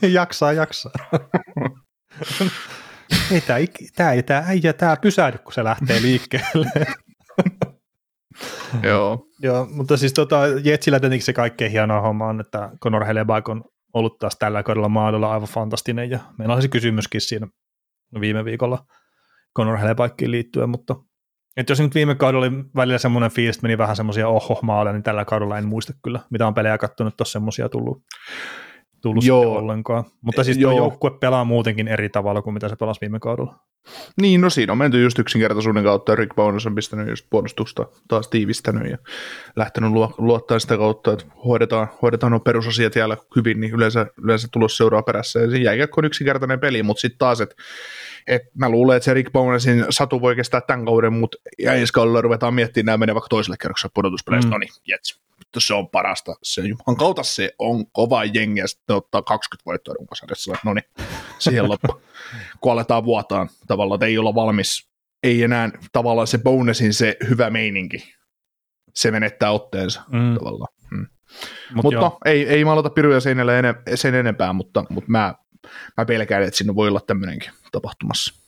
jaksaa, 0.20 0.54
jaksaa. 0.54 0.92
ei 3.32 3.42
tää, 3.42 3.58
tää, 3.96 4.22
tää 4.22 4.44
äijä 4.48 4.74
tää 4.74 4.98
pysähdy, 4.98 5.38
kun 5.38 5.54
se 5.54 5.64
lähtee 5.64 6.02
liikkeelle. 6.02 6.72
Joo. 8.90 9.26
Joo, 9.42 9.68
mutta 9.72 9.98
siis 9.98 10.14
tota, 10.14 10.42
Jetsillä 10.64 11.00
tietenkin 11.00 11.26
se 11.26 11.34
kaikkein 11.34 11.72
hienoa 11.72 12.02
homma 12.02 12.28
on, 12.28 12.40
että 12.40 12.70
Conor 12.84 13.06
Helleback 13.06 13.50
on 13.50 13.64
ollut 13.94 14.18
taas 14.18 14.36
tällä 14.40 14.64
kaudella 14.64 14.90
maadella 14.90 15.32
aivan 15.32 15.48
fantastinen, 15.48 16.10
ja 16.10 16.20
meillä 16.38 16.56
on 16.56 16.62
se 16.62 16.68
kysymyskin 16.68 17.22
siinä 17.22 17.48
viime 18.20 18.46
viikolla 18.46 18.86
Conor 19.58 19.78
Hellebackiin 19.78 20.32
liittyen, 20.32 20.70
mutta 20.70 20.96
että 21.58 21.72
jos 21.72 21.80
nyt 21.80 21.96
viime 21.96 22.16
kaudella 22.16 22.46
oli 22.46 22.56
välillä 22.76 22.98
semmoinen 22.98 23.32
fiilis, 23.32 23.56
että 23.56 23.66
meni 23.66 23.78
vähän 23.78 23.96
semmoisia 23.96 24.28
oho 24.28 24.60
maaleja, 24.62 24.94
niin 24.94 25.04
tällä 25.04 25.26
kaudella 25.26 25.58
en 25.58 25.66
muista 25.66 25.94
kyllä, 26.04 26.20
mitä 26.32 26.48
on 26.48 26.54
pelejä 26.54 26.78
katsonut, 26.78 27.14
että 27.14 27.26
semmoisia 27.26 27.70
tullut 27.70 28.04
tullut 29.02 29.24
Joo. 29.24 29.58
ollenkaan. 29.58 30.04
Mutta 30.22 30.44
siis 30.44 30.58
tuo 30.58 30.78
joukkue 30.78 31.12
pelaa 31.20 31.46
muutenkin 31.46 31.88
eri 31.88 32.10
tavalla 32.10 32.42
kuin 32.42 32.54
mitä 32.54 32.70
se 32.70 32.76
pelasi 32.76 33.02
viime 33.02 33.20
kaudella. 33.20 33.56
Niin, 34.22 34.42
no 34.42 34.50
siinä 34.50 34.72
on 34.72 34.78
menty 34.78 35.04
just 35.04 35.20
yksinkertaisuuden 35.20 35.84
kautta. 35.84 36.16
Rick 36.16 36.36
Bowness 36.36 36.66
on 36.66 36.76
pistänyt 36.76 37.10
just 37.10 37.26
puolustusta 37.30 37.86
taas 38.08 38.28
tiivistänyt 38.28 38.92
ja 38.92 38.98
lähtenyt 39.56 39.92
luottaa 40.18 40.60
sitä 40.60 40.78
kautta, 40.78 41.14
että 41.14 41.26
hoidetaan, 41.46 41.88
hoidetaan 42.02 42.32
nuo 42.32 42.40
perusasiat 42.40 42.96
jäällä 42.96 43.18
hyvin, 43.36 43.60
niin 43.60 43.74
yleensä, 43.74 44.06
yleensä 44.24 44.48
tulos 44.52 44.78
seuraa 44.78 45.02
perässä. 45.02 45.40
Ja 45.40 45.50
se 45.50 45.58
jääkiekko 45.58 46.02
on 46.02 46.06
yksinkertainen 46.06 46.60
peli, 46.60 46.84
mutta 46.84 47.02
sitten 47.02 47.18
taas, 47.18 47.42
että 47.42 47.56
et 48.28 48.42
mä 48.56 48.70
luulen, 48.70 48.98
että 48.98 49.06
se 49.06 49.14
Rick 49.14 49.32
Bownесsin 49.32 49.86
satu 49.90 50.22
voi 50.22 50.36
kestää 50.36 50.62
tämän 50.62 50.86
kauden, 50.86 51.14
mutta 51.14 51.38
ja 51.60 51.74
ensi 51.74 51.94
kaudella 51.94 52.22
ruvetaan 52.22 52.54
miettimään 52.54 52.86
nämä 52.86 52.98
menee 52.98 53.16
vaikka 53.16 53.30
toiselle 53.30 53.58
kerrokselle 53.62 53.92
pudotuspeleistä. 53.96 54.48
Mm. 54.48 54.52
No 54.52 54.58
niin, 54.58 54.72
jets 54.88 55.20
se 55.58 55.74
on 55.74 55.90
parasta. 55.90 56.36
Se 56.44 56.62
Jumalan 56.62 56.98
kautta 56.98 57.24
se 57.24 57.54
on 57.60 57.86
kova 57.92 58.26
jengi 58.26 58.60
ja 58.60 58.68
sitten 58.68 58.96
ottaa 58.96 59.22
20 59.22 59.66
voittoa 59.66 59.94
runkosarjassa. 59.94 60.56
No 60.66 60.74
niin, 60.74 60.86
siihen 61.40 61.70
loppu. 61.70 62.02
Kun 62.62 62.72
aletaan 62.72 63.06
vuotaan 63.06 63.50
tavallaan, 63.68 63.96
että 63.96 64.06
ei 64.06 64.18
olla 64.18 64.36
valmis, 64.36 64.90
ei 65.24 65.44
enää 65.44 65.70
tavallaan 65.92 66.28
se 66.28 66.38
bonusin 66.38 66.94
se 66.94 67.18
hyvä 67.30 67.50
meininki. 67.50 68.14
Se 68.96 69.12
menettää 69.12 69.52
otteensa 69.52 70.02
mm. 70.12 70.36
tavallaan. 70.38 70.74
Mm. 70.92 71.08
Mut 71.74 71.84
mutta 71.84 72.00
no, 72.00 72.18
ei, 72.26 72.48
ei 72.48 72.66
maalata 72.66 72.90
piruja 72.90 73.20
sen, 73.20 73.38
sen 73.96 74.16
enempää, 74.16 74.54
mutta, 74.54 74.84
mutta 74.90 75.12
mä, 75.12 75.36
mä 75.98 76.06
pelkään, 76.06 76.44
että 76.44 76.58
siinä 76.58 76.76
voi 76.76 76.88
olla 76.88 77.02
tämmöinenkin 77.08 77.52
tapahtumassa. 77.72 78.39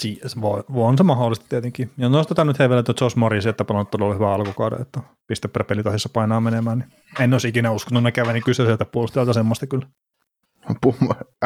Siis 0.00 0.40
voi, 0.40 0.64
on 0.74 0.98
se 0.98 1.02
mahdollista 1.02 1.46
tietenkin. 1.48 1.90
Ja 1.98 2.08
nostetaan 2.08 2.48
nyt 2.48 2.58
hei 2.58 2.68
vielä 2.68 2.82
tuo 2.82 2.94
Josh 3.00 3.16
Morris, 3.16 3.46
että 3.46 3.64
pelannut 3.64 3.90
todella 3.90 4.14
hyvä 4.14 4.34
alkukauden, 4.34 4.80
että 4.82 5.00
piste 5.26 5.48
per 5.48 5.64
pelitahdissa 5.64 6.08
painaa 6.12 6.40
menemään. 6.40 6.78
Niin 6.78 6.88
en 7.20 7.32
olisi 7.32 7.48
ikinä 7.48 7.70
uskonut 7.70 8.02
näkeväni 8.02 8.40
kyseiseltä 8.40 8.84
puolustajalta 8.84 9.32
semmoista 9.32 9.66
kyllä. 9.66 9.86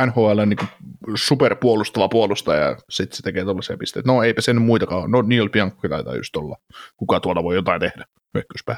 NHL 0.07 0.41
niin 0.47 0.69
superpuolustava 1.15 2.09
puolustaja 2.09 2.61
ja 2.61 2.77
sitten 2.91 3.17
se 3.17 3.23
tekee 3.23 3.45
tuollaisia 3.45 3.77
pisteitä. 3.77 4.13
No 4.13 4.23
eipä 4.23 4.41
sen 4.41 4.63
muitakaan 4.63 5.11
No 5.11 5.23
Neil 5.23 5.49
Bianchi 5.49 5.89
taitaa 5.89 6.17
just 6.17 6.37
olla. 6.37 6.57
Kuka 6.97 7.21
tuolla 7.21 7.43
voi 7.43 7.55
jotain 7.55 7.81
tehdä? 7.81 8.05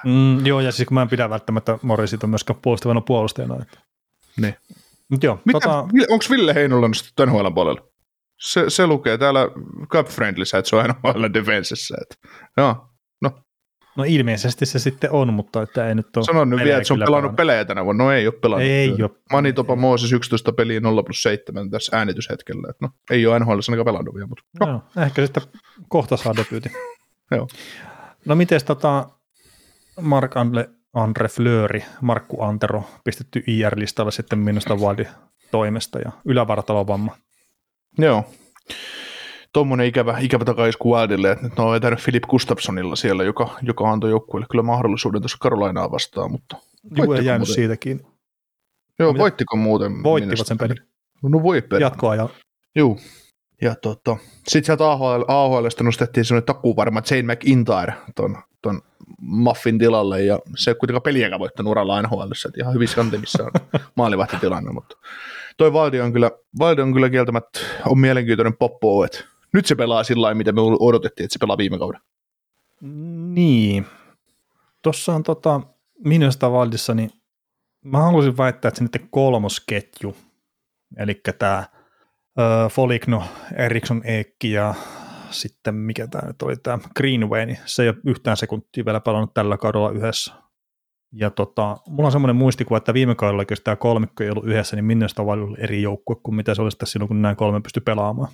Mm, 0.04 0.46
joo, 0.46 0.60
ja 0.60 0.72
siis 0.72 0.88
kun 0.88 0.94
mä 0.94 1.02
en 1.02 1.08
pidä 1.08 1.30
välttämättä 1.30 1.78
Morrisita 1.82 2.26
myöskään 2.26 2.58
puolustavana 2.62 3.00
puolustajana. 3.00 3.56
Että. 3.62 3.78
Ne. 4.40 4.56
Mut 5.08 5.22
joo, 5.22 5.40
Mitä, 5.44 5.60
tota... 5.60 5.78
Onko 6.08 6.24
Ville 6.30 6.54
Heinola 6.54 6.88
nostettu 6.88 7.24
NHL 7.24 7.50
puolella? 7.54 7.93
Se, 8.44 8.64
se 8.68 8.86
lukee 8.86 9.18
täällä 9.18 9.48
Cup 9.88 10.06
Friendlyssä, 10.06 10.58
että 10.58 10.68
se 10.68 10.76
on 10.76 10.82
aina 10.82 10.94
vailla 11.02 11.32
defensessä. 11.32 11.96
Että, 12.02 12.28
joo, 12.56 12.88
no. 13.22 13.30
No 13.96 14.04
ilmeisesti 14.06 14.66
se 14.66 14.78
sitten 14.78 15.10
on, 15.10 15.32
mutta 15.32 15.62
että 15.62 15.88
ei 15.88 15.94
nyt 15.94 16.16
ole 16.16 16.24
Sanon 16.24 16.50
nyt 16.50 16.60
vielä, 16.60 16.76
että 16.76 16.86
se 16.86 16.92
on 16.92 16.98
pelannut 16.98 17.12
pelannut. 17.12 17.36
pelejä 17.36 17.64
tänä 17.64 17.84
vuonna. 17.84 18.04
No 18.04 18.12
ei 18.12 18.26
ole 18.26 18.34
pelannut. 18.42 18.68
Ei 18.68 19.02
ole. 19.02 19.10
Manitopa 19.32 19.76
Mooses 19.76 20.12
11 20.12 20.52
peliä 20.52 20.80
0 20.80 21.02
plus 21.02 21.22
7 21.22 21.70
tässä 21.70 21.96
äänityshetkellä. 21.96 22.70
Että 22.70 22.86
no, 22.86 22.90
ei 23.10 23.26
ole 23.26 23.38
NHL 23.38 23.50
ainakaan 23.50 23.84
pelannut 23.84 24.14
vielä, 24.14 24.26
mutta 24.26 24.44
no. 24.60 24.72
no. 24.72 25.02
ehkä 25.02 25.26
sitten 25.26 25.42
kohta 25.88 26.16
saa 26.16 26.36
debyytin. 26.36 26.72
Joo. 27.36 27.48
No 28.24 28.34
miten 28.34 28.60
tota 28.64 29.08
Mark 30.00 30.36
Andre, 30.36 30.68
Andre 30.94 31.28
Flööri, 31.28 31.84
Markku 32.00 32.42
Antero 32.42 32.84
pistetty 33.04 33.44
IR-listalle 33.46 34.10
sitten 34.10 34.38
minusta 34.38 34.74
Wildin 34.74 35.08
toimesta 35.50 35.98
ja 35.98 36.12
ylävartalovamma 36.24 37.16
Joo. 37.98 38.24
Tuommoinen 39.52 39.86
ikävä, 39.86 40.18
ikävä 40.18 40.44
takaisku 40.44 40.94
Wildille, 40.94 41.30
että 41.30 41.44
nyt 41.44 41.56
ne 41.56 41.64
on 41.64 41.72
vetänyt 41.72 42.02
Philip 42.04 42.22
Gustafsonilla 42.22 42.96
siellä, 42.96 43.24
joka, 43.24 43.58
joka 43.62 43.90
antoi 43.90 44.10
joukkueelle 44.10 44.46
kyllä 44.50 44.62
mahdollisuuden 44.62 45.22
tuossa 45.22 45.38
Karolainaa 45.40 45.90
vastaan, 45.90 46.30
mutta... 46.30 46.56
Joo, 46.96 47.14
ei 47.14 47.24
jäänyt 47.24 47.40
muuten? 47.40 47.54
siitäkin. 47.54 48.06
Joo, 48.98 49.12
Mitä? 49.12 49.22
voittiko 49.22 49.56
muuten? 49.56 50.02
Voittivat 50.02 50.46
sen 50.46 50.58
pelin. 50.58 50.76
No 51.22 51.42
voi 51.42 51.62
pelin. 51.62 51.80
Jatkoa 51.80 52.14
Joo. 52.74 52.96
Ja 53.62 53.74
tota, 53.74 54.16
sitten 54.48 54.64
sieltä 54.64 54.90
AHL, 54.90 55.22
AHLista 55.28 55.84
nostettiin 55.84 56.24
semmoinen 56.24 56.46
takuvarma 56.46 57.02
Jane 57.10 57.34
McIntyre 57.34 57.94
ton, 58.14 58.36
ton 58.62 58.82
Muffin 59.20 59.78
tilalle, 59.78 60.22
ja 60.22 60.38
se 60.56 60.70
ei 60.70 60.74
kuitenkaan 60.74 61.02
peliäkään 61.02 61.40
voittanut 61.40 61.70
uralla 61.70 62.02
NHL, 62.02 62.32
että 62.48 62.60
ihan 62.60 62.74
hyvissä 62.74 62.96
kantimissa 62.96 63.44
on 63.44 63.50
maalivahtitilanne, 63.96 64.72
mutta 64.72 64.96
toi 65.56 65.72
Valdi 65.72 66.00
on 66.00 66.12
kyllä, 66.12 66.30
Valdi 66.58 66.82
on 66.82 66.92
kyllä 66.92 67.10
kieltämättä 67.10 67.60
on 67.86 67.98
mielenkiintoinen 67.98 68.56
poppo, 68.56 69.04
että 69.04 69.24
nyt 69.52 69.66
se 69.66 69.74
pelaa 69.74 70.04
sillä 70.04 70.22
lailla, 70.22 70.38
mitä 70.38 70.52
me 70.52 70.60
odotettiin, 70.80 71.24
että 71.24 71.32
se 71.32 71.38
pelaa 71.38 71.58
viime 71.58 71.78
kauden. 71.78 72.00
Niin. 73.34 73.86
Tuossa 74.82 75.14
on 75.14 75.22
tota, 75.22 75.60
minusta 76.04 76.52
Valdissa, 76.52 76.94
niin 76.94 77.10
mä 77.84 77.98
haluaisin 77.98 78.36
väittää, 78.36 78.68
että 78.68 78.78
se 78.78 78.84
nyt 78.84 79.06
kolmosketju, 79.10 80.16
eli 80.96 81.20
tämä 81.38 81.64
Foligno, 82.70 83.22
Eriksson 83.56 84.02
Eekki 84.04 84.52
ja 84.52 84.74
sitten 85.30 85.74
mikä 85.74 86.06
tämä 86.06 86.28
nyt 86.28 86.42
oli, 86.42 86.56
tämä 86.56 86.78
Greenway, 86.96 87.46
niin 87.46 87.58
se 87.64 87.82
ei 87.82 87.88
ole 87.88 87.96
yhtään 88.06 88.36
sekuntia 88.36 88.84
vielä 88.84 89.00
pelannut 89.00 89.34
tällä 89.34 89.56
kaudella 89.56 89.90
yhdessä. 89.90 90.43
Ja 91.16 91.30
tota, 91.30 91.76
mulla 91.88 92.06
on 92.06 92.12
semmoinen 92.12 92.36
muistikuva, 92.36 92.76
että 92.76 92.94
viime 92.94 93.14
kaudella, 93.14 93.44
jos 93.50 93.60
tämä 93.60 93.76
kolmikko 93.76 94.24
ei 94.24 94.30
ollut 94.30 94.46
yhdessä, 94.46 94.76
niin 94.76 94.84
minne 94.84 95.06
oli 95.16 95.56
eri 95.58 95.82
joukkue 95.82 96.16
kuin 96.22 96.34
mitä 96.34 96.54
se 96.54 96.62
olisi 96.62 96.78
tässä 96.78 96.92
silloin, 96.92 97.08
kun 97.08 97.22
nämä 97.22 97.34
kolme 97.34 97.60
pysty 97.60 97.80
pelaamaan. 97.80 98.28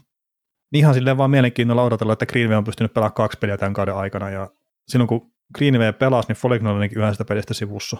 Niin 0.72 0.78
ihan 0.78 0.94
silleen 0.94 1.16
vaan 1.18 1.30
mielenkiinnolla 1.30 1.82
odotella, 1.82 2.12
että 2.12 2.26
Greenway 2.26 2.56
on 2.56 2.64
pystynyt 2.64 2.94
pelaamaan 2.94 3.14
kaksi 3.14 3.38
peliä 3.38 3.56
tämän 3.56 3.72
kauden 3.72 3.94
aikana, 3.94 4.30
ja 4.30 4.48
silloin 4.88 5.08
kun 5.08 5.32
Greenway 5.58 5.92
pelasi, 5.92 6.28
niin 6.28 6.36
Foligno 6.36 6.76
oli 6.76 6.88
yhdessä 6.96 7.24
pelistä 7.24 7.54
sivussa. 7.54 7.96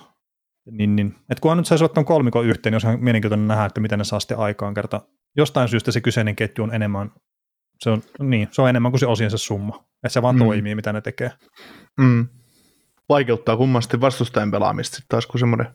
Niin, 0.71 0.97
niin. 0.97 1.15
Et 1.31 1.41
kun 1.41 1.51
on 1.51 1.57
nyt 1.57 1.67
saisi 1.67 1.85
ottaa 1.85 2.05
kolmikon 2.05 2.47
yhteen, 2.47 2.71
niin 2.71 2.75
olisi 2.75 2.87
ihan 2.87 3.05
mielenkiintoinen 3.05 3.49
nähdä, 3.49 3.65
että 3.65 3.81
miten 3.81 3.99
ne 3.99 4.05
saa 4.05 4.21
sitten 4.21 4.39
aikaan 4.39 4.75
kerta. 4.75 5.01
Jostain 5.37 5.69
syystä 5.69 5.93
se 5.93 6.01
kyseinen 6.01 6.37
ketju 6.37 6.65
on 6.65 6.75
enemmän, 6.75 7.13
se 7.79 7.91
on, 7.91 8.03
niin, 8.23 8.49
se 8.51 8.63
on 8.63 8.69
enemmän 8.69 8.93
kuin 8.93 9.01
se 9.01 9.07
osiensa 9.07 9.39
summa. 9.39 9.85
Että 9.95 10.09
se 10.09 10.23
vaan 10.23 10.35
mm. 10.35 10.39
toimii, 10.39 10.75
mitä 10.75 10.93
ne 10.93 11.01
tekee. 11.01 11.33
Mm 12.01 12.29
vaikeuttaa 13.11 13.57
kummasti 13.57 14.01
vastustajan 14.01 14.51
pelaamista 14.51 14.97
sitten 14.97 15.09
taas, 15.09 15.27
kun 15.27 15.41
semmoinen 15.41 15.67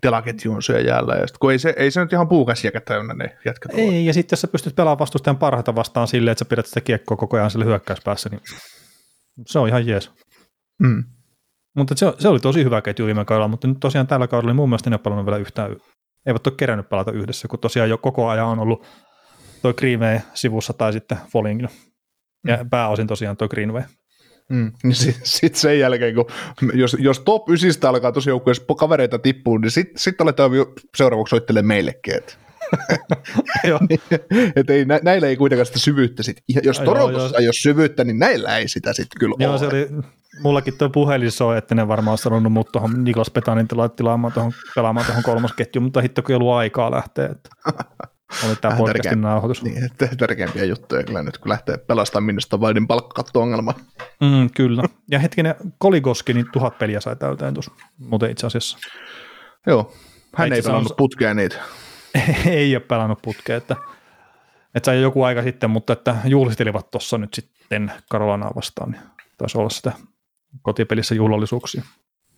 telaketju 0.00 0.52
on 0.52 0.62
syö 0.62 0.80
jäällä. 0.80 1.14
Ja 1.14 1.26
sit, 1.26 1.38
kun 1.38 1.52
ei 1.52 1.58
se, 1.58 1.74
ei 1.76 1.90
se 1.90 2.00
nyt 2.00 2.12
ihan 2.12 2.28
puukäsiäkä 2.28 2.80
täynnä 2.80 3.14
ne 3.14 3.36
jätkät 3.44 3.72
Ei, 3.74 4.06
ja 4.06 4.14
sitten 4.14 4.32
jos 4.32 4.40
sä 4.40 4.48
pystyt 4.48 4.76
pelaamaan 4.76 4.98
vastustajan 4.98 5.38
parhaita 5.38 5.74
vastaan 5.74 6.08
silleen, 6.08 6.32
että 6.32 6.44
sä 6.44 6.48
pidät 6.48 6.66
sitä 6.66 6.80
kiekkoa 6.80 7.16
koko 7.16 7.36
ajan 7.36 7.50
sille 7.50 7.64
hyökkäyspäässä, 7.64 8.28
niin 8.28 8.40
se 9.46 9.58
on 9.58 9.68
ihan 9.68 9.86
jees. 9.86 10.10
Mm. 10.82 11.04
Mutta 11.76 11.94
se, 11.96 12.12
se, 12.18 12.28
oli 12.28 12.40
tosi 12.40 12.64
hyvä 12.64 12.82
ketju 12.82 13.06
viime 13.06 13.24
kaudella, 13.24 13.48
mutta 13.48 13.68
nyt 13.68 13.80
tosiaan 13.80 14.06
tällä 14.06 14.28
kaudella 14.28 14.50
niin 14.50 14.56
mun 14.56 14.68
mielestä 14.68 14.90
ne 14.90 14.96
on 14.96 15.00
pelannut 15.00 15.26
vielä 15.26 15.38
yhtään, 15.38 15.76
eivät 16.26 16.46
ole 16.46 16.54
kerännyt 16.56 16.88
pelata 16.88 17.12
yhdessä, 17.12 17.48
kun 17.48 17.58
tosiaan 17.58 17.90
jo 17.90 17.98
koko 17.98 18.28
ajan 18.28 18.46
on 18.46 18.58
ollut 18.58 18.86
toi 19.62 19.74
Greenway 19.74 20.20
sivussa 20.34 20.72
tai 20.72 20.92
sitten 20.92 21.18
Follingin. 21.32 21.68
Ja 22.46 22.56
mm. 22.56 22.70
pääosin 22.70 23.06
tosiaan 23.06 23.36
toi 23.36 23.48
Greenway. 23.48 23.82
Mm. 24.50 24.72
Niin 24.82 24.94
sitten 24.94 25.26
sit 25.26 25.54
sen 25.54 25.78
jälkeen, 25.78 26.14
kun 26.14 26.26
jos, 26.74 26.96
jos 26.98 27.20
top 27.20 27.48
9 27.48 27.90
alkaa 27.90 28.12
tosi 28.12 28.30
joukkueessa 28.30 28.64
kavereita 28.78 29.18
tippua, 29.18 29.58
niin 29.58 29.70
sitten 29.70 29.98
sit 29.98 30.20
aletaan 30.20 30.50
seuraavaksi 30.96 31.30
soittelemaan 31.30 31.66
meillekin. 31.66 32.14
Niin, 33.88 34.00
et 34.56 34.70
ei, 34.70 34.84
nä, 34.84 35.00
näillä 35.02 35.28
ei 35.28 35.36
kuitenkaan 35.36 35.66
sitä 35.66 35.78
syvyyttä 35.78 36.22
sit. 36.22 36.36
Jos 36.62 36.80
Torontossa 36.80 37.38
ei 37.38 37.46
ole 37.46 37.52
syvyyttä, 37.52 38.04
niin 38.04 38.18
näillä 38.18 38.58
ei 38.58 38.68
sitä 38.68 38.92
sitten 38.92 39.20
kyllä 39.20 39.34
joo, 39.38 39.50
ole. 39.50 39.58
Se 39.58 39.66
oli, 39.66 39.88
mullakin 40.42 40.78
tuo 40.78 40.90
puhelin 40.90 41.30
soi, 41.30 41.58
että 41.58 41.74
ne 41.74 41.88
varmaan 41.88 42.12
olisi 42.12 42.22
sanonut 42.22 42.52
mut 42.52 42.72
tuohon 42.72 43.04
Niklas 43.04 43.30
Petanin 43.30 43.68
tilaamaan 43.96 44.32
tuohon 44.32 44.52
pelaamaan 44.74 45.06
tuohon 45.06 45.22
kolmosketjuun, 45.22 45.84
mutta 45.84 46.00
hitto 46.00 46.22
kun 46.22 46.30
ei 46.30 46.36
ollut 46.36 46.52
aikaa 46.52 46.90
lähteä. 46.90 47.24
Että. 47.26 47.50
Oli 48.46 48.56
tämä 48.56 48.76
podcastin 48.76 49.02
tärkeä- 49.02 49.16
nauhoitus. 49.16 49.62
Niin, 49.62 49.88
tärkeimpiä 50.18 50.64
juttuja 50.64 51.02
kyllä 51.04 51.22
nyt, 51.22 51.38
kun 51.38 51.48
lähtee 51.48 51.78
pelastamaan 51.78 52.24
minusta 52.24 52.56
Wildin 52.56 52.86
palkkakatto-ongelma. 52.86 53.74
Mm, 54.20 54.50
kyllä. 54.56 54.82
Ja 55.10 55.18
hetkinen, 55.18 55.54
Koligoski, 55.78 56.34
niin 56.34 56.46
tuhat 56.52 56.78
peliä 56.78 57.00
sai 57.00 57.16
täyteen 57.16 57.54
tuossa, 57.54 57.72
muuten 57.98 58.30
itse 58.30 58.46
asiassa. 58.46 58.78
Joo, 59.66 59.92
hän 60.36 60.48
Itse 60.48 60.56
ei 60.56 60.62
pelannut 60.62 60.90
on- 60.90 60.96
putkea 60.96 61.34
niitä. 61.34 61.56
ei 62.46 62.76
ole 62.76 62.80
pelannut 62.88 63.22
putkea, 63.22 63.56
että, 63.56 63.76
että 64.74 64.86
sai 64.86 65.02
joku 65.02 65.22
aika 65.22 65.42
sitten, 65.42 65.70
mutta 65.70 65.92
että 65.92 66.16
juhlistelivat 66.24 66.90
tuossa 66.90 67.18
nyt 67.18 67.34
sitten 67.34 67.92
Karolanaa 68.10 68.52
vastaan, 68.56 68.90
niin 68.90 69.02
taisi 69.38 69.58
olla 69.58 69.70
sitä 69.70 69.92
kotipelissä 70.62 71.14
juhlallisuuksia. 71.14 71.82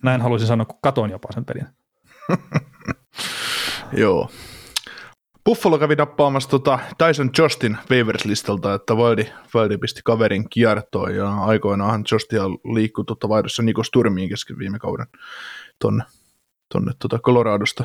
Näin 0.03 0.21
haluaisin 0.21 0.47
sanoa, 0.47 0.65
kun 0.65 0.79
katoin 0.81 1.11
jopa 1.11 1.29
sen 1.33 1.45
pelin. 1.45 1.65
Joo. 3.97 4.29
Buffalo 5.45 5.79
kävi 5.79 5.95
nappaamassa 5.95 6.49
tota 6.49 6.79
Tyson 6.97 7.29
Justin 7.37 7.77
waivers-listalta, 7.91 8.73
että 8.73 8.93
Wildi, 8.93 9.29
Wildi 9.55 9.77
pisti 9.77 10.01
kaverin 10.05 10.49
kiertoon 10.49 11.15
ja 11.15 11.33
aikoinaanhan 11.33 12.03
Justia 12.11 12.43
liikkui 12.49 13.05
tota 13.05 13.29
vaihdossa 13.29 13.63
Niko 13.63 13.83
Sturmiin 13.83 14.29
kesken 14.29 14.57
viime 14.59 14.79
kauden 14.79 15.07
tonne, 15.79 16.03
tonne 16.73 16.91
tota 16.99 17.19
Coloradosta. 17.19 17.83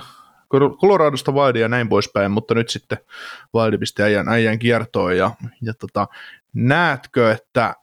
Coloradosta 0.80 1.32
Wildi 1.32 1.60
ja 1.60 1.68
näin 1.68 1.88
poispäin, 1.88 2.30
mutta 2.30 2.54
nyt 2.54 2.68
sitten 2.68 2.98
Wildi 3.54 3.78
pisti 3.78 4.02
äijän, 4.02 4.28
äijän 4.28 4.58
kiertoon 4.58 5.16
ja, 5.16 5.30
ja 5.62 5.74
tota, 5.74 6.06
näetkö, 6.54 7.32
että 7.32 7.74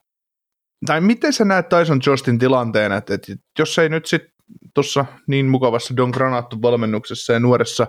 tai 0.86 1.02
miten 1.02 1.34
sä 1.34 1.46
näet 1.46 1.70
Tyson 1.70 2.00
Justin 2.06 2.40
tilanteen, 2.40 2.92
että, 2.92 3.14
että 3.14 3.34
jos 3.60 3.80
ei 3.80 3.90
nyt 3.90 4.06
sitten 4.06 4.35
tuossa 4.74 5.06
niin 5.28 5.46
mukavassa 5.46 5.98
Don 5.98 6.10
Granato 6.10 6.58
valmennuksessa 6.62 7.34
ja 7.34 7.40
nuoressa, 7.40 7.88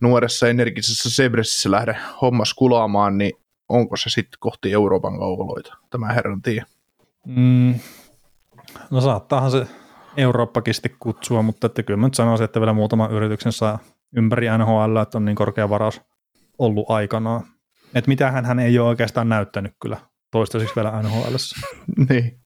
nuoressa 0.00 0.48
energisessä 0.48 1.10
Sebressissä 1.10 1.70
lähde 1.70 1.96
hommas 2.22 2.54
kulaamaan, 2.54 3.18
niin 3.18 3.32
onko 3.68 3.96
se 3.96 4.10
sitten 4.10 4.38
kohti 4.40 4.72
Euroopan 4.72 5.18
kaukoloita? 5.18 5.76
Tämä 5.90 6.12
herran 6.12 6.42
tie. 6.42 6.64
Mm, 7.26 7.74
no 8.90 9.00
saattaahan 9.00 9.50
se 9.50 9.66
Eurooppakin 10.16 10.74
sitten 10.74 10.96
kutsua, 10.98 11.42
mutta 11.42 11.66
että 11.66 11.82
kyllä 11.82 11.96
mä 11.96 12.06
nyt 12.06 12.14
sanoisin, 12.14 12.44
että 12.44 12.60
vielä 12.60 12.72
muutaman 12.72 13.12
yrityksen 13.12 13.52
saa 13.52 13.78
ympäri 14.16 14.46
NHL, 14.58 14.96
että 14.96 15.18
on 15.18 15.24
niin 15.24 15.36
korkea 15.36 15.68
varaus 15.68 16.00
ollut 16.58 16.90
aikanaan. 16.90 17.42
Että 17.94 18.08
mitähän 18.08 18.44
hän 18.44 18.58
ei 18.58 18.78
ole 18.78 18.88
oikeastaan 18.88 19.28
näyttänyt 19.28 19.72
kyllä 19.82 19.96
toistaiseksi 20.30 20.76
vielä 20.76 21.02
NHL. 21.02 21.34
niin. 22.08 22.40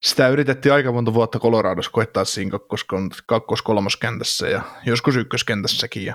Sitä 0.00 0.28
yritettiin 0.28 0.72
aika 0.72 0.92
monta 0.92 1.14
vuotta 1.14 1.38
Coloradossa 1.38 1.90
koettaa 1.90 2.24
siinä 2.24 2.50
kakkos, 2.50 2.86
kakkos 3.26 3.62
kolmoskentässä 3.62 4.48
ja 4.48 4.62
joskus 4.86 5.16
ykköskentässäkin. 5.16 6.04
Ja 6.04 6.14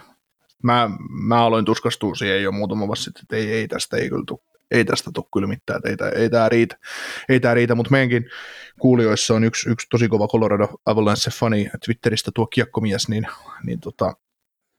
mä, 0.64 0.90
mä 1.10 1.46
aloin 1.46 1.66
tuskastua 1.66 2.16
siihen 2.16 2.44
jo 2.44 2.52
muutama 2.52 2.88
vuosi 2.88 3.04
sitten, 3.04 3.22
että 3.24 3.36
ei, 3.36 3.52
ei 3.52 3.68
tästä 3.68 3.98
ei 3.98 4.10
kyllä 4.10 4.24
tuu, 4.28 4.44
ei 4.72 4.86
tästä 4.86 5.12
tule 5.14 5.26
kyllä 5.34 5.48
mitään, 5.48 5.82
ei, 5.86 5.98
tää- 5.98 6.10
ei 6.10 6.30
tämä 6.30 6.50
riitä, 6.50 6.78
ei 7.30 7.40
tää 7.40 7.54
riitä, 7.54 7.76
mutta 7.76 7.92
meidänkin 7.92 8.30
kuulijoissa 8.80 9.34
on 9.34 9.44
yksi, 9.44 9.70
yksi 9.70 9.88
tosi 9.90 10.08
kova 10.08 10.28
Colorado 10.28 10.68
Avalanche-fani 10.86 11.70
Twitteristä 11.86 12.32
tuo 12.36 12.48
kiekkomies, 12.48 13.10
niin, 13.10 13.28
niin 13.64 13.80
tota, 13.80 14.14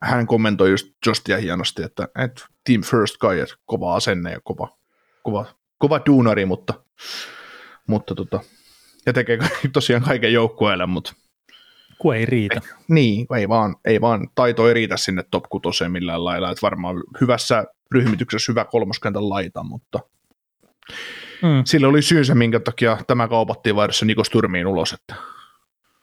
hän 0.02 0.26
kommentoi 0.26 0.70
just 0.70 0.86
Justia 1.06 1.38
hienosti, 1.38 1.82
että, 1.82 2.08
että 2.24 2.46
team 2.64 2.82
first 2.82 3.16
guy, 3.16 3.40
että 3.40 3.54
kova 3.64 3.94
asenne 3.94 4.32
ja 4.32 4.40
kova, 4.44 4.76
kova, 5.22 5.46
kova 5.78 6.00
duunari, 6.06 6.46
mutta, 6.46 6.74
mutta 7.86 8.14
tota, 8.14 8.40
ja 9.06 9.12
tekee 9.12 9.38
tosiaan 9.72 10.02
kaiken 10.02 10.32
joukkueelle, 10.32 10.86
mutta 10.86 11.12
Kun 11.98 12.16
ei 12.16 12.26
riitä. 12.26 12.60
niin, 12.88 13.26
ei 13.36 13.48
vaan, 13.48 13.76
ei 13.84 14.00
vaan, 14.00 14.28
taito 14.34 14.68
ei 14.68 14.74
riitä 14.74 14.96
sinne 14.96 15.24
top 15.30 15.44
6 15.48 15.88
millään 15.88 16.24
lailla, 16.24 16.50
että 16.50 16.62
varmaan 16.62 16.96
hyvässä 17.20 17.64
ryhmityksessä 17.92 18.52
hyvä 18.52 18.64
kolmoskentän 18.64 19.28
laita, 19.30 19.62
mutta 19.62 20.00
Mm. 21.42 21.62
sillä 21.64 21.88
oli 21.88 22.02
syynsä, 22.02 22.34
minkä 22.34 22.60
takia 22.60 22.98
tämä 23.06 23.28
kaupattiin 23.28 23.76
vaihdossa 23.76 24.06
Niko 24.06 24.22
ulos, 24.66 24.92
että 24.92 25.14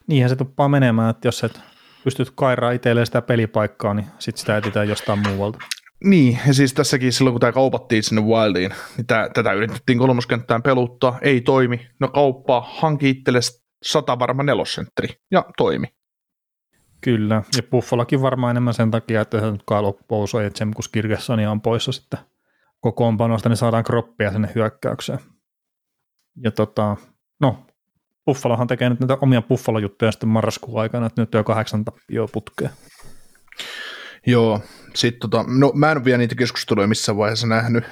Niinhän 0.07 0.30
se 0.30 0.35
tuppaa 0.35 0.69
menemään, 0.69 1.09
että 1.09 1.27
jos 1.27 1.43
et 1.43 1.59
pystyt 2.03 2.31
kairaa 2.35 2.71
itselleen 2.71 3.05
sitä 3.05 3.21
pelipaikkaa, 3.21 3.93
niin 3.93 4.07
sit 4.19 4.38
sitä 4.38 4.57
etsitään 4.57 4.89
jostain 4.89 5.19
muualta. 5.19 5.59
Niin, 6.03 6.39
ja 6.47 6.53
siis 6.53 6.73
tässäkin 6.73 7.13
silloin, 7.13 7.34
kun 7.34 7.39
tämä 7.39 7.51
kaupattiin 7.51 8.03
sinne 8.03 8.21
Wildiin, 8.21 8.71
niin 8.97 9.07
tää, 9.07 9.30
tätä 9.30 9.53
yritettiin 9.53 9.97
kolmoskenttään 9.97 10.63
peluttaa, 10.63 11.17
ei 11.21 11.41
toimi. 11.41 11.88
No 11.99 12.07
kauppaa, 12.07 12.71
hanki 12.75 13.09
itsellesi 13.09 13.63
sata 13.84 14.19
varma 14.19 14.43
nelosentteri, 14.43 15.07
ja 15.31 15.45
toimi. 15.57 15.88
Kyllä, 17.01 17.43
ja 17.55 17.63
Buffalokin 17.63 18.21
varmaan 18.21 18.51
enemmän 18.51 18.73
sen 18.73 18.91
takia, 18.91 19.21
että 19.21 19.39
se 19.39 19.51
nyt 19.51 19.63
Pouso 20.07 20.41
ja 20.41 20.49
Jemkus 20.59 20.88
Kirkessania 20.88 21.51
on 21.51 21.61
poissa 21.61 21.91
sitten 21.91 22.19
kokoonpanosta, 22.80 23.49
niin 23.49 23.57
saadaan 23.57 23.84
kroppia 23.84 24.31
sinne 24.31 24.51
hyökkäykseen. 24.55 25.19
Ja 26.43 26.51
tota, 26.51 26.97
no, 27.39 27.65
Buffalohan 28.25 28.67
tekee 28.67 28.89
nyt 28.89 28.99
näitä 28.99 29.17
omia 29.21 29.41
Buffalo-juttuja 29.41 30.11
sitten 30.11 30.30
marraskuun 30.30 30.81
aikana, 30.81 31.05
että 31.05 31.21
nyt 31.21 31.35
on 31.35 31.39
jo 31.39 31.43
kahdeksan 31.43 31.85
tappioa. 31.85 32.27
Joo, 34.25 34.61
sit 34.95 35.19
tota, 35.19 35.45
no 35.47 35.71
mä 35.75 35.91
en 35.91 35.97
ole 35.97 36.05
vielä 36.05 36.17
niitä 36.17 36.35
keskusteluja 36.35 36.87
missään 36.87 37.17
vaiheessa 37.17 37.47
nähnyt, 37.47 37.83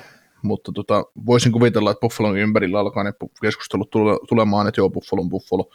mutta 0.41 0.71
tota, 0.71 1.05
voisin 1.25 1.51
kuvitella, 1.51 1.91
että 1.91 2.01
Buffalon 2.01 2.37
ympärillä 2.37 2.79
alkaa 2.79 3.03
ne 3.03 3.13
keskustelut 3.41 3.89
tule, 3.89 4.19
tulemaan, 4.29 4.67
että 4.67 4.81
joo, 4.81 4.89
Buffalo 4.89 5.21
on 5.21 5.29
Buffalo. 5.29 5.69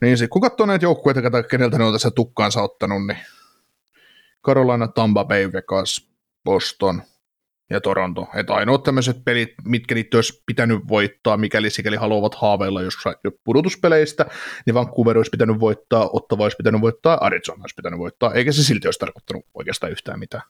Niin 0.00 0.18
sit, 0.18 0.30
kun 0.30 0.42
katsoo 0.42 0.66
näitä 0.66 0.84
joukkueita, 0.84 1.42
keneltä 1.42 1.78
ne 1.78 1.84
on 1.84 1.92
tässä 1.92 2.10
tukkaansa 2.10 2.62
ottanut, 2.62 3.06
niin 3.06 3.18
Carolina, 4.44 4.88
Tampa 4.88 5.24
Bay, 5.24 5.52
Vegas, 5.52 6.08
Boston 6.44 7.02
ja 7.72 7.80
Toronto. 7.80 8.26
Että 8.34 8.54
ainoat 8.54 8.82
tämmöiset 8.82 9.24
pelit, 9.24 9.48
mitkä 9.64 9.94
niitä 9.94 10.16
olisi 10.16 10.42
pitänyt 10.46 10.78
voittaa, 10.88 11.36
mikäli 11.36 11.70
sikäli 11.70 11.96
haluavat 11.96 12.34
haaveilla 12.34 12.82
jossain 12.82 13.16
pudotuspeleistä, 13.44 14.26
niin 14.66 14.74
Vancouver 14.74 15.16
olisi 15.16 15.30
pitänyt 15.30 15.60
voittaa, 15.60 16.10
Ottava 16.12 16.42
olisi 16.42 16.56
pitänyt 16.56 16.80
voittaa, 16.80 17.18
Arizona 17.20 17.60
olisi 17.60 17.74
pitänyt 17.74 17.98
voittaa, 17.98 18.32
eikä 18.32 18.52
se 18.52 18.64
silti 18.64 18.88
olisi 18.88 19.00
tarkoittanut 19.00 19.46
oikeastaan 19.54 19.92
yhtään 19.92 20.18
mitään 20.18 20.42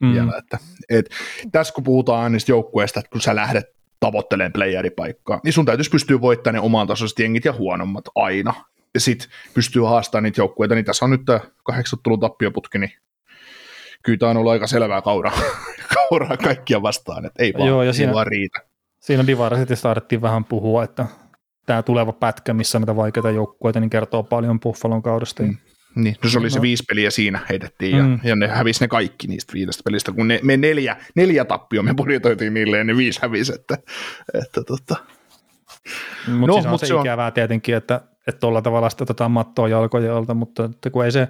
mm. 0.00 0.12
vielä. 0.12 0.32
Että, 0.38 0.58
et, 0.90 1.10
tässä 1.52 1.74
kun 1.74 1.84
puhutaan 1.84 2.18
aina 2.18 2.32
niistä 2.32 2.52
joukkueista, 2.52 3.00
että 3.00 3.10
kun 3.10 3.20
sä 3.20 3.34
lähdet 3.34 3.64
tavoittelemaan 4.00 4.52
playeripaikkaa, 4.52 5.40
niin 5.44 5.52
sun 5.52 5.66
täytyisi 5.66 5.90
pystyä 5.90 6.20
voittamaan 6.20 6.54
ne 6.54 6.60
oman 6.60 6.86
tasoiset 6.86 7.18
jengit 7.18 7.44
ja 7.44 7.52
huonommat 7.52 8.04
aina. 8.14 8.54
Ja 8.94 9.00
sit 9.00 9.28
pystyy 9.54 9.82
haastamaan 9.82 10.22
niitä 10.22 10.40
joukkueita, 10.40 10.74
niin 10.74 10.84
tässä 10.84 11.04
on 11.04 11.10
nyt 11.10 11.24
tämä 11.26 11.40
kahdeksanottelun 11.62 12.20
tappioputki, 12.20 12.78
niin 12.78 12.92
kyllä 14.08 14.18
tämä 14.18 14.30
on 14.30 14.36
ollut 14.36 14.52
aika 14.52 14.66
selvää 14.66 15.02
kauraa, 15.02 15.32
kauraa 16.10 16.36
kaikkia 16.36 16.82
vastaan, 16.82 17.26
että 17.26 17.42
ei 17.42 17.52
vaan, 17.58 17.68
Joo, 17.68 17.82
ja 17.82 17.86
ei 17.86 17.94
siinä- 17.94 18.12
vaan 18.12 18.26
riitä. 18.26 18.58
Siinä 19.00 19.26
Divarasitissa 19.26 19.82
taidettiin 19.82 20.22
vähän 20.22 20.44
puhua, 20.44 20.84
että 20.84 21.06
tämä 21.66 21.82
tuleva 21.82 22.12
pätkä, 22.12 22.54
missä 22.54 22.78
on 22.78 22.82
näitä 22.82 22.96
vaikeita 22.96 23.30
joukkueita, 23.30 23.80
niin 23.80 23.90
kertoo 23.90 24.22
paljon 24.22 24.60
Buffalon 24.60 25.02
kaudesta. 25.02 25.42
Mm. 25.42 25.56
Niin, 25.96 26.16
no 26.24 26.30
se 26.30 26.38
oli 26.38 26.46
no. 26.46 26.50
se 26.50 26.58
No. 26.58 26.62
viisi 26.62 26.82
peliä 26.88 27.10
siinä 27.10 27.40
heitettiin 27.48 27.96
ja, 27.96 28.02
Mm. 28.02 28.20
ja 28.24 28.36
ne 28.36 28.46
hävisi 28.48 28.80
ne 28.84 28.88
kaikki 28.88 29.26
niistä 29.26 29.52
viidestä 29.52 29.82
pelistä, 29.84 30.12
kun 30.12 30.28
ne, 30.28 30.40
me 30.42 30.56
neljä, 30.56 30.96
neljä 31.14 31.44
tappio 31.44 31.82
me 31.82 31.94
budjetoitiin 31.94 32.54
niille 32.54 32.78
ja 32.78 32.84
ne 32.84 32.96
viisi 32.96 33.18
hävisi, 33.22 33.54
että, 33.54 33.78
että 34.42 34.62
tota. 34.66 34.96
Mutta 36.26 36.36
No, 36.36 36.46
no, 36.46 36.52
siis 36.52 36.64
on 36.64 36.70
mut 36.70 36.80
se, 36.80 36.86
se 36.86 36.94
on- 36.94 37.00
ikävää 37.06 37.30
tietenkin, 37.30 37.74
että 37.74 38.00
että 38.28 38.40
tuolla 38.40 38.62
tavalla 38.62 38.90
sitä 38.90 39.04
otetaan 39.04 39.30
mattoa 39.30 39.68
jalkojen 39.68 40.12
alta, 40.12 40.34
mutta 40.34 40.64
että 40.64 40.90
kun 40.90 41.04
ei 41.04 41.12
se 41.12 41.28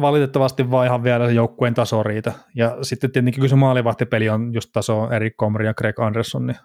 valitettavasti 0.00 0.70
vaan 0.70 0.86
ihan 0.86 1.02
vielä 1.02 1.26
se 1.26 1.32
joukkueen 1.32 1.74
taso 1.74 2.02
riitä. 2.02 2.32
Ja 2.54 2.78
sitten 2.82 3.12
tietenkin 3.12 3.40
kun 3.40 3.48
se 3.48 3.56
maalivahtipeli 3.56 4.28
on 4.28 4.54
just 4.54 4.70
taso 4.72 5.10
Erik 5.10 5.34
Komri 5.36 5.66
ja 5.66 5.74
Greg 5.74 6.00
Anderson, 6.00 6.46
niin, 6.46 6.56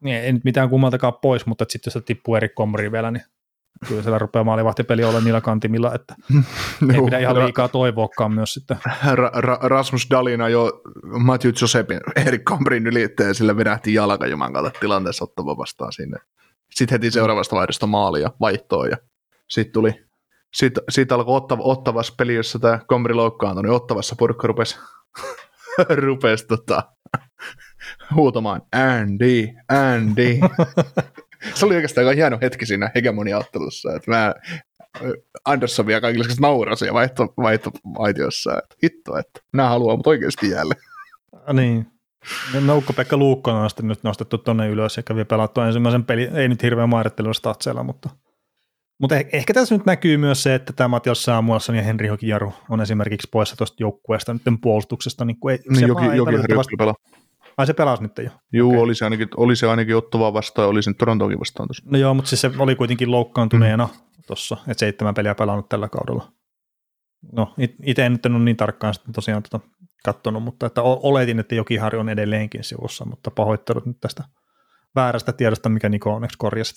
niin 0.00 0.16
ei 0.16 0.32
nyt 0.32 0.44
mitään 0.44 0.70
kummaltakaan 0.70 1.12
pois, 1.22 1.46
mutta 1.46 1.64
sitten 1.68 1.88
jos 1.88 1.92
se 1.92 2.00
tippuu 2.00 2.36
Erik 2.36 2.54
Komri 2.54 2.92
vielä, 2.92 3.10
niin 3.10 3.22
kyllä 3.88 4.02
siellä 4.02 4.18
rupeaa 4.18 4.44
maalivahtipeli 4.44 5.04
olla 5.04 5.20
niillä 5.20 5.40
kantimilla, 5.40 5.94
että 5.94 6.14
ei 6.94 7.02
pidä 7.04 7.18
ihan 7.18 7.38
liikaa 7.38 7.68
toivoakaan 7.68 8.32
myös 8.32 8.54
sitten. 8.54 8.76
Ra- 8.86 9.40
Ra- 9.40 9.58
Rasmus 9.62 10.06
Dalina 10.10 10.48
jo 10.48 10.82
Matthew 11.04 11.52
Josepin 11.60 12.00
Erik 12.26 12.44
Kambrin 12.44 12.86
ylitteen 12.86 13.34
sillä 13.34 13.56
vedähti 13.56 13.94
jalka 13.94 14.26
juman 14.26 14.52
kautta 14.52 14.80
tilanteessa 14.80 15.24
ottava 15.24 15.56
vastaan 15.56 15.92
sinne. 15.92 16.18
Sitten 16.70 16.94
heti 16.94 17.10
seuraavasta 17.10 17.56
vaihdosta 17.56 17.86
maalia 17.86 18.30
vaihtoon 18.40 18.90
ja 18.90 18.96
sitten 19.48 19.72
tuli 19.72 20.05
sitten 20.54 20.84
sit 20.88 21.12
alkoi 21.12 21.36
ottava, 21.36 21.62
ottavassa 21.62 22.14
peli, 22.18 22.34
jossa 22.34 22.58
tämä 22.58 22.80
Kombri 22.86 23.14
loukkaantui, 23.14 23.62
niin 23.62 23.72
ottavassa 23.72 24.16
porukka 24.18 24.46
rupesi, 24.46 24.76
rupesi 26.06 26.46
tota, 26.46 26.82
huutamaan 28.14 28.62
Andy, 28.72 29.48
Andy. 29.68 30.38
Se 31.54 31.66
oli 31.66 31.74
oikeastaan 31.74 32.06
aika 32.06 32.16
hieno 32.16 32.38
hetki 32.42 32.66
siinä 32.66 32.90
hegemonia-ottelussa, 32.94 33.94
että 33.96 34.10
mä 34.10 34.34
Andersson 35.44 35.86
vielä 35.86 36.00
kaikille 36.00 36.26
naurasi 36.40 36.86
ja 36.86 36.94
vaihto, 36.94 37.34
vaihto 37.36 37.70
aitiossa, 37.98 38.58
että 38.58 38.76
hitto, 38.84 39.18
että 39.18 39.40
minä 39.52 39.68
haluan, 39.68 39.98
mutta 39.98 40.10
oikeasti 40.10 40.50
jäälle. 40.50 40.74
Niin. 41.52 41.86
Ja 42.54 42.60
Noukko-Pekka 42.60 43.16
Luukkonen 43.16 43.62
on 43.62 43.70
nyt 43.82 44.02
nostettu 44.02 44.38
tuonne 44.38 44.68
ylös 44.68 44.96
ja 44.96 45.02
kävi 45.02 45.24
pelattua 45.24 45.66
ensimmäisen 45.66 46.04
peli, 46.04 46.30
ei 46.34 46.48
nyt 46.48 46.62
hirveän 46.62 46.90
määrittelyn 46.90 47.34
statseilla, 47.34 47.82
mutta 47.82 48.10
Mutta 49.00 49.18
eh- 49.18 49.28
ehkä 49.32 49.54
tässä 49.54 49.74
nyt 49.76 49.86
näkyy 49.86 50.16
myös 50.16 50.42
se, 50.42 50.54
että 50.54 50.72
tämä 50.72 50.88
Matias 50.88 51.22
Samuelson 51.22 51.76
ja 51.76 51.82
Henri 51.82 52.08
Hokijaru 52.08 52.52
on 52.70 52.80
esimerkiksi 52.80 53.28
poissa 53.32 53.56
tuosta 53.56 53.76
joukkueesta 53.80 54.34
nyt 54.34 54.42
puolustuksesta. 54.62 55.24
Niin, 55.24 55.40
kuin 55.40 55.52
ei, 55.52 55.58
Niin 55.68 55.78
se 55.78 55.86
joki, 55.86 56.04
ei 56.04 56.16
joki 56.16 56.32
valitettavasti- 56.32 56.76
pelaa. 56.76 56.94
Ai 57.56 57.66
se 57.66 57.72
pelasi 57.72 58.02
nyt 58.02 58.12
jo. 58.18 58.30
Juu, 58.52 58.70
Okei. 58.70 58.80
oli, 58.80 58.94
se 58.94 59.04
ainakin, 59.04 59.28
oli 59.36 59.56
se 59.56 59.66
ainakin 59.68 59.96
ottavaa 59.96 60.32
vastaan 60.32 60.64
ja 60.64 60.68
oli 60.68 60.82
sen 60.82 60.94
Torontoakin 60.94 61.40
vastaan 61.40 61.68
tuossa. 61.68 61.84
No 61.90 61.98
joo, 61.98 62.14
mutta 62.14 62.28
siis 62.28 62.40
se 62.40 62.50
oli 62.58 62.74
kuitenkin 62.76 63.10
loukkaantuneena 63.10 63.88
mm. 63.92 64.22
tuossa, 64.26 64.56
että 64.68 64.80
seitsemän 64.80 65.14
peliä 65.14 65.34
pelannut 65.34 65.68
tällä 65.68 65.88
kaudella. 65.88 66.32
No, 67.32 67.54
itse 67.82 68.06
en 68.06 68.12
nyt 68.12 68.26
ole 68.26 68.38
niin 68.38 68.56
tarkkaan 68.56 68.94
sitten 68.94 69.12
tosiaan 69.12 69.42
tota 69.42 69.60
katsonut, 70.04 70.42
mutta 70.42 70.66
että 70.66 70.82
oletin, 70.82 71.38
että 71.38 71.54
Jokiharju 71.54 72.00
on 72.00 72.08
edelleenkin 72.08 72.64
sivussa, 72.64 73.04
mutta 73.04 73.30
pahoittelut 73.30 73.86
nyt 73.86 74.00
tästä 74.00 74.24
väärästä 74.94 75.32
tiedosta, 75.32 75.68
mikä 75.68 75.88
Niko 75.88 76.14
onneksi 76.14 76.38
korjasi. 76.38 76.74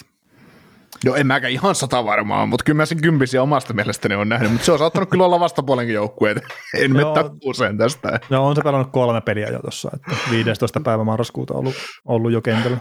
Joo, 1.03 1.16
en 1.16 1.28
mäkään 1.28 1.53
ihan 1.53 1.76
sata 1.76 2.06
varmaan, 2.06 2.49
mutta 2.49 2.64
kyllä 2.64 2.78
mä 2.78 2.86
sen 2.86 3.02
kympisiä 3.02 3.44
omasta 3.44 3.74
mielestäni 3.74 4.16
on 4.16 4.30
nähnyt, 4.30 4.52
mutta 4.52 4.66
se 4.66 4.72
on 4.72 4.80
saattanut 4.80 5.10
kyllä 5.10 5.26
olla 5.26 5.40
vastapuolenkin 5.40 5.95
joukkueet. 5.95 6.38
En 6.78 6.95
Joo. 6.95 7.16
mene 7.16 7.30
usein 7.45 7.78
tästä. 7.78 8.20
No 8.30 8.48
on 8.48 8.56
se 8.56 8.61
pelannut 8.61 8.91
kolme 8.91 9.22
peliä 9.22 9.48
jo 9.48 9.60
tuossa, 9.60 9.91
että 9.94 10.11
15. 10.32 10.80
päivä 10.80 11.03
marraskuuta 11.03 11.53
ollut, 11.53 11.76
ollut 12.06 12.32
jo 12.32 12.41
kentällä. 12.41 12.78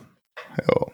Joo. 0.68 0.93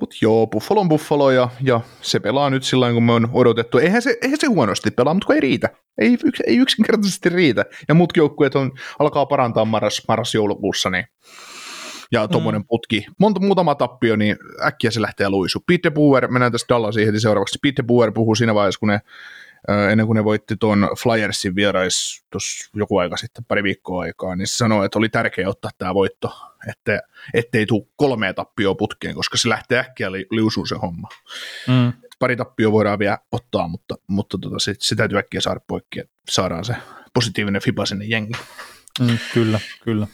Mutta 0.00 0.16
joo, 0.22 0.46
Buffalo 0.46 0.80
on 0.80 0.88
Buffalo 0.88 1.30
ja, 1.30 1.48
ja 1.60 1.80
se 2.00 2.20
pelaa 2.20 2.50
nyt 2.50 2.64
sillä 2.64 2.92
kun 2.92 3.02
me 3.02 3.12
on 3.12 3.28
odotettu. 3.32 3.78
Eihän 3.78 4.02
se, 4.02 4.18
eihän 4.22 4.40
se 4.40 4.46
huonosti 4.46 4.90
pelaa, 4.90 5.14
mutta 5.14 5.26
kun 5.26 5.34
ei 5.34 5.40
riitä. 5.40 5.68
Ei, 5.98 6.18
yks, 6.24 6.40
ei 6.46 6.56
yksinkertaisesti 6.56 7.28
riitä. 7.28 7.64
Ja 7.88 7.94
muut 7.94 8.16
joukkueet 8.16 8.54
on, 8.54 8.72
alkaa 8.98 9.26
parantaa 9.26 9.64
marras, 9.64 10.02
marras-joulukuussa, 10.08 10.90
niin 10.90 11.04
ja 12.12 12.28
tuommoinen 12.28 12.62
mm. 12.62 12.66
putki. 12.68 13.06
Monta 13.18 13.40
muutama 13.40 13.74
tappio, 13.74 14.16
niin 14.16 14.36
äkkiä 14.64 14.90
se 14.90 15.02
lähtee 15.02 15.28
luisu. 15.28 15.60
Pete 15.66 15.90
Buer, 15.90 16.28
mennään 16.28 16.52
tästä 16.52 16.74
Dallasiin 16.74 17.06
heti 17.06 17.20
seuraavaksi. 17.20 17.58
Pete 17.62 17.82
Buer 17.82 18.12
puhuu 18.12 18.34
siinä 18.34 18.54
vaiheessa, 18.54 18.78
kun 18.78 18.88
ne, 18.88 19.00
ennen 19.90 20.06
kuin 20.06 20.16
ne 20.16 20.24
voitti 20.24 20.56
tuon 20.56 20.88
Flyersin 21.02 21.54
vierais 21.54 22.24
tuossa 22.30 22.70
joku 22.74 22.98
aika 22.98 23.16
sitten, 23.16 23.44
pari 23.44 23.62
viikkoa 23.62 24.02
aikaa, 24.02 24.36
niin 24.36 24.46
se 24.46 24.56
sanoi, 24.56 24.86
että 24.86 24.98
oli 24.98 25.08
tärkeää 25.08 25.48
ottaa 25.48 25.70
tämä 25.78 25.94
voitto, 25.94 26.32
että, 26.68 27.00
ettei 27.34 27.66
tule 27.66 27.86
kolmea 27.96 28.34
tappioa 28.34 28.74
putkeen, 28.74 29.14
koska 29.14 29.36
se 29.36 29.48
lähtee 29.48 29.78
äkkiä 29.78 30.12
li, 30.12 30.26
liusuun 30.30 30.68
se 30.68 30.76
homma. 30.82 31.08
Mm. 31.68 31.92
Pari 32.18 32.36
tappioa 32.36 32.72
voidaan 32.72 32.98
vielä 32.98 33.18
ottaa, 33.32 33.68
mutta, 33.68 33.94
mutta 34.06 34.38
tota, 34.38 34.58
se, 34.58 34.74
se 34.78 34.94
täytyy 34.94 35.18
äkkiä 35.18 35.40
saada 35.40 35.60
poikki, 35.66 36.00
että 36.00 36.12
saadaan 36.30 36.64
se 36.64 36.76
positiivinen 37.14 37.62
FIBA 37.62 37.86
sinne 37.86 38.04
jengi. 38.04 38.32
Mm, 39.00 39.18
kyllä, 39.34 39.60
kyllä. 39.84 40.06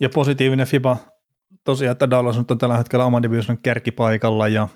Ja 0.00 0.08
positiivinen 0.08 0.66
FIBA 0.66 0.96
tosiaan, 1.66 1.92
että 1.92 2.10
Dallas 2.10 2.38
on 2.38 2.46
tällä 2.58 2.76
hetkellä 2.76 3.04
oman 3.04 3.22
divisionin 3.22 3.62
kärkipaikalla 3.62 4.48
ja 4.48 4.68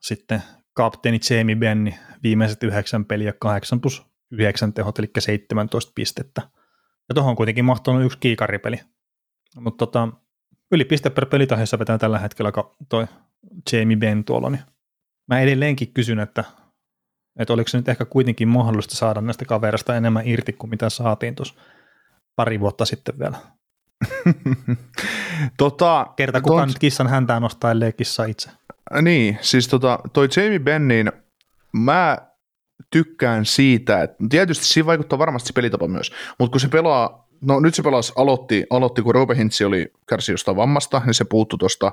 sitten 0.00 0.42
kapteeni 0.74 1.18
Jamie 1.30 1.56
Benni 1.56 1.98
viimeiset 2.22 2.62
yhdeksän 2.62 3.04
peliä 3.04 3.32
8 3.32 3.80
plus 3.80 4.06
9 4.30 4.72
tehot, 4.72 4.98
eli 4.98 5.10
17 5.18 5.92
pistettä. 5.94 6.42
Ja 7.08 7.14
tuohon 7.14 7.30
on 7.30 7.36
kuitenkin 7.36 7.64
mahtunut 7.64 8.04
yksi 8.04 8.18
kiikaripeli. 8.18 8.80
Mutta 9.60 9.86
tota, 9.86 10.08
yli 10.72 10.84
piste 10.84 11.10
per 11.10 11.26
pelitahdissa 11.26 11.78
vetää 11.78 11.98
tällä 11.98 12.18
hetkellä 12.18 12.52
toi 12.88 13.06
Jamie 13.72 13.96
Ben 13.96 14.24
tuolla, 14.24 14.50
niin 14.50 14.62
mä 15.28 15.40
edelleenkin 15.40 15.92
kysyn, 15.92 16.18
että, 16.18 16.44
että 17.38 17.52
oliko 17.52 17.68
se 17.68 17.78
nyt 17.78 17.88
ehkä 17.88 18.04
kuitenkin 18.04 18.48
mahdollista 18.48 18.94
saada 18.94 19.20
näistä 19.20 19.44
kaverista 19.44 19.96
enemmän 19.96 20.26
irti 20.26 20.52
kuin 20.52 20.70
mitä 20.70 20.90
saatiin 20.90 21.34
tuossa 21.34 21.54
pari 22.36 22.60
vuotta 22.60 22.84
sitten 22.84 23.18
vielä. 23.18 23.36
tota, 25.58 26.06
Kerta 26.16 26.40
kukaan 26.40 26.68
ton- 26.68 26.68
nyt 26.68 26.78
kissan 26.78 27.08
häntään 27.08 27.42
nostaa, 27.42 27.70
ellei 27.70 27.92
kissa 27.92 28.24
itse. 28.24 28.50
Niin, 29.02 29.38
siis 29.40 29.68
tota, 29.68 29.98
toi 30.12 30.28
Jamie 30.36 30.58
Benn, 30.58 30.88
niin 30.88 31.12
mä 31.72 32.18
tykkään 32.90 33.46
siitä, 33.46 34.02
että 34.02 34.16
tietysti 34.30 34.64
siinä 34.64 34.86
vaikuttaa 34.86 35.18
varmasti 35.18 35.46
se 35.46 35.52
pelitapa 35.52 35.88
myös, 35.88 36.12
mutta 36.38 36.50
kun 36.52 36.60
se 36.60 36.68
pelaa, 36.68 37.25
no 37.40 37.60
nyt 37.60 37.74
se 37.74 37.82
pelasi, 37.82 38.12
aloitti, 38.16 38.64
aloitti 38.70 39.02
kun 39.02 39.14
Roope 39.14 39.36
Hintsi 39.36 39.64
oli 39.64 39.92
kärsi 40.08 40.32
jostain 40.32 40.56
vammasta, 40.56 41.02
niin 41.06 41.14
se 41.14 41.24
puuttui 41.24 41.58
tuosta 41.58 41.92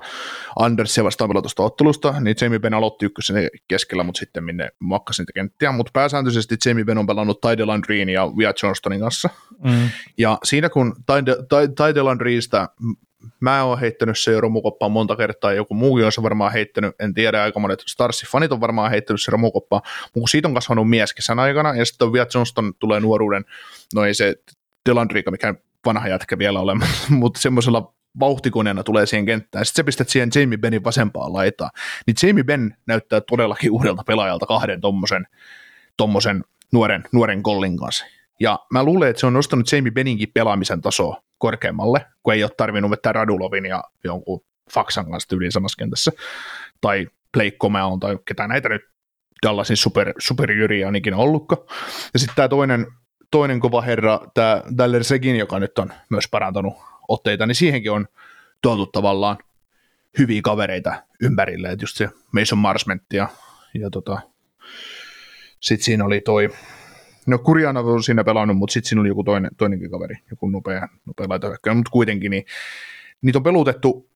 Andersia 0.59 1.03
vastaan 1.03 1.27
pelatusta 1.29 1.63
ottelusta, 1.63 2.19
niin 2.19 2.35
Jamie 2.41 2.59
Benn 2.59 2.73
aloitti 2.73 3.05
ykkösen 3.05 3.49
keskellä, 3.67 4.03
mutta 4.03 4.19
sitten 4.19 4.43
minne 4.43 4.69
makkasi 4.79 5.21
niitä 5.21 5.33
kenttiä, 5.33 5.71
mutta 5.71 5.91
pääsääntöisesti 5.93 6.55
Jamie 6.65 6.83
Benn 6.85 6.97
on 6.97 7.07
pelannut 7.07 7.41
Tidal 7.41 7.69
Andreen 7.69 8.09
ja 8.09 8.31
Via 8.37 8.53
Johnstonin 8.63 8.99
kanssa, 8.99 9.29
Mm. 9.63 9.89
ja 10.17 10.37
siinä 10.43 10.69
kun 10.69 10.95
Tidal 11.77 12.07
Andreesta 12.07 12.69
mä 13.39 13.63
oon 13.63 13.79
heittänyt 13.79 14.19
se 14.19 14.39
romukoppaan 14.39 14.91
monta 14.91 15.15
kertaa, 15.15 15.53
joku 15.53 15.73
muukin 15.73 16.05
on 16.05 16.11
se 16.11 16.23
varmaan 16.23 16.51
heittänyt, 16.53 16.95
en 16.99 17.13
tiedä, 17.13 17.43
aika 17.43 17.59
monet 17.59 17.83
Starsin 17.87 18.29
fanit 18.29 18.51
on 18.51 18.61
varmaan 18.61 18.91
heittänyt 18.91 19.21
se 19.21 19.31
romukoppaan, 19.31 19.81
mutta 20.15 20.31
siitä 20.31 20.47
on 20.47 20.53
kasvanut 20.53 20.89
mies 20.89 21.13
kesän 21.13 21.39
aikana, 21.39 21.75
ja 21.75 21.85
sitten 21.85 22.13
Via 22.13 22.25
Johnston 22.33 22.73
tulee 22.79 22.99
nuoruuden, 22.99 23.45
no 23.95 24.05
ei 24.05 24.13
se 24.13 24.35
Delandriika, 24.89 25.31
mikä 25.31 25.55
vanha 25.85 26.07
jätkä 26.07 26.37
vielä 26.37 26.59
ole, 26.59 26.73
mutta 27.09 27.39
semmoisella 27.39 27.93
vauhtikoneena 28.19 28.83
tulee 28.83 29.05
siihen 29.05 29.25
kenttään, 29.25 29.65
sitten 29.65 29.83
sä 29.83 29.85
pistät 29.85 30.09
siihen 30.09 30.29
Jamie 30.35 30.57
Bennin 30.57 30.83
vasempaan 30.83 31.33
laitaan, 31.33 31.71
niin 32.07 32.15
Jamie 32.23 32.43
Benn 32.43 32.71
näyttää 32.85 33.21
todellakin 33.21 33.71
uudelta 33.71 34.03
pelaajalta 34.07 34.45
kahden 34.45 34.81
tommosen, 34.81 35.27
tommosen 35.97 36.43
nuoren, 36.71 37.03
nuoren 37.11 37.43
kollin 37.43 37.77
kanssa. 37.77 38.05
Ja 38.39 38.59
mä 38.71 38.83
luulen, 38.83 39.09
että 39.09 39.19
se 39.19 39.25
on 39.25 39.33
nostanut 39.33 39.71
Jamie 39.71 39.91
Benninkin 39.91 40.31
pelaamisen 40.33 40.81
tasoa 40.81 41.23
korkeammalle, 41.37 42.05
kun 42.23 42.33
ei 42.33 42.43
ole 42.43 42.51
tarvinnut 42.57 42.91
vetää 42.91 43.13
Radulovin 43.13 43.65
ja 43.65 43.83
jonkun 44.03 44.41
Faksan 44.73 45.11
kanssa 45.11 45.29
tyyliin 45.29 45.51
samassa 45.51 45.77
kentässä, 45.77 46.11
tai 46.81 47.07
Blake 47.33 47.57
Comeon 47.61 47.99
tai 47.99 48.17
ketä 48.25 48.47
näitä 48.47 48.69
nyt 48.69 48.81
Dallasin 49.45 49.77
super, 49.77 50.13
superjyriä 50.17 50.87
on 50.87 50.95
ikinä 50.95 51.17
ollutkaan. 51.17 51.61
Ja 52.13 52.19
sitten 52.19 52.35
tämä 52.35 52.47
toinen, 52.47 52.87
toinen 53.33 53.59
kova 53.59 53.81
herra, 53.81 54.19
tämä 54.33 54.63
Daller 54.77 55.03
Segin, 55.03 55.35
joka 55.35 55.59
nyt 55.59 55.79
on 55.79 55.93
myös 56.09 56.27
parantanut 56.31 56.73
otteita, 57.07 57.45
niin 57.45 57.55
siihenkin 57.55 57.91
on 57.91 58.07
tuotu 58.61 58.85
tavallaan 58.85 59.37
hyviä 60.19 60.41
kavereita 60.41 61.03
ympärille, 61.21 61.71
että 61.71 61.83
just 61.83 61.97
se 61.97 62.09
Mason 62.31 62.59
Marsmentti 62.59 63.17
ja, 63.17 63.27
ja 63.73 63.89
tota, 63.89 64.21
sitten 65.59 65.85
siinä 65.85 66.05
oli 66.05 66.21
toi, 66.21 66.49
no 67.27 67.39
Kurjana 67.39 67.79
on 67.79 68.03
siinä 68.03 68.23
pelannut, 68.23 68.57
mutta 68.57 68.73
sitten 68.73 68.89
siinä 68.89 69.01
oli 69.01 69.09
joku 69.09 69.23
toinen, 69.23 69.51
toinenkin 69.57 69.91
kaveri, 69.91 70.15
joku 70.31 70.49
nopea, 70.49 70.87
nopea 71.05 71.29
laitohyökkäjä, 71.29 71.73
mutta 71.73 71.91
kuitenkin, 71.91 72.31
niin 72.31 72.45
niitä 73.21 73.39
on 73.39 73.43
pelutettu, 73.43 74.09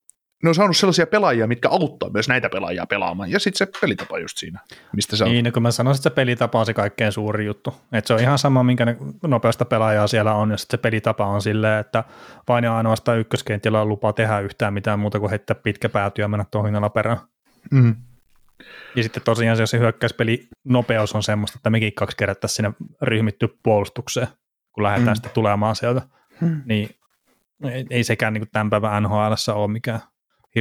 ne 0.44 0.50
on 0.50 0.56
saanut 0.56 0.78
sellaisia 0.78 1.08
pelaajia, 1.08 1.48
mitkä 1.48 1.70
auttaa 1.70 2.10
myös 2.10 2.28
näitä 2.28 2.50
pelaajia 2.50 2.86
pelaamaan, 2.86 3.32
ja 3.32 3.40
sitten 3.40 3.58
se 3.58 3.80
pelitapa 3.82 4.20
just 4.20 4.38
siinä, 4.38 4.60
mistä 4.96 5.16
se 5.16 5.24
on. 5.24 5.32
Niin, 5.32 5.46
no 5.46 5.52
kun 5.52 5.62
mä 5.62 5.72
sanoisin, 5.72 6.00
että 6.00 6.10
se 6.10 6.16
pelitapa 6.16 6.60
on 6.60 6.66
se 6.66 6.74
kaikkein 6.74 7.12
suuri 7.12 7.46
juttu. 7.46 7.76
Että 7.92 8.08
se 8.08 8.14
on 8.14 8.20
ihan 8.20 8.40
sama, 8.40 8.64
minkä 8.64 8.86
ne 8.86 8.98
nopeasta 9.24 9.66
pelaajaa 9.66 10.08
siellä 10.08 10.34
on, 10.34 10.52
ja 10.52 10.58
sitten 10.58 10.78
se 10.78 10.82
pelitapa 10.82 11.26
on 11.26 11.42
silleen, 11.42 11.80
että 11.80 12.04
vain 12.48 12.64
ja 12.64 12.78
ainoastaan 12.78 13.20
ykköskentillä 13.20 13.82
on 13.82 13.90
lupa 13.90 14.14
tehdä 14.14 14.40
yhtään 14.40 14.74
mitään 14.74 15.00
muuta 15.00 15.20
kuin 15.20 15.30
heittää 15.30 15.56
pitkä 15.56 15.90
pääty 15.90 16.22
ja 16.22 16.28
mennä 16.28 16.46
tuohon 16.52 16.92
perään. 16.94 17.18
Mm. 17.72 17.96
Ja 18.96 19.04
sitten 19.04 19.24
tosiaan 19.24 19.58
se, 19.58 19.64
jos 19.64 19.70
se 19.70 19.80
hyökkäyspeli 19.80 20.48
nopeus 20.64 21.16
on 21.16 21.24
semmoista, 21.24 21.58
että 21.60 21.70
mekin 21.70 21.94
kaksi 21.94 22.18
kerättäisiin 22.18 22.56
sinne 22.56 22.74
ryhmitty 23.02 23.58
puolustukseen, 23.64 24.28
kun 24.72 24.84
lähdetään 24.84 25.14
Mm. 25.14 25.16
sitten 25.16 25.32
tulemaan 25.32 25.76
sieltä, 25.76 26.02
Mm. 26.42 26.62
niin 26.66 26.90
ei, 27.64 27.86
ei 27.90 28.04
sekään 28.04 28.34
niin 28.34 28.48
tämän 28.52 28.70
päivän 28.70 29.04
NHL 29.04 29.34
ole 29.54 29.68
mikään 29.68 30.00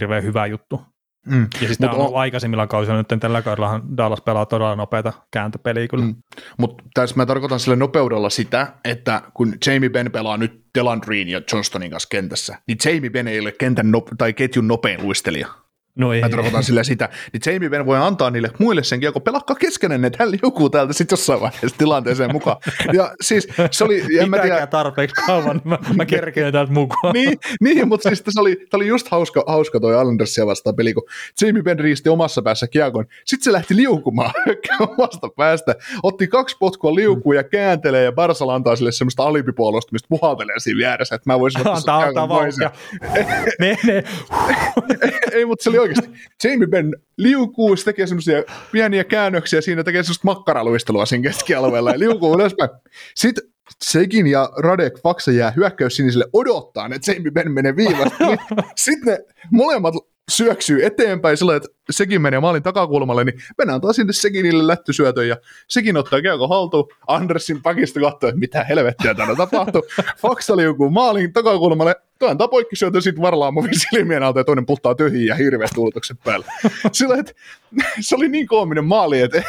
hirveän 0.01 0.23
hyvä 0.23 0.47
juttu. 0.47 0.81
Mm. 1.27 1.43
Ja 1.61 1.67
siis 1.67 1.79
tämä 1.79 1.93
on 1.93 1.99
on- 1.99 2.05
ollut 2.05 2.19
aikaisemmilla 2.19 2.67
kausilla, 2.67 2.99
nyt 2.99 3.21
tällä 3.21 3.43
kaudellahan 3.43 3.97
Dallas 3.97 4.21
pelaa 4.21 4.47
todella 4.47 4.77
nopeata 4.77 5.13
kääntöpeliä 5.33 5.89
kyllä. 5.89 6.05
Mm. 6.05 6.15
Mutta 6.59 6.85
tässä 6.95 7.17
mä 7.17 7.27
tarkoitan 7.27 7.61
sillä 7.61 7.77
nopeudella 7.77 8.31
sitä, 8.31 8.73
että 8.85 9.23
kun 9.35 9.55
Jamie 9.67 9.89
Benn 9.91 10.13
pelaa 10.13 10.37
nyt 10.37 10.63
Delandreen 10.79 11.29
ja 11.29 11.41
Johnstonin 11.53 11.91
kanssa 11.91 12.09
kentässä, 12.11 12.59
niin 12.69 12.79
Jamie 12.85 13.11
Benn 13.11 13.29
ei 13.29 13.41
ole 13.41 13.53
kentän 13.53 13.91
no, 13.91 14.03
tai 14.19 14.33
ketjun 14.33 14.69
nopein 14.69 15.03
luistelija. 15.03 15.49
No 15.97 16.13
ei. 16.13 16.21
Mä 16.21 16.29
tarkoitan 16.29 16.65
sillä 16.65 16.85
sitä, 16.85 17.09
niin 17.33 17.41
Jamie 17.47 17.69
Benn 17.69 17.87
voi 17.87 17.99
antaa 17.99 18.31
niille 18.31 18.51
muille 18.59 18.85
sen 18.85 19.01
kiekko, 19.01 19.21
pelakkaa 19.21 19.57
keskenään, 19.57 20.05
että 20.05 20.17
hän 20.21 20.31
liukuu 20.31 20.71
täältä 20.71 20.93
sitten 20.93 21.13
jossain 21.17 21.41
vaiheessa 21.41 21.79
tilanteeseen 21.79 22.33
mukaan. 22.33 22.57
Ja 22.93 23.15
siis 23.21 23.49
se 23.71 23.85
oli, 23.85 24.03
en 24.21 24.31
mä 24.31 24.39
tiedä, 24.39 24.67
tarpeeksi 24.67 25.15
kauan, 25.27 25.57
niin 25.57 25.69
mä, 25.69 25.79
mä 25.95 26.07
kerkeen 26.07 26.53
täältä 26.53 26.73
mukaan. 26.73 27.13
niin, 27.13 27.39
niin, 27.61 27.89
mutta 27.89 28.09
siis 28.09 28.23
se 28.29 28.41
oli, 28.41 28.67
oli 28.73 28.87
just 28.87 29.09
hauska, 29.09 29.45
hauska 29.47 29.81
toi 29.81 30.01
Islandersia 30.01 30.47
vastaan 30.47 30.77
peli, 30.77 30.95
kun 30.95 31.03
Jamie 31.41 31.63
Benn 31.63 31.81
riisti 31.81 32.09
omassa 32.09 32.43
päässä 32.43 32.67
kiekon. 32.67 33.05
Sitten 33.25 33.45
se 33.45 33.53
lähti 33.53 33.77
liukumaan 33.77 34.33
omasta 34.99 35.29
päästä, 35.37 35.75
otti 36.03 36.27
kaksi 36.27 36.57
potkua 36.59 36.95
liukuun 36.95 37.37
ja 37.37 37.45
kääntelee 37.45 38.05
ja 38.05 38.13
Barsala 38.13 38.55
antaa 38.55 38.77
sille 38.77 38.93
semmoista 38.93 39.23
alipipuolosta, 39.23 39.93
mistä 39.93 40.09
puhaltelee 40.09 40.59
siinä 40.59 40.79
vieressä, 40.79 41.15
että 41.15 41.33
mä 41.33 41.41
voisin 41.41 41.61
ottaa 41.61 41.81
sen 41.81 41.91
Antaa, 41.91 42.05
kiekon 42.05 42.23
antaa 42.23 42.39
pois. 42.39 42.59
Ja- 42.59 42.71
vauhtia. 42.71 43.35
ne, 43.61 43.77
ne. 43.85 44.05
Ei, 45.33 45.45
mutta 45.45 45.63
se 45.65 45.71
oli 45.71 45.86
oikeasti. 45.89 46.19
Jamie 46.45 46.67
Benn 46.67 46.95
liukuu, 47.17 47.77
se 47.77 47.85
tekee 47.85 48.07
semmoisia 48.07 48.43
pieniä 48.73 49.05
käännöksiä 49.05 49.61
siinä, 49.61 49.85
tekee 49.85 50.03
semmoista 50.03 50.25
makkaraluistelua 50.25 51.07
siinä 51.07 51.23
keskialueella 51.23 51.91
ja 51.91 51.99
liukuu 51.99 52.35
ylöspäin. 52.35 52.71
Sitten 53.15 53.45
Sekin 53.85 54.27
ja 54.27 54.51
Radek 54.57 54.99
Faksa 55.03 55.33
jää 55.33 55.51
hyökkäys 55.51 55.97
siniselle 55.97 56.27
odottaa, 56.33 56.89
että 56.95 57.13
Jamie 57.13 57.31
Benn 57.31 57.53
menee 57.53 57.77
viivasta. 57.77 58.25
Sitten 58.77 59.13
ne 59.13 59.19
molemmat 59.51 59.95
syöksyy 60.31 60.87
eteenpäin 60.87 61.37
sillä 61.37 61.57
että 61.57 61.69
sekin 61.91 62.23
menee 62.23 62.41
maalin 62.41 62.63
takakulmalle, 62.63 63.25
niin 63.25 63.41
mennään 63.59 63.81
taas 63.81 63.97
sinne 63.97 64.13
Sekinille 64.13 64.67
lättysyötön 64.67 65.29
ja 65.29 65.37
Sekin 65.69 65.97
ottaa 65.97 66.23
kiekko 66.23 66.49
haltuun. 66.49 66.89
Andersin 67.07 67.63
pakista 67.63 68.01
katsoo, 68.01 68.29
että 68.29 68.41
mitä 68.41 68.65
helvettiä 68.65 69.15
täällä 69.15 69.37
tapahtuu. 69.37 69.83
Oli 70.51 70.63
joku 70.63 70.91
maalin 70.91 71.33
takakulmalle, 71.33 71.97
toinen 72.19 72.49
poikkisyötö 72.51 73.01
sitten 73.01 73.23
Varlaamovin 73.23 73.81
silmien 73.81 74.23
alta 74.23 74.41
ja 74.41 74.45
toinen 74.45 74.67
puttaa 74.67 74.95
tyhjiä 74.95 75.27
ja 75.27 75.35
hirveät 75.35 75.71
tuuletukset 75.75 76.17
päälle. 76.25 76.47
Sillä 76.93 77.17
että 77.17 77.33
se 78.01 78.17
oli 78.17 78.29
niin 78.29 78.47
koominen 78.47 78.85
maali, 78.85 79.21
että 79.21 79.43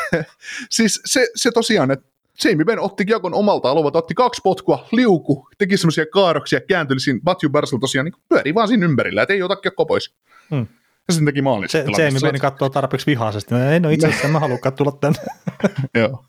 siis 0.69 1.01
se, 1.05 1.27
se 1.35 1.51
tosiaan, 1.51 1.91
että 1.91 2.05
Jamie 2.43 2.65
Benn 2.65 2.79
otti 2.79 3.05
kiekon 3.05 3.33
omalta 3.33 3.69
alueelta, 3.69 3.99
otti 3.99 4.13
kaksi 4.13 4.41
potkua, 4.43 4.87
liuku, 4.91 5.47
teki 5.57 5.77
semmoisia 5.77 6.05
kaaroksia, 6.05 6.61
kääntyi 6.61 6.99
siinä, 6.99 7.19
Matthew 7.25 7.51
Barsel 7.51 7.79
tosiaan 7.79 8.05
niin 8.05 8.13
pyörii 8.29 8.53
vaan 8.53 8.67
siinä 8.67 8.85
ympärillä, 8.85 9.21
että 9.21 9.33
ei 9.33 9.43
ota 9.43 9.55
kiekko 9.55 9.85
pois. 9.85 10.13
Hmm. 10.51 10.67
Ja 11.07 11.13
sitten 11.13 11.25
teki 11.25 11.41
maalin. 11.41 11.69
Se, 11.69 11.85
Jamie 11.97 12.19
Benn 12.21 12.39
katsoo 12.39 12.69
tarpeeksi 12.69 13.05
vihaisesti. 13.05 13.55
No, 13.55 13.69
ei 13.69 13.79
no 13.79 13.89
itse 13.89 14.07
asiassa 14.07 14.27
mä 14.27 14.39
haluan 14.39 14.59
tulla 14.77 14.91
tänne. 14.91 15.19
Joo, 15.99 16.25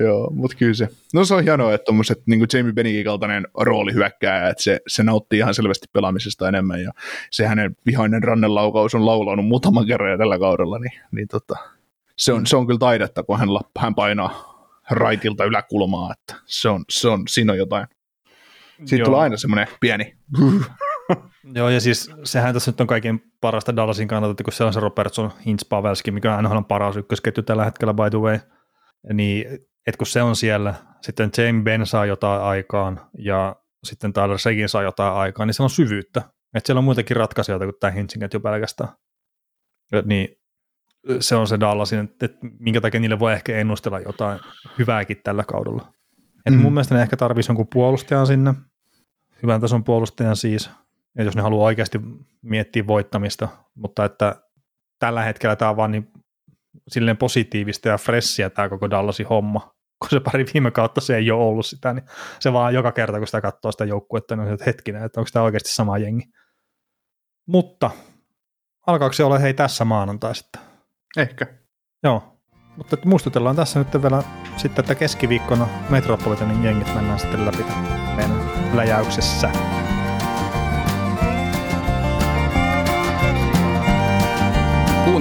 Joo 0.00 0.30
mutta 0.30 0.56
kyllä 0.56 0.74
se. 0.74 0.88
No 1.14 1.24
se 1.24 1.34
on 1.34 1.44
hienoa, 1.44 1.74
että 1.74 1.84
tuommoiset 1.84 2.22
niin 2.26 2.46
Jamie 2.52 2.72
Bennin 2.72 3.04
kaltainen 3.04 3.46
rooli 3.60 3.92
hyökkää, 3.92 4.48
että 4.48 4.62
se, 4.62 4.80
se 4.88 5.02
nauttii 5.02 5.38
ihan 5.38 5.54
selvästi 5.54 5.86
pelaamisesta 5.92 6.48
enemmän 6.48 6.82
ja 6.82 6.92
se 7.30 7.46
hänen 7.46 7.76
vihainen 7.86 8.22
rannelaukaus 8.22 8.94
on 8.94 9.06
laulanut 9.06 9.46
muutaman 9.46 9.86
kerran 9.86 10.10
ja 10.10 10.18
tällä 10.18 10.38
kaudella, 10.38 10.78
niin, 10.78 11.00
niin 11.12 11.28
tota, 11.28 11.56
se, 12.16 12.32
on, 12.32 12.46
se 12.46 12.56
on 12.56 12.66
kyllä 12.66 12.78
taidetta, 12.78 13.22
kun 13.22 13.38
hän, 13.38 13.48
hän 13.78 13.94
painaa 13.94 14.52
raitilta 14.90 15.44
yläkulmaa, 15.44 16.12
että 16.12 16.42
se 16.44 16.68
on, 16.68 16.84
se 16.90 17.08
on, 17.08 17.22
siinä 17.28 17.52
on 17.52 17.58
jotain. 17.58 17.86
Siitä 18.84 18.96
Joo. 18.96 19.06
tulee 19.06 19.20
aina 19.20 19.36
semmoinen 19.36 19.66
pieni 19.80 20.16
Joo, 21.54 21.68
ja 21.68 21.80
siis 21.80 22.10
sehän 22.24 22.54
tässä 22.54 22.70
nyt 22.70 22.80
on 22.80 22.86
kaikkein 22.86 23.32
parasta 23.40 23.76
Dallasin 23.76 24.08
kannalta, 24.08 24.30
että 24.30 24.44
kun 24.44 24.52
siellä 24.52 24.68
on 24.68 24.72
se 24.72 24.80
Robertson, 24.80 25.30
Hintz, 25.46 25.68
Pavelski, 25.68 26.10
mikä 26.10 26.36
on 26.36 26.46
on 26.46 26.64
paras 26.64 26.96
ykkösketju 26.96 27.42
tällä 27.42 27.64
hetkellä 27.64 27.94
by 27.94 28.10
the 28.10 28.18
way, 28.18 28.38
niin 29.12 29.46
että 29.86 29.98
kun 29.98 30.06
se 30.06 30.22
on 30.22 30.36
siellä, 30.36 30.74
sitten 31.00 31.30
James 31.38 31.64
Ben 31.64 31.86
saa 31.86 32.06
jotain 32.06 32.42
aikaan, 32.42 33.00
ja 33.18 33.56
sitten 33.84 34.12
Tyler 34.12 34.38
Segin 34.38 34.68
saa 34.68 34.82
jotain 34.82 35.14
aikaan, 35.14 35.46
niin 35.46 35.54
se 35.54 35.62
on 35.62 35.70
syvyyttä. 35.70 36.22
Että 36.54 36.66
siellä 36.66 36.78
on 36.78 36.84
muitakin 36.84 37.16
ratkaisijoita 37.16 37.64
kuin 37.64 37.76
tämä 37.80 37.90
Hintzin 37.90 38.28
jo 38.34 38.40
pelkästään. 38.40 38.90
Et 39.92 40.06
niin 40.06 40.28
se 41.20 41.36
on 41.36 41.46
se 41.46 41.60
Dallasin, 41.60 41.98
että, 41.98 42.26
että 42.26 42.38
minkä 42.58 42.80
takia 42.80 43.00
niille 43.00 43.18
voi 43.18 43.32
ehkä 43.32 43.56
ennustella 43.56 44.00
jotain 44.00 44.40
hyvääkin 44.78 45.20
tällä 45.24 45.44
kaudella. 45.44 45.92
Et 46.46 46.54
mm. 46.54 46.60
Mun 46.60 46.72
mielestä 46.72 46.94
ne 46.94 47.02
ehkä 47.02 47.16
tarvitsisi 47.16 47.50
jonkun 47.50 47.68
puolustajan 47.72 48.26
sinne, 48.26 48.54
hyvän 49.42 49.60
tason 49.60 49.84
puolustajan 49.84 50.36
siis, 50.36 50.70
ja 51.18 51.24
jos 51.24 51.36
ne 51.36 51.42
haluaa 51.42 51.66
oikeasti 51.66 52.00
miettiä 52.42 52.86
voittamista, 52.86 53.48
mutta 53.74 54.04
että 54.04 54.42
tällä 54.98 55.22
hetkellä 55.22 55.56
tämä 55.56 55.70
on 55.70 55.76
vaan 55.76 55.92
niin 55.92 56.12
silleen 56.88 57.16
positiivista 57.16 57.88
ja 57.88 57.98
fressiä 57.98 58.50
tämä 58.50 58.68
koko 58.68 58.90
Dallasin 58.90 59.26
homma, 59.26 59.74
kun 59.98 60.10
se 60.10 60.20
pari 60.20 60.46
viime 60.54 60.70
kautta 60.70 61.00
se 61.00 61.16
ei 61.16 61.30
ole 61.30 61.44
ollut 61.44 61.66
sitä, 61.66 61.92
niin 61.92 62.04
se 62.40 62.52
vaan 62.52 62.74
joka 62.74 62.92
kerta, 62.92 63.18
kun 63.18 63.26
sitä 63.26 63.40
katsoo 63.40 63.72
sitä 63.72 63.84
joukkuetta, 63.84 64.36
niin 64.36 64.52
että 64.52 64.64
hetkinen, 64.64 65.04
että 65.04 65.20
onko 65.20 65.30
tämä 65.32 65.44
oikeasti 65.44 65.70
sama 65.70 65.98
jengi. 65.98 66.24
Mutta 67.46 67.90
alkaako 68.86 69.12
se 69.12 69.24
olla 69.24 69.38
hei 69.38 69.54
tässä 69.54 69.84
maanantai 69.84 70.34
sitten? 70.34 70.62
Ehkä. 71.16 71.46
Joo, 72.02 72.38
mutta 72.76 72.96
muistutellaan 73.04 73.56
tässä 73.56 73.78
nyt 73.78 74.02
vielä 74.02 74.22
sitten, 74.56 74.82
että 74.82 74.94
keskiviikkona 74.94 75.68
Metropolitanin 75.90 76.64
jengit 76.64 76.94
mennään 76.94 77.18
sitten 77.18 77.46
läpi 77.46 77.64
meidän 78.16 78.50
läjäyksessä. 78.76 79.50